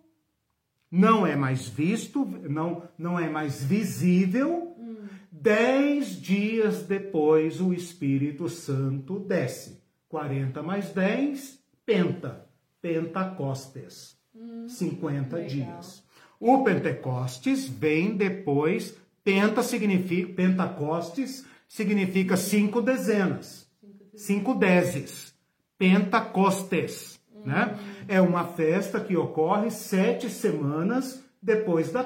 não 0.91 1.25
é 1.25 1.35
mais 1.35 1.67
visto, 1.67 2.23
não, 2.47 2.83
não 2.95 3.19
é 3.19 3.27
mais 3.27 3.63
visível. 3.63 4.75
Hum. 4.77 4.97
Dez 5.31 6.21
dias 6.21 6.83
depois, 6.83 7.59
o 7.59 7.73
Espírito 7.73 8.47
Santo 8.47 9.17
desce. 9.17 9.81
40 10.07 10.61
mais 10.61 10.91
10, 10.91 11.59
penta, 11.83 12.47
Pentecostes. 12.83 14.15
Hum, 14.35 14.69
50 14.69 15.35
legal. 15.37 15.49
dias. 15.49 16.05
O 16.39 16.63
Pentecostes 16.63 17.67
vem 17.67 18.15
depois, 18.15 18.95
penta 19.25 19.63
significa, 19.63 20.31
Pentecostes 20.33 21.43
significa 21.67 22.37
cinco 22.37 22.79
dezenas, 22.79 23.67
cinco 24.15 24.53
dezes, 24.53 25.33
Pentecostes, 25.79 27.19
né? 27.43 27.77
É 28.07 28.21
uma 28.21 28.45
festa 28.45 28.99
que 28.99 29.17
ocorre 29.17 29.71
sete 29.71 30.29
semanas 30.29 31.23
depois 31.41 31.91
da 31.91 32.03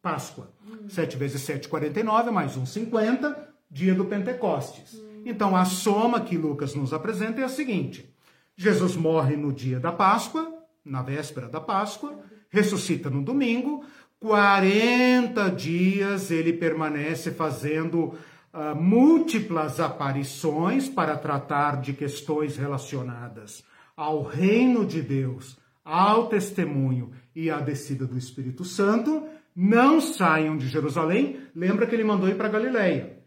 Páscoa. 0.00 0.54
Sete 0.88 1.16
vezes 1.16 1.42
sete, 1.42 1.68
49, 1.68 2.30
mais 2.30 2.56
um, 2.56 2.64
50, 2.64 3.48
dia 3.70 3.94
do 3.94 4.04
Pentecostes. 4.04 5.00
Então, 5.24 5.56
a 5.56 5.64
soma 5.64 6.20
que 6.20 6.36
Lucas 6.36 6.74
nos 6.74 6.92
apresenta 6.92 7.40
é 7.40 7.44
a 7.44 7.48
seguinte. 7.48 8.14
Jesus 8.56 8.94
morre 8.94 9.36
no 9.36 9.52
dia 9.52 9.80
da 9.80 9.90
Páscoa, 9.90 10.52
na 10.84 11.02
véspera 11.02 11.48
da 11.48 11.60
Páscoa, 11.60 12.18
ressuscita 12.50 13.10
no 13.10 13.22
domingo, 13.22 13.84
40 14.24 15.50
dias 15.50 16.30
ele 16.30 16.54
permanece 16.54 17.30
fazendo 17.30 18.14
uh, 18.54 18.74
múltiplas 18.74 19.78
aparições 19.78 20.88
para 20.88 21.14
tratar 21.14 21.78
de 21.82 21.92
questões 21.92 22.56
relacionadas 22.56 23.62
ao 23.94 24.22
reino 24.22 24.86
de 24.86 25.02
Deus, 25.02 25.58
ao 25.84 26.28
testemunho 26.28 27.12
e 27.36 27.50
à 27.50 27.60
descida 27.60 28.06
do 28.06 28.16
Espírito 28.16 28.64
Santo, 28.64 29.28
não 29.54 30.00
saiam 30.00 30.56
de 30.56 30.68
Jerusalém. 30.68 31.40
Lembra 31.54 31.86
que 31.86 31.94
ele 31.94 32.02
mandou 32.02 32.26
ir 32.26 32.38
para 32.38 32.48
Galiléia. 32.48 33.18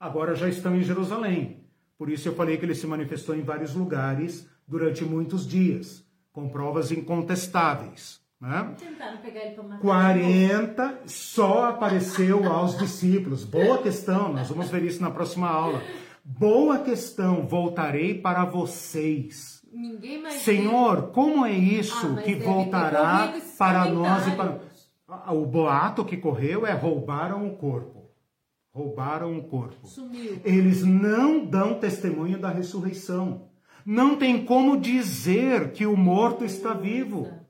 Agora 0.00 0.34
já 0.34 0.48
estão 0.48 0.74
em 0.74 0.82
Jerusalém. 0.82 1.66
Por 1.98 2.08
isso 2.08 2.26
eu 2.26 2.34
falei 2.34 2.56
que 2.56 2.64
ele 2.64 2.74
se 2.74 2.86
manifestou 2.86 3.36
em 3.36 3.42
vários 3.42 3.74
lugares 3.74 4.48
durante 4.66 5.04
muitos 5.04 5.46
dias, 5.46 6.02
com 6.32 6.48
provas 6.48 6.90
incontestáveis. 6.90 8.23
Né? 8.44 8.74
Tentaram 8.78 9.16
pegar 9.22 9.40
ele 9.40 9.54
para 9.54 9.78
40 9.78 11.00
só 11.06 11.70
apareceu 11.70 12.44
aos 12.52 12.76
discípulos. 12.76 13.42
Boa 13.42 13.78
questão, 13.78 14.34
nós 14.34 14.50
vamos 14.50 14.68
ver 14.68 14.82
isso 14.82 15.00
na 15.00 15.10
próxima 15.10 15.48
aula. 15.48 15.82
Boa 16.22 16.78
questão, 16.78 17.46
voltarei 17.46 18.20
para 18.20 18.44
vocês. 18.44 19.62
Senhor, 20.42 21.10
como 21.10 21.46
é 21.46 21.52
isso 21.52 22.16
Ah, 22.18 22.22
que 22.22 22.34
voltará 22.34 23.32
para 23.56 23.86
nós 23.86 24.28
e 24.28 24.32
para. 24.32 24.60
O 25.32 25.46
boato 25.46 26.04
que 26.04 26.18
correu 26.18 26.66
é 26.66 26.72
roubaram 26.72 27.48
o 27.48 27.56
corpo. 27.56 28.10
Roubaram 28.70 29.38
o 29.38 29.44
corpo. 29.44 29.86
Sumiu. 29.86 30.38
Eles 30.44 30.84
não 30.84 31.46
dão 31.46 31.78
testemunho 31.78 32.38
da 32.38 32.50
ressurreição. 32.50 33.48
Não 33.86 34.16
tem 34.16 34.44
como 34.44 34.78
dizer 34.78 35.72
que 35.72 35.86
o 35.86 35.96
morto 35.96 36.44
está 36.44 36.74
vivo. 36.74 37.43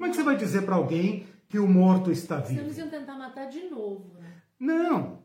Como 0.00 0.08
é 0.08 0.10
que 0.12 0.16
você 0.16 0.22
vai 0.22 0.36
dizer 0.36 0.62
para 0.62 0.76
alguém 0.76 1.26
que 1.46 1.58
o 1.58 1.68
morto 1.68 2.10
está 2.10 2.42
Senão 2.42 2.62
eles 2.62 2.76
vivo? 2.76 2.88
iam 2.88 3.00
tentar 3.00 3.18
matar 3.18 3.44
de 3.50 3.68
novo, 3.68 4.14
né? 4.18 4.32
Não. 4.58 5.18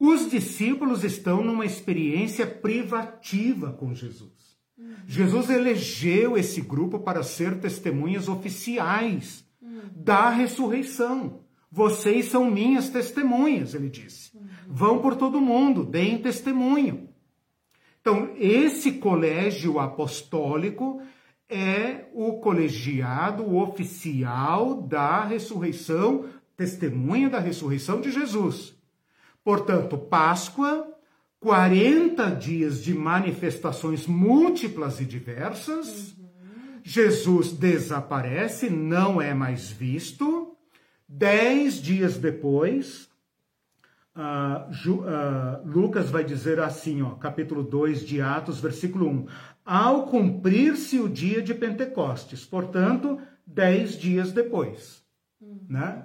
Os 0.00 0.28
discípulos 0.28 1.04
estão 1.04 1.44
numa 1.44 1.64
experiência 1.64 2.44
privativa 2.44 3.72
com 3.72 3.94
Jesus. 3.94 4.58
Jesus 5.06 5.48
elegeu 5.48 6.36
esse 6.36 6.60
grupo 6.60 6.98
para 6.98 7.22
ser 7.22 7.60
testemunhas 7.60 8.28
oficiais 8.28 9.44
da 9.94 10.28
ressurreição. 10.28 11.44
Vocês 11.70 12.24
são 12.24 12.50
minhas 12.50 12.88
testemunhas, 12.88 13.74
ele 13.74 13.88
disse. 13.88 14.32
Vão 14.66 15.00
por 15.00 15.14
todo 15.14 15.40
mundo, 15.40 15.84
deem 15.84 16.18
testemunho. 16.18 17.08
Então, 18.00 18.32
esse 18.36 18.90
colégio 18.94 19.78
apostólico 19.78 21.00
é 21.48 22.06
o 22.14 22.34
colegiado 22.34 23.54
oficial 23.56 24.82
da 24.82 25.24
ressurreição, 25.24 26.26
testemunha 26.56 27.28
da 27.28 27.38
ressurreição 27.38 28.00
de 28.00 28.10
Jesus. 28.10 28.74
Portanto, 29.42 29.98
Páscoa, 29.98 30.88
40 31.40 32.30
dias 32.30 32.82
de 32.82 32.94
manifestações 32.94 34.06
múltiplas 34.06 35.00
e 35.00 35.04
diversas. 35.04 36.14
Jesus 36.82 37.52
desaparece, 37.52 38.70
não 38.70 39.20
é 39.20 39.34
mais 39.34 39.70
visto. 39.70 40.56
Dez 41.06 41.80
dias 41.80 42.16
depois, 42.16 43.08
ah, 44.14 44.66
Ju- 44.70 45.04
ah, 45.06 45.60
Lucas 45.64 46.08
vai 46.10 46.24
dizer 46.24 46.58
assim, 46.60 47.02
ó, 47.02 47.10
capítulo 47.10 47.62
2 47.62 48.06
de 48.06 48.20
Atos, 48.20 48.60
versículo 48.60 49.08
1. 49.08 49.26
Ao 49.64 50.06
cumprir-se 50.06 50.98
o 50.98 51.08
dia 51.08 51.40
de 51.40 51.54
Pentecostes, 51.54 52.44
portanto, 52.44 53.18
dez 53.46 53.96
dias 53.98 54.30
depois. 54.32 55.02
Né? 55.68 56.04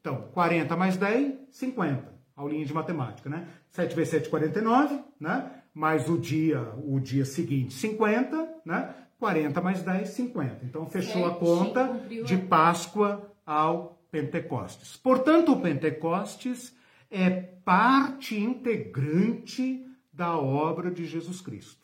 Então, 0.00 0.28
40 0.32 0.76
mais 0.76 0.96
10, 0.96 1.34
50. 1.50 2.10
Aulinha 2.36 2.64
de 2.64 2.72
matemática, 2.72 3.28
né? 3.28 3.46
7 3.70 3.94
vezes 3.94 4.10
7, 4.12 4.28
49, 4.30 4.98
né? 5.18 5.50
Mais 5.74 6.08
o 6.08 6.18
dia, 6.18 6.60
o 6.84 6.98
dia 6.98 7.24
seguinte, 7.24 7.74
50, 7.74 8.48
né? 8.64 8.94
40 9.18 9.60
mais 9.60 9.82
10, 9.82 10.08
50. 10.10 10.64
Então, 10.64 10.86
fechou 10.86 11.26
a 11.26 11.30
Sete, 11.30 11.38
conta 11.40 11.84
a- 11.84 12.22
de 12.24 12.36
Páscoa 12.38 13.30
ao 13.44 14.02
Pentecostes. 14.10 14.96
Portanto, 14.96 15.52
o 15.52 15.60
Pentecostes 15.60 16.74
é 17.10 17.28
parte 17.30 18.38
integrante 18.38 19.84
da 20.12 20.36
obra 20.38 20.90
de 20.90 21.04
Jesus 21.06 21.40
Cristo, 21.40 21.79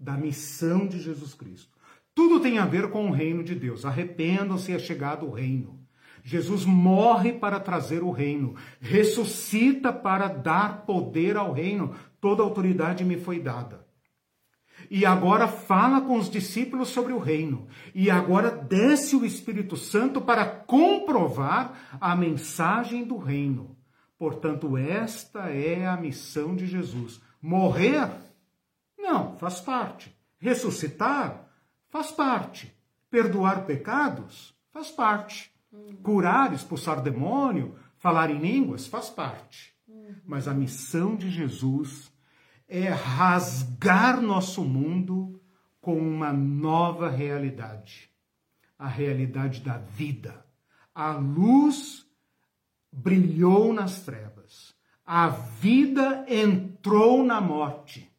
da 0.00 0.14
missão 0.14 0.86
de 0.86 0.98
Jesus 0.98 1.34
Cristo. 1.34 1.78
Tudo 2.14 2.40
tem 2.40 2.58
a 2.58 2.64
ver 2.64 2.90
com 2.90 3.08
o 3.08 3.12
reino 3.12 3.44
de 3.44 3.54
Deus. 3.54 3.84
Arrependam-se, 3.84 4.72
é 4.72 4.78
chegado 4.78 5.26
o 5.26 5.30
reino. 5.30 5.78
Jesus 6.24 6.64
morre 6.64 7.32
para 7.32 7.60
trazer 7.60 8.02
o 8.02 8.10
reino, 8.10 8.54
ressuscita 8.80 9.92
para 9.92 10.28
dar 10.28 10.84
poder 10.84 11.36
ao 11.36 11.52
reino. 11.52 11.94
Toda 12.20 12.42
autoridade 12.42 13.04
me 13.04 13.16
foi 13.16 13.40
dada. 13.40 13.86
E 14.90 15.04
agora 15.04 15.46
fala 15.46 16.00
com 16.00 16.16
os 16.16 16.30
discípulos 16.30 16.88
sobre 16.88 17.12
o 17.12 17.18
reino. 17.18 17.66
E 17.94 18.10
agora 18.10 18.50
desce 18.50 19.14
o 19.16 19.24
Espírito 19.24 19.76
Santo 19.76 20.20
para 20.20 20.44
comprovar 20.44 21.96
a 22.00 22.16
mensagem 22.16 23.04
do 23.04 23.16
reino. 23.16 23.76
Portanto, 24.18 24.76
esta 24.76 25.48
é 25.50 25.86
a 25.86 25.96
missão 25.96 26.54
de 26.54 26.66
Jesus. 26.66 27.20
Morrer? 27.40 28.10
Não, 29.10 29.36
faz 29.38 29.60
parte. 29.60 30.14
Ressuscitar? 30.38 31.48
Faz 31.88 32.10
parte. 32.10 32.74
Perdoar 33.10 33.66
pecados? 33.66 34.54
Faz 34.72 34.90
parte. 34.90 35.50
Curar, 36.02 36.52
expulsar 36.52 37.00
demônio, 37.00 37.76
falar 37.96 38.30
em 38.30 38.38
línguas? 38.38 38.86
Faz 38.86 39.10
parte. 39.10 39.74
Mas 40.24 40.46
a 40.46 40.54
missão 40.54 41.16
de 41.16 41.30
Jesus 41.30 42.12
é 42.68 42.88
rasgar 42.88 44.20
nosso 44.20 44.64
mundo 44.64 45.40
com 45.80 45.98
uma 45.98 46.32
nova 46.32 47.08
realidade 47.08 48.10
a 48.80 48.88
realidade 48.88 49.60
da 49.60 49.76
vida. 49.76 50.42
A 50.94 51.12
luz 51.12 52.06
brilhou 52.90 53.74
nas 53.74 54.00
trevas. 54.00 54.74
A 55.04 55.28
vida 55.28 56.24
entrou 56.26 57.22
na 57.22 57.42
morte. 57.42 58.09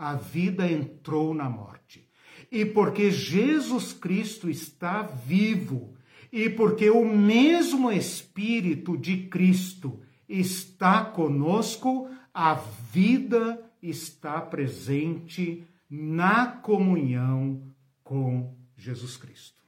A 0.00 0.14
vida 0.14 0.66
entrou 0.66 1.34
na 1.34 1.46
morte. 1.46 2.08
E 2.50 2.64
porque 2.64 3.10
Jesus 3.10 3.92
Cristo 3.92 4.48
está 4.48 5.02
vivo, 5.02 5.94
e 6.32 6.48
porque 6.48 6.88
o 6.88 7.04
mesmo 7.04 7.92
Espírito 7.92 8.96
de 8.96 9.28
Cristo 9.28 10.00
está 10.26 11.04
conosco, 11.04 12.08
a 12.32 12.54
vida 12.54 13.62
está 13.82 14.40
presente 14.40 15.66
na 15.90 16.46
comunhão 16.46 17.62
com 18.02 18.56
Jesus 18.78 19.18
Cristo. 19.18 19.60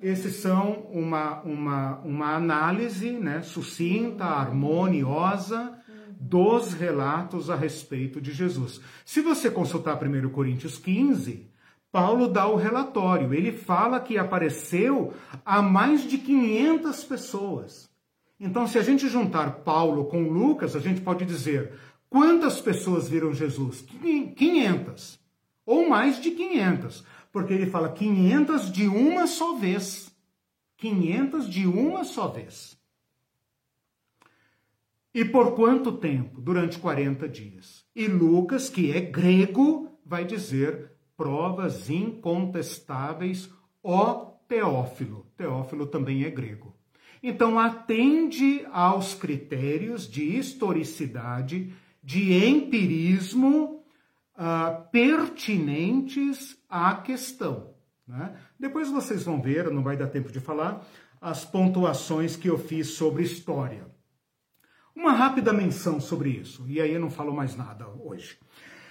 Esses 0.00 0.36
são 0.36 0.88
uma, 0.90 1.42
uma, 1.42 1.98
uma 1.98 2.36
análise 2.36 3.10
né, 3.10 3.42
sucinta, 3.42 4.24
harmoniosa 4.24 5.81
dos 6.32 6.72
relatos 6.72 7.50
a 7.50 7.54
respeito 7.54 8.18
de 8.18 8.32
Jesus. 8.32 8.80
Se 9.04 9.20
você 9.20 9.50
consultar 9.50 10.02
1 10.02 10.30
Coríntios 10.30 10.78
15, 10.78 11.46
Paulo 11.92 12.26
dá 12.26 12.48
o 12.48 12.56
relatório. 12.56 13.34
Ele 13.34 13.52
fala 13.52 14.00
que 14.00 14.16
apareceu 14.16 15.12
a 15.44 15.60
mais 15.60 16.08
de 16.08 16.16
500 16.16 17.04
pessoas. 17.04 17.90
Então, 18.40 18.66
se 18.66 18.78
a 18.78 18.82
gente 18.82 19.10
juntar 19.10 19.56
Paulo 19.56 20.06
com 20.06 20.22
Lucas, 20.22 20.74
a 20.74 20.80
gente 20.80 21.02
pode 21.02 21.26
dizer 21.26 21.74
quantas 22.08 22.62
pessoas 22.62 23.10
viram 23.10 23.34
Jesus? 23.34 23.84
500. 24.34 25.20
Ou 25.66 25.86
mais 25.86 26.18
de 26.18 26.30
500. 26.30 27.04
Porque 27.30 27.52
ele 27.52 27.66
fala 27.66 27.92
500 27.92 28.72
de 28.72 28.88
uma 28.88 29.26
só 29.26 29.54
vez. 29.54 30.10
500 30.78 31.46
de 31.46 31.66
uma 31.66 32.04
só 32.04 32.28
vez. 32.28 32.80
E 35.14 35.24
por 35.24 35.54
quanto 35.54 35.92
tempo? 35.92 36.40
Durante 36.40 36.78
40 36.78 37.28
dias. 37.28 37.84
E 37.94 38.06
Lucas, 38.06 38.70
que 38.70 38.90
é 38.90 39.00
grego, 39.00 39.98
vai 40.04 40.24
dizer 40.24 40.92
provas 41.16 41.90
incontestáveis, 41.90 43.50
ó 43.82 44.32
Teófilo. 44.48 45.26
Teófilo 45.36 45.86
também 45.86 46.24
é 46.24 46.30
grego. 46.30 46.76
Então, 47.22 47.58
atende 47.58 48.66
aos 48.72 49.14
critérios 49.14 50.10
de 50.10 50.36
historicidade, 50.36 51.72
de 52.02 52.32
empirismo 52.44 53.84
ah, 54.34 54.86
pertinentes 54.90 56.58
à 56.68 56.96
questão. 56.96 57.74
Né? 58.06 58.36
Depois 58.58 58.88
vocês 58.90 59.22
vão 59.22 59.40
ver, 59.40 59.70
não 59.70 59.82
vai 59.82 59.96
dar 59.96 60.08
tempo 60.08 60.32
de 60.32 60.40
falar, 60.40 60.84
as 61.20 61.44
pontuações 61.44 62.34
que 62.34 62.50
eu 62.50 62.58
fiz 62.58 62.88
sobre 62.88 63.22
história. 63.22 63.91
Uma 64.94 65.12
rápida 65.12 65.52
menção 65.52 66.00
sobre 66.00 66.30
isso, 66.30 66.64
e 66.68 66.80
aí 66.80 66.92
eu 66.92 67.00
não 67.00 67.10
falo 67.10 67.32
mais 67.34 67.56
nada 67.56 67.88
hoje. 67.88 68.38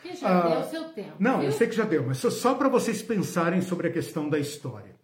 Que 0.01 0.15
já 0.15 0.47
deu 0.47 0.63
seu 0.63 0.89
tempo. 0.89 1.13
Não, 1.19 1.37
viu? 1.39 1.47
eu 1.47 1.51
sei 1.51 1.67
que 1.67 1.75
já 1.75 1.85
deu, 1.85 2.05
mas 2.07 2.17
só- 2.17 2.31
só 2.31 2.55
para 2.55 2.67
vocês 2.69 3.01
pensarem 3.01 3.61
sobre 3.61 3.87
a 3.87 3.91
questão 3.91 4.27
da 4.29 4.39
história. 4.39 4.95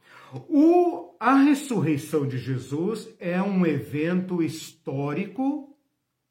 O, 0.50 1.16
a 1.20 1.36
ressurreição 1.36 2.28
de 2.28 2.38
Jesus 2.38 3.08
é 3.20 3.42
um 3.42 3.66
evento 3.66 4.42
histórico, 4.44 5.78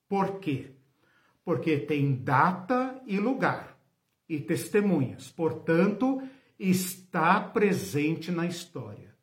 por 0.09 0.39
quê? 0.41 0.73
Porque 1.45 1.79
tem 1.79 2.15
data 2.17 3.01
e 3.07 3.19
lugar 3.19 3.79
e 4.29 4.41
testemunhas, 4.41 5.31
portanto, 5.31 6.21
está 6.59 7.41
presente 7.41 8.31
na 8.33 8.47
história. 8.47 9.15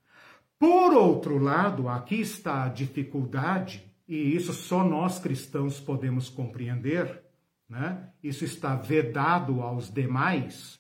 Por 0.58 0.94
outro 0.94 1.38
lado, 1.38 1.90
aqui 1.90 2.22
está 2.22 2.64
a 2.64 2.70
dificuldade, 2.70 3.93
e 4.16 4.36
isso 4.36 4.54
só 4.54 4.84
nós 4.84 5.20
cristãos 5.20 5.80
podemos 5.80 6.30
compreender, 6.30 7.24
né? 7.70 8.10
isso 8.22 8.44
está 8.46 8.76
vedado 8.76 9.62
aos 9.62 9.92
demais. 9.92 10.80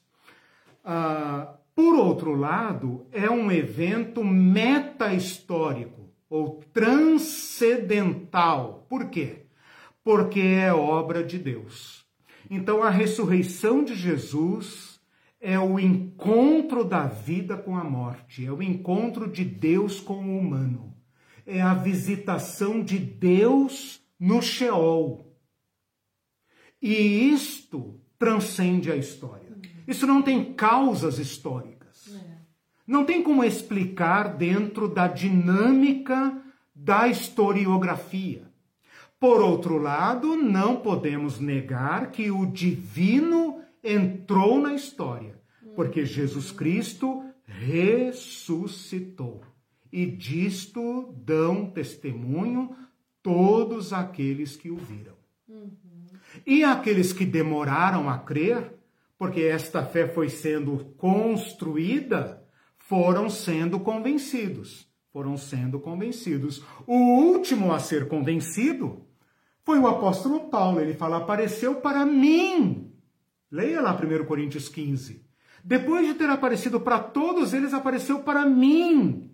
Ah, 0.83 1.55
por 1.75 1.95
outro 1.95 2.35
lado, 2.35 3.07
é 3.11 3.29
um 3.29 3.51
evento 3.51 4.23
meta-histórico 4.23 6.09
ou 6.29 6.61
transcendental. 6.73 8.85
Por 8.89 9.09
quê? 9.09 9.43
porque 10.03 10.41
é 10.41 10.73
obra 10.73 11.23
de 11.23 11.39
Deus. 11.39 12.05
Então 12.49 12.83
a 12.83 12.89
ressurreição 12.89 13.83
de 13.83 13.95
Jesus 13.95 14.99
é 15.39 15.57
o 15.57 15.79
encontro 15.79 16.83
da 16.83 17.07
vida 17.07 17.57
com 17.57 17.77
a 17.77 17.83
morte, 17.83 18.45
é 18.45 18.51
o 18.51 18.61
encontro 18.61 19.29
de 19.29 19.43
Deus 19.43 19.99
com 19.99 20.15
o 20.15 20.37
humano, 20.37 20.92
é 21.45 21.61
a 21.61 21.73
visitação 21.73 22.83
de 22.83 22.97
Deus 22.97 24.01
no 24.19 24.41
Sheol. 24.41 25.25
E 26.81 27.29
isto 27.31 27.99
transcende 28.17 28.91
a 28.91 28.95
história. 28.95 29.53
Isso 29.87 30.07
não 30.07 30.21
tem 30.21 30.53
causas 30.53 31.19
históricas. 31.19 32.09
É. 32.13 32.37
Não 32.87 33.05
tem 33.05 33.21
como 33.21 33.43
explicar 33.43 34.35
dentro 34.35 34.87
da 34.87 35.07
dinâmica 35.07 36.41
da 36.73 37.07
historiografia. 37.07 38.51
Por 39.19 39.41
outro 39.41 39.77
lado, 39.77 40.35
não 40.35 40.77
podemos 40.77 41.39
negar 41.39 42.11
que 42.11 42.29
o 42.29 42.45
divino 42.45 43.61
entrou 43.83 44.59
na 44.59 44.73
história, 44.73 45.39
porque 45.75 46.05
Jesus 46.05 46.51
Cristo 46.51 47.23
ressuscitou. 47.45 49.41
E 49.93 50.07
disto 50.07 51.13
dão 51.23 51.67
testemunho 51.67 52.75
todos 53.21 53.93
aqueles 53.93 54.57
que 54.57 54.71
o 54.71 54.75
viram. 54.75 55.13
Uhum. 55.47 56.07
E 56.47 56.63
aqueles 56.63 57.13
que 57.13 57.23
demoraram 57.23 58.09
a 58.09 58.17
crer, 58.17 58.73
porque 59.19 59.41
esta 59.41 59.85
fé 59.85 60.07
foi 60.07 60.29
sendo 60.29 60.95
construída, 60.97 62.43
foram 62.75 63.29
sendo 63.29 63.79
convencidos. 63.79 64.91
Foram 65.11 65.37
sendo 65.37 65.79
convencidos. 65.79 66.65
O 66.87 66.95
último 66.95 67.71
a 67.71 67.77
ser 67.77 68.07
convencido 68.07 69.05
foi 69.63 69.77
o 69.77 69.85
apóstolo 69.85 70.49
Paulo. 70.49 70.79
Ele 70.79 70.95
fala: 70.95 71.17
apareceu 71.17 71.75
para 71.75 72.03
mim. 72.03 72.91
Leia 73.51 73.79
lá 73.79 73.93
1 73.93 74.25
Coríntios 74.25 74.67
15. 74.67 75.23
Depois 75.63 76.07
de 76.07 76.15
ter 76.15 76.31
aparecido 76.31 76.81
para 76.81 76.97
todos 76.97 77.53
eles, 77.53 77.75
apareceu 77.75 78.23
para 78.23 78.43
mim. 78.43 79.32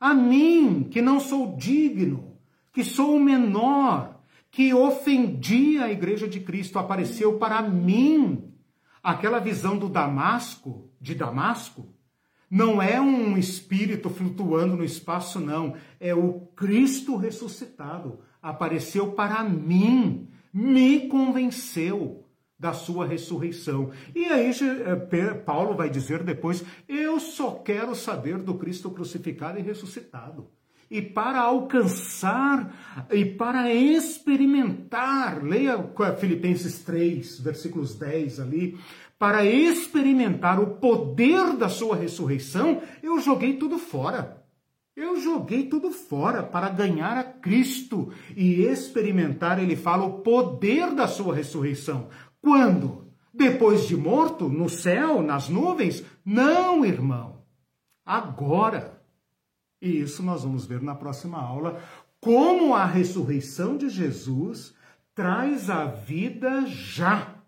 A 0.00 0.14
mim, 0.14 0.88
que 0.90 1.02
não 1.02 1.18
sou 1.18 1.56
digno, 1.56 2.36
que 2.72 2.84
sou 2.84 3.16
o 3.16 3.20
menor, 3.20 4.20
que 4.50 4.72
ofendi 4.72 5.78
a 5.78 5.90
igreja 5.90 6.28
de 6.28 6.40
Cristo, 6.40 6.78
apareceu 6.78 7.38
para 7.38 7.62
mim. 7.62 8.52
Aquela 9.02 9.38
visão 9.38 9.78
do 9.78 9.88
Damasco, 9.88 10.90
de 11.00 11.14
Damasco, 11.14 11.94
não 12.50 12.80
é 12.80 13.00
um 13.00 13.36
espírito 13.36 14.08
flutuando 14.08 14.76
no 14.76 14.84
espaço, 14.84 15.38
não. 15.38 15.74
É 16.00 16.14
o 16.14 16.40
Cristo 16.54 17.16
ressuscitado 17.16 18.20
apareceu 18.42 19.12
para 19.12 19.42
mim, 19.44 20.28
me 20.52 21.08
convenceu 21.08 22.24
da 22.58 22.72
sua 22.72 23.06
ressurreição. 23.06 23.90
E 24.14 24.24
aí 24.26 24.50
eh, 24.50 25.34
Paulo 25.34 25.76
vai 25.76 25.88
dizer 25.88 26.22
depois: 26.22 26.64
eu 26.88 27.20
só 27.20 27.52
quero 27.52 27.94
saber 27.94 28.38
do 28.38 28.54
Cristo 28.54 28.90
crucificado 28.90 29.58
e 29.58 29.62
ressuscitado. 29.62 30.48
E 30.90 31.02
para 31.02 31.40
alcançar 31.40 33.06
e 33.10 33.24
para 33.24 33.72
experimentar, 33.72 35.44
leia 35.44 35.78
Filipenses 36.18 36.78
3, 36.78 37.40
versículos 37.40 37.94
10 37.94 38.40
ali, 38.40 38.78
para 39.18 39.44
experimentar 39.44 40.58
o 40.58 40.76
poder 40.76 41.56
da 41.56 41.68
sua 41.68 41.94
ressurreição, 41.94 42.80
eu 43.02 43.20
joguei 43.20 43.54
tudo 43.54 43.78
fora. 43.78 44.38
Eu 44.96 45.20
joguei 45.20 45.64
tudo 45.64 45.92
fora 45.92 46.42
para 46.42 46.68
ganhar 46.70 47.16
a 47.16 47.22
Cristo 47.22 48.12
e 48.36 48.62
experimentar, 48.62 49.62
ele 49.62 49.76
fala, 49.76 50.04
o 50.04 50.22
poder 50.22 50.92
da 50.92 51.06
sua 51.06 51.32
ressurreição. 51.32 52.08
Quando? 52.40 53.08
Depois 53.32 53.86
de 53.86 53.96
morto, 53.96 54.48
no 54.48 54.68
céu, 54.68 55.22
nas 55.22 55.48
nuvens? 55.48 56.04
Não, 56.24 56.84
irmão. 56.84 57.42
Agora. 58.04 59.02
E 59.80 60.00
isso 60.00 60.22
nós 60.22 60.42
vamos 60.42 60.66
ver 60.66 60.82
na 60.82 60.94
próxima 60.94 61.38
aula, 61.38 61.80
como 62.20 62.74
a 62.74 62.84
ressurreição 62.84 63.76
de 63.76 63.88
Jesus 63.88 64.74
traz 65.14 65.70
a 65.70 65.84
vida 65.84 66.66
já 66.66 67.38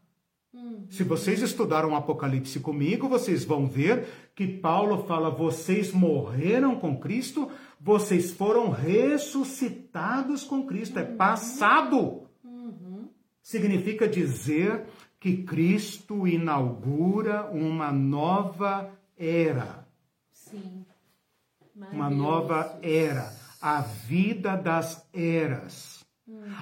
se 0.89 1.05
vocês 1.05 1.41
estudaram 1.43 1.91
o 1.91 1.95
Apocalipse 1.95 2.59
comigo, 2.59 3.09
vocês 3.09 3.45
vão 3.45 3.69
ver 3.69 4.09
que 4.35 4.47
Paulo 4.47 5.05
fala: 5.05 5.31
vocês 5.31 5.93
morreram 5.93 6.75
com 6.75 6.99
Cristo, 6.99 7.49
vocês 7.81 8.33
foram 8.33 8.71
ressuscitados 8.71 10.43
com 10.43 10.67
Cristo. 10.67 10.99
É 10.99 11.05
passado. 11.05 12.29
Significa 13.43 14.09
dizer 14.09 14.87
que 15.19 15.43
Cristo 15.45 16.27
inaugura 16.27 17.45
uma 17.51 17.93
nova 17.93 18.91
era. 19.17 19.87
Sim. 20.33 20.85
Uma 21.93 22.09
nova 22.09 22.79
era. 22.83 23.33
A 23.61 23.83
vida 23.83 24.57
das 24.57 25.07
eras. 25.13 26.01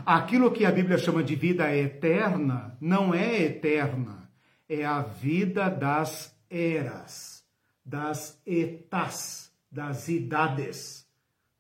Aquilo 0.05 0.51
que 0.51 0.65
a 0.65 0.73
Bíblia 0.73 0.99
chama 0.99 1.23
de 1.23 1.35
vida 1.35 1.75
eterna 1.75 2.77
não 2.81 3.15
é 3.15 3.43
eterna, 3.43 4.31
é 4.69 4.85
a 4.85 5.03
vida 5.03 5.69
das 5.69 6.35
eras, 6.49 7.45
das 7.85 8.41
etas, 8.47 9.53
das 9.71 10.09
idades, 10.09 11.07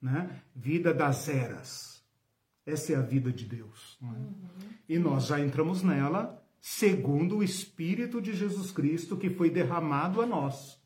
né? 0.00 0.42
Vida 0.54 0.94
das 0.94 1.28
eras. 1.28 2.02
Essa 2.64 2.94
é 2.94 2.96
a 2.96 3.02
vida 3.02 3.32
de 3.32 3.44
Deus. 3.44 3.98
É? 4.02 4.06
Uhum. 4.06 4.67
E 4.88 4.98
nós 4.98 5.26
já 5.26 5.38
entramos 5.40 5.82
nela 5.82 6.42
segundo 6.60 7.38
o 7.38 7.42
Espírito 7.42 8.20
de 8.20 8.32
Jesus 8.32 8.70
Cristo 8.70 9.16
que 9.16 9.30
foi 9.30 9.50
derramado 9.50 10.20
a 10.20 10.26
nós. 10.26 10.78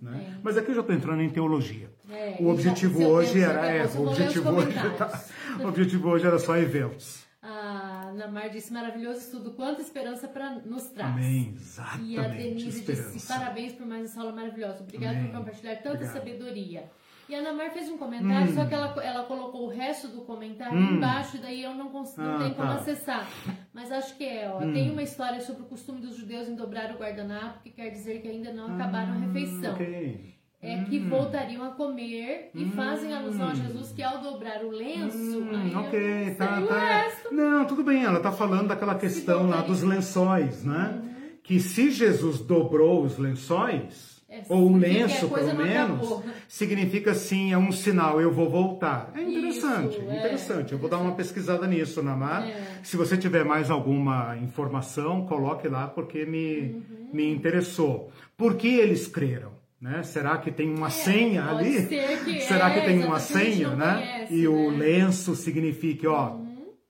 Né? 0.00 0.34
É. 0.36 0.40
Mas 0.42 0.56
aqui 0.56 0.70
eu 0.70 0.74
já 0.74 0.80
estou 0.80 0.94
entrando 0.94 1.22
em 1.22 1.30
teologia. 1.30 1.90
É, 2.10 2.36
o 2.40 2.48
objetivo 2.48 3.00
já, 3.00 3.08
hoje 3.08 3.40
era. 3.40 3.66
É, 3.66 3.86
o 3.86 4.06
objetivo 4.06 4.50
hoje, 4.50 4.72
tá, 4.96 5.24
o 5.60 5.66
objetivo 5.66 6.08
hoje 6.08 6.26
era 6.26 6.38
só 6.38 6.56
eventos. 6.56 7.26
A 7.42 8.12
Namar 8.14 8.50
disse: 8.50 8.72
maravilhoso 8.72 9.20
estudo, 9.20 9.52
quanta 9.52 9.80
esperança 9.80 10.28
para 10.28 10.60
nos 10.60 10.88
traz. 10.88 11.12
Amém, 11.12 11.54
exatamente. 11.56 12.10
E 12.10 12.18
a 12.18 12.28
Denise 12.28 12.80
esperança. 12.80 13.10
disse: 13.10 13.28
parabéns 13.28 13.72
por 13.72 13.86
mais 13.86 14.04
essa 14.04 14.20
aula 14.20 14.32
maravilhosa. 14.32 14.82
Obrigada 14.82 15.18
por 15.20 15.32
compartilhar 15.32 15.76
tanta 15.76 15.90
Obrigado. 15.90 16.12
sabedoria. 16.14 16.90
E 17.28 17.34
a 17.34 17.42
Namar 17.42 17.70
fez 17.70 17.90
um 17.90 17.98
comentário, 17.98 18.50
hum. 18.50 18.54
só 18.54 18.64
que 18.64 18.72
ela, 18.72 18.94
ela 19.04 19.24
colocou 19.24 19.66
o 19.66 19.68
resto 19.68 20.08
do 20.08 20.22
comentário 20.22 20.78
hum. 20.78 20.94
embaixo, 20.94 21.36
e 21.36 21.40
daí 21.40 21.62
eu 21.62 21.74
não, 21.74 21.90
consigo, 21.90 22.22
não 22.22 22.36
ah, 22.36 22.38
tenho 22.38 22.54
tá. 22.54 22.56
como 22.56 22.72
acessar. 22.72 23.28
Mas 23.74 23.92
acho 23.92 24.16
que 24.16 24.24
é, 24.24 24.50
ó. 24.50 24.64
Hum. 24.64 24.72
Tem 24.72 24.90
uma 24.90 25.02
história 25.02 25.38
sobre 25.42 25.62
o 25.62 25.66
costume 25.66 26.00
dos 26.00 26.16
judeus 26.16 26.48
em 26.48 26.56
dobrar 26.56 26.90
o 26.90 26.98
guardanapo, 26.98 27.60
que 27.62 27.70
quer 27.70 27.90
dizer 27.90 28.22
que 28.22 28.28
ainda 28.28 28.50
não 28.50 28.74
acabaram 28.74 29.12
a 29.12 29.16
ah, 29.16 29.18
refeição. 29.18 29.74
Okay. 29.74 30.38
É 30.60 30.82
que 30.84 30.98
hum. 30.98 31.08
voltariam 31.08 31.62
a 31.64 31.70
comer 31.70 32.50
e 32.52 32.64
fazem 32.70 33.14
alusão 33.14 33.48
a 33.48 33.54
Jesus 33.54 33.92
que 33.92 34.02
ao 34.02 34.20
dobrar 34.20 34.64
o 34.64 34.70
lenço. 34.70 35.16
Hum, 35.16 35.78
ok, 35.78 36.34
tá, 36.36 36.60
tá. 36.62 37.12
Não, 37.30 37.64
tudo 37.64 37.84
bem, 37.84 38.02
ela 38.02 38.18
tá 38.18 38.32
falando 38.32 38.68
daquela 38.68 38.96
questão 38.96 39.48
lá 39.48 39.60
dos 39.60 39.84
lençóis, 39.84 40.64
né? 40.64 41.00
Uhum. 41.00 41.08
Que 41.44 41.60
se 41.60 41.90
Jesus 41.92 42.40
dobrou 42.40 43.04
os 43.04 43.18
lençóis 43.18 44.17
é, 44.30 44.42
ou 44.50 44.68
um 44.68 44.76
lenço, 44.76 45.26
pelo 45.30 45.56
menos, 45.56 46.06
acabou. 46.06 46.24
significa 46.46 47.14
sim, 47.14 47.50
é 47.50 47.56
um 47.56 47.72
sinal, 47.72 48.20
eu 48.20 48.30
vou 48.30 48.50
voltar. 48.50 49.10
É 49.14 49.22
interessante, 49.22 49.96
Isso, 49.96 50.10
é. 50.10 50.18
interessante. 50.18 50.72
Eu 50.72 50.78
vou 50.78 50.90
dar 50.90 50.98
uma 50.98 51.14
pesquisada 51.14 51.66
nisso, 51.66 52.02
Namar. 52.02 52.46
É. 52.46 52.80
Se 52.82 52.96
você 52.98 53.16
tiver 53.16 53.42
mais 53.42 53.70
alguma 53.70 54.36
informação, 54.36 55.24
coloque 55.24 55.66
lá, 55.66 55.86
porque 55.86 56.26
me, 56.26 56.60
uhum. 56.60 57.10
me 57.10 57.32
interessou. 57.32 58.12
Por 58.36 58.56
que 58.56 58.68
eles 58.68 59.06
creram? 59.06 59.56
Né? 59.80 60.02
Será 60.02 60.36
que 60.36 60.50
tem 60.50 60.74
uma 60.74 60.88
é, 60.88 60.90
senha 60.90 61.44
ali? 61.46 61.86
Que 61.86 62.40
Será 62.42 62.70
que 62.70 62.82
tem 62.82 63.02
uma 63.04 63.20
senha, 63.20 63.70
né? 63.76 63.94
Conhece, 63.94 64.34
e 64.34 64.42
né? 64.42 64.48
o 64.48 64.68
lenço 64.68 65.34
significa, 65.36 66.10
ó, 66.10 66.36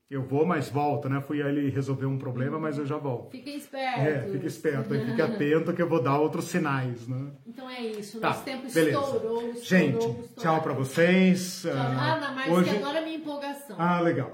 eu 0.09 0.23
vou, 0.23 0.43
mas 0.43 0.69
volto, 0.69 1.07
né? 1.07 1.21
Fui 1.21 1.39
ali 1.39 1.69
resolver 1.69 2.07
um 2.07 2.17
problema, 2.17 2.57
mas 2.57 2.79
eu 2.79 2.85
já 2.85 2.97
volto. 2.97 3.29
Fique 3.29 3.51
esperto. 3.51 3.99
É, 3.99 4.27
fique 4.31 4.47
esperto, 4.47 4.93
aí 4.93 5.05
fique 5.05 5.21
atento 5.21 5.71
que 5.71 5.81
eu 5.81 5.87
vou 5.87 6.01
dar 6.01 6.17
outros 6.17 6.45
sinais, 6.45 7.07
né? 7.07 7.31
Então 7.45 7.69
é 7.69 7.79
isso, 7.81 8.19
tá, 8.19 8.29
nosso 8.29 8.43
tempo 8.43 8.63
beleza. 8.73 8.97
estourou, 8.97 9.41
estourou, 9.51 9.63
Gente, 9.63 9.97
estourou. 9.97 10.29
tchau 10.37 10.61
para 10.61 10.73
vocês. 10.73 11.61
Tchau. 11.61 11.71
Ah, 11.75 12.15
Ana, 12.15 12.31
mas 12.31 12.51
hoje... 12.51 12.75
agora 12.77 12.97
é 12.97 13.05
minha 13.05 13.17
empolgação. 13.17 13.75
Ah, 13.77 13.99
legal. 13.99 14.31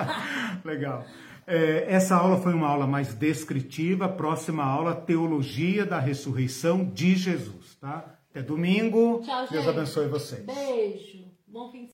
legal. 0.64 1.04
É, 1.46 1.92
essa 1.92 2.16
aula 2.16 2.38
foi 2.38 2.54
uma 2.54 2.68
aula 2.68 2.86
mais 2.86 3.12
descritiva, 3.14 4.08
próxima 4.08 4.64
aula, 4.64 4.94
Teologia 4.94 5.84
da 5.84 5.98
Ressurreição 5.98 6.84
de 6.84 7.16
Jesus, 7.16 7.76
tá? 7.78 8.18
Até 8.30 8.40
domingo. 8.40 9.20
Tchau, 9.22 9.46
Deus 9.50 9.68
abençoe 9.68 10.08
vocês. 10.08 10.42
Beijo. 10.46 11.22
Bom 11.46 11.70
fim 11.70 11.84
de 11.84 11.90